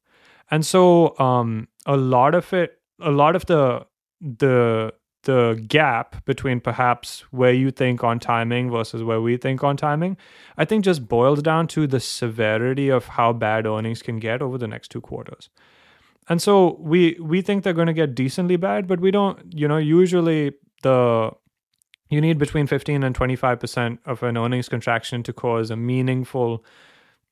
and 0.51 0.66
so 0.66 1.19
um, 1.19 1.69
a 1.87 1.97
lot 1.97 2.35
of 2.35 2.53
it 2.53 2.81
a 3.01 3.11
lot 3.11 3.37
of 3.37 3.47
the 3.47 3.87
the 4.20 4.93
the 5.24 5.62
gap 5.68 6.24
between 6.24 6.60
perhaps 6.60 7.20
where 7.30 7.52
you 7.52 7.70
think 7.70 8.02
on 8.02 8.18
timing 8.18 8.70
versus 8.70 9.02
where 9.02 9.20
we 9.20 9.36
think 9.36 9.62
on 9.62 9.76
timing 9.76 10.16
i 10.56 10.64
think 10.64 10.84
just 10.84 11.09
boils 11.09 11.42
down 11.42 11.66
to 11.66 11.86
the 11.86 12.01
severity 12.01 12.88
of 12.88 13.06
how 13.06 13.32
bad 13.32 13.66
earnings 13.66 14.02
can 14.02 14.18
get 14.18 14.42
over 14.42 14.59
the 14.59 14.68
next 14.68 14.88
two 14.88 15.01
quarters. 15.01 15.48
And 16.28 16.40
so 16.40 16.76
we 16.78 17.18
we 17.20 17.42
think 17.42 17.64
they're 17.64 17.72
going 17.72 17.88
to 17.88 17.92
get 17.92 18.14
decently 18.14 18.56
bad 18.56 18.86
but 18.86 19.01
we 19.01 19.10
don't 19.10 19.52
you 19.52 19.66
know 19.66 19.78
usually 19.78 20.52
the 20.82 21.30
you 22.09 22.20
need 22.20 22.38
between 22.38 22.66
15 22.66 23.05
and 23.05 23.14
25% 23.14 23.98
of 24.05 24.22
an 24.24 24.36
earnings 24.36 24.68
contraction 24.68 25.22
to 25.22 25.32
cause 25.32 25.70
a 25.70 25.76
meaningful 25.76 26.64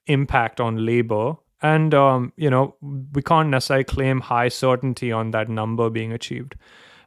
impact 0.07 0.61
on 0.61 0.87
labor. 0.87 1.35
And 1.61 1.93
um, 1.95 2.33
you 2.37 2.51
know 2.51 2.77
we 3.13 3.23
can't 3.23 3.51
necessarily 3.51 3.85
claim 3.85 4.21
high 4.21 4.49
certainty 4.49 5.13
on 5.13 5.31
that 5.33 5.49
number 5.49 5.91
being 5.91 6.13
achieved. 6.13 6.57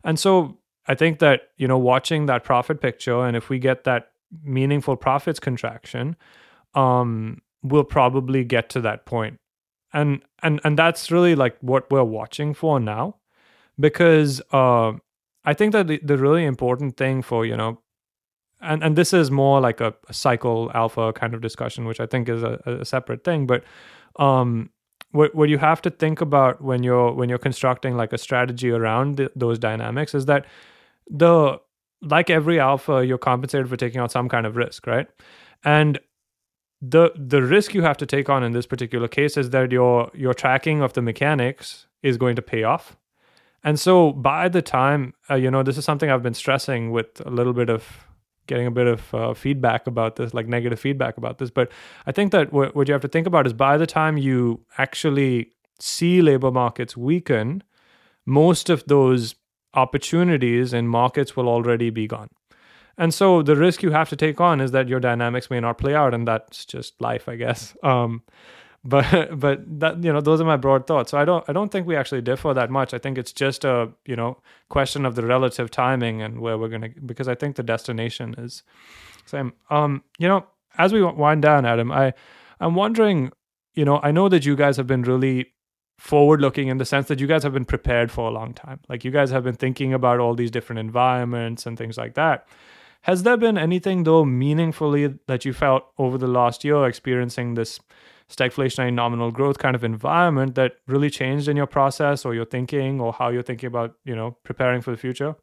And 0.04 0.18
so 0.20 0.58
i 0.88 0.96
think 0.96 1.20
that 1.20 1.50
you 1.58 1.68
know 1.68 1.78
watching 1.78 2.26
that 2.26 2.44
profit 2.44 2.82
picture 2.82 3.26
and 3.26 3.38
if 3.38 3.50
we 3.50 3.60
get 3.60 3.84
that 3.84 4.12
meaningful 4.44 4.96
profits 4.96 5.40
contraction 5.40 6.16
um, 6.74 7.42
we'll 7.64 7.84
probably 7.84 8.44
get 8.44 8.70
to 8.70 8.82
that 8.82 9.06
point. 9.06 9.40
And 9.94 10.24
and 10.42 10.62
and 10.64 10.80
that's 10.80 11.12
really 11.12 11.36
like 11.36 11.58
what 11.60 11.92
we're 11.92 12.04
watching 12.04 12.54
for 12.54 12.80
now. 12.80 13.18
Because 13.80 14.42
uh, 14.52 14.94
i 15.44 15.54
think 15.54 15.72
that 15.74 15.88
the, 15.88 16.00
the 16.04 16.18
really 16.18 16.46
important 16.46 16.98
thing 16.98 17.22
for 17.22 17.46
you 17.46 17.58
know 17.58 17.82
and 18.62 18.84
and 18.84 18.96
this 18.96 19.12
is 19.14 19.32
more 19.32 19.60
like 19.60 19.82
a, 19.82 19.94
a 20.08 20.14
cycle 20.14 20.70
alpha 20.76 21.12
kind 21.14 21.34
of 21.34 21.42
discussion 21.42 21.86
which 21.86 22.00
i 22.00 22.06
think 22.06 22.30
is 22.30 22.44
a, 22.44 22.60
a 22.66 22.86
separate 22.86 23.24
thing 23.24 23.48
but 23.48 23.64
um, 24.18 24.70
what 25.12 25.34
what 25.34 25.50
you 25.50 25.58
have 25.58 25.82
to 25.82 25.90
think 25.90 26.22
about 26.22 26.62
when 26.62 26.84
you're 26.84 27.12
when 27.12 27.28
you're 27.28 27.40
constructing 27.40 27.98
like 27.98 28.14
a 28.14 28.18
strategy 28.20 28.70
around 28.70 29.18
the, 29.18 29.32
those 29.36 29.58
dynamics 29.58 30.14
is 30.14 30.26
that 30.28 30.46
the 31.10 31.60
like 32.02 32.30
every 32.30 32.60
alpha 32.60 33.06
you're 33.06 33.18
compensated 33.18 33.70
for 33.70 33.78
taking 33.78 34.02
on 34.02 34.10
some 34.10 34.28
kind 34.28 34.46
of 34.46 34.56
risk 34.56 34.88
right 34.88 35.08
and 35.64 36.00
the 36.82 37.12
the 37.16 37.42
risk 37.42 37.74
you 37.74 37.84
have 37.84 37.98
to 37.98 38.06
take 38.06 38.30
on 38.30 38.44
in 38.44 38.54
this 38.54 38.66
particular 38.66 39.08
case 39.08 39.38
is 39.38 39.52
that 39.52 39.72
your 39.72 40.10
your 40.14 40.34
tracking 40.34 40.82
of 40.82 40.94
the 40.94 41.02
mechanics 41.02 41.86
is 42.02 42.18
going 42.18 42.36
to 42.36 42.42
pay 42.42 42.64
off 42.64 42.98
and 43.64 43.80
so 43.80 44.12
by 44.12 44.50
the 44.50 44.62
time 44.62 45.14
uh, 45.30 45.36
you 45.36 45.52
know 45.52 45.62
this 45.62 45.78
is 45.78 45.86
something 45.86 46.10
i've 46.10 46.24
been 46.24 46.34
stressing 46.34 46.92
with 46.92 47.22
a 47.26 47.30
little 47.30 47.54
bit 47.54 47.70
of 47.70 48.08
getting 48.48 48.68
a 48.68 48.72
bit 48.72 48.88
of 48.88 49.14
uh, 49.14 49.34
feedback 49.34 49.88
about 49.88 50.18
this, 50.18 50.34
like 50.34 50.48
negative 50.48 50.80
feedback 50.80 51.18
about 51.18 51.38
this. 51.38 51.50
But 51.50 51.72
I 52.06 52.12
think 52.12 52.34
that 52.34 52.52
what, 52.52 52.76
what 52.76 52.88
you 52.88 52.94
have 52.94 53.02
to 53.02 53.08
think 53.08 53.28
about 53.28 53.46
is 53.46 53.54
by 53.54 53.78
the 53.78 53.88
time 53.88 54.18
you 54.18 54.66
actually 54.78 55.52
see 55.80 56.22
labor 56.22 56.52
markets 56.52 56.98
weaken, 56.98 57.64
most 58.26 58.70
of 58.70 58.84
those 58.88 59.36
opportunities 59.74 60.74
in 60.74 60.88
markets 60.88 61.36
will 61.36 61.48
already 61.48 61.90
be 61.90 62.08
gone. 62.08 62.30
And 62.98 63.14
so 63.14 63.42
the 63.42 63.56
risk 63.56 63.84
you 63.84 63.92
have 63.92 64.10
to 64.10 64.16
take 64.16 64.42
on 64.42 64.62
is 64.62 64.72
that 64.72 64.88
your 64.88 65.00
dynamics 65.00 65.50
may 65.50 65.60
not 65.60 65.78
play 65.78 65.96
out, 65.96 66.14
and 66.14 66.28
that's 66.28 66.66
just 66.66 67.00
life, 67.02 67.28
I 67.28 67.36
guess. 67.36 67.76
Um, 67.84 68.24
but 68.84 69.40
but 69.40 69.62
that 69.80 70.04
you 70.04 70.12
know 70.12 70.22
those 70.22 70.42
are 70.42 70.46
my 70.46 70.58
broad 70.58 70.88
thoughts 70.88 71.12
so 71.12 71.18
i 71.18 71.26
don't 71.26 71.44
i 71.48 71.54
don't 71.54 71.72
think 71.72 71.86
we 71.86 71.96
actually 71.96 72.22
differ 72.22 72.54
that 72.54 72.70
much 72.70 72.94
i 72.94 72.98
think 72.98 73.18
it's 73.18 73.34
just 73.34 73.64
a 73.64 73.92
you 74.06 74.16
know 74.16 74.38
question 74.70 75.06
of 75.06 75.16
the 75.16 75.26
relative 75.26 75.70
timing 75.70 76.22
and 76.22 76.40
where 76.40 76.58
we're 76.58 76.68
going 76.70 76.82
to 76.82 76.90
because 77.06 77.28
i 77.28 77.36
think 77.36 77.56
the 77.56 77.64
destination 77.64 78.34
is 78.38 78.64
same 79.26 79.54
um 79.70 80.04
you 80.18 80.28
know 80.28 80.46
as 80.78 80.94
we 80.94 81.04
wind 81.04 81.42
down 81.42 81.66
adam 81.66 81.92
i 81.92 82.14
i'm 82.60 82.76
wondering 82.76 83.32
you 83.76 83.86
know 83.86 84.00
i 84.04 84.12
know 84.12 84.28
that 84.28 84.46
you 84.46 84.56
guys 84.56 84.78
have 84.78 84.88
been 84.88 85.04
really 85.04 85.54
forward 86.02 86.42
looking 86.42 86.68
in 86.68 86.80
the 86.80 86.84
sense 86.84 87.08
that 87.08 87.20
you 87.20 87.28
guys 87.28 87.44
have 87.44 87.54
been 87.54 87.64
prepared 87.64 88.12
for 88.12 88.28
a 88.28 88.32
long 88.32 88.56
time. 88.56 88.80
Like 88.90 89.06
you 89.06 89.12
guys 89.12 89.30
have 89.30 89.44
been 89.44 89.56
thinking 89.56 89.94
about 89.94 90.20
all 90.20 90.34
these 90.34 90.50
different 90.50 90.80
environments 90.80 91.68
and 91.68 91.78
things 91.78 91.96
like 91.96 92.16
that. 92.16 92.48
Has 93.02 93.22
there 93.22 93.38
been 93.38 93.56
anything 93.56 94.04
though 94.04 94.26
meaningfully 94.26 95.20
that 95.28 95.46
you 95.46 95.54
felt 95.54 95.84
over 96.00 96.18
the 96.18 96.28
last 96.28 96.64
year 96.64 96.88
experiencing 96.88 97.54
this 97.54 97.80
stagflationary 98.28 98.92
nominal 98.92 99.30
growth 99.30 99.60
kind 99.60 99.76
of 99.76 99.84
environment 99.84 100.56
that 100.56 100.72
really 100.88 101.12
changed 101.12 101.48
in 101.48 101.56
your 101.56 101.68
process 101.68 102.26
or 102.26 102.34
your 102.34 102.46
thinking 102.46 103.00
or 103.00 103.14
how 103.14 103.30
you're 103.30 103.44
thinking 103.44 103.68
about 103.68 103.94
you 104.04 104.16
know 104.16 104.36
preparing 104.44 104.82
for 104.82 104.90
the 104.90 104.98
future? 104.98 105.36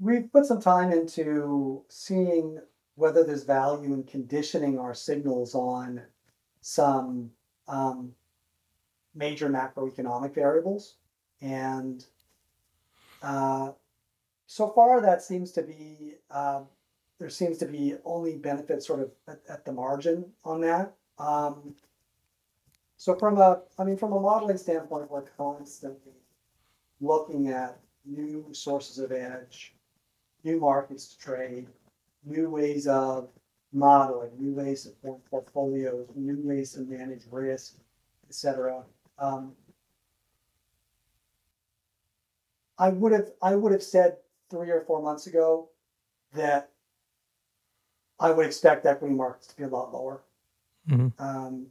We've 0.00 0.30
put 0.32 0.46
some 0.46 0.60
time 0.60 0.90
into 0.90 1.84
seeing 1.88 2.58
whether 2.96 3.22
there's 3.22 3.44
value 3.44 3.94
in 3.94 4.02
conditioning 4.02 4.80
our 4.80 4.94
signals 4.94 5.54
on 5.54 6.02
some 6.60 7.30
um, 7.68 8.12
major 9.14 9.48
macroeconomic 9.48 10.34
variables 10.34 10.96
and 11.40 12.06
uh, 13.22 13.70
so 14.46 14.68
far 14.68 15.00
that 15.00 15.22
seems 15.22 15.52
to 15.52 15.62
be 15.62 16.14
uh, 16.30 16.62
there 17.18 17.30
seems 17.30 17.56
to 17.58 17.66
be 17.66 17.94
only 18.04 18.36
benefit 18.36 18.82
sort 18.82 19.00
of 19.00 19.10
at, 19.28 19.40
at 19.48 19.64
the 19.64 19.72
margin 19.72 20.24
on 20.44 20.60
that. 20.60 20.92
Um, 21.18 21.74
so 22.96 23.14
from 23.14 23.38
a, 23.38 23.60
I 23.78 23.84
mean, 23.84 23.96
from 23.96 24.12
a 24.12 24.20
modeling 24.20 24.56
standpoint, 24.56 25.08
we're 25.08 25.22
constantly 25.22 26.14
looking 27.00 27.48
at 27.48 27.78
new 28.04 28.48
sources 28.52 28.98
of 28.98 29.12
edge, 29.12 29.74
new 30.42 30.58
markets 30.58 31.14
to 31.14 31.18
trade, 31.18 31.68
new 32.24 32.50
ways 32.50 32.88
of 32.88 33.28
modeling, 33.72 34.30
new 34.38 34.54
ways 34.54 34.82
to 34.82 34.90
form 35.00 35.20
portfolios, 35.30 36.08
new 36.16 36.40
ways 36.42 36.72
to 36.72 36.80
manage 36.80 37.22
risk, 37.30 37.76
etc. 38.28 38.82
Um, 39.18 39.52
I 42.78 42.88
would 42.88 43.12
have 43.12 43.30
I 43.40 43.54
would 43.54 43.72
have 43.72 43.82
said 43.82 44.16
three 44.50 44.70
or 44.70 44.80
four 44.80 45.02
months 45.02 45.26
ago 45.26 45.68
that 46.34 46.70
I 48.18 48.30
would 48.30 48.46
expect 48.46 48.86
equity 48.86 49.14
markets 49.14 49.46
to 49.48 49.56
be 49.56 49.64
a 49.64 49.68
lot 49.68 49.92
lower. 49.92 50.22
Mm-hmm. 50.88 51.22
Um, 51.22 51.66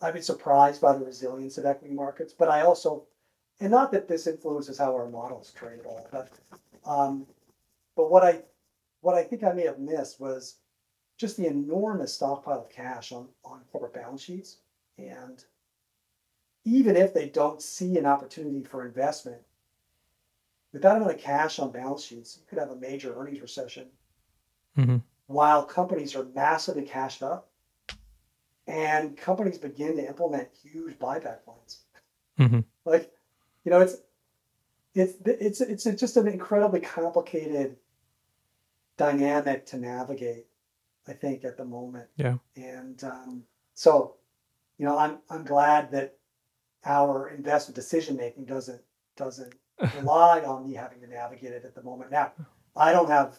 I've 0.00 0.14
been 0.14 0.22
surprised 0.22 0.80
by 0.80 0.96
the 0.96 1.04
resilience 1.04 1.58
of 1.58 1.64
equity 1.64 1.94
markets, 1.94 2.34
but 2.36 2.48
I 2.48 2.62
also, 2.62 3.04
and 3.60 3.70
not 3.70 3.92
that 3.92 4.08
this 4.08 4.26
influences 4.26 4.78
how 4.78 4.94
our 4.94 5.08
models 5.08 5.52
trade 5.52 5.80
at 5.80 5.86
all, 5.86 6.08
but 6.10 6.28
um, 6.84 7.26
but 7.96 8.10
what 8.10 8.24
I 8.24 8.42
what 9.00 9.14
I 9.14 9.22
think 9.22 9.44
I 9.44 9.52
may 9.52 9.64
have 9.64 9.78
missed 9.78 10.20
was 10.20 10.56
just 11.18 11.36
the 11.36 11.46
enormous 11.46 12.12
stockpile 12.14 12.60
of 12.60 12.68
cash 12.68 13.12
on 13.12 13.28
on 13.44 13.60
corporate 13.70 13.94
balance 13.94 14.22
sheets, 14.22 14.58
and 14.98 15.44
even 16.64 16.96
if 16.96 17.12
they 17.12 17.28
don't 17.28 17.60
see 17.62 17.98
an 17.98 18.06
opportunity 18.06 18.62
for 18.62 18.86
investment, 18.86 19.42
with 20.72 20.82
that 20.82 20.96
amount 20.96 21.12
of 21.12 21.20
cash 21.20 21.58
on 21.58 21.70
balance 21.70 22.04
sheets, 22.04 22.38
you 22.38 22.46
could 22.48 22.58
have 22.58 22.70
a 22.70 22.76
major 22.76 23.14
earnings 23.14 23.40
recession 23.40 23.86
Mm-hmm. 24.78 24.96
while 25.26 25.64
companies 25.64 26.16
are 26.16 26.24
massively 26.34 26.82
cashed 26.82 27.22
up 27.22 27.50
and 28.66 29.14
companies 29.18 29.58
begin 29.58 29.96
to 29.96 30.08
implement 30.08 30.48
huge 30.62 30.98
buyback 30.98 31.44
plans. 31.44 31.80
Mm-hmm. 32.38 32.60
Like, 32.86 33.12
you 33.64 33.70
know, 33.70 33.80
it's 33.80 33.96
it's 34.94 35.14
it's 35.26 35.60
it's 35.86 36.00
just 36.00 36.16
an 36.16 36.26
incredibly 36.26 36.80
complicated 36.80 37.76
dynamic 38.96 39.66
to 39.66 39.76
navigate. 39.76 40.46
I 41.06 41.12
think 41.12 41.44
at 41.44 41.58
the 41.58 41.66
moment. 41.66 42.08
Yeah. 42.16 42.36
And 42.56 43.02
um, 43.04 43.42
so, 43.74 44.14
you 44.78 44.86
know, 44.86 44.96
I'm 44.96 45.18
I'm 45.28 45.44
glad 45.44 45.90
that 45.90 46.16
our 46.84 47.28
investment 47.28 47.74
decision 47.74 48.16
making 48.16 48.44
doesn't 48.44 48.80
doesn't 49.16 49.54
rely 49.96 50.40
on 50.42 50.66
me 50.66 50.74
having 50.74 51.00
to 51.00 51.06
navigate 51.06 51.52
it 51.52 51.64
at 51.64 51.74
the 51.74 51.82
moment. 51.82 52.10
Now, 52.10 52.32
I 52.76 52.92
don't 52.92 53.08
have, 53.08 53.38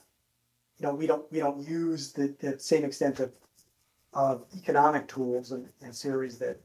you 0.78 0.88
know, 0.88 0.94
we 0.94 1.08
don't 1.08 1.30
we 1.32 1.40
don't 1.40 1.68
use 1.68 2.12
the, 2.12 2.36
the 2.40 2.60
same 2.60 2.84
extent 2.84 3.20
of 3.20 3.32
of 4.14 4.46
economic 4.56 5.08
tools 5.08 5.52
and, 5.52 5.68
and 5.82 5.96
series 5.96 6.38
that 6.40 6.60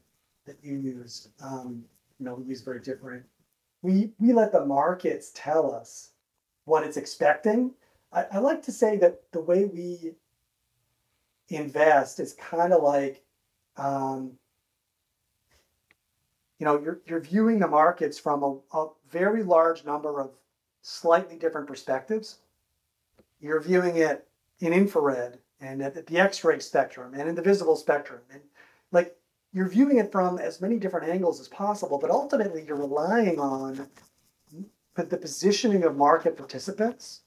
that 0.45 0.57
you 0.63 0.77
use. 0.77 1.29
Um, 1.41 1.83
you 2.19 2.25
know, 2.25 2.35
we 2.35 2.45
use 2.45 2.61
very 2.61 2.79
different. 2.79 3.25
We 3.81 4.11
we 4.19 4.33
let 4.33 4.51
the 4.51 4.65
markets 4.65 5.31
tell 5.33 5.73
us 5.73 6.11
what 6.65 6.83
it's 6.83 6.97
expecting. 6.97 7.71
I, 8.11 8.25
I 8.33 8.37
like 8.39 8.61
to 8.63 8.71
say 8.71 8.97
that 8.97 9.21
the 9.31 9.41
way 9.41 9.65
we 9.65 10.13
invest 11.49 12.19
is 12.19 12.33
kind 12.33 12.73
of 12.73 12.83
like 12.83 13.23
um, 13.77 14.33
you 16.59 16.65
know 16.65 16.79
you're, 16.79 16.99
you're 17.05 17.21
viewing 17.21 17.59
the 17.59 17.67
markets 17.67 18.19
from 18.19 18.43
a, 18.43 18.77
a 18.77 18.89
very 19.09 19.43
large 19.43 19.85
number 19.85 20.19
of 20.21 20.31
slightly 20.81 21.37
different 21.37 21.67
perspectives. 21.67 22.39
You're 23.39 23.61
viewing 23.61 23.97
it 23.97 24.27
in 24.59 24.73
infrared 24.73 25.39
and 25.61 25.81
at 25.81 26.05
the 26.05 26.17
x-ray 26.19 26.59
spectrum 26.59 27.13
and 27.13 27.27
in 27.27 27.35
the 27.35 27.41
visible 27.41 27.75
spectrum. 27.75 28.19
And 28.31 28.41
like 28.91 29.15
you're 29.53 29.69
viewing 29.69 29.97
it 29.97 30.11
from 30.11 30.37
as 30.37 30.61
many 30.61 30.77
different 30.77 31.09
angles 31.09 31.39
as 31.39 31.47
possible 31.47 31.97
but 31.97 32.11
ultimately 32.11 32.63
you're 32.65 32.75
relying 32.75 33.39
on 33.39 33.87
the 34.95 35.17
positioning 35.17 35.83
of 35.83 35.95
market 35.95 36.35
participants 36.35 37.21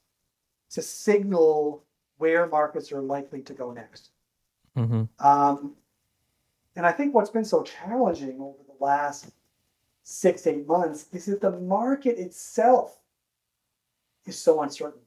to 0.70 0.82
signal 0.82 1.82
where 2.18 2.46
markets 2.46 2.92
are 2.92 3.00
likely 3.00 3.40
to 3.42 3.54
go 3.54 3.72
next. 3.72 4.10
Mm-hmm. 4.76 5.02
um, 5.26 5.74
and 6.76 6.86
I 6.86 6.92
think 6.92 7.14
what's 7.14 7.30
been 7.30 7.44
so 7.44 7.62
challenging 7.62 8.40
over 8.40 8.58
the 8.66 8.71
last 8.80 9.30
six, 10.02 10.46
eight 10.46 10.66
months 10.66 11.06
is 11.12 11.26
that 11.26 11.40
the 11.40 11.50
market 11.50 12.18
itself 12.18 12.98
is 14.26 14.38
so 14.38 14.62
uncertain. 14.62 15.00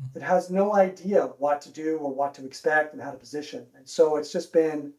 Mm-hmm. 0.00 0.18
It 0.18 0.22
has 0.22 0.50
no 0.50 0.74
idea 0.74 1.26
what 1.38 1.60
to 1.62 1.70
do 1.70 1.98
or 1.98 2.12
what 2.12 2.34
to 2.34 2.44
expect 2.44 2.92
and 2.92 3.02
how 3.02 3.10
to 3.10 3.16
position. 3.16 3.66
And 3.76 3.88
so 3.88 4.16
it's 4.16 4.32
just 4.32 4.52
been 4.52 4.92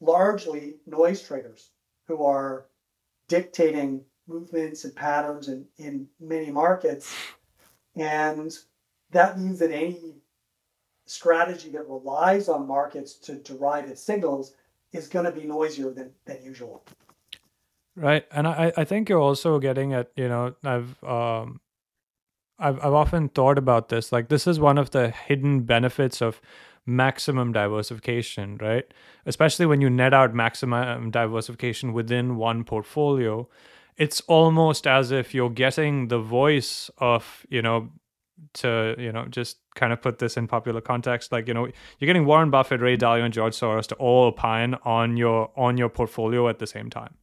largely 0.00 0.76
noise 0.86 1.22
traders 1.22 1.70
who 2.06 2.24
are 2.24 2.66
dictating 3.28 4.02
movements 4.26 4.84
and 4.84 4.94
patterns 4.94 5.48
in, 5.48 5.66
in 5.78 6.06
many 6.20 6.50
markets. 6.50 7.14
And 7.96 8.56
that 9.10 9.38
means 9.38 9.58
that 9.60 9.70
any 9.70 10.16
strategy 11.06 11.70
that 11.70 11.88
relies 11.88 12.48
on 12.48 12.66
markets 12.66 13.14
to 13.14 13.34
derive 13.36 13.88
its 13.88 14.02
signals 14.02 14.54
is 14.94 15.08
going 15.08 15.26
to 15.26 15.32
be 15.32 15.44
noisier 15.44 15.90
than, 15.90 16.10
than 16.24 16.42
usual. 16.42 16.84
Right, 17.96 18.24
and 18.32 18.48
I 18.48 18.72
I 18.76 18.84
think 18.84 19.08
you're 19.08 19.20
also 19.20 19.58
getting 19.60 19.92
at 19.92 20.10
you 20.16 20.28
know 20.28 20.54
I've 20.64 21.02
um 21.04 21.60
I've 22.58 22.78
I've 22.78 22.92
often 22.92 23.28
thought 23.28 23.56
about 23.58 23.88
this 23.88 24.10
like 24.10 24.28
this 24.28 24.46
is 24.46 24.58
one 24.58 24.78
of 24.78 24.90
the 24.90 25.10
hidden 25.10 25.60
benefits 25.60 26.20
of 26.20 26.40
maximum 26.86 27.52
diversification, 27.52 28.58
right? 28.58 28.84
Especially 29.26 29.66
when 29.66 29.80
you 29.80 29.90
net 29.90 30.12
out 30.12 30.34
maximum 30.34 31.10
diversification 31.10 31.92
within 31.92 32.36
one 32.36 32.64
portfolio, 32.64 33.48
it's 33.96 34.20
almost 34.22 34.86
as 34.86 35.10
if 35.10 35.32
you're 35.32 35.50
getting 35.50 36.08
the 36.08 36.18
voice 36.18 36.90
of 36.98 37.46
you 37.48 37.62
know 37.62 37.90
to 38.54 38.94
you 38.98 39.12
know 39.12 39.24
just 39.26 39.58
kind 39.76 39.92
of 39.92 40.02
put 40.02 40.18
this 40.18 40.36
in 40.36 40.46
popular 40.46 40.80
context 40.80 41.30
like 41.30 41.46
you 41.46 41.54
know 41.54 41.66
you're 41.98 42.06
getting 42.06 42.24
warren 42.26 42.50
buffett 42.50 42.80
ray 42.80 42.96
dalio 42.96 43.22
and 43.24 43.32
george 43.32 43.54
soros 43.54 43.86
to 43.86 43.94
all 43.96 44.24
opine 44.24 44.74
on 44.84 45.16
your 45.16 45.50
on 45.56 45.76
your 45.78 45.88
portfolio 45.88 46.48
at 46.48 46.58
the 46.58 46.66
same 46.66 46.90
time 46.90 47.14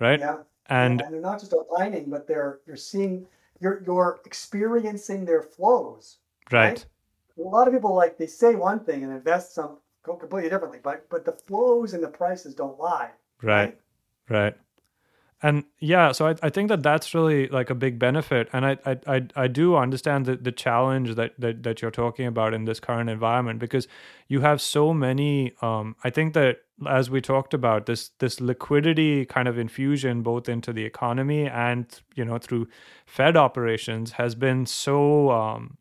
right 0.00 0.20
Yeah. 0.20 0.38
and 0.68 1.00
and 1.00 1.12
they're 1.14 1.20
not 1.20 1.40
just 1.40 1.52
opining, 1.52 2.10
but 2.10 2.26
they're 2.28 2.60
you're 2.66 2.76
seeing 2.76 3.26
you're 3.60 3.82
you're 3.86 4.20
experiencing 4.24 5.24
their 5.24 5.42
flows. 5.42 6.18
right 6.52 6.84
A 7.38 7.40
lot 7.40 7.66
of 7.68 7.74
people 7.74 7.94
like 7.94 8.16
they 8.18 8.26
say 8.26 8.54
one 8.54 8.80
thing 8.80 9.02
and 9.04 9.12
invest 9.12 9.54
some 9.54 9.78
completely 10.04 10.48
differently, 10.50 10.78
but 10.82 11.08
but 11.10 11.24
the 11.24 11.32
flows 11.32 11.92
and 11.94 12.02
the 12.02 12.08
prices 12.08 12.54
don't 12.54 12.78
lie. 12.78 13.10
right 13.42 13.76
right 14.28 14.56
and 15.42 15.64
yeah 15.80 16.12
so 16.12 16.28
I, 16.28 16.34
I 16.42 16.50
think 16.50 16.68
that 16.68 16.82
that's 16.82 17.14
really 17.14 17.48
like 17.48 17.70
a 17.70 17.74
big 17.74 17.98
benefit. 17.98 18.48
And 18.52 18.64
i 18.66 18.76
i 19.06 19.22
i, 19.36 19.48
do 19.48 19.76
understand 19.76 20.26
the, 20.26 20.36
the 20.36 20.52
challenge 20.52 21.14
that, 21.14 21.32
that 21.38 21.62
that 21.62 21.82
you're 21.82 21.90
talking 21.90 22.26
about 22.26 22.54
in 22.54 22.64
this 22.64 22.80
current 22.80 23.10
environment 23.10 23.58
because 23.58 23.86
you 24.28 24.40
have 24.40 24.60
so 24.60 24.94
many 24.94 25.52
um 25.62 25.96
i 26.04 26.10
think 26.10 26.34
that 26.34 26.58
as 26.88 27.10
we 27.10 27.20
talked 27.20 27.54
about 27.54 27.86
this 27.86 28.10
this 28.18 28.40
liquidity 28.40 29.24
kind 29.24 29.48
of 29.48 29.58
infusion 29.58 30.22
both 30.22 30.48
into 30.48 30.72
the 30.72 30.84
economy 30.84 31.46
and 31.46 32.00
you 32.14 32.24
know 32.24 32.38
through 32.38 32.66
fed 33.06 33.36
operations 33.36 34.12
has 34.12 34.34
been 34.34 34.66
so 34.66 35.30
um 35.30 35.76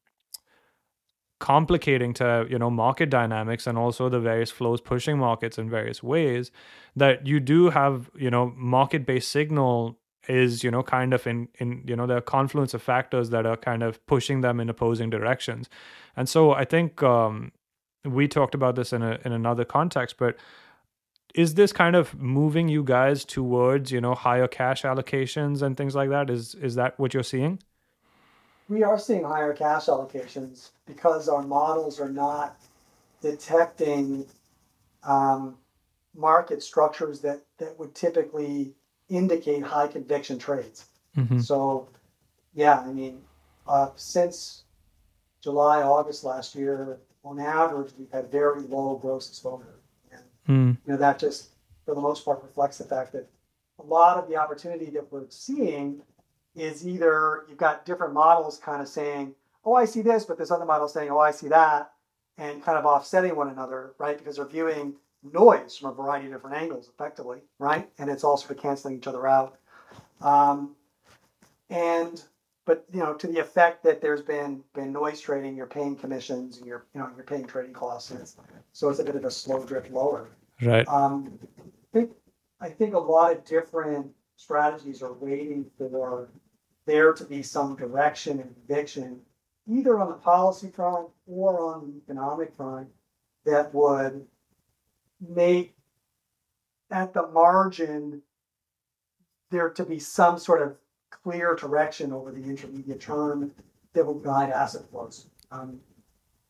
complicating 1.40 2.14
to 2.14 2.46
you 2.50 2.58
know 2.58 2.70
market 2.70 3.10
dynamics 3.10 3.68
and 3.68 3.78
also 3.78 4.08
the 4.08 4.20
various 4.20 4.52
flows 4.52 4.80
pushing 4.80 5.18
markets 5.18 5.58
in 5.58 5.70
various 5.70 6.02
ways 6.02 6.50
that 6.96 7.28
you 7.28 7.40
do 7.40 7.70
have 7.70 8.10
you 8.16 8.30
know 8.30 8.54
market 8.56 9.06
based 9.06 9.30
signal 9.30 9.98
is 10.30 10.64
you 10.64 10.72
know 10.72 10.82
kind 10.82 11.14
of 11.14 11.28
in 11.28 11.48
in 11.60 11.84
you 11.86 11.96
know 11.96 12.08
the 12.08 12.22
confluence 12.22 12.74
of 12.74 12.82
factors 12.82 13.32
that 13.32 13.46
are 13.46 13.58
kind 13.58 13.84
of 13.84 14.04
pushing 14.08 14.42
them 14.42 14.60
in 14.60 14.70
opposing 14.70 15.10
directions. 15.10 15.70
And 16.16 16.30
so 16.30 16.52
i 16.52 16.64
think 16.64 17.04
um 17.04 17.52
we 18.06 18.28
talked 18.28 18.56
about 18.56 18.76
this 18.76 18.94
in 18.94 19.02
a 19.02 19.20
in 19.26 19.32
another 19.32 19.66
context 19.66 20.18
but 20.18 20.38
is 21.36 21.56
this 21.56 21.74
kind 21.74 21.96
of 21.98 22.18
moving 22.20 22.70
you 22.70 22.82
guys 22.82 23.26
towards 23.26 23.92
you 23.92 24.00
know 24.00 24.16
higher 24.16 24.48
cash 24.48 24.84
allocations 24.84 25.62
and 25.62 25.76
things 25.76 25.94
like 25.94 26.10
that? 26.10 26.30
Is 26.30 26.56
is 26.56 26.76
that 26.76 26.98
what 26.98 27.14
you're 27.14 27.24
seeing 27.24 27.60
We 28.68 28.84
are 28.84 28.98
seeing 28.98 29.24
higher 29.24 29.54
cash 29.54 29.86
allocations 29.86 30.72
because 30.86 31.30
our 31.30 31.44
models 31.44 32.00
are 32.00 32.10
not 32.10 32.58
detecting 33.22 34.26
um, 35.04 35.58
market 36.16 36.64
structures 36.64 37.20
that, 37.22 37.42
that 37.58 37.78
would 37.78 37.94
typically 37.94 38.74
indicate 39.10 39.64
high 39.64 39.88
conviction 39.88 40.40
trades. 40.40 40.86
mm-hmm. 41.16 41.40
So, 41.40 41.88
yeah, 42.54 42.80
I 42.80 42.92
mean, 42.92 43.22
uh, 43.68 43.90
since 43.96 44.64
July, 45.42 45.84
August 45.84 46.24
last 46.24 46.56
year, 46.56 47.00
on 47.24 47.40
average, 47.40 47.92
we've 47.98 48.12
had 48.12 48.32
very 48.32 48.62
low 48.62 48.96
gross 48.96 49.30
exposure. 49.30 49.80
And, 50.12 50.24
mm, 50.48 50.78
you 50.86 50.94
know, 50.94 50.98
that 50.98 51.20
just, 51.20 51.50
for 51.86 51.96
the 51.96 52.02
most 52.02 52.24
part, 52.24 52.42
reflects 52.44 52.78
the 52.78 52.84
fact 52.84 53.12
that 53.14 53.28
a 53.80 53.84
lot 53.84 54.18
of 54.18 54.30
the 54.30 54.36
opportunity 54.38 54.90
that 54.92 55.12
we're 55.12 55.26
seeing 55.30 56.02
is 56.56 56.88
either 56.88 57.46
you've 57.50 57.58
got 57.58 57.86
different 57.86 58.14
models 58.14 58.58
kind 58.58 58.82
of 58.82 58.88
saying, 58.88 59.36
oh, 59.66 59.74
I 59.74 59.86
see 59.86 60.02
this, 60.02 60.26
but 60.26 60.38
this 60.38 60.52
other 60.52 60.66
model 60.66 60.88
saying, 60.88 61.10
oh, 61.10 61.20
I 61.20 61.32
see 61.32 61.48
that, 61.50 61.92
and 62.38 62.64
kind 62.64 62.78
of 62.78 62.86
offsetting 62.86 63.36
one 63.36 63.50
another, 63.50 63.94
right? 63.98 64.18
Because 64.18 64.38
they're 64.38 64.48
viewing 64.48 64.96
noise 65.34 65.78
from 65.78 65.90
a 65.92 65.94
variety 65.94 66.28
of 66.28 66.34
different 66.34 66.56
angles 66.56 66.90
effectively, 66.94 67.40
right? 67.60 67.90
And 67.98 68.10
it's 68.10 68.24
all 68.24 68.38
sort 68.38 68.52
of 68.52 68.58
canceling 68.58 68.96
each 68.98 69.08
other 69.08 69.28
out. 69.28 69.58
Um, 70.22 70.76
and 71.70 72.24
but 72.66 72.86
you 72.92 73.00
know, 73.00 73.14
to 73.14 73.28
the 73.28 73.40
effect 73.40 73.84
that 73.84 74.02
there's 74.02 74.22
been 74.22 74.64
been 74.74 74.92
noise 74.92 75.22
trading, 75.22 75.56
you're 75.56 75.68
paying 75.68 75.96
commissions 75.96 76.58
and 76.58 76.66
you're 76.66 76.86
you 76.94 77.00
know 77.00 77.10
you're 77.16 77.26
paying 77.26 77.46
trading 77.46 77.74
costs, 77.74 78.12
and 78.12 78.20
it's, 78.20 78.38
so 78.72 78.90
it's 78.90 79.00
a 79.00 79.04
bit 79.04 79.16
of 79.16 79.26
a 79.26 79.32
slow 79.32 79.64
drift 79.64 79.92
lower. 79.92 80.30
Right. 80.62 80.88
Um, 80.88 81.40
I 81.60 81.94
think 81.94 82.12
I 82.62 82.70
think 82.70 82.94
a 82.94 83.00
lot 83.00 83.32
of 83.32 83.46
different 83.46 84.08
strategies 84.36 85.02
are 85.02 85.14
waiting 85.14 85.66
for 85.78 86.30
there 86.86 87.14
to 87.14 87.26
be 87.26 87.42
some 87.42 87.76
direction 87.76 88.40
and 88.40 88.54
conviction, 88.54 89.22
either 89.68 90.00
on 90.00 90.10
the 90.10 90.16
policy 90.16 90.70
front 90.70 91.08
or 91.28 91.60
on 91.60 91.88
the 91.88 91.98
economic 91.98 92.56
front, 92.56 92.88
that 93.46 93.74
would 93.74 94.26
make 95.20 95.76
at 96.92 97.14
the 97.14 97.28
margin 97.28 98.22
there 99.52 99.70
to 99.70 99.84
be 99.84 100.00
some 100.00 100.38
sort 100.38 100.62
of 100.62 100.76
clear 101.10 101.56
direction 101.56 102.12
over 102.12 102.32
the 102.32 102.44
intermediate 102.44 103.00
term 103.00 103.52
that 103.94 104.06
will 104.06 104.20
guide 104.20 104.50
asset 104.50 104.84
flows. 104.92 105.28
Um, 105.52 105.80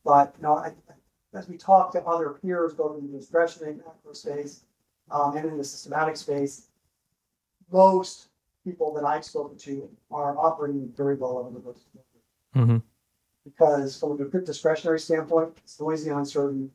but 0.04 0.34
you 0.36 0.42
know, 0.42 0.56
I, 0.56 0.72
as 1.34 1.48
we 1.48 1.56
talk 1.56 1.92
to 1.92 2.02
other 2.04 2.30
peers, 2.30 2.74
both 2.74 2.98
in 2.98 3.12
the 3.12 3.18
discretionary 3.18 3.74
macro 3.74 4.12
space 4.12 4.62
um, 5.10 5.36
and 5.36 5.46
in 5.46 5.58
the 5.58 5.64
systematic 5.64 6.16
space, 6.16 6.68
most 7.70 8.28
people 8.66 8.92
that 8.94 9.04
I've 9.04 9.24
spoken 9.24 9.56
to 9.58 9.88
are 10.10 10.36
operating 10.36 10.92
very 10.96 11.14
well 11.14 11.38
over 11.38 11.58
those. 11.60 11.86
Mm-hmm. 12.56 12.78
Because 13.44 13.98
from 13.98 14.20
a 14.20 14.40
discretionary 14.40 14.98
standpoint, 14.98 15.56
it's 15.58 15.80
noisy 15.80 16.10
and 16.10 16.18
uncertain. 16.18 16.70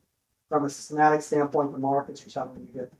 From 0.48 0.64
a 0.64 0.70
systematic 0.70 1.22
standpoint, 1.22 1.72
the 1.72 1.78
markets 1.78 2.26
are 2.26 2.30
telling 2.30 2.68
you 2.74 2.80
that 2.80 2.90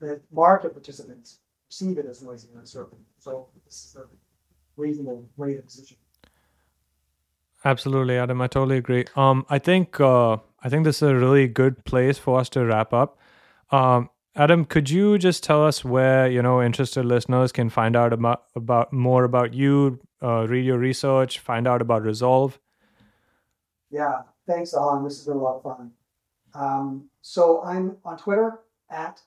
the 0.00 0.20
market 0.32 0.72
participants 0.72 1.38
perceive 1.66 1.98
it 1.98 2.06
as 2.06 2.22
noisy 2.22 2.48
and 2.52 2.60
uncertain. 2.60 2.98
So 3.18 3.48
this 3.64 3.74
is 3.74 3.96
a 3.96 4.04
reasonable 4.76 5.26
rate 5.36 5.58
of 5.58 5.66
position. 5.66 5.96
Absolutely, 7.64 8.16
Adam. 8.16 8.40
I 8.40 8.46
totally 8.46 8.78
agree. 8.78 9.04
Um, 9.16 9.44
I 9.50 9.58
think 9.58 10.00
uh, 10.00 10.38
I 10.62 10.68
think 10.68 10.84
this 10.84 10.96
is 10.96 11.10
a 11.10 11.14
really 11.14 11.46
good 11.46 11.84
place 11.84 12.18
for 12.18 12.38
us 12.38 12.48
to 12.50 12.64
wrap 12.64 12.92
up. 12.92 13.18
Um, 13.70 14.09
Adam, 14.36 14.64
could 14.64 14.88
you 14.88 15.18
just 15.18 15.42
tell 15.42 15.64
us 15.66 15.84
where 15.84 16.30
you 16.30 16.40
know 16.40 16.62
interested 16.62 17.04
listeners 17.04 17.50
can 17.50 17.68
find 17.68 17.96
out 17.96 18.12
about 18.12 18.44
about 18.54 18.92
more 18.92 19.24
about 19.24 19.52
you, 19.52 19.98
uh, 20.22 20.46
read 20.48 20.64
your 20.64 20.78
research, 20.78 21.40
find 21.40 21.66
out 21.66 21.82
about 21.82 22.02
Resolve? 22.02 22.58
Yeah, 23.90 24.22
thanks, 24.46 24.72
Aahan. 24.72 25.04
This 25.04 25.18
has 25.18 25.26
been 25.26 25.36
a 25.36 25.40
lot 25.40 25.56
of 25.56 25.62
fun. 25.62 25.90
Um, 26.54 27.10
so 27.22 27.62
I'm 27.62 27.96
on 28.04 28.18
Twitter 28.18 28.60
at 28.88 29.20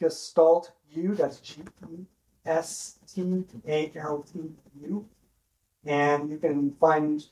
Gestalt 0.00 0.70
U. 0.90 1.14
That's 1.16 1.40
G 1.40 1.62
E 1.90 2.04
S 2.44 2.98
T 3.12 3.44
A 3.66 3.90
L 3.96 4.24
T 4.32 4.40
U, 4.80 5.04
and 5.84 6.30
you 6.30 6.38
can 6.38 6.70
find 6.80 7.24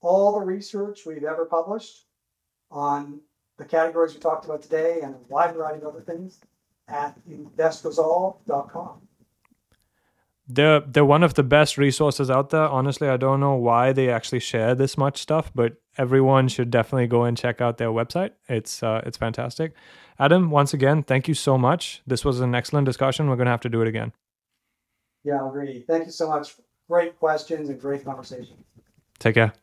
all 0.00 0.38
the 0.38 0.44
research 0.44 1.04
we've 1.04 1.24
ever 1.24 1.44
published 1.44 2.06
on 2.70 3.20
the 3.56 3.64
categories 3.64 4.14
we 4.14 4.20
talked 4.20 4.44
about 4.44 4.62
today 4.62 5.00
and 5.02 5.14
a 5.14 5.18
wide 5.28 5.54
variety 5.54 5.82
of 5.82 5.94
other 5.94 6.00
things 6.00 6.40
at 6.88 7.16
investresolve.com. 7.28 9.00
They're 10.46 10.80
they're 10.80 11.06
one 11.06 11.22
of 11.22 11.34
the 11.34 11.42
best 11.42 11.78
resources 11.78 12.30
out 12.30 12.50
there. 12.50 12.68
Honestly, 12.68 13.08
I 13.08 13.16
don't 13.16 13.40
know 13.40 13.54
why 13.54 13.92
they 13.92 14.10
actually 14.10 14.40
share 14.40 14.74
this 14.74 14.98
much 14.98 15.18
stuff, 15.18 15.50
but 15.54 15.76
everyone 15.96 16.48
should 16.48 16.70
definitely 16.70 17.06
go 17.06 17.24
and 17.24 17.36
check 17.36 17.62
out 17.62 17.78
their 17.78 17.88
website. 17.88 18.32
It's 18.46 18.82
uh, 18.82 19.00
it's 19.06 19.16
fantastic. 19.16 19.72
Adam, 20.18 20.50
once 20.50 20.74
again, 20.74 21.02
thank 21.02 21.28
you 21.28 21.34
so 21.34 21.56
much. 21.56 22.02
This 22.06 22.26
was 22.26 22.40
an 22.40 22.54
excellent 22.54 22.84
discussion. 22.84 23.28
We're 23.28 23.36
going 23.36 23.46
to 23.46 23.52
have 23.52 23.60
to 23.62 23.70
do 23.70 23.80
it 23.80 23.88
again. 23.88 24.12
Yeah, 25.24 25.42
I 25.42 25.48
agree. 25.48 25.82
Thank 25.88 26.04
you 26.04 26.12
so 26.12 26.28
much. 26.28 26.56
Great 26.88 27.18
questions 27.18 27.70
and 27.70 27.80
great 27.80 28.04
conversation. 28.04 28.56
Take 29.18 29.36
care. 29.36 29.54